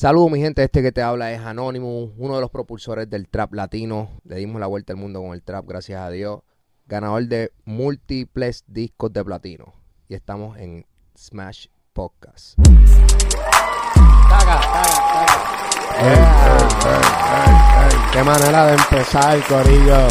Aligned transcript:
Saludos, 0.00 0.30
mi 0.30 0.40
gente. 0.40 0.64
Este 0.64 0.80
que 0.80 0.92
te 0.92 1.02
habla 1.02 1.30
es 1.30 1.40
Anonymous, 1.42 2.12
uno 2.16 2.34
de 2.36 2.40
los 2.40 2.48
propulsores 2.48 3.10
del 3.10 3.28
trap 3.28 3.52
latino. 3.52 4.08
Le 4.24 4.36
dimos 4.36 4.58
la 4.58 4.66
vuelta 4.66 4.94
al 4.94 4.98
mundo 4.98 5.20
con 5.20 5.34
el 5.34 5.42
trap, 5.42 5.66
gracias 5.68 6.00
a 6.00 6.08
Dios. 6.08 6.40
Ganador 6.86 7.26
de 7.26 7.52
múltiples 7.66 8.64
discos 8.66 9.12
de 9.12 9.22
platino. 9.22 9.74
Y 10.08 10.14
estamos 10.14 10.56
en 10.56 10.86
Smash 11.18 11.66
Podcast. 11.92 12.58
Qué 18.14 18.22
manera 18.22 18.68
de 18.68 18.76
empezar, 18.76 19.38
Corillo. 19.46 20.08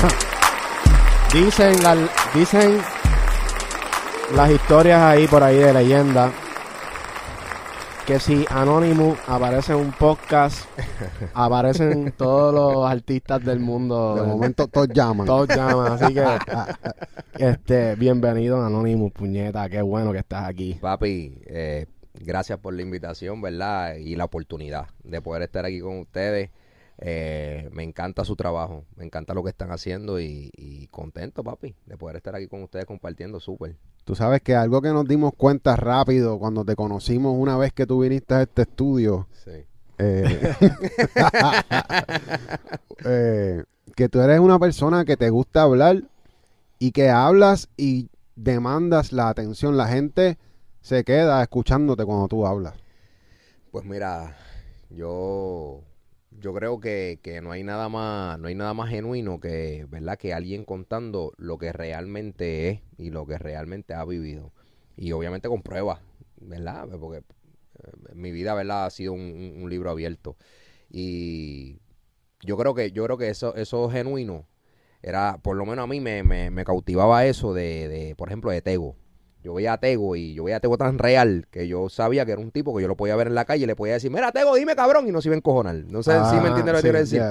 Dicen, 1.33 1.81
la- 1.81 2.09
dicen 2.35 2.79
las 4.35 4.51
historias 4.51 5.01
ahí 5.01 5.25
por 5.25 5.41
ahí 5.41 5.57
de 5.57 5.73
leyenda 5.73 6.31
que 8.09 8.19
si 8.19 8.43
Anonymous 8.49 9.19
aparece 9.27 9.73
en 9.73 9.77
un 9.77 9.91
podcast, 9.91 10.65
aparecen 11.35 12.11
todos 12.17 12.51
los 12.51 12.89
artistas 12.89 13.45
del 13.45 13.59
mundo. 13.59 14.15
De 14.15 14.25
momento 14.25 14.67
todos 14.67 14.87
llaman. 14.87 15.27
Todos 15.27 15.47
llaman, 15.49 15.91
así 15.91 16.15
que 16.15 16.25
este, 17.37 17.93
bienvenido 17.97 18.65
Anonymous, 18.65 19.11
puñeta, 19.11 19.69
qué 19.69 19.83
bueno 19.83 20.11
que 20.11 20.17
estás 20.17 20.49
aquí. 20.49 20.73
Papi, 20.81 21.39
eh, 21.45 21.85
gracias 22.15 22.57
por 22.57 22.73
la 22.73 22.81
invitación, 22.81 23.43
¿verdad? 23.43 23.93
Y 23.97 24.15
la 24.15 24.25
oportunidad 24.25 24.87
de 25.03 25.21
poder 25.21 25.43
estar 25.43 25.63
aquí 25.65 25.79
con 25.79 25.99
ustedes. 25.99 26.49
Eh, 27.01 27.69
me 27.71 27.83
encanta 27.83 28.25
su 28.25 28.35
trabajo, 28.35 28.83
me 28.97 29.05
encanta 29.05 29.33
lo 29.33 29.41
que 29.41 29.51
están 29.51 29.71
haciendo 29.71 30.19
y, 30.19 30.51
y 30.57 30.87
contento, 30.87 31.45
papi, 31.45 31.73
de 31.85 31.95
poder 31.97 32.17
estar 32.17 32.35
aquí 32.35 32.47
con 32.47 32.61
ustedes 32.63 32.85
compartiendo 32.85 33.39
súper. 33.39 33.77
Tú 34.03 34.15
sabes 34.15 34.41
que 34.41 34.53
algo 34.55 34.81
que 34.81 34.89
nos 34.89 35.07
dimos 35.07 35.31
cuenta 35.37 35.77
rápido 35.77 36.37
cuando 36.39 36.65
te 36.65 36.75
conocimos 36.75 37.35
una 37.37 37.57
vez 37.57 37.71
que 37.71 37.85
tú 37.85 38.01
viniste 38.01 38.33
a 38.33 38.41
este 38.41 38.63
estudio, 38.63 39.27
Sí. 39.31 39.63
eh, 39.97 40.53
eh, 43.05 43.63
que 43.95 44.09
tú 44.09 44.19
eres 44.21 44.39
una 44.39 44.59
persona 44.59 45.05
que 45.05 45.17
te 45.17 45.29
gusta 45.29 45.63
hablar 45.63 46.03
y 46.79 46.91
que 46.91 47.09
hablas 47.09 47.69
y 47.77 48.09
demandas 48.35 49.11
la 49.13 49.29
atención. 49.29 49.77
La 49.77 49.87
gente 49.87 50.37
se 50.81 51.03
queda 51.03 51.41
escuchándote 51.41 52.05
cuando 52.05 52.27
tú 52.27 52.45
hablas. 52.45 52.75
Pues 53.71 53.85
mira, 53.85 54.35
yo, 54.89 55.81
yo 56.39 56.53
creo 56.53 56.79
que, 56.79 57.19
que 57.21 57.41
no 57.41 57.51
hay 57.51 57.63
nada 57.63 57.89
más, 57.89 58.39
no 58.39 58.47
hay 58.47 58.55
nada 58.55 58.73
más 58.73 58.89
genuino 58.89 59.39
que, 59.39 59.85
¿verdad? 59.89 60.17
Que 60.17 60.33
alguien 60.33 60.65
contando 60.65 61.33
lo 61.37 61.57
que 61.57 61.71
realmente 61.73 62.69
es 62.69 62.81
y 62.97 63.11
lo 63.11 63.25
que 63.25 63.37
realmente 63.37 63.93
ha 63.93 64.05
vivido. 64.05 64.53
Y 64.95 65.11
obviamente 65.11 65.49
con 65.49 65.61
pruebas, 65.61 65.99
¿verdad? 66.39 66.87
Porque 66.99 67.19
eh, 67.19 67.91
mi 68.13 68.31
vida, 68.31 68.53
¿verdad? 68.53 68.85
Ha 68.85 68.89
sido 68.89 69.13
un, 69.13 69.67
libro 69.69 69.91
abierto. 69.91 70.37
Y 70.89 71.79
yo 72.41 72.57
creo 72.57 72.73
que, 72.73 72.91
yo 72.91 73.03
creo 73.05 73.17
que 73.17 73.29
eso, 73.29 73.55
eso 73.55 73.89
genuino 73.89 74.47
era, 75.01 75.37
por 75.41 75.55
lo 75.55 75.65
menos 75.65 75.83
a 75.83 75.87
mí 75.87 75.99
me, 75.99 76.23
me, 76.23 76.51
me 76.51 76.65
cautivaba 76.65 77.25
eso 77.25 77.53
de, 77.53 77.87
de, 77.87 78.15
por 78.15 78.29
ejemplo, 78.29 78.51
de 78.51 78.61
Tego. 78.61 78.95
Yo 79.43 79.53
veía 79.53 79.73
a 79.73 79.77
Tego 79.79 80.15
y 80.15 80.33
yo 80.33 80.43
veía 80.43 80.57
a 80.57 80.59
Tego 80.59 80.77
tan 80.77 80.97
real 80.99 81.47
que 81.51 81.67
yo 81.67 81.89
sabía 81.89 82.25
que 82.25 82.33
era 82.33 82.41
un 82.41 82.51
tipo 82.51 82.75
que 82.75 82.81
yo 82.81 82.87
lo 82.87 82.97
podía 82.97 83.15
ver 83.15 83.27
en 83.27 83.35
la 83.35 83.45
calle 83.45 83.63
y 83.63 83.67
le 83.67 83.75
podía 83.75 83.93
decir, 83.93 84.11
mira 84.11 84.31
Tego, 84.31 84.55
dime 84.55 84.75
cabrón, 84.75 85.07
y 85.07 85.11
no 85.11 85.21
se 85.21 85.29
iba 85.29 85.35
a 85.35 85.37
encojonar. 85.37 85.75
No 85.87 86.03
sé 86.03 86.25
si 86.25 86.35
me 86.41 86.47
Ah, 86.47 86.47
entiendes 86.49 86.73
lo 86.73 86.77
que 86.77 86.81
sí, 86.81 86.83
quiero 86.83 86.99
decir. 86.99 87.21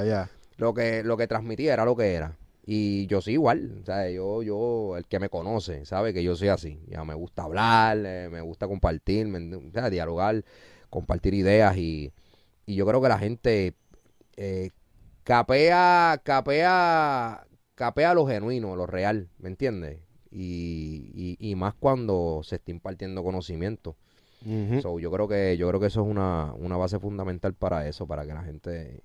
Lo 0.57 0.75
que, 0.75 1.03
lo 1.05 1.17
que 1.17 1.27
transmitía 1.29 1.73
era 1.75 1.85
lo 1.85 1.97
que 1.97 2.15
era. 2.15 2.37
Y 2.67 3.07
yo 3.07 3.21
sí 3.23 3.33
igual, 3.33 3.79
o 3.83 3.87
sea, 3.87 4.11
yo, 4.11 4.43
yo, 4.43 4.97
el 4.99 5.07
que 5.07 5.19
me 5.21 5.29
conoce, 5.31 5.87
sabe 5.87 6.13
que 6.13 6.23
yo 6.23 6.37
soy 6.37 6.49
así. 6.49 6.81
Ya 6.89 7.05
me 7.05 7.15
gusta 7.15 7.45
hablar, 7.45 7.99
eh, 8.05 8.29
me 8.31 8.41
gusta 8.43 8.69
compartir, 8.69 9.27
me- 9.27 9.41
dialogar, 9.91 10.45
compartir 10.91 11.35
ideas 11.35 11.77
y, 11.79 12.13
y 12.67 12.75
yo 12.77 12.87
creo 12.87 13.01
que 13.03 13.09
la 13.09 13.19
gente 13.19 13.75
eh, 14.37 14.71
capea, 15.25 16.21
capea, 16.25 17.47
capea 17.75 18.15
lo 18.15 18.27
genuino, 18.27 18.77
lo 18.77 18.87
real, 18.87 19.29
¿me 19.39 19.49
entiendes? 19.49 20.01
Y, 20.31 21.37
y, 21.41 21.51
y 21.51 21.55
más 21.55 21.75
cuando 21.75 22.41
se 22.45 22.57
está 22.57 22.71
impartiendo 22.71 23.23
conocimiento. 23.23 23.97
So, 24.83 25.01
yo 25.01 25.11
creo 25.11 25.27
que, 25.27 25.57
yo 25.57 25.67
creo 25.69 25.81
que 25.81 25.87
eso 25.89 26.03
es 26.03 26.07
una, 26.09 26.53
una 26.55 26.77
base 26.77 26.99
fundamental 27.01 27.55
para 27.55 27.89
eso, 27.89 28.07
para 28.07 28.25
que 28.25 28.33
la 28.35 28.43
gente 28.45 29.03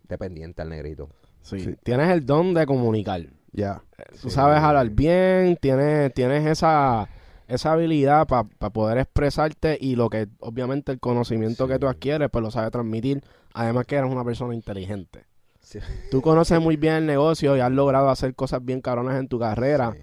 esté 0.00 0.16
pendiente 0.16 0.62
al 0.62 0.70
negrito. 0.70 1.10
Sí, 1.42 1.60
Sí. 1.60 1.74
Tienes 1.82 2.08
el 2.10 2.24
don 2.24 2.54
de 2.54 2.64
comunicar. 2.66 3.26
Ya. 3.52 3.82
Tú 4.22 4.28
Sí. 4.28 4.30
sabes 4.30 4.58
hablar 4.62 4.88
bien, 4.90 5.56
tienes, 5.60 6.14
tienes 6.14 6.46
esa, 6.46 7.08
esa 7.46 7.72
habilidad 7.72 8.26
para 8.26 8.44
poder 8.70 8.98
expresarte 8.98 9.76
y 9.78 9.96
lo 9.96 10.08
que, 10.08 10.28
obviamente, 10.40 10.92
el 10.92 10.98
conocimiento 11.00 11.68
que 11.68 11.78
tú 11.78 11.86
adquieres, 11.86 12.30
pues 12.30 12.42
lo 12.42 12.50
sabes 12.50 12.70
transmitir. 12.70 13.22
Además 13.52 13.84
que 13.86 13.96
eres 13.96 14.10
una 14.10 14.24
persona 14.24 14.54
inteligente. 14.54 15.24
Sí. 15.60 15.78
Tú 16.10 16.22
conoces 16.22 16.58
muy 16.60 16.76
bien 16.76 16.94
el 16.94 17.06
negocio 17.06 17.54
y 17.56 17.60
has 17.60 17.70
logrado 17.72 18.08
hacer 18.08 18.34
cosas 18.34 18.64
bien 18.64 18.80
cabronas 18.80 19.18
en 19.20 19.28
tu 19.28 19.38
carrera. 19.38 19.94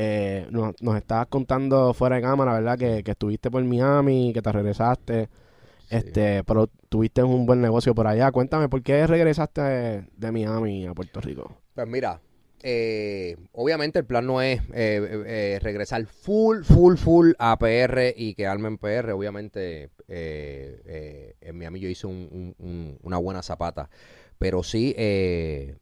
Eh, 0.00 0.46
nos, 0.52 0.80
nos 0.80 0.96
estabas 0.96 1.26
contando 1.26 1.92
fuera 1.92 2.16
de 2.16 2.22
cámara, 2.22 2.52
¿verdad? 2.52 2.78
Que, 2.78 3.02
que 3.02 3.10
estuviste 3.10 3.50
por 3.50 3.64
Miami, 3.64 4.32
que 4.32 4.40
te 4.40 4.52
regresaste. 4.52 5.28
Este, 5.90 6.44
pero 6.44 6.68
tuviste 6.88 7.22
un 7.24 7.46
buen 7.46 7.60
negocio 7.60 7.94
por 7.96 8.06
allá. 8.06 8.30
Cuéntame, 8.30 8.68
¿por 8.68 8.80
qué 8.82 9.06
regresaste 9.08 9.60
de, 9.60 10.04
de 10.16 10.32
Miami 10.32 10.86
a 10.86 10.94
Puerto 10.94 11.20
Rico? 11.20 11.56
Pues 11.74 11.88
mira, 11.88 12.20
eh, 12.62 13.36
obviamente 13.52 13.98
el 13.98 14.04
plan 14.04 14.24
no 14.26 14.40
es 14.40 14.60
eh, 14.60 14.64
eh, 14.74 15.22
eh, 15.26 15.58
regresar 15.62 16.04
full, 16.06 16.62
full, 16.62 16.96
full 16.96 17.32
a 17.38 17.58
PR 17.58 18.14
y 18.16 18.34
quedarme 18.34 18.68
en 18.68 18.78
PR. 18.78 19.12
Obviamente 19.12 19.90
eh, 20.08 20.80
eh, 20.86 21.34
en 21.40 21.58
Miami 21.58 21.80
yo 21.80 21.88
hice 21.88 22.06
un- 22.06 22.28
un- 22.30 22.54
un- 22.64 22.98
una 23.02 23.16
buena 23.16 23.42
zapata. 23.42 23.88
Pero 24.38 24.62
sí, 24.62 24.94
eh, 24.96 25.76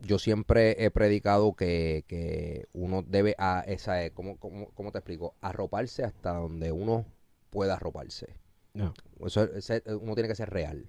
yo 0.00 0.18
siempre 0.18 0.84
he 0.84 0.90
predicado 0.90 1.54
que, 1.54 2.04
que 2.06 2.66
uno 2.72 3.02
debe, 3.06 3.34
a 3.38 3.64
esa, 3.66 4.04
eh, 4.04 4.10
¿cómo, 4.12 4.36
cómo, 4.38 4.70
cómo 4.74 4.92
te 4.92 4.98
explico? 4.98 5.34
Arroparse 5.40 6.04
hasta 6.04 6.32
donde 6.34 6.72
uno 6.72 7.06
pueda 7.50 7.74
arroparse. 7.74 8.34
Ya. 8.74 8.92
Eso, 9.24 9.44
ese- 9.44 9.82
uno 10.00 10.14
tiene 10.14 10.28
que 10.28 10.34
ser 10.34 10.50
real. 10.50 10.88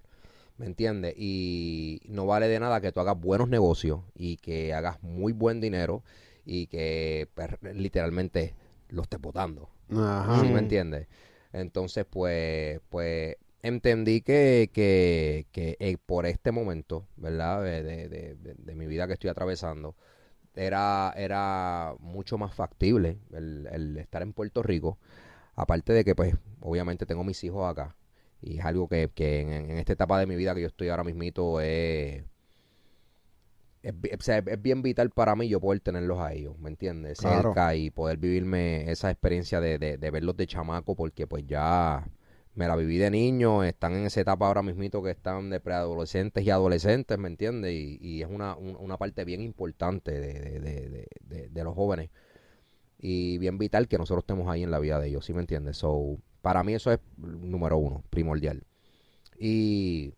¿Me 0.57 0.65
entiendes? 0.65 1.13
Y 1.17 2.01
no 2.07 2.25
vale 2.25 2.47
de 2.47 2.59
nada 2.59 2.81
que 2.81 2.91
tú 2.91 2.99
hagas 2.99 3.19
buenos 3.19 3.47
negocios 3.47 4.01
y 4.15 4.37
que 4.37 4.73
hagas 4.73 5.01
muy 5.03 5.31
buen 5.31 5.61
dinero 5.61 6.03
y 6.45 6.67
que 6.67 7.29
per- 7.35 7.59
literalmente 7.75 8.55
lo 8.89 9.03
estés 9.03 9.21
botando. 9.21 9.69
Ajá. 9.89 10.41
¿Sí 10.43 10.51
me 10.51 10.59
entiendes? 10.59 11.07
Entonces, 11.53 12.05
pues, 12.09 12.81
pues 12.89 13.37
entendí 13.67 14.21
que, 14.21 14.69
que, 14.73 15.47
que 15.51 15.77
eh, 15.79 15.97
por 16.05 16.25
este 16.25 16.51
momento, 16.51 17.07
¿verdad? 17.17 17.63
De, 17.63 17.83
de- 17.83 18.09
de- 18.09 18.35
de- 18.55 18.75
mi 18.75 18.87
vida 18.87 19.07
que 19.07 19.13
estoy 19.13 19.29
atravesando, 19.29 19.95
era, 20.55 21.13
era 21.17 21.95
mucho 21.99 22.37
más 22.37 22.53
factible 22.55 23.19
el, 23.33 23.67
el 23.71 23.97
estar 23.97 24.21
en 24.23 24.33
Puerto 24.33 24.63
Rico. 24.63 24.97
Aparte 25.55 25.93
de 25.93 26.05
que, 26.05 26.15
pues, 26.15 26.35
obviamente 26.61 27.05
tengo 27.05 27.23
mis 27.23 27.43
hijos 27.43 27.69
acá. 27.69 27.95
Y 28.41 28.59
es 28.59 28.65
algo 28.65 28.87
que, 28.89 29.09
que 29.15 29.41
en, 29.41 29.49
en 29.71 29.77
esta 29.79 29.93
etapa 29.93 30.19
de 30.19 30.27
mi 30.27 30.35
vida 30.37 30.55
que 30.55 30.61
yo 30.61 30.67
estoy 30.67 30.89
ahora 30.89 31.03
mismito 31.05 31.61
es, 31.61 32.23
es, 33.83 33.93
sea, 34.19 34.39
es 34.39 34.61
bien 34.61 34.81
vital 34.81 35.09
para 35.11 35.35
mí 35.35 35.47
yo 35.47 35.59
poder 35.59 35.79
tenerlos 35.81 36.19
a 36.19 36.33
ellos, 36.33 36.57
¿me 36.59 36.69
entiendes? 36.69 37.19
Claro. 37.19 37.59
Cerca 37.59 37.75
y 37.75 37.89
poder 37.89 38.17
vivirme 38.17 38.89
esa 38.91 39.09
experiencia 39.11 39.59
de, 39.61 39.77
de, 39.79 39.97
de 39.97 40.11
verlos 40.11 40.35
de 40.37 40.47
chamaco 40.47 40.95
porque 40.95 41.27
pues 41.27 41.45
ya 41.47 42.07
me 42.57 42.67
la 42.67 42.75
viví 42.75 42.97
de 42.97 43.11
niño, 43.11 43.63
están 43.63 43.93
en 43.95 44.05
esa 44.07 44.21
etapa 44.21 44.47
ahora 44.47 44.63
mismito 44.63 45.03
que 45.03 45.11
están 45.11 45.49
de 45.51 45.59
preadolescentes 45.61 46.43
y 46.45 46.49
adolescentes, 46.49 47.17
¿me 47.19 47.29
entiendes? 47.29 47.73
Y, 47.73 47.99
y 48.01 48.23
es 48.23 48.29
una, 48.29 48.55
un- 48.57 48.77
una 48.77 48.97
parte 48.97 49.25
bien 49.25 49.41
importante 49.41 50.11
de, 50.19 50.59
de, 50.59 51.07
de, 51.21 51.49
de, 51.49 51.63
los 51.63 51.75
jóvenes 51.75 52.09
y 52.99 53.37
bien 53.39 53.57
vital 53.57 53.87
que 53.87 53.97
nosotros 53.97 54.23
estemos 54.23 54.49
ahí 54.49 54.63
en 54.63 54.71
la 54.71 54.79
vida 54.79 54.99
de 54.99 55.09
ellos, 55.09 55.25
¿sí 55.25 55.33
me 55.33 55.41
entiendes? 55.41 55.77
So, 55.77 56.17
para 56.41 56.63
mí 56.63 56.73
eso 56.75 56.91
es 56.91 56.99
número 57.17 57.77
uno, 57.77 58.03
primordial. 58.09 58.63
Y, 59.39 60.13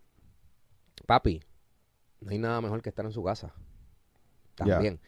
papi, 1.08 1.42
no 2.22 2.32
hay 2.32 2.40
nada 2.40 2.62
mejor 2.62 2.82
que 2.82 2.90
estar 2.90 3.06
en 3.06 3.14
su 3.14 3.24
casa. 3.24 3.54
También. 4.56 5.00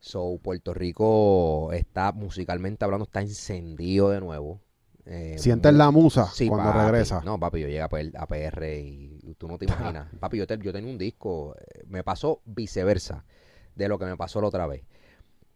So, 0.00 0.38
Puerto 0.42 0.74
Rico 0.74 1.72
está, 1.72 2.12
musicalmente 2.12 2.84
hablando, 2.84 3.04
está 3.04 3.20
encendido 3.22 4.10
de 4.10 4.20
nuevo. 4.20 4.60
Eh, 5.06 5.36
Sientes 5.38 5.72
la 5.72 5.90
musa 5.90 6.26
Sí, 6.32 6.46
cuando 6.48 6.70
papi. 6.72 6.84
regresa. 6.84 7.20
No, 7.24 7.38
papi, 7.38 7.60
yo 7.60 7.66
llegué 7.66 7.80
a 7.82 7.88
PR, 7.88 8.12
a 8.16 8.26
PR 8.26 8.78
y 8.78 9.34
tú 9.38 9.48
no 9.48 9.58
te 9.58 9.64
imaginas. 9.64 10.08
papi, 10.20 10.36
yo, 10.38 10.46
te- 10.46 10.58
yo 10.58 10.72
tenía 10.72 10.90
un 10.90 10.98
disco, 10.98 11.56
eh, 11.58 11.82
me 11.88 12.04
pasó 12.04 12.40
viceversa 12.44 13.24
de 13.74 13.88
lo 13.88 13.98
que 13.98 14.04
me 14.04 14.16
pasó 14.16 14.40
la 14.40 14.48
otra 14.48 14.66
vez. 14.66 14.82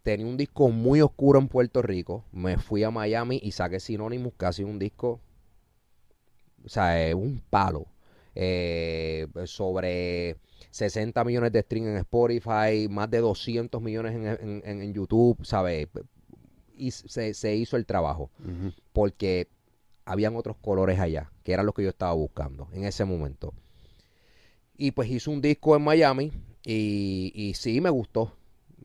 Tenía 0.03 0.25
un 0.25 0.37
disco 0.37 0.69
muy 0.69 1.01
oscuro 1.01 1.39
en 1.39 1.47
Puerto 1.47 1.81
Rico, 1.81 2.25
me 2.31 2.57
fui 2.57 2.83
a 2.83 2.91
Miami 2.91 3.39
y 3.41 3.51
saqué 3.51 3.79
Sinónimos, 3.79 4.33
casi 4.37 4.63
un 4.63 4.77
disco, 4.79 5.19
o 6.63 6.69
sea, 6.69 7.07
eh, 7.09 7.13
un 7.13 7.41
palo. 7.49 7.85
Eh, 8.37 9.27
sobre 9.45 10.35
60 10.71 11.23
millones 11.23 11.51
de 11.53 11.61
streams 11.61 11.87
en 11.87 11.97
Spotify, 11.97 12.87
más 12.89 13.09
de 13.09 13.19
200 13.19 13.81
millones 13.81 14.13
en- 14.15 14.61
en- 14.65 14.81
en 14.81 14.93
YouTube, 14.93 15.37
¿sabes? 15.45 15.87
Y 16.77 16.91
se, 16.91 17.33
se 17.33 17.55
hizo 17.55 17.77
el 17.77 17.85
trabajo 17.85 18.29
porque 18.93 19.47
habían 20.05 20.35
otros 20.35 20.55
colores 20.61 20.99
allá, 20.99 21.31
que 21.43 21.53
eran 21.53 21.65
los 21.65 21.73
que 21.75 21.83
yo 21.83 21.89
estaba 21.89 22.13
buscando 22.13 22.67
en 22.73 22.85
ese 22.85 23.05
momento. 23.05 23.53
Y 24.77 24.91
pues 24.91 25.09
hice 25.09 25.29
un 25.29 25.41
disco 25.41 25.75
en 25.75 25.83
Miami 25.83 26.31
y, 26.65 27.31
y 27.33 27.53
sí 27.53 27.79
me 27.81 27.89
gustó, 27.89 28.33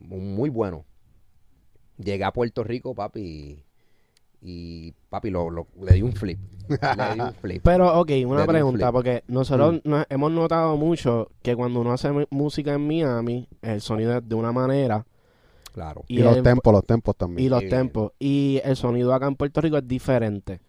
muy 0.00 0.48
bueno. 0.50 0.84
Llegué 1.98 2.24
a 2.24 2.32
Puerto 2.32 2.64
Rico, 2.64 2.94
papi, 2.94 3.62
y 4.40 4.92
papi, 5.10 5.30
lo, 5.30 5.50
lo- 5.50 5.66
le 5.82 5.92
di 5.94 6.02
un 6.02 6.12
flip. 6.14 6.38
le 6.68 7.14
di 7.14 7.20
un 7.20 7.34
flip. 7.40 7.62
Pero, 7.62 8.00
ok, 8.00 8.10
una 8.26 8.46
pregunta, 8.46 8.90
porque 8.92 9.22
nosotros 9.28 9.80
no- 9.84 10.04
hemos 10.08 10.32
notado 10.32 10.76
mucho 10.78 11.28
que 11.42 11.54
cuando 11.54 11.80
uno 11.80 11.92
hace 11.92 12.08
música 12.30 12.72
en 12.72 12.86
Miami, 12.86 13.48
el 13.60 13.80
sonido 13.82 14.16
es 14.16 14.26
de 14.26 14.34
una 14.34 14.52
manera 14.52 15.04
Claro. 15.72 16.04
Y, 16.08 16.18
los 16.18 16.36
el- 16.38 16.42
tempos, 16.42 16.72
los 16.72 16.84
tempos 16.84 17.16
también. 17.16 17.46
y 17.46 17.48
los 17.48 17.66
tempos. 17.68 18.12
Y 18.18 18.60
el 18.64 18.76
sonido 18.76 19.14
acá 19.14 19.26
en 19.26 19.36
Puerto 19.36 19.60
Rico 19.60 19.76
es 19.78 19.86
diferente. 19.86 20.60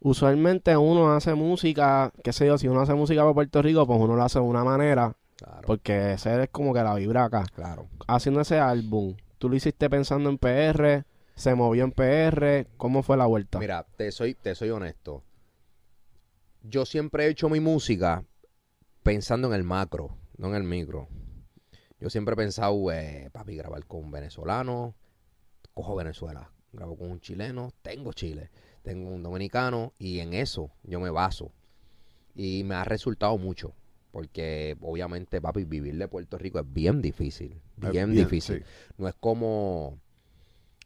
Usualmente 0.00 0.76
uno 0.76 1.12
hace 1.12 1.34
música, 1.34 2.10
qué 2.24 2.32
sé 2.32 2.46
yo, 2.46 2.56
si 2.58 2.66
uno 2.68 2.80
hace 2.80 2.94
música 2.94 3.20
para 3.22 3.34
Puerto 3.34 3.60
Rico, 3.62 3.86
pues 3.86 4.00
uno 4.00 4.16
lo 4.16 4.22
hace 4.22 4.38
de 4.38 4.44
una 4.44 4.64
manera, 4.64 5.14
Claro. 5.36 5.60
porque 5.66 6.12
esa 6.14 6.42
es 6.42 6.48
como 6.50 6.72
que 6.72 6.82
la 6.82 6.94
vibra 6.94 7.24
acá. 7.24 7.44
Claro. 7.54 7.86
Haciendo 8.06 8.40
ese 8.40 8.58
álbum, 8.58 9.14
tú 9.38 9.48
lo 9.50 9.56
hiciste 9.56 9.90
pensando 9.90 10.30
en 10.30 10.38
PR, 10.38 11.04
se 11.34 11.54
movió 11.54 11.84
en 11.84 11.92
PR, 11.92 12.66
¿cómo 12.78 13.02
fue 13.02 13.16
la 13.18 13.26
vuelta? 13.26 13.58
Mira, 13.58 13.86
te 13.96 14.10
soy, 14.10 14.34
te 14.34 14.54
soy 14.54 14.70
honesto. 14.70 15.22
Yo 16.62 16.84
siempre 16.86 17.24
he 17.26 17.28
hecho 17.28 17.48
mi 17.48 17.60
música 17.60 18.24
pensando 19.02 19.48
en 19.48 19.54
el 19.54 19.64
macro, 19.64 20.16
no 20.38 20.48
en 20.48 20.54
el 20.54 20.64
micro. 20.64 21.08
Yo 22.00 22.08
siempre 22.10 22.32
he 22.32 22.36
pensado, 22.36 22.90
eh, 22.92 23.28
papi, 23.32 23.56
grabar 23.56 23.84
con 23.86 24.04
un 24.04 24.10
venezolano, 24.10 24.94
cojo 25.74 25.94
Venezuela. 25.96 26.50
Grabo 26.72 26.96
con 26.96 27.10
un 27.10 27.20
chileno, 27.20 27.72
tengo 27.82 28.12
Chile. 28.12 28.50
Tengo 28.82 29.10
un 29.10 29.22
dominicano 29.22 29.92
y 29.98 30.20
en 30.20 30.32
eso 30.34 30.70
yo 30.84 31.00
me 31.00 31.10
baso. 31.10 31.52
Y 32.34 32.62
me 32.64 32.74
ha 32.76 32.84
resultado 32.84 33.36
mucho. 33.38 33.74
Porque 34.12 34.76
obviamente, 34.80 35.40
papi, 35.40 35.64
vivir 35.64 35.96
de 35.96 36.08
Puerto 36.08 36.38
Rico 36.38 36.58
es 36.58 36.72
bien 36.72 37.02
difícil. 37.02 37.60
Es 37.82 37.90
Bien, 37.90 38.12
bien, 38.12 38.24
difícil. 38.24 38.64
sí. 38.64 38.92
No 38.98 39.08
es 39.08 39.14
como, 39.14 39.98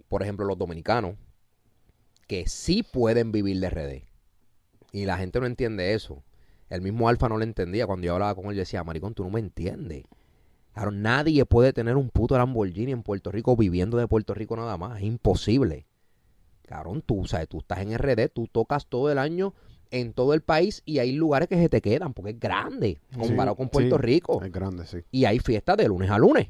por 0.09 0.23
ejemplo, 0.23 0.45
los 0.47 0.59
dominicanos, 0.59 1.17
que 2.27 2.47
sí 2.49 2.83
pueden 2.83 3.31
vivir 3.33 3.61
de 3.61 3.71
RD. 3.71 4.03
Y 4.93 5.05
la 5.07 5.17
gente 5.19 5.41
no 5.41 5.47
entiende 5.47 5.95
eso. 5.95 6.23
El 6.71 6.81
mismo 6.81 7.09
Alfa 7.09 7.29
no 7.29 7.37
lo 7.37 7.45
entendía. 7.45 7.87
Cuando 7.87 8.07
yo 8.07 8.15
hablaba 8.15 8.35
con 8.35 8.47
él, 8.47 8.55
yo 8.55 8.61
decía, 8.61 8.83
maricón, 8.85 9.15
tú 9.15 9.23
no 9.23 9.31
me 9.31 9.41
entiendes. 9.41 10.05
Claro, 10.75 10.91
nadie 10.91 11.45
puede 11.47 11.73
tener 11.73 11.97
un 11.97 12.11
puto 12.11 12.37
Lamborghini 12.37 12.91
en 12.91 13.05
Puerto 13.05 13.31
Rico 13.31 13.57
viviendo 13.57 13.97
de 13.97 14.09
Puerto 14.09 14.35
Rico 14.35 14.57
nada 14.57 14.77
más. 14.77 14.99
Es 14.99 15.05
imposible. 15.05 15.87
Cabrón, 16.67 17.01
tú, 17.01 17.25
sabes, 17.27 17.49
tú 17.49 17.59
estás 17.59 17.79
en 17.79 17.97
RD, 17.97 18.29
tú 18.33 18.49
tocas 18.49 18.87
todo 18.87 19.11
el 19.13 19.19
año 19.19 19.55
en 19.93 20.13
todo 20.13 20.35
el 20.35 20.41
país 20.41 20.83
y 20.85 20.99
hay 20.99 21.13
lugares 21.13 21.47
que 21.47 21.57
se 21.57 21.69
te 21.69 21.81
quedan 21.81 22.13
porque 22.13 22.33
es 22.33 22.41
grande 22.41 22.99
comparado 23.17 23.57
con 23.57 23.69
Puerto 23.69 23.97
sí. 23.97 24.03
Rico. 24.03 24.43
Es 24.43 24.51
grande, 24.51 24.85
sí. 24.87 24.99
Y 25.13 25.27
hay 25.27 25.39
fiestas 25.39 25.77
de 25.77 25.87
lunes 25.87 26.11
a 26.11 26.19
lunes. 26.19 26.49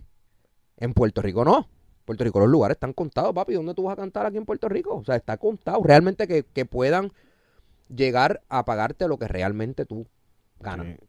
En 0.79 0.95
Puerto 0.95 1.21
Rico 1.21 1.45
no. 1.45 1.69
Puerto 2.07 2.25
Rico 2.25 2.41
los 2.41 2.49
lugares 2.49 2.77
están 2.77 2.95
contados, 2.95 3.35
papi. 3.35 3.53
¿Dónde 3.53 3.75
tú 3.75 3.83
vas 3.83 3.93
a 3.93 3.97
cantar 3.97 4.25
aquí 4.25 4.39
en 4.39 4.47
Puerto 4.47 4.71
Rico? 4.71 4.95
O 4.95 5.05
sea, 5.05 5.17
está 5.17 5.37
contado. 5.37 5.83
Realmente 5.83 6.27
que, 6.27 6.45
que 6.45 6.65
puedan 6.65 7.13
llegar 7.95 8.43
a 8.49 8.65
pagarte 8.65 9.07
lo 9.07 9.19
que 9.19 9.29
realmente 9.29 9.85
tú 9.85 10.07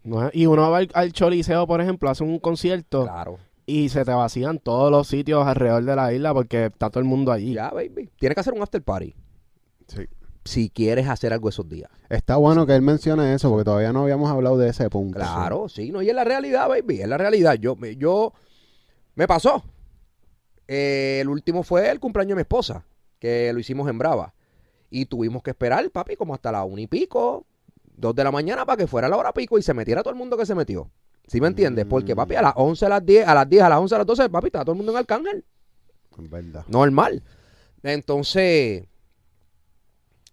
No 0.03 0.29
y 0.33 0.45
uno 0.45 0.69
va 0.71 0.77
al, 0.79 0.89
al 0.93 1.13
Choliseo, 1.13 1.65
por 1.67 1.81
ejemplo, 1.81 2.09
hace 2.09 2.23
un 2.23 2.39
concierto 2.39 3.03
Claro. 3.03 3.37
y 3.65 3.89
se 3.89 4.03
te 4.05 4.11
vacían 4.11 4.59
todos 4.59 4.91
los 4.91 5.07
sitios 5.07 5.45
alrededor 5.47 5.83
de 5.85 5.95
la 5.95 6.13
isla 6.13 6.33
porque 6.33 6.65
está 6.65 6.89
todo 6.89 6.99
el 6.99 7.05
mundo 7.05 7.31
allí. 7.31 7.53
Ya, 7.53 7.69
baby. 7.71 8.09
Tienes 8.19 8.35
que 8.35 8.39
hacer 8.41 8.53
un 8.53 8.61
after 8.61 8.81
party 8.83 9.15
sí. 9.87 10.05
si 10.43 10.69
quieres 10.69 11.07
hacer 11.07 11.33
algo 11.33 11.49
esos 11.49 11.67
días. 11.69 11.89
Está 12.09 12.35
bueno 12.35 12.65
que 12.67 12.75
él 12.75 12.81
mencione 12.81 13.33
eso 13.33 13.49
porque 13.49 13.63
todavía 13.65 13.91
no 13.93 14.03
habíamos 14.03 14.29
hablado 14.29 14.57
de 14.57 14.69
ese 14.69 14.89
punto. 14.89 15.17
Claro, 15.17 15.67
sí, 15.69 15.91
no, 15.91 16.01
y 16.01 16.09
es 16.09 16.15
la 16.15 16.23
realidad, 16.23 16.67
baby, 16.69 17.01
es 17.01 17.07
la 17.07 17.17
realidad. 17.17 17.55
Yo, 17.55 17.75
me- 17.75 17.95
yo, 17.95 18.33
me 19.15 19.27
pasó. 19.27 19.63
Eh, 20.67 21.19
el 21.21 21.29
último 21.29 21.63
fue 21.63 21.89
el 21.89 21.99
cumpleaños 21.99 22.29
de 22.31 22.35
mi 22.35 22.41
esposa, 22.41 22.85
que 23.19 23.51
lo 23.53 23.59
hicimos 23.59 23.89
en 23.89 23.97
Brava. 23.97 24.33
Y 24.89 25.05
tuvimos 25.05 25.43
que 25.43 25.51
esperar, 25.51 25.89
papi, 25.91 26.15
como 26.15 26.33
hasta 26.33 26.51
la 26.51 26.63
una 26.63 26.81
y 26.81 26.87
pico, 26.87 27.45
dos 27.97 28.15
de 28.15 28.23
la 28.23 28.31
mañana, 28.31 28.65
para 28.65 28.77
que 28.77 28.87
fuera 28.87 29.07
la 29.09 29.17
hora 29.17 29.33
pico 29.33 29.57
y 29.57 29.61
se 29.61 29.73
metiera 29.73 30.01
todo 30.03 30.11
el 30.13 30.17
mundo 30.19 30.37
que 30.37 30.45
se 30.45 30.55
metió. 30.55 30.89
¿Sí 31.27 31.41
me 31.41 31.47
entiendes? 31.47 31.85
Porque, 31.85 32.13
Mm. 32.13 32.17
papi, 32.17 32.35
a 32.35 32.41
las 32.41 32.53
11, 32.55 32.85
a 32.85 32.89
las 32.89 33.05
10, 33.05 33.27
a 33.27 33.33
las 33.33 33.49
10, 33.49 33.63
a 33.63 33.69
las 33.69 33.79
11, 33.79 33.95
a 33.95 33.97
las 33.99 34.07
12, 34.07 34.29
papi, 34.29 34.47
estaba 34.47 34.63
todo 34.65 34.73
el 34.73 34.77
mundo 34.77 34.91
en 34.91 34.97
Arcángel. 34.99 35.43
Verdad. 36.17 36.65
Normal. 36.67 37.23
Entonces, 37.83 38.83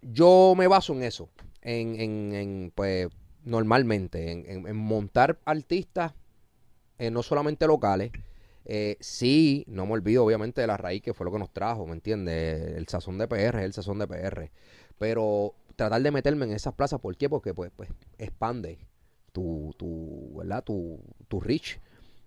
yo 0.03 0.55
me 0.57 0.67
baso 0.67 0.93
en 0.95 1.03
eso. 1.03 1.29
En, 1.63 2.01
en, 2.01 2.35
en, 2.35 2.73
pues, 2.75 3.09
normalmente, 3.45 4.31
en, 4.33 4.67
en- 4.67 4.77
montar 4.77 5.39
artistas, 5.45 6.13
eh, 6.99 7.11
no 7.11 7.23
solamente 7.23 7.67
locales. 7.67 8.11
Eh, 8.65 8.97
sí, 9.01 9.65
no 9.67 9.87
me 9.87 9.93
olvido 9.95 10.25
obviamente 10.25 10.61
de 10.61 10.67
la 10.69 10.77
raíz 10.77 11.03
que 11.03 11.15
fue 11.15 11.25
lo 11.25 11.33
que 11.33 11.39
nos 11.39 11.51
trajo, 11.53 11.85
¿me 11.87 11.95
entiendes? 11.95 12.77
El 12.77 12.87
sazón 12.87 13.19
de 13.19 13.27
PR 13.27 13.65
el 13.65 13.73
sazón 13.73 13.99
de 13.99 14.07
PR. 14.07 14.53
Pero 14.99 15.55
tratar 15.75 16.03
de 16.03 16.11
meterme 16.11 16.45
en 16.47 16.53
esas 16.53 16.75
plazas, 16.75 17.01
¿por 17.01 17.17
qué? 17.17 17.29
Porque 17.29 17.55
pues, 17.55 17.71
pues 17.75 17.89
expande 18.19 18.79
tu, 19.33 19.75
tu, 19.79 20.35
¿verdad? 20.37 20.63
Tu, 20.65 21.01
tu 21.29 21.41
reach. 21.41 21.79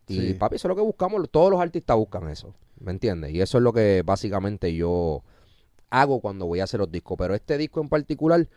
Y 0.07 0.15
Sí. 0.15 0.33
papi, 0.35 0.55
eso 0.57 0.67
es 0.67 0.69
lo 0.69 0.75
que 0.75 0.81
buscamos, 0.81 1.27
todos 1.31 1.49
los 1.51 1.59
artistas 1.59 1.97
buscan 1.97 2.29
eso, 2.29 2.53
¿me 2.79 2.91
entiendes? 2.91 3.31
Y 3.31 3.41
eso 3.41 3.57
es 3.57 3.63
lo 3.63 3.73
que 3.73 4.03
básicamente 4.05 4.73
yo 4.75 5.23
hago 5.89 6.19
cuando 6.21 6.45
voy 6.45 6.59
a 6.59 6.65
hacer 6.65 6.79
los 6.79 6.91
discos. 6.91 7.17
Pero 7.17 7.33
este 7.33 7.57
disco 7.57 7.81
en 7.81 7.89
particular, 7.89 8.47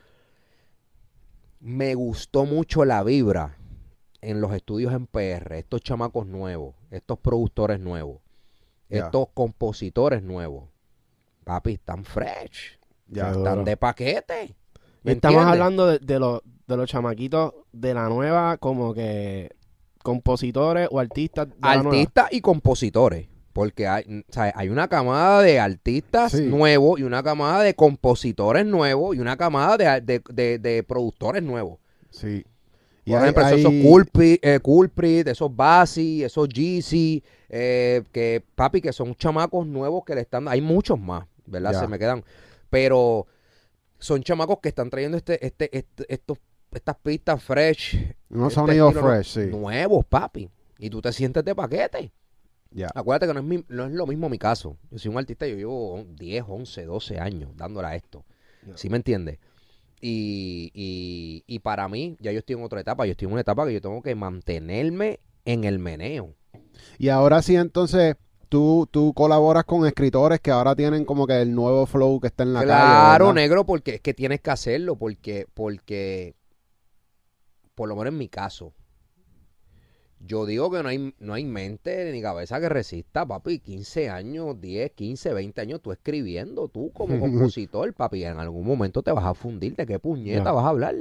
me 1.60 1.94
gustó 1.94 2.44
mucho 2.44 2.84
la 2.84 3.02
vibra 3.02 3.56
en 4.20 4.40
los 4.40 4.52
estudios 4.52 4.92
en 4.92 5.06
PR, 5.06 5.58
estos 5.58 5.80
chamacos 5.80 6.26
nuevos, 6.26 6.74
estos 6.90 7.18
productores 7.18 7.80
nuevos, 7.80 8.20
estos 8.88 9.28
compositores 9.34 10.22
nuevos. 10.22 10.68
Papi, 11.44 11.74
están 11.74 12.04
fresh, 12.04 12.78
Ya. 13.06 13.28
Están 13.30 13.54
duro. 13.60 13.64
de 13.64 13.76
paquete. 13.76 14.54
¿Me 15.08 15.12
Y 15.12 15.16
estamos 15.16 15.36
entiendes? 15.42 15.52
hablando 15.52 15.86
de, 15.86 15.98
de 15.98 16.18
los, 16.18 16.40
de 16.66 16.76
los 16.76 16.88
chamaquitos 16.88 17.54
de 17.72 17.94
la 17.94 18.08
nueva, 18.08 18.56
como 18.58 18.94
que 18.94 19.50
compositores 20.02 20.88
o 20.90 20.98
artistas 21.00 21.48
artistas 21.60 22.28
y 22.30 22.40
compositores. 22.40 23.28
Porque 23.52 23.88
hay, 23.88 24.24
¿sabes? 24.28 24.52
hay 24.54 24.68
una 24.68 24.86
camada 24.86 25.42
de 25.42 25.58
artistas 25.58 26.32
Sí. 26.32 26.42
nuevos 26.42 27.00
y 27.00 27.02
una 27.02 27.22
camada 27.24 27.62
de 27.62 27.74
compositores 27.74 28.64
nuevos 28.64 29.16
y 29.16 29.20
una 29.20 29.36
camada 29.36 29.76
de, 29.76 30.00
de- 30.00 30.22
de- 30.32 30.58
de 30.60 30.82
productores 30.84 31.42
nuevos. 31.42 31.78
Sí. 32.10 32.44
Y 33.04 33.10
Por 33.10 33.20
hay- 33.20 33.30
ejemplo, 33.30 33.48
esos 33.48 33.72
Culprit, 33.82 34.44
eh, 34.44 34.60
Culprit, 34.60 35.26
esos 35.26 35.54
Basi, 35.56 36.22
esos 36.22 36.48
Jeezy, 36.48 37.24
eh, 37.48 38.04
que 38.12 38.44
papi, 38.54 38.80
que 38.80 38.92
son 38.92 39.14
chamacos 39.16 39.66
nuevos 39.66 40.04
que 40.04 40.14
le 40.14 40.20
están... 40.20 40.46
Hay 40.46 40.60
muchos 40.60 41.00
más, 41.00 41.24
¿verdad? 41.46 41.72
Ya. 41.72 41.80
Se 41.80 41.88
me 41.88 41.98
quedan. 41.98 42.22
Pero 42.70 43.26
son 43.98 44.22
chamacos 44.22 44.58
que 44.60 44.68
están 44.70 44.90
trayendo 44.90 45.16
este, 45.16 45.44
este, 45.44 45.76
este- 45.76 46.12
estos, 46.12 46.38
estas 46.72 46.96
pistas 46.96 47.42
fresh. 47.42 47.96
unos 48.30 48.48
este 48.52 48.54
sonidos 48.60 48.94
fresh, 48.94 49.26
sí. 49.26 49.40
Nuevos, 49.50 50.04
papi. 50.06 50.48
Y 50.78 50.90
tú 50.90 51.00
te 51.02 51.12
sientes 51.12 51.44
de 51.44 51.54
paquete. 51.54 52.12
Ya. 52.70 52.88
Acuérdate 52.94 53.26
que 53.26 53.34
no 53.34 53.40
es, 53.40 53.46
mi- 53.46 53.64
no 53.68 53.86
es 53.86 53.92
lo 53.92 54.06
mismo 54.06 54.28
mi 54.28 54.38
caso. 54.38 54.76
Yo 54.90 54.98
soy 54.98 55.10
un 55.10 55.18
artista, 55.18 55.46
yo 55.46 55.56
llevo 55.56 56.04
10, 56.16 56.44
11, 56.46 56.84
12 56.84 57.18
años 57.18 57.50
dándole 57.56 57.88
a 57.88 57.96
esto. 57.96 58.24
¿Sí 58.74 58.90
me 58.90 58.96
entiendes? 58.98 59.38
Y, 60.00 60.70
y, 60.74 61.44
y 61.46 61.58
para 61.60 61.88
mí, 61.88 62.16
ya 62.20 62.30
yo 62.30 62.38
estoy 62.40 62.56
en 62.56 62.62
otra 62.62 62.80
etapa. 62.80 63.06
Yo 63.06 63.12
estoy 63.12 63.26
en 63.26 63.32
una 63.32 63.40
etapa 63.40 63.66
que 63.66 63.72
yo 63.72 63.80
tengo 63.80 64.02
que 64.02 64.14
mantenerme 64.14 65.20
en 65.44 65.64
el 65.64 65.78
meneo. 65.78 66.34
Y 66.98 67.08
ahora 67.08 67.40
sí, 67.42 67.56
entonces, 67.56 68.16
tú, 68.48 68.88
tú 68.90 69.12
colaboras 69.14 69.64
con 69.64 69.86
escritores 69.86 70.40
que 70.40 70.50
ahora 70.50 70.74
tienen 70.74 71.04
como 71.04 71.26
que 71.26 71.40
el 71.40 71.54
nuevo 71.54 71.86
flow 71.86 72.20
que 72.20 72.28
está 72.28 72.42
en 72.42 72.54
la 72.54 72.60
calle. 72.60 72.72
claro, 72.72 73.32
negro, 73.32 73.64
porque 73.64 73.96
es 73.96 74.00
que 74.00 74.14
tienes 74.14 74.40
que 74.40 74.50
hacerlo. 74.50 74.96
Porque, 74.96 75.46
porque, 75.54 76.34
por 77.74 77.88
lo 77.88 77.96
menos 77.96 78.12
en 78.12 78.18
mi 78.18 78.28
caso, 78.28 78.72
yo 80.20 80.46
digo 80.46 80.70
que 80.70 80.82
no 80.82 80.88
hay, 80.88 81.14
no 81.18 81.34
hay 81.34 81.44
mente 81.44 82.10
ni 82.12 82.20
cabeza 82.20 82.60
que 82.60 82.68
resista, 82.68 83.24
papi. 83.26 83.60
15 83.60 84.10
años, 84.10 84.60
10, 84.60 84.92
15, 84.92 85.32
20 85.32 85.60
años, 85.60 85.80
tú 85.80 85.92
escribiendo, 85.92 86.68
tú 86.68 86.90
como 86.92 87.18
compositor, 87.20 87.92
papi. 87.94 88.24
En 88.24 88.38
algún 88.38 88.66
momento 88.66 89.02
te 89.02 89.12
vas 89.12 89.24
a 89.24 89.34
fundir. 89.34 89.76
¿De 89.76 89.86
qué 89.86 89.98
puñeta 89.98 90.52
vas 90.52 90.64
a 90.64 90.68
hablar? 90.68 90.96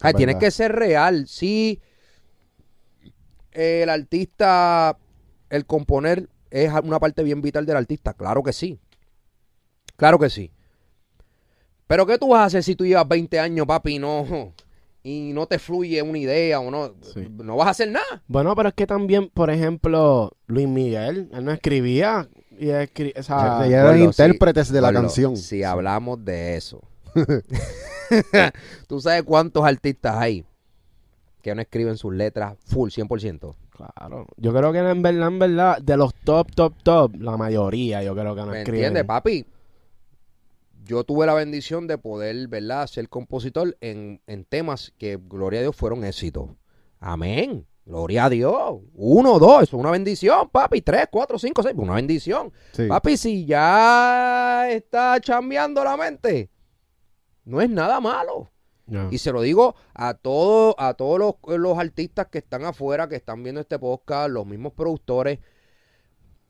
Ay, 0.00 0.14
tienes 0.14 0.36
que 0.36 0.50
ser 0.50 0.72
real. 0.72 1.26
Sí, 1.28 1.80
el 3.52 3.88
artista, 3.88 4.96
el 5.52 5.66
componer 5.66 6.28
es 6.50 6.72
una 6.82 6.98
parte 6.98 7.22
bien 7.22 7.42
vital 7.42 7.66
del 7.66 7.76
artista. 7.76 8.14
Claro 8.14 8.42
que 8.42 8.52
sí. 8.54 8.80
Claro 9.96 10.18
que 10.18 10.30
sí. 10.30 10.50
Pero 11.86 12.06
¿qué 12.06 12.16
tú 12.16 12.28
vas 12.28 12.40
a 12.40 12.44
hacer 12.46 12.62
si 12.62 12.74
tú 12.74 12.86
llevas 12.86 13.06
20 13.06 13.38
años, 13.38 13.66
papi, 13.66 13.96
y 13.96 13.98
no, 13.98 14.54
y 15.02 15.32
no 15.34 15.46
te 15.46 15.58
fluye 15.58 16.00
una 16.00 16.18
idea 16.18 16.58
o 16.58 16.70
no? 16.70 16.94
Sí. 17.02 17.28
No 17.30 17.56
vas 17.56 17.68
a 17.68 17.70
hacer 17.70 17.90
nada. 17.90 18.22
Bueno, 18.26 18.56
pero 18.56 18.70
es 18.70 18.74
que 18.74 18.86
también, 18.86 19.28
por 19.28 19.50
ejemplo, 19.50 20.32
Luis 20.46 20.66
Miguel, 20.66 21.28
él 21.32 21.44
no 21.44 21.52
escribía. 21.52 22.28
Y 22.58 22.66
escri- 22.66 23.12
o 23.18 23.22
sea, 23.22 23.66
Ya 23.68 23.80
eran 23.80 24.00
intérpretes 24.00 24.68
sí, 24.68 24.74
de 24.74 24.80
la 24.80 24.92
canción. 24.92 25.36
Si 25.36 25.62
hablamos 25.64 26.24
de 26.24 26.56
eso, 26.56 26.80
¿Tú 28.86 29.00
sabes 29.00 29.22
cuántos 29.22 29.64
artistas 29.64 30.16
hay 30.16 30.44
que 31.42 31.54
no 31.54 31.60
escriben 31.60 31.96
sus 31.98 32.14
letras 32.14 32.56
full 32.64 32.88
100%? 32.88 33.54
Claro. 33.96 34.26
Yo 34.36 34.52
creo 34.52 34.72
que 34.72 34.78
en 34.78 35.02
verdad, 35.02 35.28
en 35.28 35.38
verdad, 35.38 35.78
de 35.82 35.96
los 35.96 36.14
top, 36.14 36.54
top, 36.54 36.74
top, 36.82 37.16
la 37.16 37.36
mayoría 37.36 38.02
yo 38.02 38.14
creo 38.14 38.34
que 38.34 38.40
no 38.42 38.46
¿Me 38.48 38.58
escriben. 38.58 38.84
entiendes, 38.84 39.04
papi? 39.04 39.46
Yo 40.84 41.04
tuve 41.04 41.26
la 41.26 41.34
bendición 41.34 41.86
de 41.86 41.96
poder, 41.98 42.48
¿verdad?, 42.48 42.86
ser 42.86 43.08
compositor 43.08 43.76
en, 43.80 44.20
en 44.26 44.44
temas 44.44 44.92
que, 44.98 45.16
gloria 45.16 45.60
a 45.60 45.62
Dios, 45.62 45.76
fueron 45.76 46.04
éxitos. 46.04 46.50
Amén. 46.98 47.66
Gloria 47.84 48.26
a 48.26 48.30
Dios. 48.30 48.80
Uno, 48.94 49.38
dos, 49.40 49.64
eso 49.64 49.76
es 49.76 49.80
una 49.80 49.90
bendición, 49.90 50.48
papi. 50.50 50.82
Tres, 50.82 51.06
cuatro, 51.10 51.38
cinco, 51.38 51.62
seis, 51.62 51.74
una 51.76 51.94
bendición. 51.94 52.52
Sí. 52.72 52.86
Papi, 52.86 53.16
si 53.16 53.44
ya 53.44 54.68
está 54.70 55.20
chambeando 55.20 55.82
la 55.82 55.96
mente, 55.96 56.50
no 57.44 57.60
es 57.60 57.68
nada 57.68 57.98
malo. 58.00 58.51
Y 59.10 59.18
se 59.18 59.32
lo 59.32 59.40
digo 59.40 59.74
a 59.94 60.14
todos, 60.14 60.74
a 60.78 60.94
todos 60.94 61.18
los, 61.18 61.58
los 61.58 61.78
artistas 61.78 62.26
que 62.26 62.38
están 62.38 62.64
afuera, 62.64 63.08
que 63.08 63.16
están 63.16 63.42
viendo 63.42 63.60
este 63.60 63.78
podcast, 63.78 64.30
los 64.30 64.46
mismos 64.46 64.72
productores. 64.72 65.38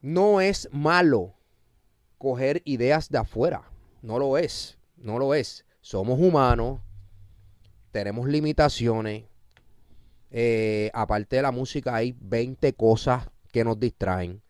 No 0.01 0.41
es 0.41 0.69
malo 0.73 1.35
coger 2.19 2.63
ideas 2.65 3.09
de 3.11 3.19
afuera. 3.19 3.63
No 4.03 4.19
lo 4.19 4.39
es. 4.39 4.79
No 4.97 5.19
lo 5.19 5.35
es. 5.35 5.65
Somos 5.81 6.19
humanos. 6.19 6.81
Tenemos 7.93 8.27
limitaciones. 8.27 9.25
Eh, 10.31 10.91
aparte 10.95 11.37
de 11.37 11.43
la 11.43 11.53
música, 11.53 11.95
hay 11.95 12.17
20 12.19 12.73
cosas 12.73 13.29
que 13.53 13.65
nos 13.65 13.79
distraen. 13.79 14.43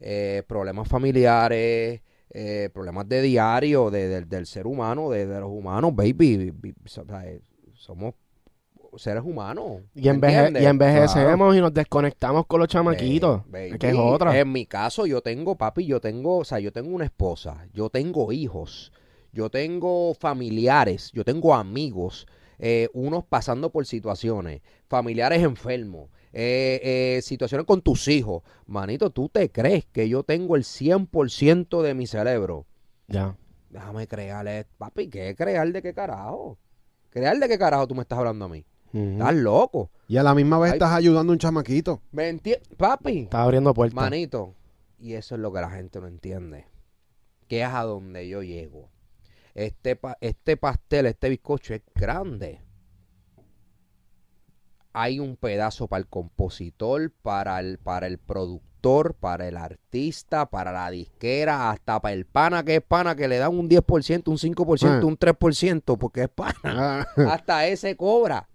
Eh, 0.00 0.42
problemas 0.46 0.88
familiares, 0.88 2.00
eh, 2.30 2.70
problemas 2.72 3.08
de 3.08 3.22
diario 3.22 3.90
de- 3.90 4.08
del- 4.08 4.28
del 4.28 4.46
ser 4.46 4.66
humano, 4.66 5.10
de, 5.10 5.26
de 5.26 5.40
los 5.40 5.50
humanos, 5.50 5.94
baby. 5.94 6.50
Vi- 6.50 6.74
o 6.84 6.88
sea, 6.88 7.04
eh, 7.26 7.40
somos 7.74 8.14
seres 8.96 9.22
humanos. 9.24 9.82
Y, 9.94 10.02
¿me 10.02 10.10
enveje- 10.10 10.62
y 10.62 10.66
envejecemos 10.70 11.56
y 11.56 11.60
nos 11.60 11.74
desconectamos 11.74 12.46
con 12.46 12.60
los 12.60 12.68
chamaquitos. 12.68 13.42
Baby, 13.50 13.78
que 13.78 13.88
es 13.88 13.94
otra. 14.14 14.38
En 14.38 14.50
mi 14.52 14.64
caso, 14.66 15.06
yo 15.06 15.20
tengo, 15.20 15.54
papi, 15.56 15.84
yo 15.86 16.00
tengo, 16.00 16.38
o 16.38 16.44
sea, 16.44 16.58
yo 16.60 16.72
tengo 16.72 16.94
una 16.94 17.04
esposa, 17.04 17.66
yo 17.74 17.90
tengo 17.90 18.32
hijos, 18.32 18.92
yo 19.32 19.50
tengo 19.50 20.14
familiares, 20.14 21.10
yo 21.12 21.24
tengo 21.24 21.54
amigos, 21.54 22.26
eh, 22.58 22.88
unos 22.94 23.22
pasando 23.24 23.70
por 23.70 23.84
situaciones, 23.84 24.62
familiares 24.88 25.42
enfermos, 25.42 26.10
eh, 26.32 26.80
eh, 27.16 27.22
situaciones 27.22 27.66
con 27.66 27.80
tus 27.82 28.08
hijos. 28.08 28.42
Manito, 28.66 29.10
¿tú 29.10 29.28
te 29.28 29.50
crees 29.50 29.86
que 29.86 30.08
yo 30.08 30.22
tengo 30.22 30.56
el 30.56 30.64
100% 30.64 31.82
de 31.82 31.94
mi 31.94 32.06
cerebro? 32.06 32.66
Ya. 33.08 33.36
Déjame 33.70 34.06
crearle, 34.06 34.66
papi, 34.78 35.08
¿qué 35.08 35.34
crear 35.34 35.70
de 35.72 35.82
qué 35.82 35.92
carajo? 35.92 36.58
¿Crear 37.10 37.38
de 37.38 37.48
qué 37.48 37.58
carajo 37.58 37.86
tú 37.88 37.94
me 37.94 38.02
estás 38.02 38.18
hablando 38.18 38.44
a 38.44 38.48
mí? 38.48 38.64
Estás 38.92 39.34
loco. 39.34 39.90
Y 40.08 40.16
a 40.16 40.22
la 40.22 40.34
misma 40.34 40.58
vez 40.58 40.72
Ay. 40.72 40.76
estás 40.76 40.92
ayudando 40.92 41.32
a 41.32 41.34
un 41.34 41.38
chamaquito. 41.38 42.00
¿Me 42.12 42.28
entiendes? 42.28 42.66
Papi. 42.78 43.22
Está 43.24 43.42
abriendo 43.42 43.74
puertas. 43.74 43.94
Manito, 43.94 44.54
y 44.98 45.14
eso 45.14 45.34
es 45.34 45.40
lo 45.40 45.52
que 45.52 45.60
la 45.60 45.68
gente 45.70 46.00
no 46.00 46.06
entiende. 46.06 46.64
Que 47.48 47.60
es 47.62 47.68
a 47.68 47.82
donde 47.82 48.26
yo 48.28 48.42
llego. 48.42 48.88
Este, 49.54 49.96
pa- 49.96 50.16
este 50.20 50.56
pastel, 50.56 51.06
este 51.06 51.28
bizcocho 51.28 51.74
es 51.74 51.82
grande. 51.94 52.60
Hay 54.98 55.20
un 55.20 55.36
pedazo 55.36 55.88
para 55.88 56.00
el 56.00 56.06
compositor, 56.06 57.12
para 57.22 57.60
el, 57.60 57.76
para 57.76 58.06
el 58.06 58.16
productor, 58.16 59.12
para 59.12 59.46
el 59.46 59.58
artista, 59.58 60.46
para 60.46 60.72
la 60.72 60.90
disquera, 60.90 61.70
hasta 61.70 62.00
para 62.00 62.14
el 62.14 62.24
pana 62.24 62.64
que 62.64 62.76
es 62.76 62.82
pana, 62.82 63.14
que 63.14 63.28
le 63.28 63.36
dan 63.36 63.54
un 63.58 63.68
10%, 63.68 64.28
un 64.28 64.38
5%, 64.38 65.02
Ah. 65.02 65.04
un 65.04 65.18
3%, 65.18 65.98
porque 65.98 66.22
es 66.22 66.28
pana. 66.30 66.54
Ah, 66.64 67.06
hasta 67.30 67.66
ese 67.66 67.94
cobra. 67.94 68.48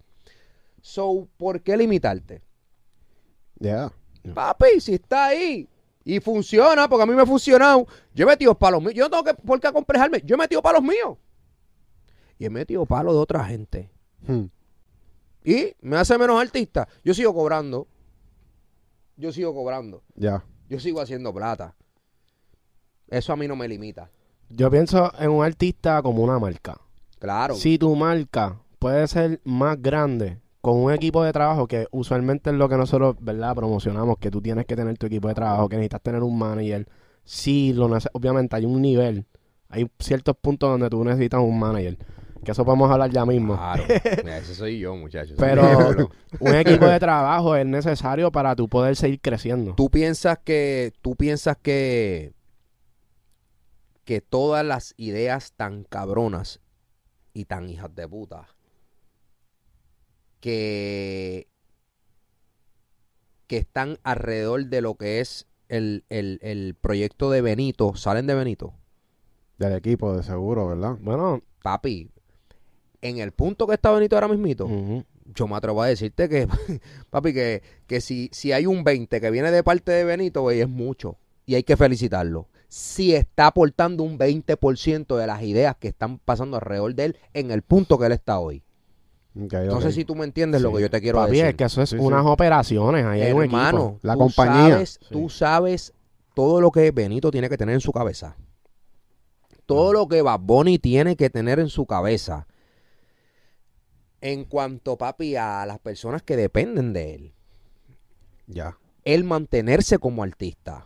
So, 0.80 1.28
¿por 1.36 1.62
qué 1.62 1.76
limitarte? 1.76 2.42
Ya. 3.60 3.92
Papi, 4.34 4.80
si 4.80 4.94
está 4.94 5.26
ahí 5.26 5.68
y 6.04 6.18
funciona, 6.18 6.88
porque 6.88 7.04
a 7.04 7.06
mí 7.06 7.14
me 7.14 7.22
ha 7.22 7.26
funcionado, 7.26 7.86
yo 8.12 8.24
he 8.24 8.26
metido 8.28 8.58
palos 8.58 8.80
míos. 8.80 8.94
Yo 8.94 9.04
no 9.04 9.10
tengo 9.10 9.22
que, 9.22 9.34
por 9.34 9.60
qué 9.60 9.68
acomplejarme. 9.68 10.20
Yo 10.24 10.34
he 10.34 10.38
metido 10.38 10.60
palos 10.60 10.82
míos. 10.82 11.18
Y 12.36 12.46
he 12.46 12.50
metido 12.50 12.84
palos 12.84 13.14
de 13.14 13.20
otra 13.20 13.44
gente. 13.44 13.92
Hmm. 14.26 14.46
Y 15.44 15.74
me 15.80 15.96
hace 15.96 16.16
menos 16.18 16.40
artista. 16.40 16.88
Yo 17.04 17.14
sigo 17.14 17.34
cobrando. 17.34 17.88
Yo 19.16 19.32
sigo 19.32 19.54
cobrando. 19.54 20.02
Ya. 20.14 20.44
Yo 20.68 20.80
sigo 20.80 21.00
haciendo 21.00 21.32
plata. 21.32 21.74
Eso 23.08 23.32
a 23.32 23.36
mí 23.36 23.46
no 23.46 23.56
me 23.56 23.68
limita. 23.68 24.10
Yo 24.48 24.70
pienso 24.70 25.12
en 25.18 25.30
un 25.30 25.44
artista 25.44 26.02
como 26.02 26.22
una 26.22 26.38
marca. 26.38 26.78
Claro. 27.18 27.54
Si 27.54 27.78
tu 27.78 27.94
marca 27.94 28.60
puede 28.78 29.06
ser 29.06 29.40
más 29.44 29.80
grande 29.80 30.40
con 30.62 30.78
un 30.78 30.92
equipo 30.92 31.22
de 31.24 31.32
trabajo, 31.32 31.66
que 31.66 31.86
usualmente 31.90 32.50
es 32.50 32.56
lo 32.56 32.68
que 32.68 32.76
nosotros, 32.76 33.16
¿verdad? 33.20 33.54
Promocionamos, 33.54 34.16
que 34.18 34.30
tú 34.30 34.40
tienes 34.40 34.64
que 34.64 34.76
tener 34.76 34.96
tu 34.96 35.06
equipo 35.06 35.28
de 35.28 35.34
trabajo, 35.34 35.68
que 35.68 35.76
necesitas 35.76 36.02
tener 36.02 36.22
un 36.22 36.38
manager. 36.38 36.88
Sí, 37.24 37.72
lo 37.72 37.86
obviamente 38.12 38.56
hay 38.56 38.64
un 38.64 38.80
nivel, 38.80 39.26
hay 39.68 39.90
ciertos 39.98 40.36
puntos 40.36 40.70
donde 40.70 40.88
tú 40.88 41.04
necesitas 41.04 41.40
un 41.40 41.58
manager, 41.58 41.98
que 42.44 42.52
eso 42.52 42.64
podemos 42.64 42.90
hablar 42.90 43.10
ya 43.10 43.24
mismo. 43.24 43.56
Claro. 43.56 43.84
Mira, 44.24 44.38
ese 44.38 44.54
soy 44.54 44.78
yo, 44.78 44.96
muchachos. 44.96 45.36
Pero 45.38 46.10
un 46.40 46.54
equipo 46.54 46.86
de 46.86 46.98
trabajo 46.98 47.54
es 47.56 47.66
necesario 47.66 48.32
para 48.32 48.56
tú 48.56 48.68
poder 48.68 48.96
seguir 48.96 49.20
creciendo. 49.20 49.74
tú 49.74 49.90
piensas 49.90 50.38
que 50.44 50.92
tú 51.02 51.16
piensas 51.16 51.56
que 51.60 52.32
que 54.04 54.20
todas 54.20 54.64
las 54.64 54.94
ideas 54.96 55.52
tan 55.52 55.84
cabronas 55.84 56.60
y 57.32 57.44
tan 57.44 57.68
hijas 57.68 57.94
de 57.94 58.08
puta 58.08 58.48
que 60.40 61.46
que 63.46 63.58
están 63.58 63.98
alrededor 64.02 64.66
de 64.66 64.80
lo 64.80 64.94
que 64.96 65.20
es 65.20 65.46
el, 65.68 66.04
el, 66.08 66.38
el 66.42 66.74
proyecto 66.74 67.30
de 67.30 67.42
Benito 67.42 67.94
salen 67.94 68.26
de 68.26 68.34
Benito 68.34 68.74
Del 69.58 69.74
equipo, 69.74 70.16
de 70.16 70.22
seguro, 70.22 70.68
¿verdad? 70.68 70.96
Bueno, 71.00 71.42
papi 71.62 72.11
en 73.02 73.18
el 73.18 73.32
punto 73.32 73.66
que 73.66 73.74
está 73.74 73.90
Benito 73.92 74.16
ahora 74.16 74.28
mismito 74.28 74.68
yo 75.34 75.46
me 75.48 75.56
atrevo 75.56 75.80
a 75.82 75.86
decirte 75.86 76.28
que, 76.28 76.46
papi, 77.10 77.32
que, 77.32 77.62
que 77.86 78.00
si, 78.00 78.28
si 78.32 78.52
hay 78.52 78.66
un 78.66 78.84
20 78.84 79.20
que 79.20 79.30
viene 79.30 79.50
de 79.50 79.62
parte 79.62 79.90
de 79.92 80.04
Benito, 80.04 80.42
güey, 80.42 80.60
es 80.60 80.68
mucho. 80.68 81.16
Y 81.46 81.54
hay 81.54 81.62
que 81.62 81.76
felicitarlo. 81.76 82.48
Si 82.68 83.14
está 83.14 83.46
aportando 83.46 84.02
un 84.02 84.18
20% 84.18 85.16
de 85.16 85.26
las 85.26 85.42
ideas 85.42 85.76
que 85.78 85.88
están 85.88 86.18
pasando 86.18 86.56
alrededor 86.56 86.94
de 86.94 87.04
él 87.06 87.18
en 87.32 87.50
el 87.50 87.62
punto 87.62 87.98
que 87.98 88.06
él 88.06 88.12
está 88.12 88.40
hoy. 88.40 88.62
No 89.34 89.80
sé 89.80 89.92
si 89.92 90.04
tú 90.04 90.14
me 90.14 90.24
entiendes 90.24 90.60
lo 90.60 90.72
que 90.74 90.82
yo 90.82 90.90
te 90.90 91.00
quiero 91.00 91.18
papi, 91.18 91.30
decir. 91.32 91.46
es 91.46 91.54
que 91.54 91.64
eso 91.64 91.80
es 91.80 91.88
Sí, 91.90 91.96
sí. 91.96 92.02
unas 92.04 92.26
operaciones, 92.26 93.06
ahí 93.06 93.22
hay 93.22 93.32
un 93.32 93.42
equipo. 93.44 93.56
Hermano, 93.56 93.98
La 94.02 94.12
tú 94.14 94.18
compañía. 94.18 94.70
Sabes, 94.74 94.98
Tú 95.10 95.30
sabes 95.30 95.94
todo 96.34 96.60
lo 96.60 96.70
que 96.70 96.90
Benito 96.90 97.30
tiene 97.30 97.48
que 97.48 97.56
tener 97.56 97.74
en 97.74 97.80
su 97.80 97.92
cabeza. 97.92 98.36
Todo 99.64 99.92
lo 99.92 100.08
que 100.08 100.20
Bad 100.20 100.40
Bunny 100.40 100.78
tiene 100.78 101.16
que 101.16 101.30
tener 101.30 101.58
en 101.58 101.68
su 101.68 101.86
cabeza. 101.86 102.46
En 104.22 104.44
cuanto, 104.44 104.96
papi, 104.96 105.36
a 105.36 105.66
las 105.66 105.78
personas 105.78 106.22
que 106.22 106.36
dependen 106.36 106.94
de 106.94 107.14
él. 107.14 107.34
Ya. 108.46 108.78
el 109.04 109.24
mantenerse 109.24 109.98
como 109.98 110.22
artista, 110.22 110.84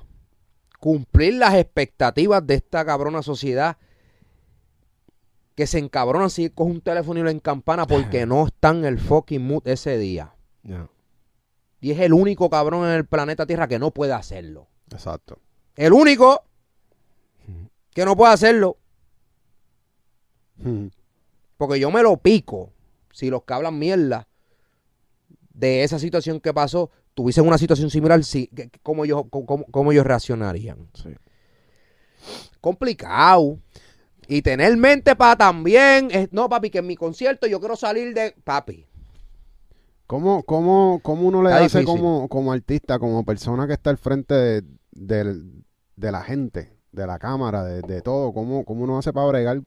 cumplir 0.79 1.35
las 1.35 1.55
expectativas 1.55 2.47
de 2.47 2.55
esta 2.55 2.85
cabrona 2.85 3.23
sociedad 3.23 3.77
que 5.55 5.67
se 5.67 5.79
encabrona 5.79 6.29
si 6.29 6.51
coge 6.51 6.71
un 6.71 6.81
teléfono 6.81 7.19
y 7.21 7.23
lo 7.23 7.31
encampana 7.31 7.87
porque 7.87 8.27
no 8.27 8.47
está 8.47 8.71
en 8.71 8.85
el 8.85 8.99
fucking 8.99 9.45
mood 9.45 9.67
ese 9.67 9.99
día. 9.99 10.35
Ya. 10.63 10.89
Y 11.81 11.93
es 11.93 12.01
el 12.01 12.13
único 12.13 12.51
cabrón 12.51 12.87
en 12.87 12.95
el 12.95 13.07
planeta 13.07 13.47
Tierra 13.47 13.69
que 13.69 13.79
no 13.79 13.91
puede 13.91 14.13
hacerlo. 14.13 14.69
Exacto. 14.91 15.39
El 15.77 15.93
único 15.93 16.45
que 17.93 18.05
no 18.05 18.17
puede 18.17 18.33
hacerlo. 18.33 18.77
Porque 21.57 21.81
yo 21.81 21.91
me 21.91 22.03
lo 22.03 22.17
pico. 22.17 22.73
Si 23.17 23.31
los 23.31 23.45
que 23.45 23.55
hablan 23.55 23.79
mierda 23.79 24.29
de 25.55 25.83
esa 25.85 25.99
situación 25.99 26.39
que 26.39 26.53
pasó 26.53 26.91
tuviesen 27.15 27.47
una 27.49 27.57
situación 27.57 27.89
similar, 27.89 28.21
que- 28.55 28.71
¿cómo, 28.83 29.07
ellos, 29.07 29.23
cómo, 29.31 29.65
cómo 29.71 29.91
ellos 29.91 30.05
reaccionarían? 30.05 30.87
Sí. 30.93 31.15
Complicado. 32.61 33.59
Y 34.29 34.43
tener 34.43 34.77
mente 34.77 35.17
para 35.17 35.35
también. 35.37 36.11
es- 36.11 36.31
no, 36.31 36.47
papi, 36.49 36.69
que 36.69 36.79
en 36.79 36.87
mi 36.87 36.97
concierto 36.97 37.47
yo 37.47 37.59
quiero 37.59 37.75
salir 37.77 38.13
de. 38.13 38.35
Papi. 38.45 38.85
¿Cómo, 40.07 40.43
cómo, 40.43 41.01
cómo 41.03 41.27
uno 41.27 41.43
le 41.43 41.49
Está 41.51 41.65
hace 41.65 41.85
como, 41.85 42.29
como 42.29 42.53
artista, 42.53 42.99
como 42.99 43.25
persona 43.25 43.67
que 43.67 43.73
está 43.73 43.89
al 43.91 43.97
frente 43.99 44.35
de, 44.35 44.63
del- 44.93 45.65
de 45.97 46.13
la 46.13 46.23
gente, 46.23 46.71
de 46.93 47.07
la 47.07 47.19
cámara, 47.19 47.65
de, 47.65 47.81
de 47.81 48.03
todo? 48.03 48.35
¿Cómo, 48.35 48.65
¿Cómo 48.67 48.85
uno 48.85 48.99
hace 48.99 49.13
para 49.15 49.27
bregar 49.27 49.63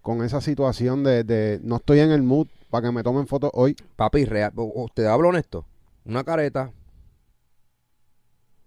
con 0.00 0.24
esa 0.24 0.40
situación 0.40 1.04
de, 1.04 1.22
de 1.22 1.60
no 1.62 1.76
estoy 1.76 2.00
en 2.00 2.12
el 2.12 2.22
mood 2.22 2.48
para 2.70 2.88
que 2.88 2.92
me 2.92 3.02
tomen 3.02 3.26
fotos 3.26 3.50
hoy? 3.54 3.76
Papi, 3.96 4.24
real, 4.24 4.52
te 4.94 5.06
hablo 5.06 5.28
honesto. 5.28 5.66
Una 6.04 6.24
careta. 6.24 6.72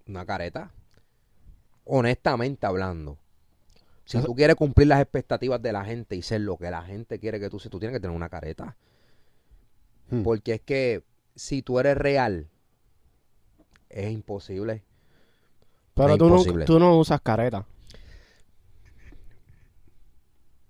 Una 0.07 0.25
careta. 0.25 0.71
Honestamente 1.85 2.65
hablando. 2.65 3.17
Si 4.05 4.17
Eso- 4.17 4.27
tú 4.27 4.35
quieres 4.35 4.55
cumplir 4.55 4.87
las 4.87 5.01
expectativas 5.01 5.61
de 5.61 5.71
la 5.71 5.85
gente 5.85 6.15
y 6.15 6.21
ser 6.21 6.41
lo 6.41 6.57
que 6.57 6.69
la 6.71 6.83
gente 6.83 7.19
quiere 7.19 7.39
que 7.39 7.49
tú 7.49 7.59
seas, 7.59 7.71
tú 7.71 7.79
tienes 7.79 7.95
que 7.95 8.01
tener 8.01 8.15
una 8.15 8.29
careta. 8.29 8.75
Hmm. 10.09 10.23
Porque 10.23 10.55
es 10.55 10.61
que 10.61 11.03
si 11.35 11.61
tú 11.61 11.79
eres 11.79 11.97
real, 11.97 12.49
es 13.89 14.11
imposible. 14.11 14.83
Pero 15.93 16.13
Es 16.13 16.17
tú 16.17 16.29
no, 16.29 16.65
tú 16.65 16.79
no 16.79 16.97
usas 16.97 17.21
careta. 17.21 17.65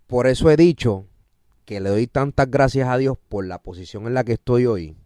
Por 0.08 0.28
eso 0.28 0.50
he 0.52 0.58
dicho 0.58 1.06
que 1.66 1.80
le 1.80 1.90
doy 1.90 2.08
tantas 2.08 2.50
gracias 2.50 2.88
a 2.90 2.98
Dios 2.98 3.18
por 3.30 3.46
la 3.46 3.62
posición 3.62 4.08
en 4.08 4.14
la 4.14 4.24
que 4.24 4.34
estoy 4.34 4.66
hoy. 4.66 4.98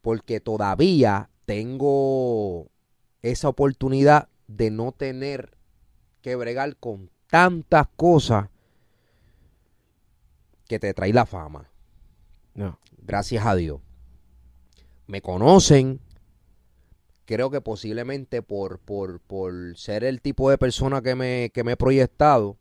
Porque 0.00 0.40
todavía 0.40 1.30
tengo 1.44 2.70
esa 3.22 3.48
oportunidad 3.48 4.28
de 4.46 4.70
no 4.70 4.92
tener 4.92 5.56
que 6.20 6.36
bregar 6.36 6.76
con 6.76 7.10
tantas 7.28 7.88
cosas 7.96 8.48
que 10.68 10.78
te 10.78 10.94
trae 10.94 11.12
la 11.12 11.26
fama. 11.26 11.70
No. 12.54 12.78
Gracias 12.98 13.44
a 13.44 13.54
Dios. 13.54 13.80
Me 15.06 15.20
conocen. 15.20 16.00
Creo 17.24 17.50
que 17.50 17.60
posiblemente 17.60 18.42
por, 18.42 18.78
por, 18.78 19.20
por 19.20 19.76
ser 19.76 20.04
el 20.04 20.20
tipo 20.20 20.50
de 20.50 20.58
persona 20.58 21.02
que 21.02 21.14
me, 21.14 21.50
que 21.52 21.64
me 21.64 21.72
he 21.72 21.76
proyectado, 21.76 22.56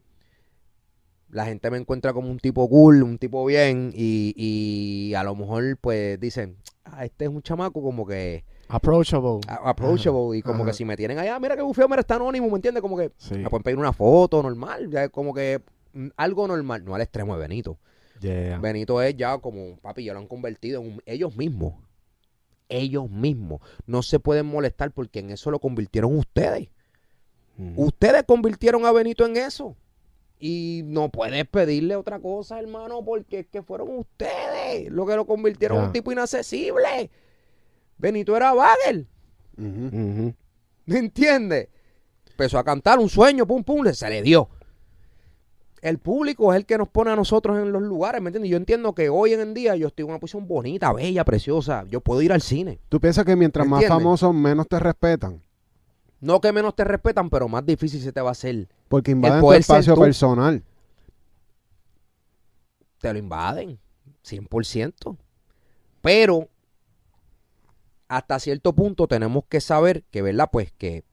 la 1.32 1.46
gente 1.46 1.70
me 1.72 1.78
encuentra 1.78 2.14
como 2.14 2.30
un 2.30 2.40
tipo 2.40 2.68
cool, 2.70 3.04
un 3.04 3.18
tipo 3.18 3.46
bien, 3.46 3.92
y, 3.96 4.34
y 4.36 5.14
a 5.16 5.24
lo 5.24 5.36
mejor 5.36 5.78
pues 5.80 6.20
dicen, 6.20 6.58
ah, 6.86 7.06
este 7.06 7.26
es 7.26 7.32
un 7.32 7.42
chamaco 7.42 7.82
como 7.82 8.06
que 8.06 8.44
Approachable. 8.68 9.40
a- 9.48 9.70
approachable, 9.70 10.38
y 10.38 10.42
como 10.42 10.64
ajá. 10.64 10.72
que 10.72 10.78
si 10.78 10.86
me 10.86 10.96
tienen 10.98 11.18
allá, 11.20 11.40
mira 11.40 11.56
que 11.56 11.62
bufeo, 11.62 11.88
mira, 11.88 12.02
está 12.02 12.16
anónimo, 12.16 12.48
¿me 12.50 12.56
entiendes? 12.56 12.82
Como 12.82 12.98
que 12.98 13.12
Sí. 13.18 13.36
me 13.36 13.50
pueden 13.50 13.64
pedir 13.64 13.78
una 13.78 13.94
foto 13.94 14.42
normal, 14.44 14.90
ya 14.90 15.10
como 15.10 15.34
que 15.34 15.62
mm, 15.94 16.08
algo 16.18 16.48
normal, 16.48 16.84
no 16.86 16.96
al 16.96 17.02
extremo 17.02 17.34
de 17.36 17.42
Benito. 17.42 17.78
Yeah. 18.22 18.60
Benito 18.60 19.02
es 19.02 19.16
ya 19.18 19.38
como, 19.40 19.78
papi, 19.78 20.04
ya 20.06 20.14
lo 20.14 20.20
han 20.20 20.28
convertido 20.28 20.82
en 20.82 20.88
un- 20.94 21.02
ellos 21.06 21.36
mismos. 21.36 21.74
Ellos 22.70 23.10
mismos. 23.10 23.60
No 23.86 24.02
se 24.04 24.20
pueden 24.20 24.46
molestar 24.46 24.92
porque 24.92 25.20
en 25.20 25.32
eso 25.32 25.52
lo 25.52 25.60
convirtieron 25.60 26.18
ustedes. 26.18 26.70
Mm. 27.58 27.74
Ustedes 27.78 28.24
convirtieron 28.24 28.86
a 28.86 28.92
Benito 28.94 29.26
en 29.26 29.36
eso. 29.38 29.76
Y 30.44 30.82
no 30.86 31.10
puedes 31.10 31.46
pedirle 31.48 31.96
otra 31.96 32.20
cosa, 32.20 32.60
hermano, 32.60 33.06
porque 33.06 33.40
es 33.42 33.48
que 33.48 33.62
fueron 33.62 33.90
ustedes 34.00 34.92
los 34.92 35.08
que 35.08 35.16
lo 35.16 35.26
convirtieron 35.28 35.78
en 35.78 35.84
un 35.86 35.94
tipo 35.94 36.12
inaccesible. 36.12 37.12
Benito 38.00 38.36
era 38.36 38.52
bagel. 38.54 39.08
¿Me 39.56 40.98
entiendes? 40.98 41.70
Empezó 42.32 42.58
a 42.58 42.64
cantar 42.64 42.98
un 42.98 43.08
sueño, 43.08 43.46
pum, 43.46 43.64
pum, 43.64 43.84
le- 43.84 43.94
se 43.94 44.10
le 44.10 44.24
dio. 44.24 44.50
El 45.84 45.98
público 46.00 46.52
es 46.54 46.58
el 46.58 46.66
que 46.66 46.78
nos 46.78 46.88
pone 46.90 47.12
a 47.12 47.16
nosotros 47.16 47.60
en 47.60 47.72
los 47.72 47.82
lugares, 47.82 48.22
¿me 48.22 48.30
entiendes? 48.30 48.50
Yo 48.52 48.58
entiendo 48.58 48.94
que 48.94 49.10
hoy 49.10 49.34
en 49.34 49.54
día 49.54 49.76
yo 49.76 49.88
estoy 49.88 50.04
en 50.06 50.10
una 50.12 50.20
posición 50.20 50.48
bonita, 50.48 50.92
bella, 50.94 51.24
preciosa. 51.26 51.86
Yo 51.88 52.02
puedo 52.02 52.22
ir 52.22 52.32
al 52.32 52.42
cine. 52.42 52.80
¿Tú 52.90 53.00
piensas 53.00 53.26
que 53.26 53.36
mientras 53.36 53.68
más 53.68 53.82
famosos, 53.90 54.34
menos 54.34 54.68
te 54.68 54.80
respetan? 54.80 55.42
No 56.22 56.40
que 56.40 56.52
menos 56.54 56.76
te 56.76 56.84
respetan, 56.84 57.30
pero 57.30 57.48
más 57.48 57.66
difícil 57.66 58.02
se 58.02 58.12
te 58.14 58.22
va 58.22 58.30
a 58.30 58.32
hacer. 58.34 58.70
Porque 58.88 59.12
invaden 59.12 59.42
tu 59.42 59.46
espacio 59.74 59.96
personal. 60.06 60.64
Te 63.00 63.12
lo 63.12 63.20
invaden, 63.20 63.80
100%. 64.24 65.18
Pero 66.02 66.48
hasta 68.08 68.40
cierto 68.40 68.74
punto 68.74 69.08
tenemos 69.08 69.46
que 69.50 69.62
saber 69.62 70.04
que, 70.12 70.22
¿verdad? 70.22 70.50
Pues 70.52 70.72
que 70.74 71.04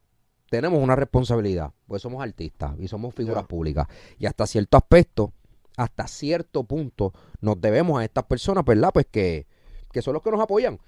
tenemos 0.50 0.82
una 0.82 0.96
responsabilidad, 0.96 1.72
pues 1.86 2.02
somos 2.02 2.22
artistas 2.22 2.74
y 2.78 2.88
somos 2.88 3.14
figuras 3.14 3.44
públicas. 3.44 3.86
Y 4.18 4.26
hasta 4.26 4.46
cierto 4.46 4.76
aspecto, 4.76 5.32
hasta 5.76 6.06
cierto 6.08 6.64
punto, 6.64 7.12
nos 7.40 7.60
debemos 7.60 8.00
a 8.00 8.04
estas 8.04 8.24
personas, 8.24 8.64
¿verdad? 8.64 8.90
Pues 8.92 9.06
que, 9.10 9.46
que 9.92 10.02
son 10.02 10.14
los 10.14 10.22
que 10.22 10.30
nos 10.30 10.40
apoyan 10.40 10.78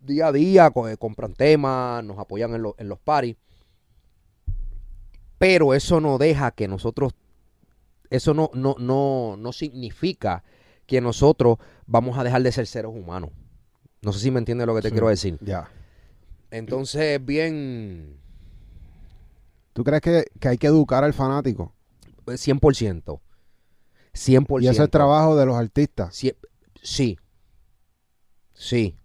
día 0.00 0.28
a 0.28 0.32
día, 0.32 0.72
eh, 0.88 0.96
compran 0.98 1.34
temas, 1.34 2.02
nos 2.04 2.18
apoyan 2.18 2.54
en, 2.54 2.62
los- 2.62 2.74
en 2.78 2.88
los 2.88 2.98
paris. 2.98 3.36
Pero 5.38 5.74
eso 5.74 6.00
no 6.00 6.18
deja 6.18 6.50
que 6.52 6.68
nosotros, 6.68 7.12
eso 8.10 8.34
no, 8.34 8.50
no, 8.54 8.76
no, 8.78 9.36
no 9.38 9.52
significa 9.52 10.44
que 10.86 11.00
nosotros 11.00 11.58
vamos 11.86 12.18
a 12.18 12.24
dejar 12.24 12.42
de 12.42 12.52
ser 12.52 12.66
seres 12.66 12.90
humanos. 12.94 13.30
No 14.02 14.12
sé 14.12 14.20
si 14.20 14.30
me 14.30 14.38
entiendes 14.38 14.66
lo 14.66 14.74
que 14.74 14.82
te 14.82 14.88
Sí. 14.88 14.92
quiero 14.92 15.08
decir. 15.08 15.38
Ya. 15.40 15.70
Entonces, 16.50 17.24
bien, 17.24 18.20
¿Tú 19.72 19.82
crees 19.82 20.02
que, 20.02 20.24
que 20.38 20.48
hay 20.48 20.58
que 20.58 20.68
educar 20.68 21.02
al 21.02 21.12
fanático? 21.14 21.74
pues, 22.24 22.40
100%. 22.40 23.20
100%. 24.12 24.62
Y 24.62 24.66
ese 24.68 24.74
es 24.76 24.84
el 24.84 24.90
trabajo 24.90 25.34
de 25.36 25.46
los 25.46 25.56
artistas. 25.56 26.14
Sie- 26.14 26.36
Sí. 26.82 27.18
Sí. 28.52 28.96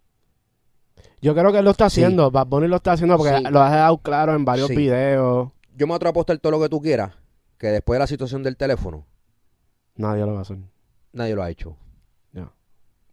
Yo 1.21 1.33
creo 1.33 1.51
que 1.51 1.57
él 1.59 1.65
lo 1.65 1.71
está 1.71 1.89
Sí. 1.89 2.01
haciendo. 2.03 2.29
Bad 2.31 2.47
Bunny 2.47 2.67
lo 2.67 2.75
está 2.77 2.91
haciendo 2.93 3.17
porque 3.17 3.35
Sí. 3.37 3.43
lo 3.49 3.61
ha 3.61 3.71
dejado 3.71 3.97
claro 3.97 4.35
en 4.35 4.45
varios 4.45 4.67
Sí. 4.67 4.75
videos. 4.75 5.49
Yo 5.79 5.87
me 5.87 5.93
atrevo 5.95 6.09
a 6.09 6.11
apostar 6.11 6.37
todo 6.39 6.51
lo 6.51 6.59
que 6.59 6.67
tú 6.67 6.81
quieras, 6.81 7.15
que 7.57 7.67
después 7.67 7.95
de 7.95 7.99
la 7.99 8.07
situación 8.07 8.43
del 8.43 8.57
teléfono, 8.57 9.05
Nadie 9.95 10.25
lo 10.25 10.33
va 10.33 10.39
a 10.39 10.41
hacer. 10.41 10.57
nadie 11.13 11.35
lo 11.35 11.41
ha 11.43 11.49
hecho. 11.49 11.77
Ya. 12.33 12.51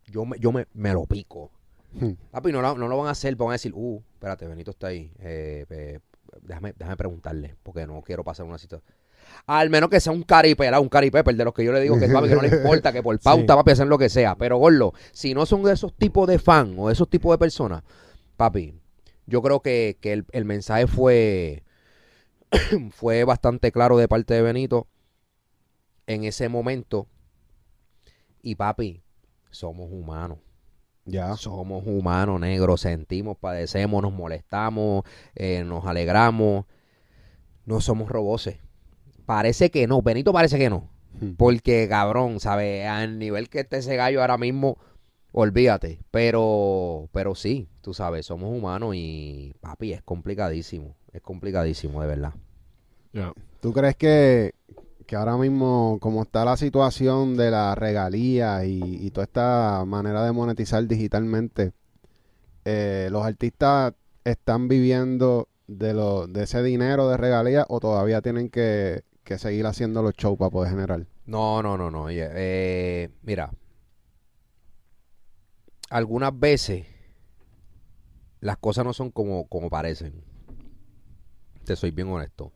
Yo 0.07 0.25
me, 0.25 0.37
yo 0.41 0.51
me, 0.51 0.67
me 0.75 0.93
lo 0.93 1.07
pico. 1.07 1.53
Hmm. 1.93 2.15
Papi, 2.33 2.51
no, 2.51 2.61
lo- 2.61 2.77
no 2.77 2.89
lo 2.89 2.99
van 2.99 3.07
a 3.07 3.11
hacer, 3.13 3.37
van 3.37 3.51
a 3.51 3.53
decir, 3.53 3.73
uh, 3.73 4.03
espérate, 4.15 4.47
Benito 4.49 4.73
está 4.73 4.89
ahí. 4.89 5.13
Eh, 5.21 5.65
eh, 5.71 6.01
déjame, 6.43 6.75
déjame 6.77 6.97
preguntarle, 6.97 7.55
porque 7.63 7.87
no 7.87 8.03
quiero 8.03 8.25
pasar 8.25 8.47
una 8.47 8.59
situación. 8.59 8.93
Al 9.47 9.71
menos 9.71 9.89
que 9.89 10.01
sea 10.01 10.13
un 10.13 10.23
caripela, 10.25 10.81
un 10.81 10.89
caripepper, 10.89 11.37
de 11.37 11.45
los 11.45 11.55
que 11.55 11.65
yo 11.65 11.73
le 11.73 11.81
digo 11.81 11.99
que, 12.01 12.09
papi, 12.09 12.29
que 12.29 12.35
no 12.35 12.43
le 12.43 12.49
importa, 12.57 12.93
que 12.93 13.03
por 13.03 13.17
pauta, 13.21 13.55
papi, 13.57 13.71
hacen 13.71 13.89
lo 13.89 13.97
que 13.99 14.09
sea. 14.09 14.35
Pero, 14.37 14.59
Gorlo, 14.59 14.93
si 15.13 15.35
no 15.35 15.47
son 15.47 15.63
de 15.63 15.73
esos 15.73 15.93
tipos 15.95 16.27
de 16.29 16.39
fan 16.41 16.75
o 16.79 16.89
de 16.89 16.95
esos 16.95 17.09
tipos 17.09 17.33
de 17.33 17.39
personas, 17.39 17.85
papi, 18.37 18.75
yo 19.27 19.41
creo 19.43 19.61
que, 19.61 19.99
que 20.01 20.13
el, 20.13 20.27
el 20.33 20.45
mensaje 20.45 20.87
fue, 20.87 21.65
fue 22.91 23.25
bastante 23.25 23.73
claro 23.73 23.97
de 23.97 24.09
parte 24.09 24.35
de 24.35 24.43
Benito 24.43 24.87
en 26.07 26.25
ese 26.25 26.49
momento. 26.49 27.09
Y, 28.43 28.55
papi, 28.55 29.03
somos 29.51 29.89
humanos. 29.91 30.39
Ya. 31.05 31.37
Somos 31.37 31.85
humanos, 31.87 32.41
negros, 32.41 32.81
sentimos, 32.81 33.37
padecemos, 33.39 34.03
nos 34.03 34.13
molestamos, 34.13 35.05
eh, 35.35 35.63
nos 35.65 35.85
alegramos. 35.87 36.65
No 37.65 37.81
somos 37.81 38.09
roboses. 38.09 38.59
Parece 39.25 39.71
que 39.71 39.87
no, 39.87 40.03
Benito 40.03 40.33
parece 40.33 40.59
que 40.59 40.71
no. 40.71 40.89
Hmm. 41.21 41.35
Porque, 41.37 41.89
cabrón, 41.89 42.41
¿sabes? 42.41 42.87
Al 42.87 43.19
nivel 43.19 43.49
que 43.49 43.61
esté 43.61 43.79
ese 43.79 43.97
gallo 43.97 44.21
ahora 44.21 44.39
mismo, 44.39 44.79
olvídate. 45.37 46.01
Pero, 46.11 47.09
pero 47.13 47.35
sí, 47.35 47.69
tú 47.83 47.93
sabes, 47.93 48.27
somos 48.27 48.51
humanos 48.57 48.95
y, 48.97 49.55
papi, 49.61 49.93
es 49.93 50.03
complicadísimo. 50.03 50.97
Es 51.13 51.23
complicadísimo, 51.23 52.01
de 52.01 52.09
verdad. 52.09 52.35
¿Tú 53.61 53.73
crees 53.73 53.97
que, 53.97 54.55
que 55.07 55.17
ahora 55.17 55.37
mismo, 55.37 55.99
como 56.01 56.23
está 56.23 56.45
la 56.45 56.57
situación 56.57 57.37
de 57.37 57.51
la 57.51 57.75
regalía 57.75 58.65
y, 58.65 58.81
y 58.83 59.11
toda 59.11 59.25
esta 59.25 59.85
manera 59.87 60.25
de 60.25 60.33
monetizar 60.33 60.87
digitalmente, 60.87 61.73
eh, 62.65 63.09
los 63.11 63.25
artistas 63.25 63.95
están 64.25 64.69
viviendo 64.69 65.49
de, 65.67 65.95
lo, 65.95 66.27
de 66.27 66.45
ese 66.45 66.63
dinero 66.63 67.09
de 67.09 67.17
regalía 67.17 67.65
o 67.69 67.81
todavía 67.81 68.21
tienen 68.21 68.51
que, 68.51 69.05
que 69.25 69.39
seguir 69.39 69.67
haciendo 69.67 70.03
los 70.03 70.15
shows 70.15 70.39
para 70.39 70.51
poder 70.51 70.71
generar? 70.71 71.07
No, 71.27 71.63
no, 71.63 71.77
no, 71.79 71.91
no. 71.91 72.05
Oye, 72.05 72.29
eh, 72.33 73.11
mira, 73.23 73.51
algunas 75.97 76.39
veces 76.39 76.87
las 78.41 78.59
cosas 78.59 78.85
no 78.85 78.93
son 78.93 79.11
como, 79.11 79.49
como 79.49 79.71
parecen. 79.71 80.23
Te 81.65 81.75
soy 81.75 81.91
bien 81.91 82.09
honesto. 82.09 82.53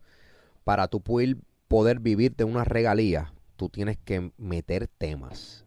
Para 0.63 0.87
tú 0.87 1.01
poder, 1.01 1.37
poder 1.67 1.99
vivir 1.99 2.35
de 2.35 2.43
una 2.43 2.63
regalía, 2.63 3.33
tú 3.55 3.67
tienes 3.67 3.97
que 3.97 4.31
meter 4.37 4.87
temas. 4.87 5.65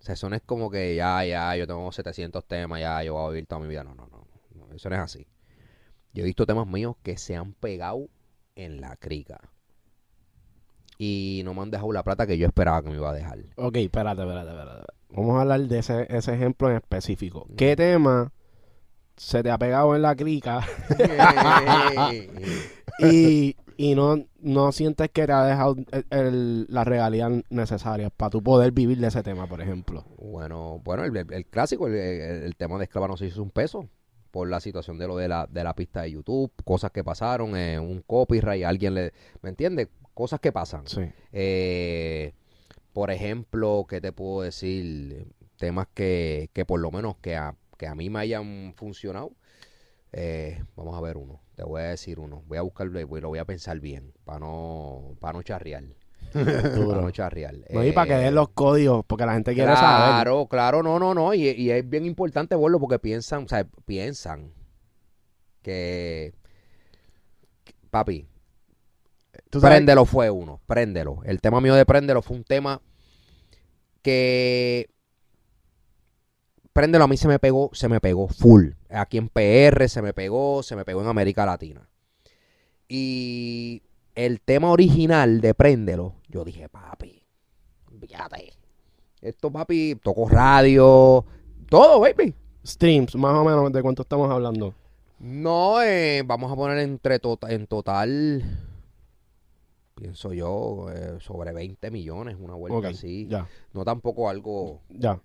O 0.00 0.02
sea, 0.02 0.14
eso 0.14 0.28
no 0.28 0.34
es 0.34 0.42
como 0.42 0.68
que 0.68 0.96
ya, 0.96 1.24
ya, 1.24 1.54
yo 1.54 1.68
tengo 1.68 1.92
700 1.92 2.44
temas, 2.44 2.80
ya, 2.80 3.04
yo 3.04 3.14
voy 3.14 3.26
a 3.26 3.30
vivir 3.30 3.46
toda 3.46 3.60
mi 3.60 3.68
vida. 3.68 3.84
No, 3.84 3.94
no, 3.94 4.08
no. 4.08 4.26
no, 4.56 4.74
eso 4.74 4.90
no 4.90 4.96
es 4.96 5.02
así. 5.02 5.28
Yo 6.12 6.24
he 6.24 6.26
visto 6.26 6.44
temas 6.44 6.66
míos 6.66 6.96
que 7.04 7.18
se 7.18 7.36
han 7.36 7.52
pegado 7.52 8.08
en 8.56 8.80
la 8.80 8.96
crica. 8.96 9.52
Y 10.98 11.42
no 11.44 11.54
me 11.54 11.62
han 11.62 11.70
dejado 11.70 11.92
la 11.92 12.02
plata 12.02 12.26
que 12.26 12.36
yo 12.36 12.48
esperaba 12.48 12.82
que 12.82 12.90
me 12.90 12.96
iba 12.96 13.10
a 13.10 13.14
dejar. 13.14 13.38
Ok, 13.54 13.76
espérate, 13.76 14.22
espérate, 14.22 14.50
espérate. 14.50 14.95
Vamos 15.10 15.36
a 15.38 15.42
hablar 15.42 15.60
de 15.62 15.78
ese, 15.78 16.06
ese 16.14 16.34
ejemplo 16.34 16.70
en 16.70 16.76
específico. 16.76 17.46
¿Qué 17.56 17.76
tema 17.76 18.32
se 19.16 19.42
te 19.42 19.50
ha 19.50 19.56
pegado 19.58 19.94
en 19.96 20.02
la 20.02 20.14
crica 20.14 20.60
y, 22.98 23.56
y 23.76 23.94
no, 23.94 24.24
no 24.40 24.72
sientes 24.72 25.10
que 25.10 25.26
te 25.26 25.32
ha 25.32 25.44
dejado 25.44 25.76
el- 25.92 26.06
el- 26.10 26.66
las 26.68 26.86
regalías 26.86 27.30
necesarias 27.50 28.10
para 28.16 28.30
tú 28.30 28.42
poder 28.42 28.72
vivir 28.72 28.98
de 28.98 29.08
ese 29.08 29.22
tema, 29.22 29.46
por 29.46 29.60
ejemplo? 29.60 30.04
Bueno, 30.18 30.80
bueno, 30.84 31.04
el, 31.04 31.46
clásico, 31.46 31.86
el 31.88 32.54
tema 32.56 32.78
de 32.78 32.84
esclava 32.84 33.08
no 33.08 33.16
se 33.16 33.26
hizo 33.26 33.42
un 33.42 33.50
peso 33.50 33.88
por 34.30 34.48
la 34.48 34.60
situación 34.60 34.98
de 34.98 35.06
lo 35.06 35.16
de 35.16 35.28
la, 35.28 35.46
de 35.46 35.64
la 35.64 35.74
pista 35.74 36.02
de 36.02 36.10
YouTube, 36.10 36.52
cosas 36.64 36.90
que 36.90 37.02
pasaron, 37.02 37.56
eh, 37.56 37.78
un 37.78 38.02
copyright, 38.06 38.64
alguien 38.64 38.94
le, 38.94 39.12
¿me 39.42 39.48
entiendes? 39.50 39.88
cosas 40.12 40.40
que 40.40 40.50
pasan. 40.52 40.86
Sí. 40.86 41.02
Eh, 41.32 42.32
por 42.96 43.10
ejemplo, 43.10 43.84
¿qué 43.86 44.00
te 44.00 44.10
puedo 44.10 44.40
decir? 44.40 45.26
Temas 45.58 45.86
que, 45.92 46.48
que 46.54 46.64
por 46.64 46.80
lo 46.80 46.90
menos 46.90 47.18
que 47.18 47.36
a, 47.36 47.54
que 47.76 47.86
a 47.86 47.94
mí 47.94 48.08
me 48.08 48.20
hayan 48.20 48.72
funcionado. 48.74 49.32
Eh, 50.12 50.64
vamos 50.76 50.96
a 50.96 51.02
ver 51.02 51.18
uno. 51.18 51.42
Te 51.56 51.62
voy 51.62 51.82
a 51.82 51.88
decir 51.88 52.18
uno. 52.18 52.42
Voy 52.46 52.56
a 52.56 52.62
buscarlo 52.62 52.98
y 52.98 53.20
lo 53.20 53.28
voy 53.28 53.38
a 53.38 53.44
pensar 53.44 53.80
bien. 53.80 54.14
Para 54.24 54.38
no, 54.38 55.14
para 55.20 55.34
no 55.34 55.42
charrear. 55.42 55.84
Para 56.32 57.02
no 57.02 57.10
charrear. 57.10 57.54
No, 57.70 57.84
y 57.84 57.92
para 57.92 58.06
que 58.06 58.14
Eh, 58.14 58.24
den 58.24 58.34
los 58.34 58.48
códigos, 58.48 59.04
porque 59.06 59.26
la 59.26 59.34
gente 59.34 59.52
quiere 59.52 59.74
saber. 59.74 60.14
Claro, 60.14 60.46
claro, 60.46 60.82
no, 60.82 60.98
no, 60.98 61.12
no. 61.12 61.34
Y, 61.34 61.50
y 61.50 61.70
es 61.70 61.86
bien 61.86 62.06
importante 62.06 62.56
verlo 62.56 62.80
porque 62.80 62.98
piensan, 62.98 63.44
o 63.44 63.48
sea, 63.48 63.66
piensan 63.84 64.54
que- 65.60 66.32
papi, 67.90 68.26
Préndelo 69.50 70.04
fue 70.04 70.30
uno, 70.30 70.60
préndelo. 70.66 71.20
El 71.24 71.40
tema 71.40 71.60
mío 71.60 71.74
de 71.74 71.86
Préndelo 71.86 72.22
fue 72.22 72.36
un 72.36 72.44
tema 72.44 72.80
que 74.02 74.88
Préndelo 76.72 77.04
a 77.04 77.08
mí 77.08 77.16
se 77.16 77.26
me 77.28 77.38
pegó, 77.38 77.70
se 77.72 77.88
me 77.88 78.00
pegó 78.00 78.28
full. 78.28 78.72
Aquí 78.90 79.16
en 79.16 79.28
PR 79.30 79.88
se 79.88 80.02
me 80.02 80.12
pegó, 80.12 80.62
se 80.62 80.76
me 80.76 80.84
pegó 80.84 81.00
en 81.00 81.06
América 81.08 81.46
Latina. 81.46 81.88
Y 82.88 83.82
el 84.14 84.40
tema 84.42 84.70
original 84.70 85.40
de 85.40 85.54
Préndelo, 85.54 86.16
yo 86.28 86.44
dije, 86.44 86.68
papi, 86.68 87.22
fíjate. 87.98 88.52
Esto, 89.22 89.50
papi, 89.50 89.98
tocó 90.02 90.28
radio, 90.28 91.24
todo, 91.70 92.00
baby. 92.00 92.34
Streams, 92.64 93.14
más 93.16 93.34
o 93.34 93.44
menos, 93.44 93.72
¿de 93.72 93.80
cuánto 93.82 94.02
estamos 94.02 94.30
hablando? 94.30 94.74
No, 95.18 95.80
eh, 95.82 96.22
vamos 96.26 96.52
a 96.52 96.56
poner 96.56 96.78
entre 96.78 97.18
tota- 97.18 97.50
en 97.50 97.66
total, 97.66 98.44
pienso 99.96 100.32
yo, 100.32 100.86
eh, 100.94 101.16
sobre 101.20 101.52
20 101.52 101.90
millones, 101.90 102.36
una 102.38 102.54
vuelta 102.54 102.88
así. 102.88 103.26
ya, 103.28 103.48
No 103.72 103.84
tampoco 103.84 104.28
algo 104.28 104.82
ya. 104.90 105.20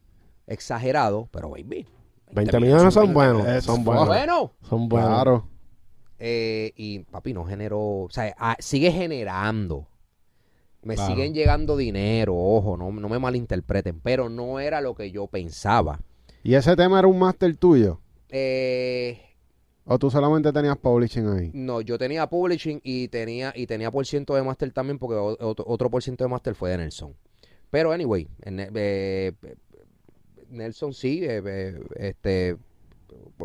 exagerado, 0.48 1.28
pero 1.32 1.50
baby. 1.52 1.86
20 2.32 2.60
millones 2.60 2.94
son 2.94 3.14
buenos. 3.14 3.64
son 3.64 3.84
buenos. 3.84 4.08
Bueno. 4.08 4.54
Son 4.68 4.88
buenos. 4.90 5.10
Claro. 5.10 5.48
Eh, 6.18 6.72
y 6.78 7.00
papi, 7.00 7.34
no 7.34 7.46
generó, 7.46 7.80
o 8.04 8.08
sea, 8.10 8.34
ah, 8.40 8.56
sigue 8.60 8.92
generando. 8.92 9.88
Me 10.84 10.96
Claro. 10.96 11.14
siguen 11.14 11.34
llegando 11.34 11.76
dinero, 11.78 12.36
ojo, 12.36 12.76
no, 12.78 12.92
no 12.92 13.10
me 13.10 13.20
malinterpreten, 13.20 14.00
pero 14.00 14.30
no 14.30 14.60
era 14.60 14.82
lo 14.82 14.96
que 14.96 15.12
yo 15.12 15.28
pensaba. 15.28 16.00
¿Y 16.44 16.56
ese 16.56 16.76
tema 16.76 16.98
era 17.00 17.08
un 17.08 17.20
máster 17.20 17.56
tuyo? 17.58 18.00
Eh, 18.30 19.20
¿O 19.86 19.98
tú 19.98 20.12
solamente 20.12 20.54
tenías 20.54 20.78
publishing 20.78 21.28
ahí? 21.28 21.52
No, 21.54 21.82
yo 21.82 21.98
tenía 21.98 22.28
publishing 22.28 22.80
y 22.84 23.08
tenía 23.08 23.52
y 23.56 23.66
tenía 23.68 23.90
por 23.92 24.06
ciento 24.06 24.36
de 24.36 24.44
master 24.44 24.72
también 24.72 25.00
porque 25.00 25.16
otro, 25.16 25.66
otro 25.68 25.90
por 25.90 26.04
ciento 26.04 26.24
de 26.24 26.30
master 26.30 26.54
fue 26.56 26.70
de 26.70 26.78
Nelson. 26.78 27.16
Pero 27.72 27.92
anyway, 27.92 28.28
en- 28.44 28.60
eh, 28.60 28.70
eh, 28.76 29.34
Nelson 30.50 30.94
sí, 30.94 31.24
eh, 31.24 31.42
eh, 31.46 31.80
este 31.96 32.58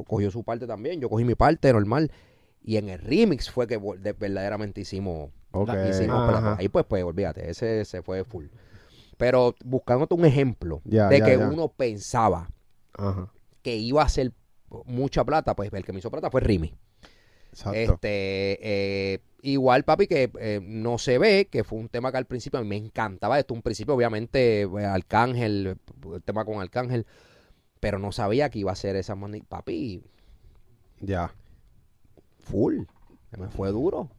cogió 0.06 0.30
su 0.30 0.44
parte 0.44 0.66
también, 0.66 1.00
yo 1.00 1.08
cogí 1.08 1.24
mi 1.24 1.34
parte 1.34 1.72
normal 1.72 2.10
y 2.62 2.76
en 2.76 2.88
el 2.90 2.98
remix 3.00 3.50
fue 3.50 3.66
que 3.66 3.78
de- 3.78 4.12
verdaderamente 4.12 4.80
hicimos, 4.82 5.30
hicimos 5.88 6.28
ahí 6.58 6.68
pues 6.68 6.84
pues 6.86 7.02
olvídate, 7.02 7.48
ese 7.50 7.84
se 7.84 8.02
fue 8.02 8.24
full. 8.24 8.46
Pero 9.16 9.54
buscándote 9.64 10.14
un 10.14 10.24
ejemplo 10.26 10.82
de 10.84 11.22
que 11.22 11.36
uno 11.38 11.68
pensaba 11.68 12.50
Ajá. 12.92 13.32
que 13.62 13.76
iba 13.76 14.02
a 14.02 14.06
hacer 14.06 14.32
mucha 14.84 15.24
plata, 15.24 15.54
pues 15.54 15.72
el 15.72 15.84
que 15.84 15.92
me 15.92 15.98
hizo 16.00 16.10
plata 16.10 16.30
fue 16.30 16.40
Rimi. 16.40 16.74
Exacto. 17.52 17.78
Este, 17.78 18.58
eh, 19.14 19.20
igual, 19.42 19.84
papi, 19.84 20.06
que 20.06 20.30
eh, 20.38 20.60
no 20.62 20.98
se 20.98 21.18
ve, 21.18 21.48
que 21.50 21.64
fue 21.64 21.78
un 21.78 21.88
tema 21.88 22.10
que 22.12 22.18
al 22.18 22.26
principio 22.26 22.58
a 22.58 22.62
mí 22.62 22.68
me 22.68 22.76
encantaba. 22.76 23.38
Esto 23.38 23.54
un 23.54 23.62
principio, 23.62 23.94
obviamente, 23.94 24.62
eh, 24.62 24.84
Arcángel, 24.84 25.78
el 26.14 26.22
tema 26.22 26.44
con 26.44 26.60
Arcángel, 26.60 27.06
pero 27.80 27.98
no 27.98 28.12
sabía 28.12 28.50
que 28.50 28.58
iba 28.58 28.72
a 28.72 28.76
ser 28.76 28.96
esa 28.96 29.14
mani- 29.14 29.42
Papi, 29.42 30.02
Ya. 31.00 31.32
full. 32.40 32.82
Se 33.30 33.36
me 33.38 33.48
fue 33.48 33.70
duro. 33.70 34.10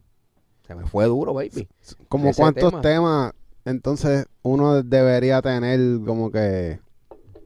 Se 0.66 0.74
me 0.74 0.84
fue 0.86 1.06
duro, 1.06 1.32
baby. 1.32 1.68
¿Como 2.08 2.32
cuántos 2.34 2.70
tema. 2.70 2.82
temas 2.82 3.32
entonces 3.64 4.26
uno 4.42 4.82
debería 4.82 5.42
tener 5.42 5.78
como 6.04 6.30
que 6.30 6.80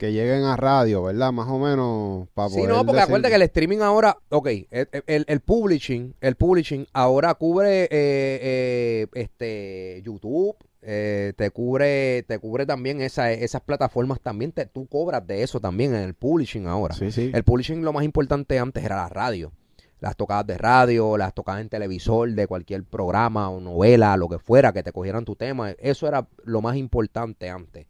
que 0.03 0.13
lleguen 0.13 0.43
a 0.43 0.57
radio, 0.57 1.05
¿verdad? 1.05 1.31
Más 1.33 1.47
o 1.49 1.61
menos 1.61 2.27
para 2.35 2.49
Sí, 2.49 2.57
poder 2.57 2.71
no, 2.71 2.79
porque 2.85 2.93
decir- 2.95 3.03
acuérdate 3.05 3.29
que 3.31 3.37
el 3.37 3.43
streaming 3.43 3.79
ahora, 3.79 4.19
ok, 4.31 4.49
el, 4.73 4.89
el- 5.07 5.25
el 5.29 5.41
publishing, 5.41 6.17
el 6.21 6.35
publishing 6.35 6.87
ahora 6.93 7.35
cubre 7.35 7.85
eh, 7.85 7.89
eh, 7.93 9.07
este 9.15 10.03
YouTube, 10.05 10.57
eh, 10.83 11.35
te 11.37 11.51
cubre, 11.51 12.25
te 12.25 12.41
cubre 12.41 12.67
también 12.67 13.01
esa- 13.01 13.31
esas 13.31 13.61
plataformas 13.63 14.21
también, 14.21 14.51
te, 14.51 14.67
tú 14.67 14.89
cobras 14.89 15.25
de 15.25 15.45
eso 15.45 15.61
también 15.61 15.95
en 15.95 16.03
el 16.03 16.15
publishing 16.15 16.67
ahora. 16.67 16.95
Sí, 16.97 17.13
sí. 17.13 17.31
El 17.33 17.45
publishing 17.45 17.85
lo 17.85 17.93
más 17.93 18.03
importante 18.05 18.59
antes 18.59 18.85
era 18.85 18.97
la 18.97 19.09
radio. 19.09 19.53
Las 20.01 20.17
tocadas 20.17 20.45
de 20.49 20.59
radio, 20.59 21.17
las 21.17 21.33
tocadas 21.33 21.61
en 21.61 21.69
televisor, 21.69 22.29
de 22.33 22.49
cualquier 22.49 22.83
programa 22.83 23.49
o 23.51 23.61
novela, 23.61 24.17
lo 24.17 24.29
que 24.29 24.41
fuera, 24.41 24.73
que 24.73 24.83
te 24.83 24.91
cogieran 24.91 25.25
tu 25.25 25.37
tema. 25.37 25.71
Eso 25.79 26.09
era 26.09 26.27
lo 26.43 26.61
más 26.61 26.75
importante 26.77 27.49
antes. 27.49 27.87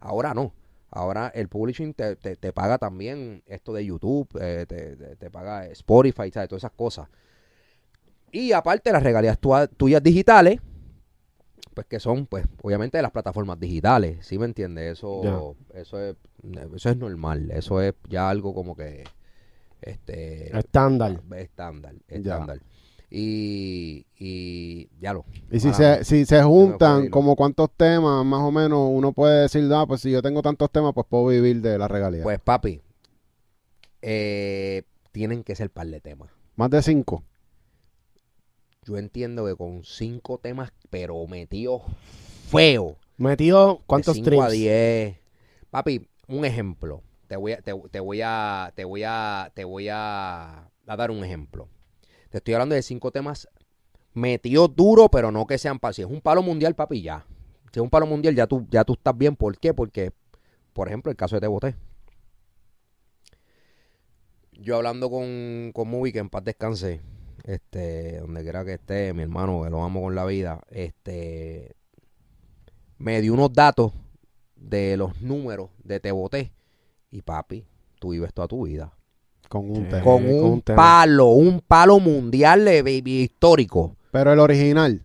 Ahora 0.00 0.34
no. 0.34 0.52
Ahora 0.94 1.28
el 1.34 1.48
publishing 1.48 1.94
te, 1.94 2.16
te- 2.16 2.36
te 2.36 2.52
paga 2.52 2.76
también 2.76 3.42
esto 3.46 3.72
de 3.72 3.84
YouTube, 3.86 4.28
eh, 4.38 4.66
te, 4.68 5.16
te- 5.16 5.30
paga 5.30 5.66
Spotify, 5.68 6.30
¿sabes? 6.30 6.50
todas 6.50 6.60
esas 6.60 6.72
cosas. 6.72 7.08
Y 8.30 8.52
aparte 8.52 8.92
las 8.92 9.02
regalías 9.02 9.38
tua- 9.40 9.66
tuyas 9.68 10.02
digitales, 10.02 10.60
pues 11.74 11.86
que 11.86 11.98
son, 11.98 12.26
pues, 12.26 12.44
obviamente 12.62 12.98
de 12.98 13.02
las 13.02 13.10
plataformas 13.10 13.58
digitales, 13.58 14.26
¿sí 14.26 14.38
me 14.38 14.44
entiendes? 14.44 14.98
Eso, 14.98 15.56
eso 15.72 15.98
es, 15.98 16.16
eso 16.74 16.90
es 16.90 16.96
normal, 16.98 17.50
eso 17.50 17.80
es 17.80 17.94
ya 18.10 18.28
algo 18.28 18.54
como 18.54 18.76
que, 18.76 19.04
este, 19.80 20.56
Estándar. 20.58 21.22
estándar, 21.36 21.94
estándar. 22.06 22.60
Y, 23.14 24.06
y 24.18 24.88
ya 24.98 25.12
lo. 25.12 25.26
Y 25.50 25.60
si 25.60 25.74
se, 25.74 26.02
si 26.02 26.24
se 26.24 26.42
juntan, 26.42 27.10
como 27.10 27.36
cuántos 27.36 27.70
temas, 27.76 28.24
más 28.24 28.40
o 28.40 28.50
menos, 28.50 28.88
uno 28.90 29.12
puede 29.12 29.42
decir, 29.42 29.70
ah, 29.74 29.84
pues 29.86 30.00
si 30.00 30.10
yo 30.10 30.22
tengo 30.22 30.40
tantos 30.40 30.70
temas, 30.70 30.94
pues 30.94 31.06
puedo 31.06 31.26
vivir 31.26 31.60
de 31.60 31.76
la 31.76 31.88
regalía. 31.88 32.22
Pues 32.22 32.40
papi, 32.40 32.80
eh, 34.00 34.84
tienen 35.12 35.44
que 35.44 35.54
ser 35.54 35.68
par 35.68 35.88
de 35.88 36.00
temas. 36.00 36.30
Más 36.56 36.70
de 36.70 36.80
cinco. 36.80 37.22
Yo 38.86 38.96
entiendo 38.96 39.44
que 39.44 39.56
con 39.56 39.84
cinco 39.84 40.38
temas, 40.38 40.72
pero 40.88 41.26
metidos 41.26 41.82
feo. 42.48 42.96
Metido, 43.18 43.82
¿cuántos 43.86 44.16
de 44.16 44.24
5 44.24 44.42
a? 44.42 44.48
10. 44.48 45.16
Papi, 45.70 46.08
un 46.28 46.46
ejemplo. 46.46 47.02
Te 47.28 47.36
voy 47.36 47.52
a, 47.52 47.60
te, 47.60 47.74
te 47.90 48.00
voy 48.00 48.22
a, 48.22 48.72
te 48.74 48.84
voy 48.84 49.02
a, 49.04 49.52
te 49.54 49.64
voy 49.64 49.88
a, 49.90 50.70
a 50.86 50.96
dar 50.96 51.10
un 51.10 51.22
ejemplo. 51.22 51.68
Te 52.32 52.38
estoy 52.38 52.54
hablando 52.54 52.74
de 52.74 52.80
cinco 52.80 53.10
temas 53.10 53.46
metidos 54.14 54.74
duro, 54.74 55.10
pero 55.10 55.30
no 55.30 55.46
que 55.46 55.58
sean 55.58 55.78
para. 55.78 55.92
Si 55.92 56.00
es 56.00 56.08
un 56.08 56.22
palo 56.22 56.42
mundial, 56.42 56.74
papi, 56.74 57.02
ya. 57.02 57.26
Si 57.70 57.78
es 57.78 57.82
un 57.82 57.90
palo 57.90 58.06
mundial, 58.06 58.34
ya 58.34 58.46
tú, 58.46 58.66
ya 58.70 58.84
tú 58.84 58.94
estás 58.94 59.16
bien. 59.18 59.36
¿Por 59.36 59.58
qué? 59.58 59.74
Porque, 59.74 60.12
por 60.72 60.88
ejemplo, 60.88 61.10
el 61.10 61.16
caso 61.16 61.36
de 61.36 61.42
Te 61.42 61.46
Boté. 61.46 61.74
Yo 64.52 64.76
hablando 64.76 65.10
con, 65.10 65.72
con 65.74 65.90
Movie, 65.90 66.14
que 66.14 66.20
en 66.20 66.30
paz 66.30 66.42
descanse, 66.42 67.02
este, 67.44 68.20
donde 68.20 68.42
quiera 68.42 68.64
que 68.64 68.74
esté, 68.74 69.12
mi 69.12 69.20
hermano, 69.20 69.64
que 69.64 69.68
lo 69.68 69.84
amo 69.84 70.00
con 70.00 70.14
la 70.14 70.24
vida, 70.24 70.62
este, 70.70 71.76
me 72.96 73.20
dio 73.20 73.34
unos 73.34 73.52
datos 73.52 73.92
de 74.56 74.96
los 74.96 75.20
números 75.20 75.68
de 75.84 76.00
Te 76.00 76.12
Boté. 76.12 76.54
Y 77.10 77.20
papi, 77.20 77.66
tú 78.00 78.12
vives 78.12 78.32
toda 78.32 78.48
tu 78.48 78.64
vida. 78.64 78.94
Con 79.60 79.70
un 79.70 79.84
con 80.02 80.26
un 80.26 80.60
palo, 80.62 81.26
un 81.28 81.60
palo 81.60 81.98
mundial 82.00 82.64
de 82.64 82.82
baby 82.82 83.22
histórico. 83.22 83.96
Pero 84.10 84.32
el 84.32 84.38
original. 84.38 85.02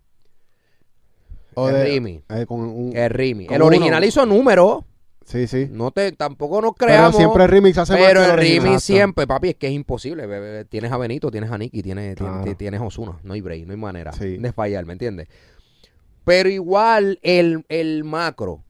O 1.55 1.69
el 1.69 1.75
de- 1.75 1.83
Rimi. 1.85 2.21
eh, 2.29 2.45
con 2.47 2.59
un- 2.61 2.95
El 2.95 3.09
Rimi. 3.09 3.47
El 3.49 3.61
original 3.61 3.97
uno. 3.99 4.05
hizo 4.05 4.25
números. 4.25 4.83
sí, 5.25 5.47
sí. 5.47 5.67
No 5.71 5.91
te, 5.91 6.11
tampoco 6.13 6.61
nos 6.61 6.71
Pero 6.77 6.87
creamos. 6.87 7.15
siempre 7.17 7.43
el 7.43 7.49
remix 7.49 7.77
hace 7.77 7.93
más 7.93 8.01
Pero 8.01 8.21
que 8.21 8.25
el 8.27 8.31
original. 8.31 8.39
Rimi 8.63 8.67
Exacto. 8.75 8.79
siempre, 8.79 9.27
papi, 9.27 9.49
es 9.49 9.55
que 9.55 9.67
es 9.67 9.73
imposible. 9.73 10.25
bebé. 10.27 10.63
Tienes 10.65 10.91
a 10.91 10.97
Benito, 10.97 11.29
tienes 11.31 11.51
a 11.51 11.57
Nicky, 11.57 11.81
tienes, 11.83 12.15
Claro. 12.15 12.37
tienes, 12.43 12.57
tienes 12.57 12.79
a 12.79 12.85
Osuna. 12.85 13.19
No 13.23 13.33
hay 13.33 13.41
break, 13.41 13.65
no 13.65 13.73
hay 13.73 13.77
manera 13.79 14.13
Sí. 14.13 14.37
de 14.37 14.53
fallar, 14.53 14.85
¿me 14.85 14.93
entiendes? 14.93 15.27
Pero 16.23 16.47
igual 16.49 17.19
el, 17.23 17.65
el 17.69 18.03
macro 18.05 18.63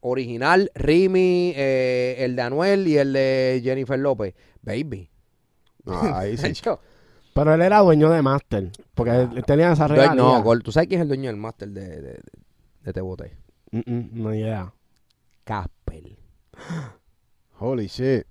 original, 0.00 0.70
Rimi, 0.74 1.52
eh, 1.56 2.16
el 2.18 2.36
de 2.36 2.42
Anuel 2.42 2.86
y 2.86 2.98
el 2.98 3.12
de 3.14 3.60
Jennifer 3.64 3.98
López, 3.98 4.34
baby. 4.64 5.10
Ah, 5.86 6.18
ahí 6.20 6.36
sí. 6.38 6.52
Pero 7.34 7.52
él 7.54 7.62
era 7.62 7.80
dueño 7.80 8.10
de 8.10 8.22
Master. 8.22 8.70
Porque 8.94 9.10
él 9.22 9.44
tenía 9.44 9.72
esa 9.72 9.88
regalía. 9.88 10.14
no, 10.14 10.42
Gol, 10.42 10.62
¿tú 10.62 10.70
sabes 10.72 10.88
quién 10.88 11.00
es 11.00 11.02
el 11.02 11.08
dueño 11.08 11.28
del 11.30 11.36
máster 11.36 11.68
de, 11.70 11.80
de, 11.88 12.00
de, 12.02 12.20
de 12.82 12.92
Te 12.92 13.00
Boté? 13.00 13.36
Mm, 13.72 13.78
mm, 13.86 14.08
no 14.22 14.34
idea. 14.34 14.72
Casper. 15.44 16.16
Holy 17.58 17.86
shit. 17.88 18.24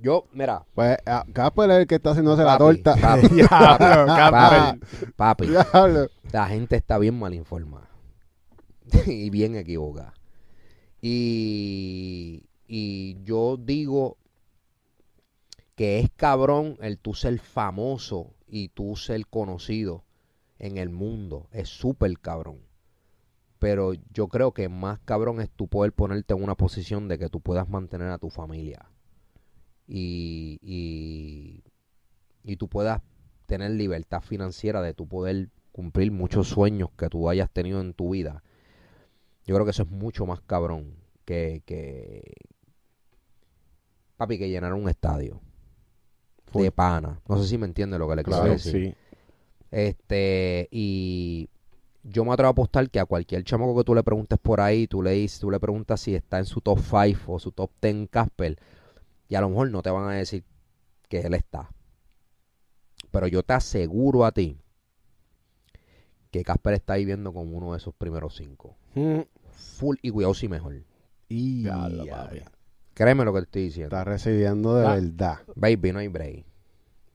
Yo, 0.00 0.26
mira, 0.32 0.64
Pues 0.74 0.96
ah, 1.06 1.24
Casper 1.32 1.70
es 1.70 1.76
el 1.78 1.86
que 1.86 1.96
está 1.96 2.10
haciéndose 2.10 2.44
la 2.44 2.56
Papi, 2.56 2.82
torta. 2.82 2.96
papi, 3.00 3.28
Diablo, 3.34 4.06
papi, 4.06 4.80
papi, 5.16 5.46
Diablo. 5.48 6.06
la 6.30 6.46
gente 6.48 6.76
está 6.76 6.98
bien 6.98 7.18
mal 7.18 7.34
informada 7.34 7.88
y 9.06 9.28
bien 9.30 9.56
equivocada. 9.56 10.14
Y, 11.02 12.44
y 12.68 13.16
yo 13.24 13.56
digo 13.56 14.18
que 15.74 16.00
es 16.00 16.10
cabrón 16.14 16.76
el 16.80 16.98
tú 16.98 17.14
ser 17.14 17.38
famoso 17.38 18.34
y 18.46 18.68
tú 18.68 18.94
ser 18.94 19.26
conocido 19.26 20.04
en 20.58 20.76
el 20.76 20.90
mundo. 20.90 21.48
Es 21.50 21.68
súper 21.68 22.18
cabrón. 22.18 22.58
Pero 23.58 23.94
yo 24.12 24.28
creo 24.28 24.52
que 24.52 24.68
más 24.68 24.98
cabrón 25.00 25.40
es 25.40 25.50
tú 25.50 25.66
poder 25.66 25.92
ponerte 25.92 26.34
en 26.34 26.42
una 26.42 26.56
posición 26.56 27.08
de 27.08 27.18
que 27.18 27.28
tú 27.28 27.40
puedas 27.40 27.68
mantener 27.68 28.08
a 28.08 28.18
tu 28.18 28.28
familia. 28.28 28.90
Y, 29.86 30.58
y, 30.62 31.64
y 32.44 32.56
tú 32.56 32.68
puedas 32.68 33.00
tener 33.46 33.70
libertad 33.70 34.20
financiera 34.20 34.82
de 34.82 34.92
tu 34.92 35.08
poder 35.08 35.48
cumplir 35.72 36.12
muchos 36.12 36.48
sueños 36.48 36.90
que 36.98 37.08
tú 37.08 37.30
hayas 37.30 37.50
tenido 37.50 37.80
en 37.80 37.94
tu 37.94 38.10
vida. 38.10 38.42
Yo 39.46 39.54
creo 39.54 39.64
que 39.64 39.70
eso 39.70 39.84
es 39.84 39.90
mucho 39.90 40.26
más 40.26 40.40
cabrón 40.42 40.96
que, 41.24 41.62
que 41.64 42.34
papi, 44.18 44.36
que 44.38 44.50
llenar 44.50 44.74
un 44.74 44.88
estadio 44.90 45.40
Full. 46.52 46.62
de 46.64 46.72
pana. 46.72 47.20
No 47.26 47.40
sé 47.40 47.48
si 47.48 47.56
me 47.56 47.64
entiende 47.66 47.98
lo 47.98 48.06
que 48.08 48.16
le 48.16 48.22
quiero 48.24 48.40
Claro, 48.40 48.52
decir. 48.52 48.72
Sí. 48.90 48.94
Este, 49.70 50.68
y 50.70 51.48
yo 52.02 52.24
me 52.24 52.32
atrevo 52.32 52.48
a 52.48 52.52
apostar 52.52 52.88
que 52.90 53.00
a 53.00 53.04
cualquier 53.04 53.44
chamaco 53.44 53.76
que 53.76 53.84
tú 53.84 53.94
le 53.94 54.02
preguntes 54.02 54.38
por 54.38 54.60
ahí, 54.60 54.86
tú 54.86 55.02
le 55.02 55.12
dices, 55.12 55.40
tú 55.40 55.50
le 55.50 55.60
preguntas 55.60 56.00
si 56.00 56.14
está 56.14 56.38
en 56.38 56.44
su 56.46 56.60
top 56.60 56.78
5 56.80 57.32
o 57.32 57.38
su 57.38 57.52
top 57.52 57.70
10 57.80 58.08
Casper, 58.10 58.58
y 59.28 59.34
a 59.34 59.40
lo 59.40 59.50
mejor 59.50 59.70
no 59.70 59.82
te 59.82 59.90
van 59.90 60.08
a 60.08 60.14
decir 60.14 60.44
que 61.08 61.20
él 61.20 61.34
está. 61.34 61.70
Pero 63.10 63.26
yo 63.26 63.42
te 63.42 63.52
aseguro 63.54 64.24
a 64.24 64.32
ti 64.32 64.58
que 66.30 66.42
Casper 66.42 66.74
está 66.74 66.96
viviendo 66.96 67.32
como 67.32 67.56
uno 67.56 67.72
de 67.72 67.78
esos 67.78 67.94
primeros 67.94 68.36
cinco. 68.36 68.76
Mm, 68.94 69.20
Full 69.52 69.96
y 70.02 70.10
cuidado 70.10 70.34
si 70.34 70.48
mejor. 70.48 70.82
Y 71.28 71.62
ya. 71.64 71.88
Créeme 72.98 73.24
lo 73.24 73.32
que 73.32 73.38
te 73.40 73.44
estoy 73.44 73.62
diciendo. 73.62 73.96
está 73.96 74.04
recibiendo 74.04 74.74
de 74.74 74.86
Ah. 74.86 74.94
verdad. 74.94 75.38
Baby, 75.54 75.92
no 75.92 75.98
hay 76.00 76.08
break. 76.08 76.44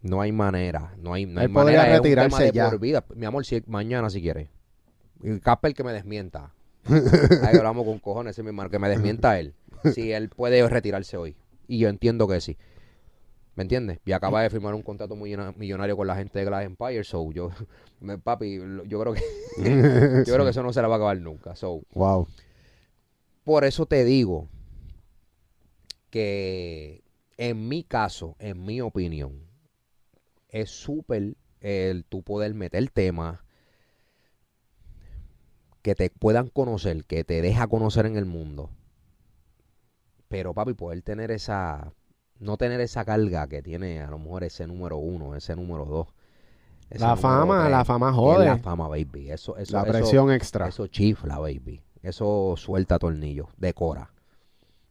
No 0.02 0.22
hay 0.22 0.32
manera. 0.32 0.93
No 0.98 1.13
hay, 1.13 1.26
no 1.26 1.39
hay 1.41 1.48
Él 1.48 1.52
podría 1.54 1.80
manera. 1.80 2.02
Tema 2.02 2.04
retirarse 2.28 2.52
ya. 2.54 2.69
por 2.69 2.80
vida. 2.80 3.04
Mi 3.15 3.26
amor, 3.26 3.46
si, 3.46 3.62
mañana 3.67 4.10
si 4.10 4.22
quiere. 4.22 4.50
Y 5.22 5.39
Casper 5.39 5.74
que 5.74 5.84
me 5.84 5.91
desmienta. 5.93 6.54
Ahí 6.86 7.58
hablamos 7.58 7.86
con 7.86 8.00
cojones, 8.00 8.32
ese 8.32 8.41
es 8.41 8.43
mi 8.46 8.50
hermano, 8.50 8.69
que 8.69 8.80
me 8.80 8.89
desmienta 8.89 9.39
él. 9.39 9.54
Si 9.93 10.12
él 10.12 10.30
puede 10.30 10.67
retirarse 10.69 11.17
hoy. 11.17 11.36
Y 11.67 11.80
yo 11.80 11.89
entiendo 11.89 12.28
que 12.28 12.39
sí. 12.41 12.58
¿Me 13.56 13.63
entiendes? 13.63 14.00
Y 14.06 14.13
acaba 14.13 14.41
de 14.41 14.50
firmar 14.50 14.74
un 14.74 14.82
contrato 14.82 15.15
muy 15.15 15.36
millonario 15.58 15.96
con 15.96 16.08
la 16.08 16.15
gente 16.15 16.39
de 16.39 16.46
Glass 16.46 16.63
Empire. 16.65 17.04
So, 17.04 17.32
yo, 17.32 17.52
me- 18.02 18.17
papi, 18.17 18.60
yo 18.88 19.00
creo 19.02 19.13
que 19.13 19.22
yo 20.26 20.34
creo 20.34 20.43
que 20.46 20.50
eso 20.52 20.63
no 20.63 20.74
se 20.74 20.82
la 20.82 20.88
va 20.88 20.96
a 20.96 20.98
acabar 20.98 21.19
nunca. 21.19 21.56
So, 21.56 21.82
Wow. 21.93 22.28
por 23.43 23.63
eso 23.65 23.86
te 23.86 24.04
digo 24.06 24.48
que 26.13 27.04
en 27.38 27.67
mi 27.67 27.84
caso, 27.84 28.36
en 28.38 28.63
mi 28.63 28.82
opinión, 28.82 29.34
es 30.47 30.69
súper 30.69 31.36
el 31.60 32.06
tú 32.06 32.21
poder 32.21 32.54
meter 32.54 32.88
temas 32.91 33.39
que 35.82 35.95
te 35.95 36.12
puedan 36.12 36.49
conocer, 36.49 37.04
que 37.06 37.23
te 37.23 37.41
deja 37.41 37.65
conocer 37.65 38.06
en 38.06 38.15
el 38.15 38.26
mundo. 38.26 38.69
Pero 40.28 40.54
papi, 40.54 40.76
poder 40.76 41.02
tener 41.02 41.32
esa, 41.32 41.91
no 42.39 42.58
tener 42.58 42.80
esa 42.80 43.04
carga 43.06 43.47
que 43.47 43.63
tiene 43.63 43.99
a 44.02 44.12
lo 44.12 44.19
mejor 44.19 44.43
ese 44.43 44.67
número 44.67 44.97
uno, 44.97 45.36
ese 45.36 45.56
número 45.56 45.86
dos. 45.86 46.08
ese 46.91 46.99
La 46.99 47.15
número 47.15 47.21
fama, 47.21 47.60
tres, 47.62 47.71
la 47.71 47.86
fama 47.86 48.13
jode. 48.13 48.45
La 48.45 48.58
fama, 48.60 48.88
baby. 48.88 49.32
Eso, 49.32 49.58
eso, 49.58 49.73
La 49.76 49.82
eso- 49.82 49.91
presión 49.91 50.32
extra. 50.32 50.67
eso 50.67 50.86
chifla, 50.86 51.39
baby. 51.39 51.82
Eso 52.04 52.54
suelta 52.56 52.99
tornillos, 52.99 53.47
decora. 53.58 54.12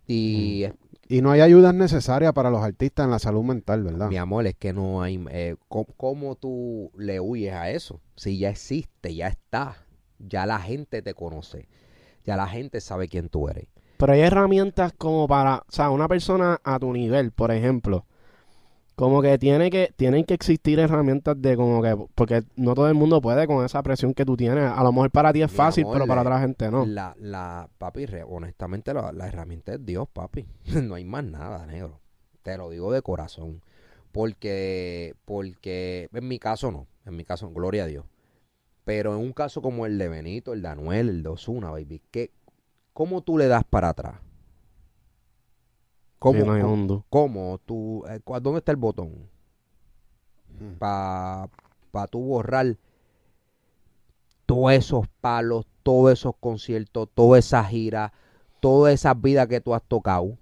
Y 0.08 0.66
Y 1.12 1.20
no 1.20 1.30
hay 1.30 1.42
ayudas 1.42 1.74
necesarias 1.74 2.32
para 2.32 2.48
los 2.48 2.62
artistas 2.62 3.04
en 3.04 3.10
la 3.10 3.18
salud 3.18 3.42
mental, 3.42 3.82
¿verdad? 3.82 4.08
mi 4.08 4.16
amor, 4.16 4.46
es 4.46 4.54
que 4.54 4.72
no 4.72 5.02
hay... 5.02 5.22
eh, 5.30 5.56
¿cómo, 5.68 5.84
cómo 5.98 6.36
tú 6.36 6.90
le 6.96 7.20
huyes 7.20 7.52
a 7.52 7.68
eso? 7.68 8.00
Si 8.16 8.38
ya 8.38 8.48
existe, 8.48 9.14
ya 9.14 9.28
está. 9.28 9.76
Ya 10.18 10.46
la 10.46 10.58
gente 10.58 11.02
te 11.02 11.12
conoce. 11.12 11.68
Ya 12.24 12.36
la 12.36 12.46
gente 12.46 12.80
sabe 12.80 13.08
quién 13.08 13.28
tú 13.28 13.50
eres. 13.50 13.66
Pero 13.98 14.14
hay 14.14 14.20
herramientas 14.20 14.94
como 14.96 15.28
para, 15.28 15.56
o 15.58 15.64
sea, 15.70 15.90
una 15.90 16.08
persona 16.08 16.62
a 16.64 16.78
tu 16.78 16.90
nivel, 16.94 17.30
por 17.30 17.50
ejemplo, 17.50 18.06
como 18.94 19.22
que 19.22 19.38
tiene 19.38 19.70
que 19.70 19.92
tienen 19.96 20.24
que 20.24 20.34
existir 20.34 20.78
herramientas 20.78 21.40
de 21.40 21.56
como 21.56 21.82
que 21.82 21.96
porque 22.14 22.42
no 22.56 22.74
todo 22.74 22.88
el 22.88 22.94
mundo 22.94 23.20
puede 23.20 23.46
con 23.46 23.64
esa 23.64 23.82
presión 23.82 24.14
que 24.14 24.24
tú 24.24 24.36
tienes. 24.36 24.64
A 24.70 24.82
lo 24.82 24.92
mejor 24.92 25.10
para 25.10 25.32
ti 25.32 25.42
es 25.42 25.50
Mi 25.50 25.56
fácil, 25.56 25.84
amor, 25.84 25.94
pero 25.94 26.06
para 26.06 26.20
otra 26.22 26.40
gente 26.40 26.70
no. 26.70 26.84
La, 26.86 27.14
la, 27.18 27.68
papi, 27.78 28.06
re- 28.06 28.24
honestamente, 28.24 28.92
la, 28.94 29.12
la 29.12 29.26
herramienta 29.28 29.74
es 29.74 29.84
Dios, 29.84 30.08
papi. 30.12 30.46
no 30.82 30.94
hay 30.94 31.04
más 31.04 31.24
nada, 31.24 31.66
negro. 31.66 32.00
Te 32.42 32.56
lo 32.58 32.70
digo 32.70 32.92
de 32.92 33.02
corazón. 33.02 33.62
Porque, 34.12 35.14
porque, 35.24 36.08
en 36.12 36.28
mi 36.28 36.38
caso 36.38 36.70
no. 36.70 36.86
En 37.06 37.16
mi 37.16 37.24
caso, 37.24 37.50
gloria 37.50 37.84
a 37.84 37.86
Dios. 37.86 38.04
Pero 38.84 39.14
en 39.14 39.20
un 39.20 39.32
caso 39.32 39.62
como 39.62 39.86
el 39.86 39.96
de 39.96 40.08
Benito, 40.08 40.52
el 40.52 40.60
de 40.62 40.68
Anuel, 40.68 41.08
el 41.08 41.22
de 41.22 41.28
Osuna, 41.30 41.70
baby, 41.70 42.02
¿qué, 42.10 42.30
¿cómo 42.92 43.22
tú 43.22 43.38
le 43.38 43.46
das 43.48 43.64
para 43.64 43.88
atrás? 43.90 44.16
¿Cómo, 46.22 46.38
Sí, 46.38 46.46
no 46.46 46.52
hay 46.52 46.62
cómo- 46.62 46.74
undo. 46.74 47.04
cómo 47.10 47.60
tú, 47.66 48.04
eh, 48.08 48.20
¿dónde 48.40 48.58
está 48.58 48.70
el 48.70 48.76
botón? 48.76 49.08
Ujú. 50.54 50.78
Para 50.78 51.48
pa 51.90 52.06
tú 52.06 52.20
borrar 52.20 52.76
todos 54.46 54.72
esos 54.72 55.08
palos, 55.20 55.66
todos 55.82 56.12
esos 56.12 56.36
conciertos, 56.38 57.08
toda 57.12 57.40
esa 57.40 57.64
gira, 57.64 58.12
todas 58.60 58.94
esas 58.94 59.20
vidas 59.20 59.48
que 59.48 59.60
tú 59.60 59.74
has 59.74 59.82
tocado. 59.82 60.38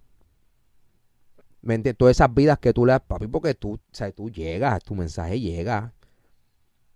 ¿Me 1.63 1.75
entiendes? 1.77 1.97
Todas 1.99 2.17
esas 2.17 2.33
vidas 2.35 2.59
que 2.59 2.75
tú 2.75 2.85
le 2.85 2.93
has, 2.93 3.01
papi, 3.01 3.27
porque 3.27 3.55
tú, 3.55 3.75
o 3.75 3.79
sea, 3.91 4.13
tú 4.13 4.31
llegas, 4.31 4.83
tu 4.85 4.95
mensaje 4.95 5.41
llega. 5.41 5.95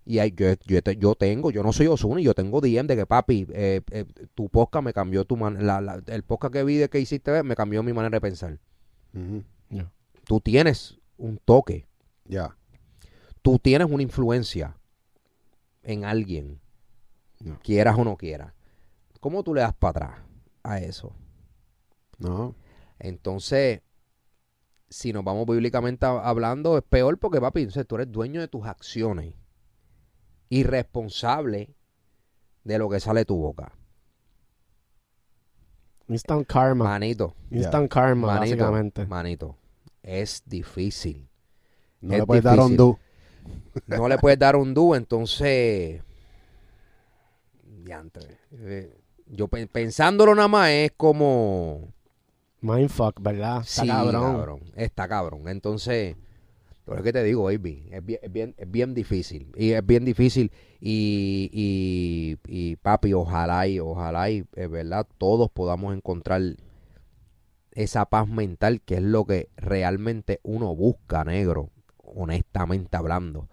Y 0.07 0.17
yo, 0.35 0.47
yo, 0.67 0.83
te- 0.83 0.97
yo 0.97 1.15
tengo, 1.15 1.51
yo 1.51 1.63
no 1.63 1.73
soy 1.73 1.87
Osuna 1.87 2.21
y 2.21 2.25
yo 2.25 2.35
tengo 2.35 2.61
DM 2.61 2.87
de 2.87 2.97
que, 2.97 3.07
papi, 3.07 3.47
eh, 3.55 3.81
eh, 3.91 4.05
tu 4.35 4.51
podcast 4.51 4.85
me 4.85 4.93
cambió 4.93 5.25
tu 5.25 5.37
man- 5.39 5.67
la- 5.67 5.81
la- 5.81 6.03
el 6.07 6.23
podcast 6.23 6.53
que 6.53 6.65
vi 6.65 6.77
de 6.77 6.91
que 6.91 7.01
hiciste 7.01 7.43
me 7.43 7.57
cambió 7.57 7.83
mi 7.83 7.95
manera 7.95 8.17
de 8.17 8.21
pensar. 8.21 8.59
Tú 10.25 10.41
tienes 10.41 10.99
un 11.19 11.39
toque, 11.39 11.87
Ya. 12.25 12.57
tú 13.43 13.59
tienes 13.59 13.91
una 13.91 14.03
influencia 14.03 14.77
en 15.83 16.05
alguien, 16.05 16.61
No. 17.41 17.59
quieras 17.63 17.99
o 17.99 18.05
no 18.05 18.17
quieras. 18.17 18.55
¿Cómo 19.21 19.43
tú 19.43 19.55
le 19.55 19.61
das 19.61 19.75
para 19.75 19.91
atrás 19.91 20.21
a 20.63 20.79
eso? 20.81 21.15
No. 22.19 22.55
Entonces, 22.99 23.83
si 24.89 25.13
nos 25.13 25.25
vamos 25.25 25.47
bíblicamente 25.47 26.07
hablando, 26.07 26.79
es 26.79 26.85
peor 26.85 27.19
porque, 27.19 27.41
papi, 27.41 27.61
entonces 27.61 27.87
tú 27.87 27.97
eres 27.97 28.11
dueño 28.11 28.41
de 28.41 28.49
tus 28.49 28.65
acciones 28.67 29.35
y 30.49 30.63
responsable 30.63 31.75
de 32.65 32.79
lo 32.79 32.89
que 32.89 33.01
sale 33.01 33.21
de 33.21 33.25
tu 33.27 33.37
boca. 33.37 33.73
Instant 36.09 36.47
karma. 36.47 36.85
Manito, 36.85 37.35
Instant 37.51 37.91
karma, 37.91 38.27
manito, 38.35 38.57
básicamente. 38.57 39.07
manito, 39.07 39.57
es 40.03 40.43
difícil. 40.47 41.27
No 42.01 42.13
Es 42.15 42.21
le 42.21 42.27
puedes 42.27 42.45
dar 42.45 42.55
difícil. 42.57 42.73
ondú. 42.81 42.99
No 43.87 44.09
le 44.09 44.19
puedes 44.19 44.39
dar 44.39 44.57
un 44.57 44.75
dúo, 44.75 44.95
entonces. 44.97 46.03
Diantre. 47.85 48.39
Eh, 48.53 48.95
yo 49.27 49.49
pe- 49.49 49.67
pensándolo 49.67 50.35
nada 50.35 50.49
más 50.49 50.69
es 50.71 50.93
como. 50.97 51.93
Mindfuck, 52.61 53.21
¿verdad? 53.21 53.59
Está 53.63 53.83
sí, 53.83 53.89
cabrón. 53.89 54.61
Está 54.75 55.09
cabrón. 55.09 55.49
Entonces, 55.49 56.17
pero 56.85 56.99
es 56.99 57.03
que 57.03 57.13
te 57.13 57.23
digo, 57.23 57.45
baby, 57.45 57.89
es 57.91 58.05
bien, 58.05 58.21
es 58.23 58.33
bien, 58.33 58.55
es 58.59 58.71
bien 58.71 58.95
difícil. 58.95 59.51
Y 59.57 59.73
es 59.73 59.85
bien 59.85 60.05
difícil. 60.05 60.53
Y, 60.81 61.51
y, 61.53 62.39
y 62.47 62.77
papi, 62.77 63.15
ojalá 63.15 63.67
y 63.67 63.81
ojalá 63.81 64.31
y 64.31 64.45
es 64.55 64.71
verdad, 64.71 65.07
todos 65.17 65.51
podamos 65.51 65.97
encontrar 65.97 66.43
esa 67.73 68.05
paz 68.07 68.29
mental 68.29 68.81
que 68.83 68.97
es 68.97 69.03
lo 69.03 69.25
que 69.25 69.49
realmente 69.57 70.41
uno 70.43 70.75
busca, 70.77 71.25
negro, 71.25 71.71
honestamente 71.97 72.97
hablando. 72.97 73.49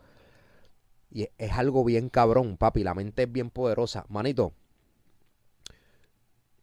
Y 1.09 1.27
es, 1.37 1.51
algo 1.53 1.83
bien 1.83 2.09
cabrón, 2.09 2.57
papi. 2.57 2.83
La 2.83 2.93
mente 2.93 3.23
es 3.23 3.31
bien 3.31 3.49
poderosa. 3.49 4.05
Manito, 4.09 4.53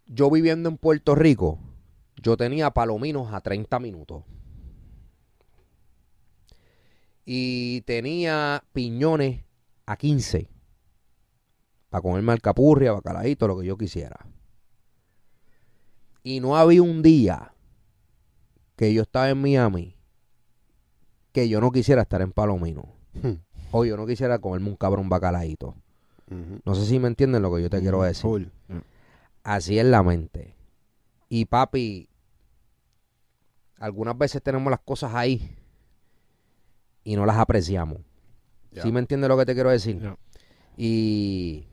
yo 0.07 0.31
viviendo 0.31 0.68
en 0.68 0.78
Puerto 0.78 1.14
Rico, 1.14 1.59
yo 2.16 2.37
tenía 2.37 2.70
palominos 2.70 3.33
a 3.33 3.40
30 3.40 3.78
minutos. 3.78 4.24
Y 7.31 7.83
tenía 7.83 8.64
piñones 8.73 9.45
a 9.85 9.99
15. 9.99 10.49
Para 11.91 12.01
comerme 12.01 12.33
alcapurria, 12.33 12.93
bacalaíto, 12.93 13.47
lo 13.47 13.59
que 13.59 13.67
yo 13.67 13.77
quisiera. 13.77 14.27
Y 16.23 16.41
no 16.41 16.57
había 16.57 16.81
un 16.81 17.03
día 17.03 17.53
que 18.77 18.95
yo 18.95 19.03
estaba 19.03 19.29
en 19.29 19.43
Miami 19.43 19.99
que 21.33 21.51
yo 21.51 21.61
no 21.61 21.71
quisiera 21.71 22.01
estar 22.01 22.23
en 22.23 22.33
Palomino. 22.33 22.95
Hmm. 23.23 23.35
O 23.73 23.85
yo 23.85 23.99
no 23.99 24.07
quisiera 24.07 24.38
comerme 24.38 24.71
un 24.71 24.77
cabrón 24.77 25.11
bacalaíto. 25.11 25.75
No 26.64 26.75
sé 26.75 26.87
si 26.87 26.99
me 26.99 27.09
entienden 27.09 27.43
lo 27.43 27.55
que 27.55 27.61
yo 27.61 27.69
te 27.69 27.83
quiero 27.83 28.05
decir. 28.05 28.51
Así 29.43 29.79
es 29.79 29.85
la 29.85 30.03
mente. 30.03 30.55
Y 31.29 31.45
papi, 31.45 32.09
algunas 33.77 34.17
veces 34.17 34.43
tenemos 34.43 34.71
las 34.71 34.81
cosas 34.81 35.14
ahí 35.14 35.58
y 37.09 37.16
no 37.16 37.25
las 37.25 37.38
apreciamos. 37.38 38.03
Ya. 38.71 38.83
¿Sí 38.83 38.92
me 38.92 39.01
entiendes 39.01 39.31
lo 39.31 39.38
que 39.38 39.47
te 39.47 39.55
quiero 39.55 39.71
decir? 39.71 40.14
Y 40.77 41.64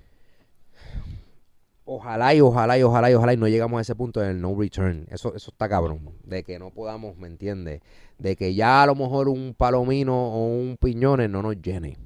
ojalá 1.84 2.34
y 2.34 2.40
ojalá 2.40 2.80
y 2.80 2.84
ojalá 2.84 3.12
y 3.12 3.16
ojalá 3.16 3.34
y 3.34 3.38
no 3.38 3.50
llegamos 3.50 3.80
a 3.80 3.82
ese 3.82 3.96
punto 3.96 4.22
del 4.22 4.40
no 4.40 4.56
return. 4.58 5.06
Eso, 5.12 5.36
eso 5.36 5.52
está 5.52 5.68
cabrón. 5.68 6.10
De 6.24 6.44
que 6.44 6.58
no 6.58 6.72
podamos, 6.72 7.18
¿me 7.18 7.28
entiendes? 7.28 7.82
De 8.18 8.38
que 8.38 8.56
ya 8.56 8.84
a 8.84 8.86
lo 8.86 8.96
mejor 8.96 9.28
un 9.28 9.54
palomino 9.58 10.16
o 10.16 10.46
un 10.46 10.78
piñones 10.80 11.30
no 11.30 11.42
nos 11.42 11.62
llene. 11.62 11.98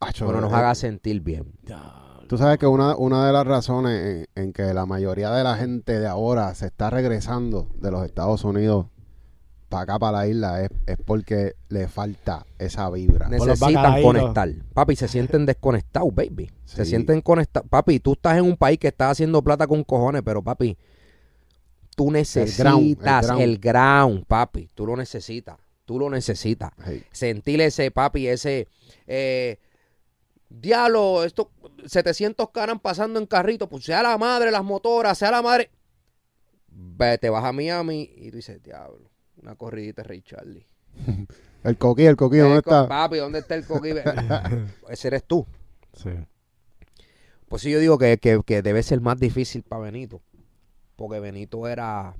Acho, 0.00 0.26
Pero 0.26 0.40
nos 0.40 0.52
eh, 0.52 0.56
haga 0.56 0.74
sentir 0.74 1.20
bien. 1.20 1.52
Tú 2.26 2.38
sabes 2.38 2.58
que 2.58 2.66
una, 2.66 2.96
una 2.96 3.24
de 3.24 3.32
las 3.32 3.46
razones 3.46 4.26
en, 4.34 4.42
en 4.46 4.52
que 4.52 4.74
la 4.74 4.84
mayoría 4.84 5.30
de 5.30 5.44
la 5.44 5.54
gente 5.54 6.00
de 6.00 6.08
ahora 6.08 6.52
se 6.56 6.66
está 6.66 6.90
regresando 6.90 7.68
de 7.76 7.92
los 7.92 8.04
Estados 8.04 8.42
Unidos 8.42 8.86
para 9.70 9.82
acá, 9.84 9.98
para 9.98 10.18
la 10.18 10.26
isla, 10.26 10.62
es, 10.62 10.70
es 10.86 10.98
porque 10.98 11.54
le 11.68 11.88
falta 11.88 12.44
esa 12.58 12.90
vibra. 12.90 13.28
Necesitan 13.28 14.02
conectar. 14.02 14.48
Papi, 14.74 14.96
se 14.96 15.08
sienten 15.08 15.46
desconectados, 15.46 16.12
baby. 16.14 16.50
Se 16.64 16.84
sienten 16.84 17.22
conectados. 17.22 17.68
Papi, 17.70 18.00
tú 18.00 18.12
estás 18.12 18.36
en 18.36 18.44
un 18.44 18.56
país 18.56 18.78
que 18.78 18.88
está 18.88 19.08
haciendo 19.08 19.40
plata 19.42 19.66
con 19.66 19.84
cojones, 19.84 20.22
pero 20.24 20.42
papi, 20.42 20.76
tú 21.96 22.10
necesitas 22.10 22.58
el 22.58 22.96
ground, 22.96 22.98
ground, 22.98 23.40
el 23.40 23.58
ground. 23.58 24.26
papi. 24.26 24.68
Tú 24.74 24.86
lo 24.86 24.96
necesitas. 24.96 25.56
Tú 25.84 25.98
lo 25.98 26.10
necesitas. 26.10 26.72
Hey, 26.84 27.04
Sentir 27.12 27.60
ese, 27.60 27.90
papi, 27.90 28.26
ese... 28.26 28.66
Eh, 29.06 29.58
diablo, 30.48 31.24
esto, 31.24 31.52
700 31.86 32.50
caras 32.50 32.78
pasando 32.82 33.20
en 33.20 33.26
carrito, 33.26 33.68
pues 33.68 33.84
sea 33.84 34.02
la 34.02 34.18
madre, 34.18 34.50
las 34.50 34.64
motoras, 34.64 35.16
sea 35.16 35.30
la 35.30 35.42
madre. 35.42 35.70
Ve, 36.68 37.18
te 37.18 37.30
vas 37.30 37.44
a 37.44 37.52
Miami 37.52 38.10
y 38.16 38.30
tú 38.30 38.36
dices, 38.36 38.62
diablo, 38.62 39.09
una 39.42 39.54
corridita 39.56 40.02
Ray 40.02 40.22
Charlie. 40.22 40.66
El 41.62 41.76
coquí, 41.76 42.04
el 42.06 42.16
coquí, 42.16 42.38
¿dónde 42.38 42.62
co- 42.62 42.70
está? 42.70 42.88
Papi, 42.88 43.18
¿dónde 43.18 43.40
está 43.40 43.54
el 43.54 43.66
coquí? 43.66 43.90
Ese 44.88 45.08
eres 45.08 45.24
tú. 45.24 45.46
Sí. 45.92 46.08
Pues 47.50 47.60
sí, 47.60 47.70
yo 47.70 47.78
digo 47.80 47.98
que, 47.98 48.16
que- 48.16 48.40
que 48.46 48.62
debe 48.62 48.82
ser 48.82 49.02
más 49.02 49.20
difícil 49.20 49.62
para 49.62 49.82
Benito. 49.82 50.22
Porque 50.96 51.20
Benito 51.20 51.68
era 51.68 52.14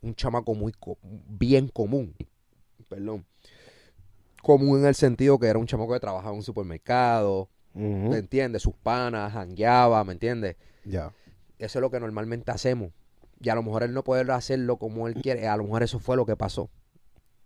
un 0.00 0.14
chamaco 0.14 0.54
muy 0.54 0.72
co- 0.72 0.96
bien 1.02 1.68
común. 1.68 2.14
Perdón. 2.88 3.26
Común 4.42 4.80
en 4.80 4.86
el 4.86 4.94
sentido 4.94 5.38
que 5.38 5.46
era 5.48 5.58
un 5.58 5.66
chamaco 5.66 5.92
que 5.92 6.00
trabajaba 6.00 6.30
en 6.32 6.38
un 6.38 6.42
supermercado, 6.42 7.48
Ujú. 7.74 7.84
¿me 8.10 8.16
entiendes? 8.16 8.62
Sus 8.62 8.74
panas, 8.74 9.32
jangueaba, 9.34 10.02
¿me 10.04 10.14
entiendes? 10.14 10.56
Ya. 10.84 11.12
Eso 11.58 11.78
es 11.78 11.80
lo 11.82 11.90
que 11.90 12.00
normalmente 12.00 12.50
hacemos. 12.50 12.92
Y 13.42 13.48
a 13.48 13.54
lo 13.56 13.62
mejor 13.64 13.82
él 13.82 13.92
no 13.92 14.04
puede 14.04 14.30
hacerlo 14.32 14.76
como 14.78 15.08
él 15.08 15.14
quiere. 15.14 15.48
A 15.48 15.56
lo 15.56 15.64
mejor 15.64 15.82
eso 15.82 15.98
fue 15.98 16.16
lo 16.16 16.24
que 16.24 16.36
pasó. 16.36 16.70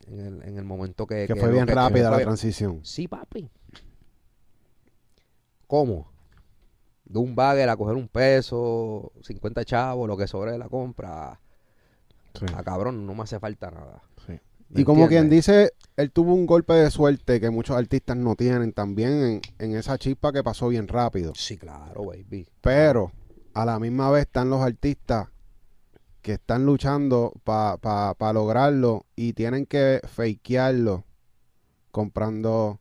En 0.07 0.21
el, 0.21 0.43
en 0.43 0.59
el 0.59 0.65
momento 0.65 1.07
que... 1.07 1.27
Que 1.27 1.35
que 1.35 1.41
fue 1.41 1.51
bien 1.51 1.65
que- 1.65 1.71
que 1.73 1.75
rápida 1.75 2.11
la 2.11 2.19
transición. 2.19 2.81
Sí, 2.85 3.09
papi. 3.09 3.51
¿Cómo? 5.67 6.13
De 7.05 7.19
un 7.19 7.35
bagger 7.35 7.69
a 7.69 7.77
coger 7.77 7.97
un 7.97 8.09
peso, 8.09 9.13
50 9.23 9.65
chavos, 9.65 10.07
lo 10.09 10.17
que 10.17 10.27
sobre 10.27 10.53
de 10.53 10.59
la 10.59 10.69
compra. 10.69 11.41
Sí. 12.39 12.47
A 12.55 12.63
cabrón, 12.63 13.07
no 13.07 13.15
me 13.15 13.23
hace 13.23 13.39
falta 13.41 13.71
nada. 13.71 14.03
Sí. 14.27 14.39
¿Me 14.69 14.81
Y 14.81 14.85
como 14.85 15.09
quien 15.09 15.31
dice, 15.31 15.73
él 15.97 16.11
tuvo 16.13 16.35
un 16.35 16.47
golpe 16.47 16.75
de 16.75 16.91
suerte 16.91 17.41
que 17.41 17.51
muchos 17.51 17.77
artistas 17.77 18.17
no 18.17 18.35
tienen 18.35 18.73
también 18.73 19.13
en, 19.25 19.41
en 19.59 19.77
esa 19.77 19.97
chispa 19.99 20.33
que 20.33 20.43
pasó 20.45 20.69
bien 20.69 20.89
rápido. 20.89 21.33
Sí, 21.35 21.57
claro, 21.57 22.05
baby. 22.07 22.49
Pero 22.61 23.13
a 23.55 23.65
la 23.65 23.79
misma 23.79 24.11
vez 24.11 24.23
están 24.27 24.51
los 24.51 24.61
artistas 24.61 25.29
que 26.27 26.33
están 26.33 26.67
luchando 26.67 27.35
para 27.45 28.33
lograrlo 28.33 29.07
y 29.15 29.35
tienen 29.35 29.65
que 29.65 30.01
fakearlo 30.09 31.05
comprando 31.93 32.81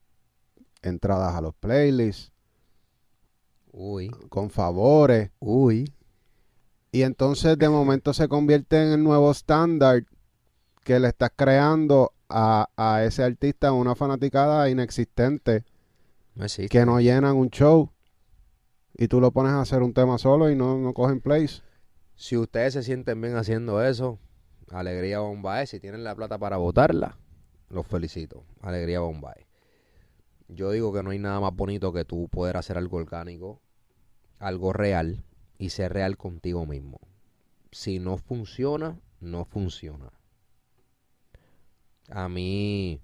entradas 0.82 1.36
a 1.36 1.42
los 1.42 1.54
playlists, 1.54 2.32
Uy, 3.72 4.10
con 4.30 4.50
favores. 4.50 5.30
uy. 5.40 5.94
Y 6.92 7.04
entonces 7.04 7.56
de 7.60 7.70
momento 7.70 8.16
se 8.16 8.28
convierte 8.28 8.82
en 8.82 8.94
el 8.94 9.04
nuevo 9.04 9.30
estándar 9.30 10.06
que 10.84 11.00
le 11.00 11.10
estás 11.10 11.30
creando 11.36 12.14
a, 12.28 12.68
a 12.76 13.04
ese 13.04 13.24
artista 13.24 13.72
una 13.74 13.94
fanaticada 13.94 14.72
inexistente 14.72 15.66
No 16.34 16.48
que 16.68 16.84
no 16.84 17.00
llenan 17.00 17.36
un 17.36 17.52
show. 17.52 17.92
Y 18.98 19.08
tú 19.08 19.22
lo 19.22 19.30
pones 19.30 19.52
a 19.52 19.62
hacer 19.62 19.84
un 19.84 19.94
tema 19.94 20.18
solo 20.18 20.50
y 20.50 20.56
no, 20.56 20.80
no 20.80 20.96
cogen 20.96 21.22
plays. 21.22 21.62
Si 22.16 22.38
ustedes 22.38 22.74
se 22.74 22.84
sienten 22.84 23.20
bien 23.22 23.36
haciendo 23.36 23.84
eso, 23.84 24.20
alegría 24.72 25.20
Bombay. 25.20 25.68
Si 25.68 25.80
tienen 25.80 26.04
la 26.04 26.16
plata 26.16 26.38
para 26.38 26.58
votarla, 26.58 27.18
los 27.70 27.86
felicito. 27.86 28.46
Alegría 28.62 29.02
Bombay. 29.02 29.46
Yo 30.48 30.72
digo 30.72 30.94
que 30.94 31.04
no 31.04 31.10
hay 31.10 31.20
nada 31.20 31.40
más 31.40 31.54
bonito 31.54 31.92
que 31.92 32.06
tú 32.06 32.30
poder 32.30 32.58
hacer 32.58 32.78
algo 32.78 32.98
orgánico, 32.98 33.62
algo 34.40 34.74
real 34.74 35.26
y 35.58 35.70
ser 35.70 35.94
real 35.94 36.18
contigo 36.18 36.66
mismo. 36.66 37.00
Si 37.72 38.00
no 38.00 38.18
funciona, 38.18 39.00
no 39.20 39.44
funciona. 39.44 40.12
A 42.10 42.30
mí, 42.30 43.02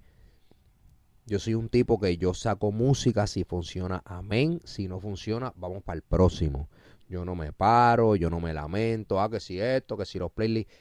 yo 1.25 1.39
soy 1.39 1.55
un 1.55 1.69
tipo 1.69 1.99
que 1.99 2.17
yo 2.17 2.33
saco 2.33 2.71
música 2.71 3.27
si 3.27 3.43
funciona, 3.43 4.01
amén. 4.05 4.61
Si 4.63 4.87
no 4.87 4.99
funciona, 4.99 5.51
vamos 5.55 5.83
para 5.83 5.97
el 5.97 6.03
próximo. 6.03 6.69
Yo 7.11 7.25
no 7.25 7.35
me 7.35 7.51
paro, 7.51 8.15
yo 8.15 8.29
no 8.29 8.39
me 8.39 8.53
lamento, 8.53 9.19
ah, 9.19 9.29
que 9.29 9.41
si 9.41 9.59
esto, 9.59 9.97
que 9.97 10.05
si 10.05 10.17
los 10.17 10.31
playlists, 10.31 10.73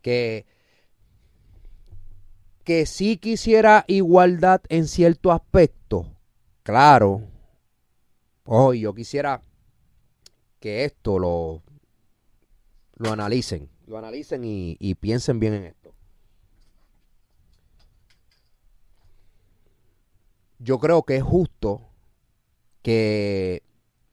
que, 0.00 0.46
que 2.64 2.86
sí 2.86 3.18
quisiera 3.18 3.84
igualdad 3.86 4.62
en 4.70 4.88
cierto 4.88 5.30
aspecto, 5.30 6.06
claro. 6.62 7.20
Ojo, 8.46 8.72
y 8.72 8.80
yo 8.80 8.94
quisiera 8.94 9.42
que 10.58 10.86
esto 10.86 11.18
lo, 11.18 11.62
lo 12.94 13.12
analicen, 13.12 13.68
lo 13.86 13.98
analicen 13.98 14.42
y, 14.42 14.78
y 14.80 14.94
piensen 14.94 15.38
bien 15.38 15.52
en 15.52 15.64
esto. 15.64 15.94
Yo 20.58 20.78
creo 20.78 21.02
que 21.02 21.16
es 21.16 21.22
justo 21.22 21.90
que 22.80 23.62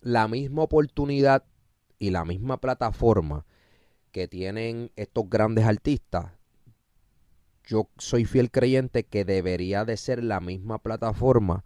la 0.02 0.28
misma 0.28 0.64
oportunidad 0.64 1.46
y 2.02 2.10
la 2.10 2.26
misma 2.26 2.58
plataforma 2.58 3.46
que 4.12 4.28
tienen 4.28 4.92
estos 4.96 5.30
grandes 5.30 5.66
artistas, 5.66 6.32
yo 7.64 7.90
soy 8.00 8.26
fiel 8.26 8.50
creyente 8.50 9.04
que 9.04 9.24
debería 9.24 9.86
de 9.86 9.96
ser 9.98 10.24
la 10.24 10.40
misma 10.40 10.80
plataforma 10.80 11.64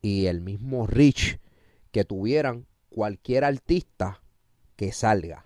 y 0.00 0.24
el 0.24 0.40
mismo 0.40 0.86
reach 0.86 1.38
que 1.92 2.06
tuvieran 2.06 2.66
cualquier 2.88 3.44
artista 3.44 4.22
que 4.76 4.90
salga 4.90 5.44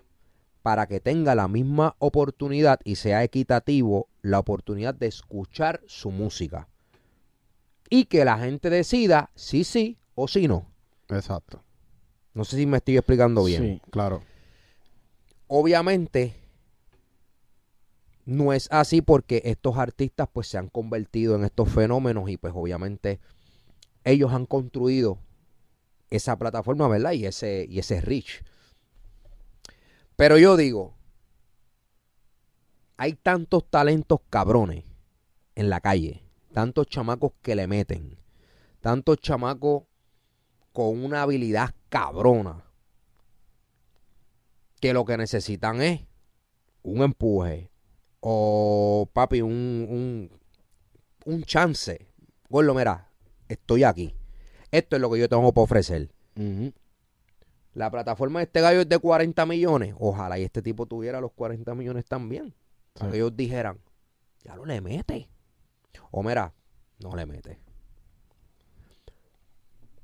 para 0.61 0.87
que 0.87 1.01
tenga 1.01 1.35
la 1.35 1.49
misma 1.49 1.97
oportunidad 1.99 2.79
y 2.85 2.95
sea 2.95 3.25
equitativo 3.25 4.07
la 4.21 4.39
oportunidad 4.39 4.95
de 4.95 5.07
escuchar 5.07 5.81
su 5.85 6.11
música 6.11 6.69
y 7.89 8.05
que 8.05 8.23
la 8.23 8.39
gente 8.39 8.69
decida 8.69 9.31
si 9.35 9.65
sí 9.65 9.97
o 10.15 10.29
si 10.29 10.47
no. 10.47 10.65
Exacto. 11.09 11.61
No 12.33 12.45
sé 12.45 12.55
si 12.55 12.65
me 12.65 12.77
estoy 12.77 12.95
explicando 12.95 13.43
bien. 13.43 13.63
Sí. 13.63 13.81
Claro. 13.91 14.21
Obviamente 15.51 16.35
no 18.25 18.53
es 18.53 18.67
así 18.71 19.01
porque 19.01 19.41
estos 19.45 19.77
artistas 19.77 20.29
pues 20.31 20.47
se 20.47 20.59
han 20.59 20.67
convertido 20.67 21.35
en 21.35 21.43
estos 21.43 21.69
fenómenos 21.69 22.29
y 22.29 22.37
pues 22.37 22.53
obviamente 22.55 23.19
ellos 24.03 24.31
han 24.31 24.45
construido 24.45 25.17
esa 26.11 26.37
plataforma, 26.37 26.87
¿verdad? 26.87 27.13
Y 27.13 27.25
ese 27.25 27.65
y 27.67 27.79
ese 27.79 27.99
reach. 27.99 28.43
Pero 30.15 30.37
yo 30.37 30.55
digo, 30.55 30.93
hay 32.97 33.13
tantos 33.13 33.67
talentos 33.71 34.19
cabrones 34.29 34.83
en 35.55 35.71
la 35.71 35.81
calle, 35.81 36.21
tantos 36.53 36.85
chamacos 36.85 37.31
que 37.41 37.55
le 37.55 37.65
meten, 37.65 38.19
tantos 38.81 39.17
chamacos 39.17 39.85
con 40.73 41.03
una 41.03 41.23
habilidad 41.23 41.73
cabrona 41.89 42.68
que 44.79 44.93
lo 44.93 45.05
que 45.05 45.17
necesitan 45.17 45.81
es 45.81 46.01
un 46.83 47.01
empuje 47.01 47.69
o 48.21 49.09
papi 49.13 49.41
un, 49.41 49.51
un, 49.89 50.39
un 51.25 51.43
chance. 51.43 52.07
Gordo, 52.49 52.73
mira, 52.73 53.09
estoy 53.47 53.83
aquí. 53.83 54.15
Esto 54.71 54.95
es 54.95 55.01
lo 55.01 55.09
que 55.09 55.19
yo 55.19 55.29
tengo 55.29 55.51
para 55.53 55.63
ofrecer. 55.63 56.09
La 57.73 57.91
plataforma 57.91 58.39
de 58.39 58.45
este 58.45 58.61
gallo 58.61 58.81
es 58.81 58.89
de 58.89 58.99
40 58.99 59.45
millones. 59.45 59.95
Ojalá 59.99 60.39
y 60.39 60.43
este 60.43 60.61
tipo 60.61 60.85
tuviera 60.85 61.21
los 61.21 61.31
40 61.33 61.75
millones 61.75 62.05
también. 62.05 62.53
Para 62.93 63.11
que 63.11 63.17
ellos 63.17 63.35
dijeran, 63.35 63.79
ya 64.43 64.55
lo 64.55 64.65
le 64.65 64.81
mete. 64.81 65.29
O 66.11 66.23
mira, 66.23 66.53
no 66.99 67.15
le 67.15 67.25
metes. 67.25 67.57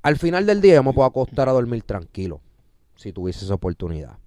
Al 0.02 0.18
final 0.18 0.46
del 0.46 0.62
día 0.62 0.76
yo 0.76 0.84
me 0.84 0.94
puedo 0.94 1.08
acostar 1.08 1.50
a 1.50 1.52
dormir 1.52 1.84
tranquilo 1.84 2.42
si 2.96 3.12
tuviese 3.12 3.46
esa 3.46 3.56
oportunidad. 3.56 4.20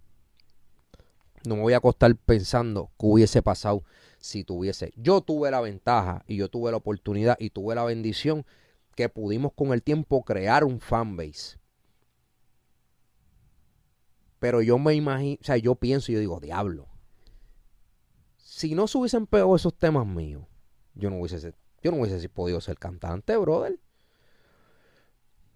No 1.45 1.57
me 1.57 1.63
voy 1.63 1.73
a 1.73 1.79
acostar 1.79 2.15
pensando 2.17 2.91
que 2.99 3.07
hubiese 3.07 3.43
pasado 3.43 3.85
si 4.19 4.45
tuviese. 4.45 4.93
Yo 4.97 5.21
tuve 5.21 5.51
la 5.51 5.61
ventaja 5.61 6.25
y 6.27 6.37
yo 6.37 6.49
tuve 6.49 6.71
la 6.71 6.79
oportunidad 6.79 7.37
y 7.39 7.51
tuve 7.51 7.75
la 7.75 7.85
bendición 7.85 8.45
que 8.95 9.09
pudimos 9.09 9.53
con 9.53 9.73
el 9.73 9.83
tiempo 9.83 10.25
crear 10.25 10.65
un 10.65 10.81
fanbase. 10.81 11.59
Pero 14.39 14.63
yo 14.63 14.79
me 14.79 14.95
imagino, 14.95 15.39
o 15.41 15.45
sea, 15.45 15.57
yo 15.57 15.75
pienso 15.75 16.11
y 16.11 16.15
yo 16.15 16.21
digo, 16.21 16.41
diablo. 16.41 16.87
Si 18.37 18.75
no 18.75 18.89
se 18.89 18.99
hubiesen 18.99 19.27
pegado 19.27 19.55
esos 19.57 19.77
temas 19.77 20.07
míos, 20.07 20.45
yo 20.95 21.11
no 21.11 21.21
hubiese, 21.21 21.55
yo 21.83 21.91
no 21.91 21.99
hubiese 21.99 22.29
podido 22.29 22.61
ser 22.61 22.79
cantante, 22.79 23.37
brother. 23.37 23.79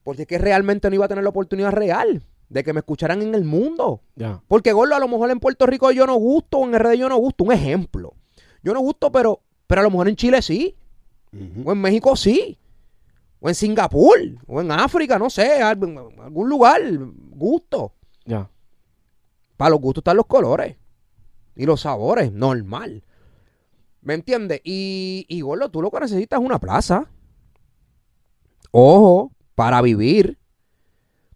Porque 0.04 0.22
es 0.22 0.28
que 0.28 0.38
realmente 0.38 0.88
no 0.88 0.94
iba 0.94 1.04
a 1.04 1.08
tener 1.08 1.24
la 1.24 1.30
oportunidad 1.30 1.72
real 1.72 2.24
de 2.52 2.62
que 2.62 2.74
me 2.74 2.80
escucharan 2.80 3.22
en 3.22 3.34
el 3.34 3.44
mundo. 3.44 4.02
Porque 4.46 4.72
Gordo, 4.72 4.94
a 4.94 4.98
lo 4.98 5.08
mejor 5.08 5.30
en 5.30 5.40
Puerto 5.40 5.64
Rico 5.64 5.90
yo 5.90 6.06
no 6.06 6.16
gusto, 6.16 6.58
o 6.58 6.64
en 6.66 6.78
RD 6.78 6.94
yo 6.94 7.08
no 7.08 7.16
gusto. 7.16 7.44
Un 7.44 7.52
ejemplo. 7.52 8.14
Yo 8.62 8.74
no 8.74 8.80
gusto, 8.80 9.10
pero, 9.10 9.40
pero 9.66 9.80
a 9.80 9.84
lo 9.84 9.90
mejor 9.90 10.08
en 10.08 10.16
Chile 10.16 10.42
sí. 10.42 10.76
O 11.64 11.72
en 11.72 11.80
México 11.80 12.14
sí. 12.14 12.58
O 13.40 13.48
en 13.48 13.54
Singapur. 13.54 14.18
O 14.46 14.60
en 14.60 14.70
África, 14.70 15.18
no 15.18 15.30
sé. 15.30 15.60
En 15.60 15.62
algún 15.62 16.48
lugar. 16.48 16.82
Gusto. 17.30 17.94
Ya. 18.26 18.50
Para 19.56 19.70
los 19.70 19.80
gustos 19.80 20.02
están 20.02 20.18
los 20.18 20.26
colores. 20.26 20.76
Y 21.56 21.64
los 21.64 21.80
sabores. 21.80 22.32
Normal. 22.32 23.02
¿Me 24.02 24.12
entiendes? 24.12 24.60
Y, 24.62 25.24
y 25.26 25.40
Gordo, 25.40 25.70
tú 25.70 25.80
lo 25.80 25.90
que 25.90 26.00
necesitas 26.00 26.38
es 26.38 26.44
una 26.44 26.58
plaza. 26.58 27.08
Ojo, 28.72 29.32
para 29.54 29.80
vivir. 29.80 30.38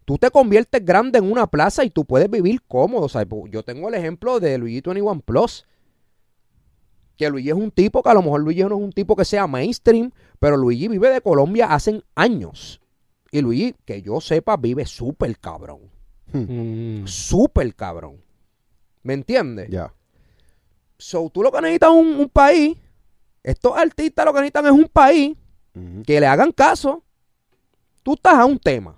Tú 0.07 0.17
te 0.17 0.31
conviertes 0.31 0.85
grande 0.85 1.19
en 1.19 1.29
una 1.29 1.47
plaza 1.47 1.83
y 1.83 1.89
tú 1.89 2.05
puedes 2.05 2.29
vivir 2.29 2.61
cómodo. 2.65 3.01
O 3.07 3.09
sea, 3.09 3.23
pu- 3.27 3.49
yo 3.49 3.61
tengo 3.63 3.89
el 3.89 3.95
ejemplo 3.95 4.39
de 4.39 4.57
Luigi 4.57 4.79
21 4.79 5.19
Plus. 5.19 5.65
Que 7.17 7.29
Luigi 7.29 7.49
es 7.49 7.55
un 7.55 7.71
tipo 7.71 8.01
que 8.01 8.09
a 8.09 8.13
lo 8.13 8.21
mejor 8.21 8.39
Luigi 8.41 8.61
no 8.61 8.77
es 8.77 8.81
un 8.83 8.93
tipo 8.93 9.17
que 9.17 9.25
sea 9.25 9.47
mainstream, 9.47 10.11
pero 10.39 10.55
Luigi 10.55 10.87
vive 10.87 11.09
de 11.09 11.19
Colombia 11.19 11.73
hace 11.73 12.01
años. 12.15 12.79
Y 13.31 13.41
Luigi, 13.41 13.75
que 13.83 14.01
yo 14.01 14.21
sepa, 14.21 14.55
vive 14.55 14.85
súper 14.85 15.37
cabrón. 15.39 15.81
Mm. 16.31 17.05
Súper 17.05 17.75
cabrón. 17.75 18.21
¿Me 19.03 19.13
entiendes? 19.13 19.67
Ya. 19.69 19.93
So, 20.97 21.29
tú 21.29 21.43
lo 21.43 21.51
que 21.51 21.59
necesitas 21.61 21.89
es 21.89 21.95
un, 21.97 22.07
un 22.21 22.29
país. 22.29 22.77
Estos 23.43 23.75
artistas 23.77 24.25
lo 24.25 24.31
que 24.31 24.39
necesitan 24.39 24.65
es 24.67 24.71
un 24.71 24.87
país 24.87 25.35
que 26.05 26.19
le 26.19 26.25
hagan 26.27 26.51
caso. 26.53 27.03
Tú 28.03 28.13
estás 28.13 28.35
a 28.35 28.45
un 28.45 28.57
tema. 28.57 28.96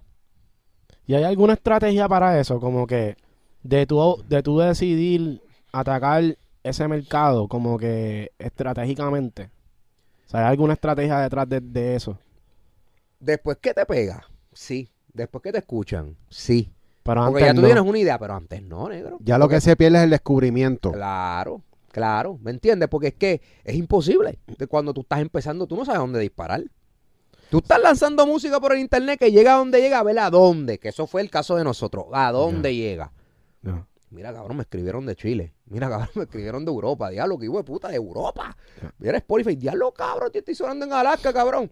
¿Y 1.10 1.16
hay 1.16 1.24
alguna 1.24 1.54
estrategia 1.54 2.08
para 2.08 2.40
eso? 2.40 2.60
Como 2.60 2.86
que 2.86 3.18
de 3.64 3.88
tu, 3.88 4.24
de 4.28 4.44
tu 4.44 4.60
decidir 4.60 5.42
atacar 5.72 6.38
ese 6.62 6.88
mercado 6.88 7.48
como 7.48 7.80
que 7.80 8.32
estratégicamente. 8.38 9.50
O 10.28 10.30
sea, 10.30 10.42
¿hay 10.42 10.52
alguna 10.52 10.74
estrategia 10.74 11.18
detrás 11.18 11.50
de, 11.50 11.62
de 11.62 11.96
eso? 11.96 12.20
Después 13.20 13.58
que 13.58 13.74
te 13.74 13.88
pega, 13.88 14.24
sí. 14.54 14.92
Después 15.12 15.42
que 15.42 15.52
te 15.52 15.58
escuchan, 15.58 16.16
sí. 16.30 16.72
Pero 17.02 17.22
Porque 17.24 17.42
antes 17.42 17.44
ya 17.44 17.54
tú 17.56 17.62
no. 17.62 17.68
tienes 17.70 17.84
una 17.84 17.98
idea, 17.98 18.20
pero 18.20 18.36
antes 18.36 18.62
no, 18.62 18.88
negro. 18.88 19.18
Ya 19.22 19.40
lo 19.40 19.50
que 19.50 19.60
se 19.62 19.76
pierde 19.76 19.98
es 19.98 20.04
el 20.04 20.12
descubrimiento. 20.12 20.92
Claro, 20.92 21.64
claro. 21.92 22.38
¿Me 22.40 22.52
entiendes? 22.52 22.88
Porque 22.88 23.08
es 23.08 23.16
que 23.16 23.42
es 23.64 23.76
imposible. 23.76 24.38
De 24.60 24.68
cuando 24.68 24.94
tú 24.94 25.02
estás 25.02 25.22
empezando, 25.22 25.66
tú 25.66 25.76
no 25.76 25.86
sabes 25.86 26.02
dónde 26.02 26.20
disparar. 26.20 26.64
Tú 27.50 27.58
estás 27.58 27.82
lanzando 27.82 28.28
música 28.28 28.60
por 28.60 28.74
el 28.74 28.80
internet 28.80 29.20
que 29.20 29.32
llega 29.32 29.56
a 29.56 29.58
donde 29.58 29.82
llega, 29.82 30.00
a 30.00 30.04
ver 30.04 30.20
a 30.20 30.30
dónde. 30.30 30.78
Que 30.78 30.90
eso 30.90 31.08
fue 31.08 31.22
el 31.22 31.32
caso 31.32 31.56
de 31.56 31.64
nosotros. 31.64 32.06
A 32.14 32.32
dónde 32.32 32.76
llega. 32.76 33.12
Mira, 34.12 34.34
cabrón, 34.34 34.58
me 34.58 34.64
escribieron 34.64 35.06
de 35.06 35.16
Chile. 35.16 35.54
Mira, 35.66 35.90
cabrón, 35.90 36.10
me 36.16 36.24
escribieron 36.24 36.64
de 36.64 36.72
Europa. 36.72 37.10
Diablo, 37.10 37.38
que 37.38 37.46
hijo 37.46 37.58
de 37.58 37.64
puta, 37.64 37.88
de 37.88 37.96
Europa. 37.96 38.56
Mira 39.00 39.18
Spotify. 39.18 39.56
Diablo, 39.56 39.92
cabrón, 39.92 40.32
te 40.32 40.40
estoy 40.40 40.56
sonando 40.56 40.86
en 40.86 40.94
Alaska, 40.94 41.34
cabrón. 41.34 41.72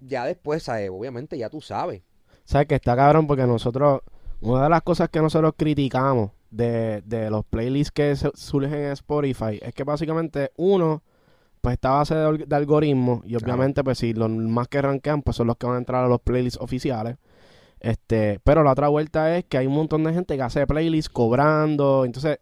Ya 0.00 0.24
después, 0.26 0.62
¿sabes? 0.62 0.90
obviamente, 0.90 1.36
ya 1.38 1.48
tú 1.48 1.60
sabes. 1.60 2.02
¿Sabes 2.44 2.66
que 2.66 2.74
está 2.76 2.96
cabrón? 2.96 3.26
Porque 3.26 3.46
nosotros, 3.46 4.02
una 4.40 4.64
de 4.64 4.70
las 4.70 4.82
cosas 4.82 5.08
que 5.08 5.20
nosotros 5.20 5.54
criticamos 5.56 6.32
de, 6.50 7.02
de 7.02 7.30
los 7.30 7.44
playlists 7.44 7.92
que 7.92 8.14
surgen 8.34 8.74
en 8.74 8.92
Spotify 8.92 9.58
es 9.60 9.72
que 9.74 9.84
básicamente 9.84 10.50
uno, 10.56 11.02
pues 11.62 11.74
está 11.74 11.94
a 11.94 11.98
base 11.98 12.14
de, 12.14 12.26
al- 12.26 12.46
de 12.46 12.56
algoritmos 12.56 13.20
y 13.24 13.30
Claro. 13.30 13.44
obviamente 13.46 13.82
pues 13.82 13.96
si 13.98 14.12
los 14.12 14.28
más 14.28 14.68
que 14.68 14.82
rankean 14.82 15.22
pues 15.22 15.36
son 15.36 15.46
los 15.46 15.56
que 15.56 15.66
van 15.66 15.76
a 15.76 15.78
entrar 15.78 16.04
a 16.04 16.08
los 16.08 16.20
playlists 16.20 16.60
oficiales. 16.60 17.16
Este, 17.80 18.38
pero 18.44 18.62
la 18.62 18.72
otra 18.72 18.88
vuelta 18.88 19.36
es 19.36 19.44
que 19.44 19.58
hay 19.58 19.66
un 19.66 19.74
montón 19.74 20.04
de 20.04 20.12
gente 20.12 20.36
que 20.36 20.42
hace 20.42 20.66
playlists 20.66 21.08
cobrando, 21.08 22.04
entonces 22.04 22.38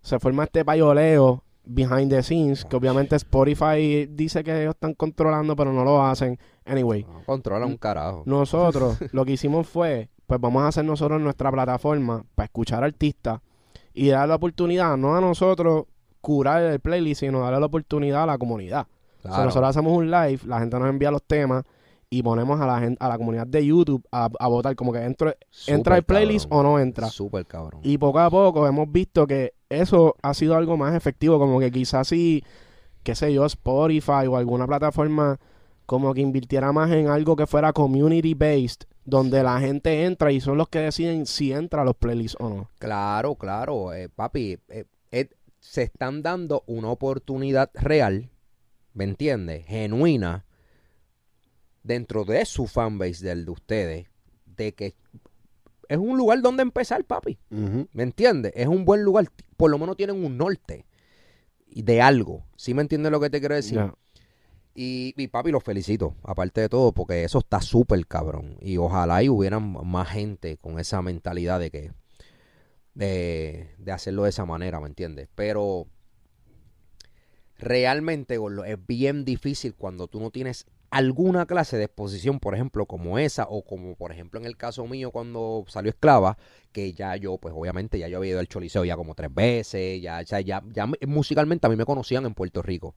se 0.00 0.18
forma 0.18 0.44
este 0.44 0.64
payoleo 0.64 1.42
behind 1.64 2.10
the 2.10 2.22
scenes 2.22 2.64
que 2.64 2.74
obviamente 2.76 3.14
Spotify 3.16 4.06
dice 4.10 4.42
que 4.42 4.62
ellos 4.62 4.74
están 4.74 4.94
controlando 4.94 5.54
pero 5.56 5.72
no 5.72 5.84
lo 5.84 6.02
hacen. 6.04 6.38
Anyway, 6.64 7.04
No, 7.04 7.22
controla 7.26 7.66
un 7.66 7.76
carajo. 7.76 8.22
nosotros 8.26 8.96
lo 9.12 9.24
que 9.26 9.32
hicimos 9.32 9.68
fue, 9.68 10.08
pues 10.26 10.40
vamos 10.40 10.62
a 10.62 10.68
hacer 10.68 10.84
nosotros 10.84 11.20
nuestra 11.20 11.50
plataforma 11.52 12.24
para 12.34 12.44
escuchar 12.46 12.82
artistas 12.84 13.40
y 13.92 14.08
dar 14.08 14.28
la 14.28 14.36
oportunidad, 14.36 14.96
no 14.96 15.14
a 15.16 15.20
nosotros 15.20 15.84
curar 16.20 16.62
el 16.62 16.80
playlist, 16.80 17.20
sino 17.20 17.40
darle 17.40 17.60
la 17.60 17.66
oportunidad 17.66 18.22
a 18.24 18.26
la 18.26 18.38
comunidad. 18.38 18.86
O 19.18 19.22
sea, 19.22 19.30
Claro. 19.30 19.44
nosotros 19.46 19.70
hacemos 19.70 19.92
un 19.96 20.10
live, 20.10 20.40
la 20.46 20.60
gente 20.60 20.78
nos 20.78 20.88
envía 20.88 21.10
los 21.10 21.22
temas 21.22 21.64
y 22.08 22.22
ponemos 22.22 22.60
a 22.60 22.66
la 22.66 22.80
gente, 22.80 22.96
a 23.04 23.08
la 23.08 23.18
comunidad 23.18 23.46
de 23.46 23.64
YouTube 23.66 24.02
a, 24.10 24.28
a 24.38 24.48
votar 24.48 24.74
como 24.74 24.92
que 24.92 24.98
entro- 25.00 25.36
entra 25.66 25.96
el 25.96 26.02
playlist 26.02 26.48
cabrón. 26.48 26.66
o 26.66 26.70
no 26.70 26.78
entra. 26.80 27.08
Súper 27.08 27.46
cabrón. 27.46 27.80
Y 27.84 27.98
poco 27.98 28.18
a 28.18 28.28
poco 28.30 28.66
hemos 28.66 28.90
visto 28.90 29.26
que 29.26 29.52
eso 29.68 30.16
ha 30.22 30.34
sido 30.34 30.56
algo 30.56 30.76
más 30.76 30.94
efectivo, 30.94 31.38
como 31.38 31.60
que 31.60 31.70
quizás 31.70 32.08
si, 32.08 32.42
qué 33.02 33.14
sé 33.14 33.32
yo, 33.32 33.44
Spotify 33.46 34.26
o 34.28 34.36
alguna 34.36 34.66
plataforma 34.66 35.38
como 35.86 36.12
que 36.14 36.20
invirtiera 36.20 36.72
más 36.72 36.90
en 36.92 37.08
algo 37.08 37.36
que 37.36 37.46
fuera 37.46 37.72
community 37.72 38.34
based, 38.34 38.82
donde 39.04 39.42
la 39.42 39.58
gente 39.60 40.04
entra 40.04 40.32
y 40.32 40.40
son 40.40 40.56
los 40.56 40.68
que 40.68 40.78
deciden 40.80 41.26
si 41.26 41.52
entra 41.52 41.82
a 41.82 41.84
los 41.84 41.96
playlists 41.96 42.36
o 42.40 42.48
no. 42.48 42.70
Claro, 42.78 43.34
claro, 43.34 43.92
eh, 43.92 44.08
papi. 44.08 44.58
eh, 44.68 44.84
se 45.60 45.82
están 45.82 46.22
dando 46.22 46.64
una 46.66 46.88
oportunidad 46.88 47.70
real, 47.74 48.30
¿me 48.94 49.04
entiendes? 49.04 49.66
Genuina, 49.66 50.44
dentro 51.82 52.24
de 52.24 52.44
su 52.44 52.66
fanbase, 52.66 53.24
del 53.24 53.44
de 53.44 53.50
ustedes, 53.50 54.06
de 54.44 54.74
que 54.74 54.94
es 55.88 55.98
un 55.98 56.16
lugar 56.16 56.40
donde 56.40 56.62
empezar, 56.62 57.04
papi. 57.04 57.38
¿Me 57.48 58.02
entiendes? 58.02 58.52
Es 58.54 58.68
un 58.68 58.84
buen 58.84 59.02
lugar. 59.02 59.26
Por 59.56 59.70
lo 59.70 59.78
menos 59.78 59.96
tienen 59.96 60.24
un 60.24 60.36
norte 60.36 60.86
de 61.66 62.00
algo. 62.00 62.46
¿Sí 62.56 62.74
me 62.74 62.82
entiendes 62.82 63.10
lo 63.12 63.20
que 63.20 63.30
te 63.30 63.40
quiero 63.40 63.54
decir? 63.54 63.80
Y 64.72 65.26
papi, 65.28 65.50
los 65.50 65.64
felicito, 65.64 66.14
aparte 66.22 66.62
de 66.62 66.68
todo, 66.68 66.92
porque 66.92 67.24
eso 67.24 67.40
está 67.40 67.60
súper 67.60 68.06
cabrón. 68.06 68.56
Y 68.60 68.76
ojalá 68.76 69.22
y 69.22 69.28
hubieran 69.28 69.76
más 69.84 70.08
gente 70.08 70.56
con 70.56 70.78
esa 70.78 71.02
mentalidad 71.02 71.58
de 71.60 71.70
que, 71.70 71.92
de, 73.00 73.70
de 73.78 73.92
hacerlo 73.92 74.24
de 74.24 74.30
esa 74.30 74.44
manera, 74.44 74.78
¿me 74.80 74.86
entiendes? 74.88 75.28
Pero 75.34 75.86
realmente, 77.58 78.38
Gordo, 78.38 78.64
es 78.64 78.78
bien 78.86 79.24
difícil 79.24 79.74
cuando 79.74 80.06
tú 80.08 80.20
no 80.20 80.30
tienes 80.30 80.66
alguna 80.90 81.46
clase 81.46 81.76
de 81.76 81.84
exposición, 81.84 82.40
por 82.40 82.54
ejemplo, 82.54 82.86
como 82.86 83.18
esa, 83.18 83.46
o 83.48 83.62
como 83.62 83.94
por 83.94 84.10
ejemplo 84.12 84.40
en 84.40 84.46
el 84.46 84.56
caso 84.56 84.86
mío 84.86 85.12
cuando 85.12 85.64
salió 85.68 85.90
Esclava, 85.90 86.36
que 86.72 86.92
ya 86.92 87.14
yo, 87.16 87.38
pues 87.38 87.54
obviamente 87.56 87.98
ya 87.98 88.08
yo 88.08 88.18
había 88.18 88.30
ido 88.32 88.40
al 88.40 88.48
Choliseo 88.48 88.84
ya 88.84 88.96
como 88.96 89.14
tres 89.14 89.32
veces, 89.32 90.02
ya, 90.02 90.22
ya, 90.22 90.40
ya 90.40 90.86
me- 90.86 90.98
musicalmente 91.06 91.66
a 91.66 91.70
mí 91.70 91.76
me 91.76 91.84
conocían 91.84 92.26
en 92.26 92.34
Puerto 92.34 92.60
Rico. 92.62 92.94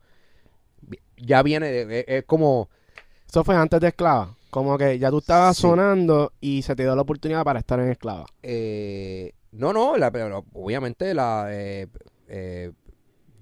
Ya 1.17 1.43
viene, 1.43 1.67
de- 1.71 1.99
es, 1.99 2.05
es 2.07 2.23
como, 2.25 2.69
Eso 3.27 3.43
fue 3.43 3.55
antes 3.55 3.79
de 3.81 3.87
Esclava. 3.89 4.35
Como 4.51 4.77
que 4.77 4.99
ya 4.99 5.09
tú 5.09 5.19
estabas 5.19 5.57
Sí. 5.57 5.63
sonando 5.63 6.33
y 6.41 6.61
se 6.61 6.75
te 6.75 6.83
dio 6.83 6.95
la 6.95 7.01
oportunidad 7.03 7.43
para 7.43 7.59
estar 7.59 7.79
en 7.79 7.89
Esclava. 7.89 8.25
eh, 8.43 9.33
no, 9.53 9.71
no, 9.73 9.97
la- 9.97 10.11
pero 10.11 10.45
obviamente 10.53 11.13
la, 11.13 11.47
eh, 11.49 11.87
eh, 12.27 12.71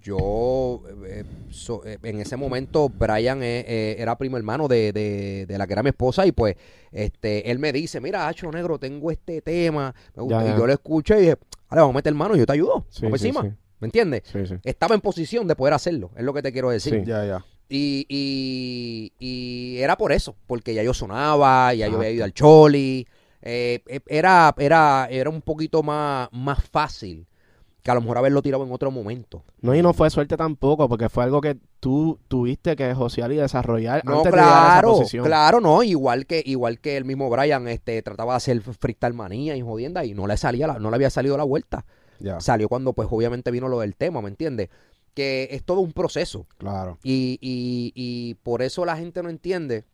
yo, 0.01 0.81
eh, 1.05 1.23
so- 1.51 1.85
eh, 1.85 1.97
en 2.03 2.19
ese 2.21 2.35
momento 2.35 2.89
Brian 2.89 3.43
eh, 3.43 3.63
eh, 3.67 3.95
era 3.99 4.17
primo 4.17 4.37
hermano 4.37 4.67
de, 4.67 4.91
de, 4.93 5.45
de 5.45 5.57
la 5.57 5.67
que 5.67 5.73
era 5.73 5.83
mi 5.83 5.89
esposa 5.89 6.25
y 6.25 6.31
pues 6.31 6.55
este 6.91 7.51
él 7.51 7.59
me 7.59 7.71
dice, 7.71 8.01
mira, 8.01 8.27
Hacho 8.27 8.51
Negro, 8.51 8.79
tengo 8.79 9.11
este 9.11 9.41
tema, 9.41 9.93
me 10.15 10.23
gusta", 10.23 10.39
Ya, 10.41 10.47
ya. 10.49 10.55
y 10.55 10.57
yo 10.59 10.65
lo 10.67 10.73
escuché 10.73 11.17
y 11.17 11.21
dije, 11.21 11.35
vale, 11.69 11.81
vamos 11.81 11.93
a 11.93 11.97
meter 11.97 12.13
mano, 12.15 12.35
yo 12.35 12.45
te 12.45 12.53
ayudo, 12.53 12.85
Sí, 12.89 13.03
vamos 13.03 13.21
sí, 13.21 13.27
encima, 13.27 13.43
sí. 13.43 13.55
¿me 13.79 13.87
entiendes? 13.87 14.23
Sí, 14.31 14.45
sí. 14.47 14.55
Estaba 14.63 14.95
en 14.95 15.01
posición 15.01 15.47
de 15.47 15.55
poder 15.55 15.73
hacerlo, 15.75 16.09
es 16.15 16.23
lo 16.23 16.33
que 16.33 16.41
te 16.41 16.51
quiero 16.51 16.71
decir. 16.71 17.01
Sí. 17.03 17.05
Ya, 17.05 17.23
ya. 17.25 17.45
Y, 17.69 18.05
y, 18.09 19.13
y 19.19 19.77
era 19.81 19.95
por 19.97 20.11
eso, 20.11 20.35
porque 20.47 20.73
ya 20.73 20.83
yo 20.83 20.93
sonaba, 20.93 21.73
ya 21.73 21.87
yo 21.87 21.97
había 21.97 22.09
ido 22.09 22.25
al 22.25 22.33
Choli. 22.33 23.07
Eh, 23.41 23.81
eh, 23.87 23.99
era, 24.07 24.53
era, 24.57 25.07
era 25.09 25.29
un 25.29 25.41
poquito 25.41 25.83
más, 25.83 26.29
más 26.31 26.63
fácil 26.63 27.27
que 27.83 27.89
a 27.89 27.95
lo 27.95 28.01
mejor 28.01 28.19
haberlo 28.19 28.43
tirado 28.43 28.63
en 28.63 28.71
otro 28.71 28.91
momento. 28.91 29.43
No, 29.59 29.73
y 29.73 29.81
no 29.81 29.91
fue 29.93 30.09
suerte 30.11 30.37
tampoco, 30.37 30.87
porque 30.87 31.09
fue 31.09 31.23
algo 31.23 31.41
que 31.41 31.57
tú 31.79 32.19
tuviste 32.27 32.75
que 32.75 32.93
josear 32.93 33.31
y 33.31 33.37
desarrollar 33.37 34.03
No, 34.05 34.17
antes 34.17 34.31
de 34.33 34.37
llegar 34.37 34.63
a 34.65 34.67
esa 34.67 34.81
claro, 34.81 34.93
posición. 34.99 35.25
claro, 35.25 35.59
no, 35.61 35.81
igual 35.81 36.27
que 36.27 36.43
igual 36.45 36.79
que 36.79 36.95
el 36.95 37.05
mismo 37.05 37.27
Brian 37.31 37.67
este 37.67 37.99
trataba 38.03 38.33
de 38.33 38.37
hacer 38.37 38.61
freestyle 38.61 39.15
manía 39.15 39.55
y 39.57 39.61
jodienda 39.63 40.05
y 40.05 40.13
no 40.13 40.27
le 40.27 40.37
salía 40.37 40.67
la- 40.67 40.77
no 40.77 40.91
le 40.91 40.95
había 40.95 41.09
salido 41.09 41.37
la 41.37 41.43
vuelta. 41.43 41.85
Salió 42.37 42.69
cuando 42.69 42.93
pues 42.93 43.07
obviamente 43.09 43.49
vino 43.49 43.67
lo 43.67 43.79
del 43.79 43.95
tema, 43.95 44.21
¿me 44.21 44.29
entiendes? 44.29 44.69
Que 45.15 45.47
es 45.49 45.63
todo 45.63 45.79
un 45.79 45.91
proceso. 45.91 46.45
claro. 46.59 46.99
Y, 47.03 47.39
y, 47.41 47.91
y 47.95 48.35
por 48.35 48.61
eso 48.61 48.85
la 48.85 48.95
gente 48.95 49.23
no 49.23 49.29
entiende, 49.29 49.85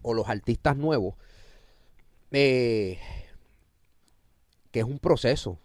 o 0.00 0.14
los 0.14 0.26
artistas 0.30 0.74
nuevos, 0.78 1.16
eh, 2.34 2.98
que 4.70 4.80
es 4.80 4.84
un 4.84 4.98
proceso. 4.98 5.58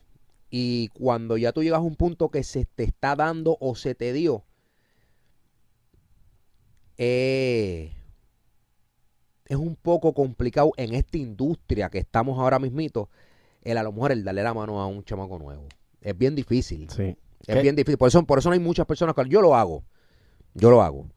Y 0.50 0.88
cuando 0.90 1.38
ya 1.38 1.52
tú 1.52 1.64
llegas 1.64 1.80
a 1.80 1.84
un 1.84 1.96
punto 1.96 2.30
que 2.30 2.44
se 2.44 2.66
te 2.66 2.84
está 2.84 3.16
dando 3.16 3.58
o 3.60 3.76
se 3.76 3.96
te 3.96 4.14
dio, 4.14 4.44
eh, 6.98 7.92
es 9.46 9.58
un 9.58 9.76
poco 9.76 10.14
complicado 10.14 10.72
en 10.78 10.94
esta 10.94 11.18
industria 11.18 11.90
que 11.90 12.00
estamos 12.00 12.40
ahora 12.40 12.60
mismito, 12.60 13.10
el 13.64 13.78
a 13.78 13.84
lo 13.84 13.92
mejor 13.92 14.12
el 14.12 14.24
darle 14.24 14.44
la 14.44 14.54
mano 14.54 14.80
a 14.82 14.88
un 14.88 15.04
chamaco 15.04 15.38
nuevo. 15.38 15.68
Es 16.02 16.18
bien 16.18 16.36
difícil. 16.36 16.90
Sí. 16.90 17.18
Es 17.48 17.56
¿Qué? 17.56 17.62
bien 17.62 17.76
difícil. 17.76 17.98
Por 17.98 18.08
eso, 18.08 18.24
por 18.24 18.40
eso 18.40 18.50
no 18.50 18.54
hay 18.54 18.60
muchas 18.60 18.86
personas 18.86 19.16
que 19.16 19.28
yo 19.28 19.42
lo 19.42 19.56
hago. 19.56 19.84
Yo 20.54 20.70
lo 20.70 20.82
hago. 20.82 21.08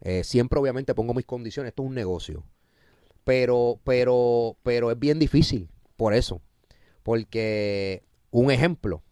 Eh, 0.00 0.24
siempre, 0.24 0.58
obviamente, 0.58 0.94
pongo 0.94 1.14
mis 1.14 1.26
condiciones. 1.26 1.70
Esto 1.70 1.82
es 1.82 1.88
un 1.88 1.94
negocio. 1.94 2.44
Pero, 3.28 3.78
pero, 3.84 4.56
pero 4.62 4.90
es 4.90 4.98
bien 4.98 5.18
difícil. 5.18 5.68
Por 5.98 6.14
eso. 6.14 6.40
Porque, 7.02 8.02
un 8.30 8.50
ejemplo. 8.50 9.02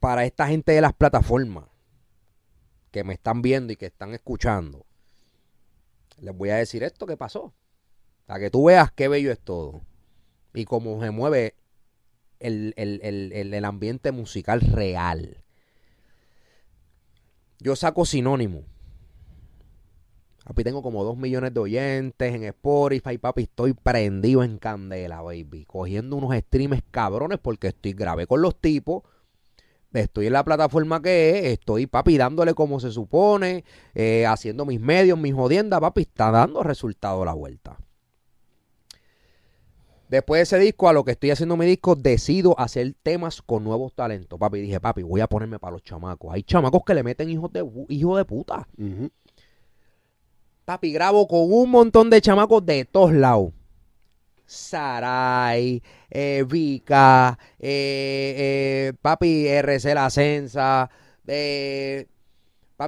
Para 0.00 0.24
esta 0.24 0.48
gente 0.48 0.72
de 0.72 0.80
las 0.80 0.94
plataformas 0.94 1.64
que 2.90 3.04
me 3.04 3.12
están 3.12 3.42
viendo 3.42 3.74
y 3.74 3.76
que 3.76 3.84
están 3.84 4.14
escuchando, 4.14 4.86
les 6.18 6.34
voy 6.34 6.48
a 6.48 6.56
decir 6.56 6.82
esto 6.82 7.04
que 7.04 7.18
pasó. 7.18 7.52
Para 8.24 8.40
que 8.40 8.50
tú 8.50 8.64
veas 8.64 8.90
qué 8.90 9.08
bello 9.08 9.30
es 9.30 9.38
todo. 9.40 9.82
Y 10.54 10.64
cómo 10.64 10.98
se 11.02 11.10
mueve 11.10 11.56
el, 12.40 12.72
el- 12.78 13.00
el- 13.02 13.52
el- 13.52 13.64
ambiente 13.66 14.12
musical 14.12 14.62
real. 14.62 15.44
Yo 17.60 17.76
saco 17.76 18.06
sinónimo. 18.06 18.64
Papi, 20.48 20.64
tengo 20.64 20.82
como 20.82 21.04
dos 21.04 21.18
millones 21.18 21.52
de 21.52 21.60
oyentes 21.60 22.34
en 22.34 22.44
Spotify, 22.44 23.18
papi. 23.18 23.42
Estoy 23.42 23.74
prendido 23.74 24.42
en 24.42 24.56
candela, 24.56 25.20
baby. 25.20 25.66
Cogiendo 25.66 26.16
unos 26.16 26.34
streams 26.34 26.80
cabrones 26.90 27.38
porque 27.38 27.66
estoy 27.68 27.92
grave 27.92 28.26
con 28.26 28.40
los 28.40 28.58
tipos. 28.58 29.02
Estoy 29.92 30.28
en 30.28 30.32
la 30.32 30.44
plataforma 30.44 31.02
que 31.02 31.38
es. 31.38 31.58
Estoy, 31.58 31.86
papi, 31.86 32.16
dándole 32.16 32.54
como 32.54 32.80
se 32.80 32.90
supone. 32.92 33.62
eh, 33.94 34.24
haciendo 34.24 34.64
mis 34.64 34.80
medios, 34.80 35.18
mis 35.18 35.34
jodiendas, 35.34 35.80
papi. 35.80 36.00
Está 36.00 36.30
dando 36.30 36.62
resultado 36.62 37.26
la 37.26 37.34
vuelta. 37.34 37.76
Después 40.08 40.38
de 40.38 40.42
ese 40.44 40.58
disco, 40.58 40.88
a 40.88 40.94
lo 40.94 41.04
que 41.04 41.10
estoy 41.10 41.30
haciendo 41.30 41.58
mi 41.58 41.66
disco, 41.66 41.94
decido 41.94 42.58
hacer 42.58 42.94
temas 43.02 43.42
con 43.42 43.64
nuevos 43.64 43.92
talentos. 43.92 44.38
Papi, 44.38 44.62
dije, 44.62 44.80
papi, 44.80 45.02
voy 45.02 45.20
a 45.20 45.26
ponerme 45.26 45.58
para 45.58 45.72
los 45.72 45.82
chamacos. 45.82 46.32
Hay 46.32 46.42
chamacos 46.42 46.84
que 46.86 46.94
le 46.94 47.02
meten 47.02 47.28
hijos 47.28 47.52
de, 47.52 47.70
hijos 47.90 48.16
de 48.16 48.24
puta. 48.24 48.66
Papi, 50.68 50.92
grabo 50.92 51.26
con 51.26 51.50
un 51.50 51.70
montón 51.70 52.10
de 52.10 52.20
chamacos 52.20 52.66
de 52.66 52.84
todos 52.84 53.14
lados. 53.14 53.52
Saray, 54.44 55.82
eh, 56.10 56.44
Vika, 56.46 57.38
eh, 57.58 58.34
eh, 58.36 58.92
papi, 59.00 59.48
RC 59.48 59.94
La 59.94 60.10
Sensa, 60.10 60.90
eh, 61.26 62.06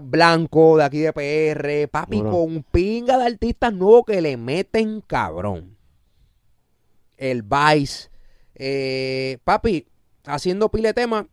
Blanco 0.03 0.77
de 0.77 0.85
aquí 0.85 0.99
de 0.99 1.15
PR, 1.15 1.89
papi, 1.91 2.19
Duro. 2.19 2.31
con 2.33 2.63
pinga 2.65 3.17
de 3.17 3.25
artistas 3.25 3.73
nuevos 3.73 4.05
que 4.05 4.21
le 4.21 4.37
meten 4.37 5.01
cabrón. 5.01 5.79
El 7.17 7.43
Vice, 7.43 8.11
papi, 9.43 9.87
haciendo 10.27 10.69
pile 10.69 10.89
de 10.89 10.95
temas, 10.95 11.25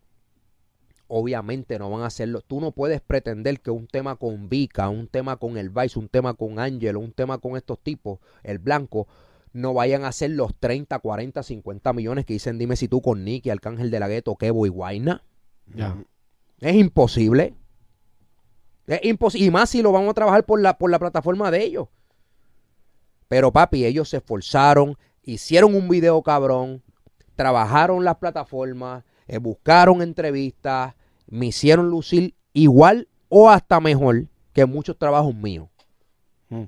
obviamente 1.07 1.79
no 1.79 1.89
van 1.89 2.01
a 2.01 2.07
hacerlo. 2.07 2.41
Tú 2.41 2.61
no 2.61 2.71
puedes 2.71 3.01
pretender 3.01 3.59
que 3.59 3.71
un 3.71 3.87
tema 3.87 4.15
con 4.15 4.49
Vika, 4.49 4.89
un 4.89 5.07
tema 5.07 5.37
con 5.37 5.57
el 5.57 5.69
Vice, 5.69 5.99
un 5.99 6.09
tema 6.09 6.33
con 6.33 6.59
Angelo, 6.59 6.99
un 6.99 7.11
tema 7.11 7.37
con 7.37 7.57
estos 7.57 7.79
tipos, 7.79 8.19
el 8.43 8.59
Blanco, 8.59 9.07
no 9.53 9.73
vayan 9.73 10.03
a 10.03 10.09
hacer 10.09 10.31
los 10.31 10.55
30, 10.55 10.99
40, 10.99 11.41
50 11.41 11.93
millones 11.93 12.25
que 12.25 12.33
dicen 12.33 12.57
dime 12.57 12.75
si 12.75 12.87
tú 12.87 13.01
con 13.01 13.23
Nicky, 13.23 13.49
Arcángel 13.49 13.89
de 13.89 13.99
la 13.99 14.07
Gueto, 14.07 14.35
Kevo 14.35 14.65
y 14.65 14.69
Guayna. 14.69 15.23
Ya. 15.73 15.97
Es 16.59 16.75
imposible. 16.75 17.55
Es 18.85 19.03
imposible. 19.03 19.47
Y 19.47 19.51
más 19.51 19.69
si 19.69 19.81
lo 19.81 19.91
vamos 19.91 20.11
a 20.11 20.13
trabajar 20.13 20.45
por 20.45 20.61
la, 20.61 20.77
por 20.77 20.91
la 20.91 20.99
plataforma 20.99 21.49
de 21.51 21.63
ellos. 21.63 21.87
Pero 23.27 23.51
papi, 23.51 23.85
ellos 23.85 24.09
se 24.09 24.17
esforzaron, 24.17 24.97
hicieron 25.23 25.75
un 25.75 25.89
video 25.89 26.21
cabrón, 26.21 26.81
trabajaron 27.35 28.05
las 28.05 28.17
plataformas, 28.17 29.03
eh, 29.27 29.37
buscaron 29.37 30.01
entrevistas, 30.01 30.93
me 31.27 31.47
hicieron 31.47 31.89
lucir 31.89 32.35
igual 32.53 33.07
o 33.29 33.49
hasta 33.49 33.79
mejor 33.79 34.27
que 34.53 34.65
muchos 34.65 34.97
trabajos 34.97 35.35
míos. 35.35 35.69
Mm. 36.49 36.63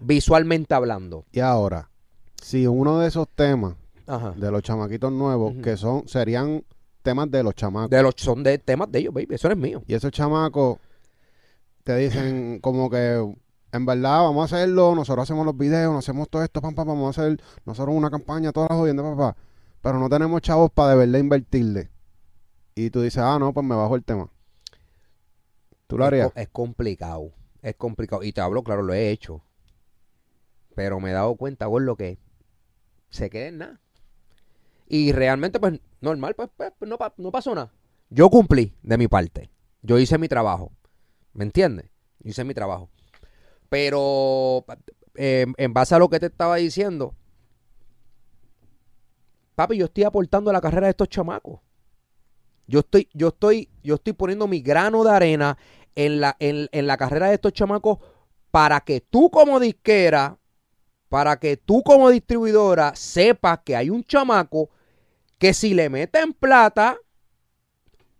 Visualmente 0.00 0.74
hablando. 0.74 1.24
Y 1.32 1.40
ahora, 1.40 1.90
si 2.42 2.66
uno 2.66 2.98
de 2.98 3.08
esos 3.08 3.28
temas 3.28 3.74
Ajá. 4.06 4.32
de 4.36 4.50
los 4.50 4.62
chamaquitos 4.62 5.12
nuevos, 5.12 5.54
que 5.62 5.76
son, 5.76 6.08
serían 6.08 6.64
temas 7.02 7.30
de 7.30 7.42
los 7.42 7.54
chamacos, 7.54 7.90
De 7.90 8.02
los, 8.02 8.14
son 8.16 8.42
de 8.42 8.58
temas 8.58 8.90
de 8.90 9.00
ellos, 9.00 9.14
baby. 9.14 9.34
Eso 9.34 9.48
no 9.48 9.54
es 9.54 9.60
mío. 9.60 9.82
y 9.86 9.94
esos 9.94 10.10
chamacos 10.10 10.78
te 11.84 11.96
dicen 11.96 12.58
como 12.60 12.90
que 12.90 13.34
en 13.72 13.86
verdad 13.86 14.22
vamos 14.22 14.52
a 14.52 14.56
hacerlo, 14.56 14.94
nosotros 14.94 15.22
hacemos 15.22 15.46
los 15.46 15.56
videos, 15.56 15.92
nos 15.92 16.04
hacemos 16.04 16.28
todo 16.28 16.42
esto, 16.42 16.60
pam, 16.60 16.74
vamos 16.74 17.06
a 17.06 17.22
hacer 17.22 17.40
nosotros 17.64 17.94
una 17.94 18.10
campaña, 18.10 18.52
todas 18.52 18.70
las 18.70 18.78
jodiendas, 18.78 19.06
papá, 19.06 19.36
pero 19.80 19.98
no 19.98 20.08
tenemos 20.08 20.40
chavos 20.42 20.70
para 20.72 20.90
de 20.90 20.96
verdad 20.96 21.18
invertirle. 21.20 21.88
Y 22.80 22.88
tú 22.90 23.02
dices, 23.02 23.18
ah, 23.22 23.38
no, 23.38 23.52
pues 23.52 23.66
me 23.66 23.74
bajo 23.74 23.94
el 23.94 24.02
tema. 24.04 24.30
¿Tú 25.86 25.98
lo 25.98 26.06
harías? 26.06 26.32
es 26.34 26.48
complicado. 26.48 27.34
Es 27.60 27.74
complicado. 27.76 28.22
Y 28.22 28.32
te 28.32 28.40
hablo, 28.40 28.62
claro, 28.62 28.80
lo 28.82 28.94
he 28.94 29.10
hecho. 29.10 29.42
Pero 30.74 30.98
me 30.98 31.10
he 31.10 31.12
dado 31.12 31.34
cuenta, 31.34 31.68
por 31.68 31.82
lo 31.82 31.94
que 31.96 32.18
se 33.10 33.28
queda 33.28 33.48
en 33.48 33.58
nada. 33.58 33.80
Y 34.88 35.12
realmente, 35.12 35.60
pues, 35.60 35.78
normal, 36.00 36.34
pues, 36.34 36.48
pues, 36.56 36.72
no, 36.88 36.96
pa- 36.96 37.12
no 37.18 37.30
pasó 37.30 37.54
nada. 37.54 37.70
Yo 38.08 38.30
cumplí 38.30 38.74
de 38.82 38.96
mi 38.96 39.08
parte. 39.08 39.50
Yo 39.82 39.98
hice 39.98 40.16
mi 40.16 40.28
trabajo. 40.28 40.72
¿Me 41.34 41.44
entiendes? 41.44 41.90
Hice 42.24 42.44
mi 42.44 42.54
trabajo. 42.54 42.88
Pero, 43.68 44.64
eh, 45.16 45.44
en 45.58 45.74
base 45.74 45.94
a 45.94 45.98
lo 45.98 46.08
que 46.08 46.18
te 46.18 46.26
estaba 46.26 46.56
diciendo, 46.56 47.14
papi, 49.54 49.76
yo 49.76 49.84
estoy 49.84 50.04
aportando 50.04 50.48
a 50.48 50.54
la 50.54 50.62
carrera 50.62 50.86
de 50.86 50.92
estos 50.92 51.10
chamacos. 51.10 51.60
Yo 52.70 52.80
estoy, 52.80 53.08
yo 53.12 53.28
estoy, 53.28 53.68
yo 53.82 53.96
estoy 53.96 54.12
poniendo 54.12 54.46
mi 54.46 54.60
grano 54.60 55.02
de 55.02 55.10
arena 55.10 55.58
en 55.96 56.20
la, 56.20 56.36
en, 56.38 56.68
en 56.70 56.86
la 56.86 56.96
carrera 56.96 57.26
de 57.26 57.34
estos 57.34 57.52
chamacos 57.52 57.98
para 58.52 58.80
que 58.82 59.00
tú 59.00 59.28
como 59.28 59.58
disquera, 59.58 60.38
para 61.08 61.40
que 61.40 61.56
tú 61.56 61.82
como 61.82 62.08
distribuidora 62.10 62.94
sepas 62.94 63.58
que 63.64 63.74
hay 63.74 63.90
un 63.90 64.04
chamaco 64.04 64.70
que 65.38 65.52
si 65.52 65.74
le 65.74 65.90
meten 65.90 66.32
plata 66.32 66.96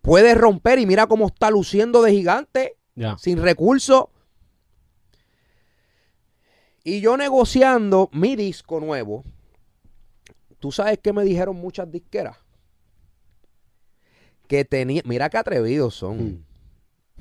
puede 0.03 0.35
romper 0.35 0.81
y 0.81 0.87
mira 0.87 1.07
cómo 1.07 1.29
está 1.29 1.49
luciendo 1.49 2.03
de 2.03 2.11
gigante 2.11 2.77
sin 3.19 3.41
recursos. 3.41 4.07
Y 6.83 7.01
yo 7.01 7.17
negociando 7.17 8.09
mi 8.13 8.35
disco 8.35 8.81
nuevo, 8.81 9.23
tú 10.59 10.73
sabes 10.73 10.99
que 10.99 11.13
me 11.13 11.23
dijeron 11.23 11.55
muchas 11.55 11.89
disqueras 11.89 12.50
que 14.51 14.65
tenía, 14.65 15.01
mira 15.05 15.31
qué 15.31 15.39
atrevidos 15.39 15.95
son. 15.95 16.45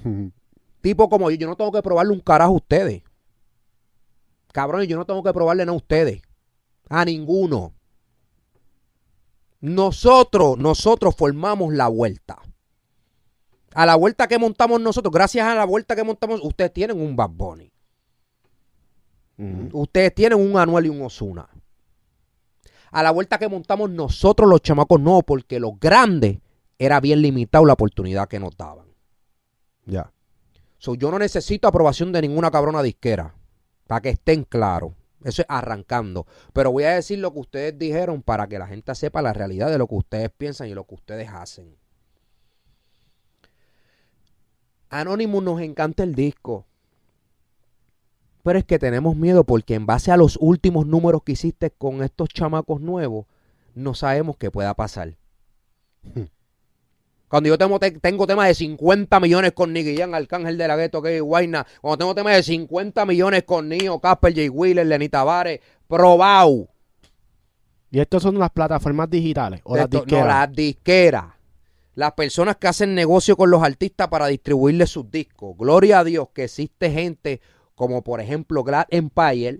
Tipo 0.81 1.09
como 1.09 1.29
yo, 1.29 1.37
yo 1.37 1.47
no 1.47 1.55
tengo 1.55 1.71
que 1.71 1.83
probarle 1.83 2.11
un 2.11 2.21
carajo 2.21 2.53
a 2.53 2.55
ustedes. 2.55 3.03
Cabrón, 4.51 4.81
yo 4.85 4.97
no 4.97 5.05
tengo 5.05 5.21
que 5.21 5.31
probarle 5.31 5.63
nada 5.63 5.75
a 5.75 5.77
ustedes. 5.77 6.23
A 6.89 7.05
ninguno. 7.05 7.75
Nosotros, 9.61 10.57
nosotros 10.57 11.15
formamos 11.15 11.71
la 11.71 11.87
vuelta. 11.87 12.41
A 13.75 13.85
la 13.85 13.95
vuelta 13.95 14.27
que 14.27 14.39
montamos 14.39 14.81
nosotros, 14.81 15.13
gracias 15.13 15.45
a 15.45 15.53
la 15.53 15.65
vuelta 15.65 15.95
que 15.95 16.03
montamos, 16.03 16.39
ustedes 16.41 16.73
tienen 16.73 16.99
un 16.99 17.15
Bad 17.15 17.29
Bunny. 17.29 17.71
Ujú. 19.37 19.81
Ustedes 19.81 20.15
tienen 20.15 20.39
un 20.39 20.57
Anuel 20.57 20.87
y 20.87 20.89
un 20.89 21.03
Osuna. 21.03 21.47
A 22.89 23.03
la 23.03 23.11
vuelta 23.11 23.37
que 23.37 23.47
montamos 23.47 23.91
nosotros 23.91 24.49
los 24.49 24.63
chamacos 24.63 24.99
no, 24.99 25.21
porque 25.21 25.59
los 25.59 25.79
grandes 25.79 26.39
era 26.79 27.01
bien 27.01 27.21
limitado 27.21 27.65
la 27.65 27.73
oportunidad 27.73 28.29
que 28.29 28.39
nos 28.39 28.55
daban. 28.57 28.87
Ya. 29.85 30.11
So, 30.77 30.95
yo 30.95 31.11
no 31.11 31.19
necesito 31.19 31.67
aprobación 31.67 32.13
de 32.13 32.21
ninguna 32.21 32.49
cabrona 32.49 32.81
disquera. 32.81 33.35
Para 33.85 34.01
que 34.01 34.09
estén 34.09 34.45
claros. 34.45 34.93
Eso 35.23 35.41
es 35.41 35.45
arrancando. 35.49 36.25
Pero 36.53 36.71
voy 36.71 36.85
a 36.85 36.95
decir 36.95 37.19
lo 37.19 37.33
que 37.33 37.39
ustedes 37.39 37.77
dijeron 37.77 38.23
para 38.23 38.47
que 38.47 38.57
la 38.57 38.67
gente 38.67 38.95
sepa 38.95 39.21
la 39.21 39.33
realidad 39.33 39.69
de 39.69 39.77
lo 39.77 39.87
que 39.87 39.95
ustedes 39.95 40.29
piensan 40.31 40.69
y 40.69 40.73
lo 40.73 40.85
que 40.85 40.95
ustedes 40.95 41.27
hacen. 41.29 41.75
Anonymous 44.89 45.43
nos 45.43 45.61
encanta 45.61 46.03
el 46.03 46.15
disco. 46.15 46.65
Pero 48.41 48.57
es 48.57 48.63
que 48.63 48.79
tenemos 48.79 49.17
miedo 49.17 49.43
porque 49.43 49.75
en 49.75 49.85
base 49.85 50.13
a 50.13 50.17
los 50.17 50.37
últimos 50.39 50.87
números 50.87 51.23
que 51.23 51.33
hiciste 51.33 51.71
con 51.71 52.01
estos 52.01 52.29
chamacos 52.29 52.79
nuevos, 52.79 53.25
no 53.75 53.93
sabemos 53.93 54.37
qué 54.37 54.49
pueda 54.49 54.73
pasar. 54.75 55.17
Cuando 57.29 57.47
yo 57.47 57.57
tengo, 57.57 57.79
te- 57.79 57.91
tengo 57.91 58.25
temas 58.27 58.47
de 58.47 58.55
50 58.55 59.19
millones 59.19 59.51
con 59.53 59.71
Nicky 59.71 60.01
Arcángel 60.01 60.57
de 60.57 60.67
la 60.67 60.75
Gueto, 60.75 61.01
que 61.01 61.21
Guayna, 61.21 61.65
cuando 61.79 61.97
tengo 61.99 62.15
temas 62.15 62.35
de 62.35 62.43
50 62.43 63.05
millones 63.05 63.43
con 63.43 63.69
Nio, 63.69 63.99
Casper, 63.99 64.33
J. 64.33 64.51
Wheeler, 64.51 64.85
Lenny 64.87 65.09
Tavares, 65.09 65.59
probado. 65.87 66.67
Y 67.91 67.99
estos 67.99 68.21
son 68.23 68.37
las 68.37 68.49
plataformas 68.51 69.09
digitales 69.09 69.61
o 69.63 69.75
las 69.77 69.89
disqueras. 69.89 70.25
No, 70.25 70.27
las 70.27 70.53
disqueras. 70.53 71.25
Las 71.95 72.13
personas 72.13 72.55
que 72.57 72.67
hacen 72.67 72.95
negocio 72.95 73.35
con 73.35 73.49
los 73.51 73.61
artistas 73.63 74.07
para 74.07 74.27
distribuirle 74.27 74.87
sus 74.87 75.09
discos. 75.11 75.55
Gloria 75.57 75.99
a 75.99 76.03
Dios 76.03 76.29
que 76.33 76.45
existe 76.45 76.91
gente 76.91 77.41
como 77.75 78.03
por 78.03 78.21
ejemplo 78.21 78.63
Glad 78.63 78.85
Empire, 78.89 79.59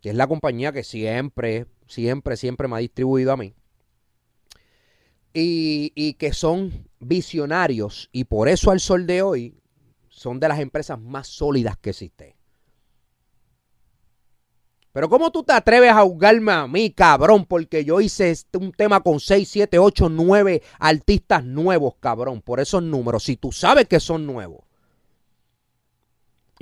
que 0.00 0.10
es 0.10 0.14
la 0.14 0.26
compañía 0.26 0.72
que 0.72 0.82
siempre, 0.84 1.66
siempre, 1.86 2.36
siempre 2.36 2.68
me 2.68 2.76
ha 2.76 2.78
distribuido 2.80 3.32
a 3.32 3.36
mí. 3.36 3.54
Y, 5.34 5.92
y 5.94 6.14
que 6.14 6.32
son 6.32 6.88
visionarios 7.00 8.08
y 8.12 8.24
por 8.24 8.48
eso 8.48 8.70
al 8.70 8.80
sol 8.80 9.06
de 9.06 9.22
hoy 9.22 9.54
son 10.08 10.38
de 10.38 10.48
las 10.48 10.60
empresas 10.60 11.00
más 11.00 11.26
sólidas 11.26 11.76
que 11.78 11.90
existen. 11.90 12.34
Pero 14.92 15.08
¿cómo 15.08 15.32
tú 15.32 15.42
te 15.42 15.54
atreves 15.54 15.90
a 15.90 16.02
juzgarme 16.02 16.52
a 16.52 16.66
mí, 16.66 16.90
cabrón? 16.90 17.46
Porque 17.46 17.82
yo 17.84 18.00
hice 18.00 18.30
este- 18.30 18.58
un 18.58 18.72
tema 18.72 19.00
con 19.00 19.20
6, 19.20 19.48
7, 19.48 19.78
8, 19.78 20.10
9 20.10 20.62
artistas 20.78 21.42
nuevos, 21.44 21.94
cabrón. 21.98 22.42
Por 22.42 22.60
esos 22.60 22.82
números. 22.82 23.24
Si 23.24 23.36
tú 23.36 23.52
sabes 23.52 23.88
que 23.88 24.00
son 24.00 24.26
nuevos. 24.26 24.60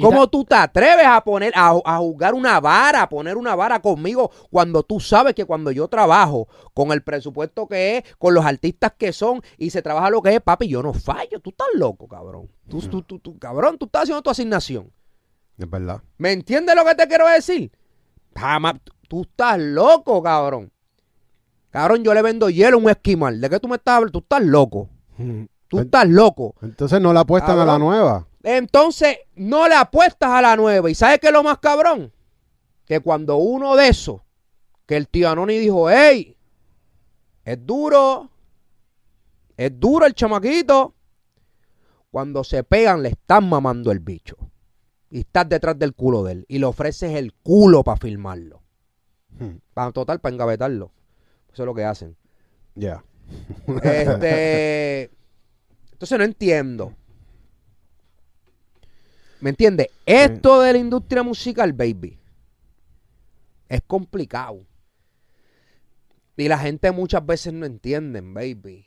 ¿Cómo 0.00 0.28
tú 0.28 0.44
te 0.44 0.54
atreves 0.54 1.06
a 1.06 1.20
poner, 1.22 1.52
a, 1.54 1.78
a 1.84 1.98
jugar 1.98 2.34
una 2.34 2.60
vara, 2.60 3.02
a 3.02 3.08
poner 3.08 3.36
una 3.36 3.54
vara 3.54 3.80
conmigo 3.80 4.30
cuando 4.50 4.82
tú 4.82 5.00
sabes 5.00 5.34
que 5.34 5.44
cuando 5.44 5.70
yo 5.70 5.88
trabajo 5.88 6.48
con 6.74 6.92
el 6.92 7.02
presupuesto 7.02 7.66
que 7.66 7.98
es, 7.98 8.16
con 8.18 8.34
los 8.34 8.44
artistas 8.44 8.92
que 8.96 9.12
son 9.12 9.42
y 9.58 9.70
se 9.70 9.82
trabaja 9.82 10.10
lo 10.10 10.22
que 10.22 10.34
es, 10.34 10.40
papi, 10.40 10.68
yo 10.68 10.82
no 10.82 10.92
fallo. 10.92 11.40
Tú 11.40 11.50
estás 11.50 11.68
loco, 11.74 12.08
cabrón. 12.08 12.48
Tú, 12.68 12.80
tú, 12.82 13.02
tú, 13.02 13.18
tú, 13.18 13.38
cabrón, 13.38 13.78
tú 13.78 13.86
estás 13.86 14.02
haciendo 14.02 14.22
tu 14.22 14.30
asignación. 14.30 14.92
Es 15.58 15.68
verdad. 15.68 16.02
¿Me 16.16 16.32
entiendes 16.32 16.74
lo 16.74 16.84
que 16.84 16.94
te 16.94 17.06
quiero 17.06 17.28
decir? 17.28 17.70
Jamás. 18.34 18.74
Tú 19.08 19.22
estás 19.22 19.58
loco, 19.58 20.22
cabrón. 20.22 20.72
Cabrón, 21.70 22.02
yo 22.02 22.14
le 22.14 22.22
vendo 22.22 22.48
hielo 22.48 22.76
a 22.76 22.80
un 22.80 22.90
esquimal. 22.90 23.40
¿De 23.40 23.50
qué 23.50 23.60
tú 23.60 23.68
me 23.68 23.76
estás 23.76 23.96
hablando? 23.96 24.12
Tú 24.12 24.18
estás 24.20 24.42
loco. 24.42 24.88
Tú 25.68 25.78
estás 25.78 26.08
loco. 26.08 26.54
Entonces 26.62 27.00
no 27.00 27.12
la 27.12 27.20
apuestan 27.20 27.58
a 27.58 27.64
la 27.64 27.78
nueva. 27.78 28.26
Entonces, 28.42 29.18
no 29.34 29.68
le 29.68 29.74
apuestas 29.74 30.30
a 30.30 30.42
la 30.42 30.56
nueva. 30.56 30.90
¿Y 30.90 30.94
sabes 30.94 31.18
qué 31.18 31.28
es 31.28 31.32
lo 31.32 31.42
más 31.42 31.58
cabrón? 31.58 32.12
Que 32.86 33.00
cuando 33.00 33.36
uno 33.36 33.76
de 33.76 33.88
esos, 33.88 34.20
que 34.86 34.96
el 34.96 35.08
tío 35.08 35.28
Anoni 35.28 35.58
dijo, 35.58 35.90
hey, 35.90 36.36
es 37.44 37.66
duro, 37.66 38.30
es 39.56 39.78
duro 39.78 40.06
el 40.06 40.14
chamaquito. 40.14 40.94
Cuando 42.10 42.42
se 42.42 42.64
pegan, 42.64 43.02
le 43.02 43.10
están 43.10 43.48
mamando 43.48 43.92
el 43.92 44.00
bicho. 44.00 44.36
Y 45.10 45.20
estás 45.20 45.48
detrás 45.48 45.78
del 45.78 45.94
culo 45.94 46.24
de 46.24 46.32
él. 46.32 46.44
Y 46.48 46.58
le 46.58 46.66
ofreces 46.66 47.14
el 47.14 47.34
culo 47.34 47.84
para 47.84 47.98
filmarlo. 47.98 48.62
Hmm. 49.38 49.58
Para 49.74 49.92
total, 49.92 50.20
para 50.20 50.34
engavetarlo. 50.34 50.92
Eso 51.52 51.62
es 51.62 51.66
lo 51.66 51.74
que 51.74 51.84
hacen. 51.84 52.16
Ya. 52.74 53.04
Este. 53.82 55.10
Entonces 55.92 56.18
no 56.18 56.24
entiendo. 56.24 56.94
¿Me 59.40 59.50
entiendes? 59.50 59.88
Esto 60.04 60.60
de 60.60 60.72
la 60.72 60.78
industria 60.78 61.22
musical, 61.22 61.72
baby, 61.72 62.18
es 63.68 63.80
complicado. 63.86 64.66
Y 66.36 66.48
la 66.48 66.58
gente 66.58 66.90
muchas 66.90 67.24
veces 67.24 67.52
no 67.52 67.66
entienden, 67.66 68.32
baby. 68.34 68.86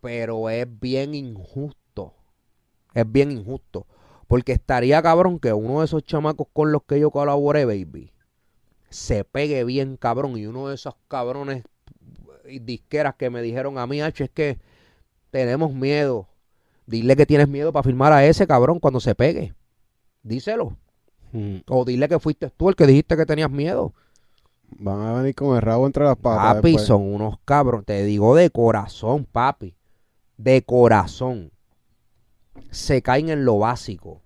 Pero 0.00 0.48
es 0.48 0.66
bien 0.80 1.14
injusto. 1.14 2.14
Es 2.94 3.10
bien 3.10 3.30
injusto. 3.30 3.86
Porque 4.28 4.52
estaría 4.52 5.02
cabrón 5.02 5.38
que 5.38 5.52
uno 5.52 5.80
de 5.80 5.86
esos 5.86 6.04
chamacos 6.04 6.46
con 6.52 6.72
los 6.72 6.84
que 6.84 6.98
yo 7.00 7.10
colaboré, 7.10 7.64
baby, 7.64 8.12
se 8.90 9.24
pegue 9.24 9.64
bien 9.64 9.96
cabrón. 9.96 10.36
Y 10.38 10.46
uno 10.46 10.68
de 10.68 10.76
esos 10.76 10.94
cabrones 11.08 11.64
y 12.46 12.58
disqueras 12.60 13.14
que 13.16 13.30
me 13.30 13.42
dijeron 13.42 13.78
a 13.78 13.86
mí, 13.86 14.00
H, 14.00 14.24
es 14.24 14.30
que 14.30 14.58
tenemos 15.30 15.72
miedo. 15.72 16.28
Dile 16.92 17.16
que 17.16 17.24
tienes 17.24 17.48
miedo 17.48 17.72
para 17.72 17.84
firmar 17.84 18.12
a 18.12 18.26
ese 18.26 18.46
cabrón 18.46 18.78
cuando 18.78 19.00
se 19.00 19.14
pegue. 19.14 19.54
Díselo. 20.22 20.76
Mm. 21.32 21.60
O 21.66 21.86
dile 21.86 22.06
que 22.06 22.18
fuiste 22.18 22.50
tú 22.50 22.68
el 22.68 22.76
que 22.76 22.86
dijiste 22.86 23.16
que 23.16 23.24
tenías 23.24 23.50
miedo. 23.50 23.94
Van 24.78 25.00
a 25.00 25.14
venir 25.14 25.34
con 25.34 25.56
el 25.56 25.62
rabo 25.62 25.86
entre 25.86 26.04
las 26.04 26.18
patas. 26.18 26.56
Papi, 26.56 26.72
después. 26.72 26.86
son 26.86 27.14
unos 27.14 27.38
cabrones. 27.46 27.86
Te 27.86 28.04
digo 28.04 28.36
de 28.36 28.50
corazón, 28.50 29.24
papi. 29.24 29.74
De 30.36 30.60
corazón. 30.64 31.50
Se 32.70 33.00
caen 33.00 33.30
en 33.30 33.46
lo 33.46 33.58
básico. 33.58 34.20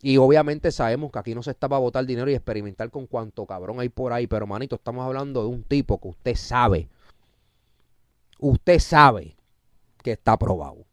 Y 0.00 0.16
obviamente 0.16 0.72
sabemos 0.72 1.12
que 1.12 1.18
aquí 1.18 1.34
no 1.34 1.42
se 1.42 1.50
está 1.50 1.68
para 1.68 1.80
botar 1.80 2.06
dinero 2.06 2.30
y 2.30 2.34
experimentar 2.34 2.90
con 2.90 3.06
cuánto 3.06 3.44
cabrón 3.44 3.80
hay 3.80 3.90
por 3.90 4.14
ahí. 4.14 4.26
Pero, 4.26 4.46
manito, 4.46 4.76
estamos 4.76 5.04
hablando 5.04 5.42
de 5.42 5.48
un 5.48 5.62
tipo 5.62 6.00
que 6.00 6.08
usted 6.08 6.36
sabe. 6.36 6.88
Usted 8.38 8.78
sabe 8.78 9.36
que 10.02 10.12
está 10.12 10.32
aprobado. 10.32 10.86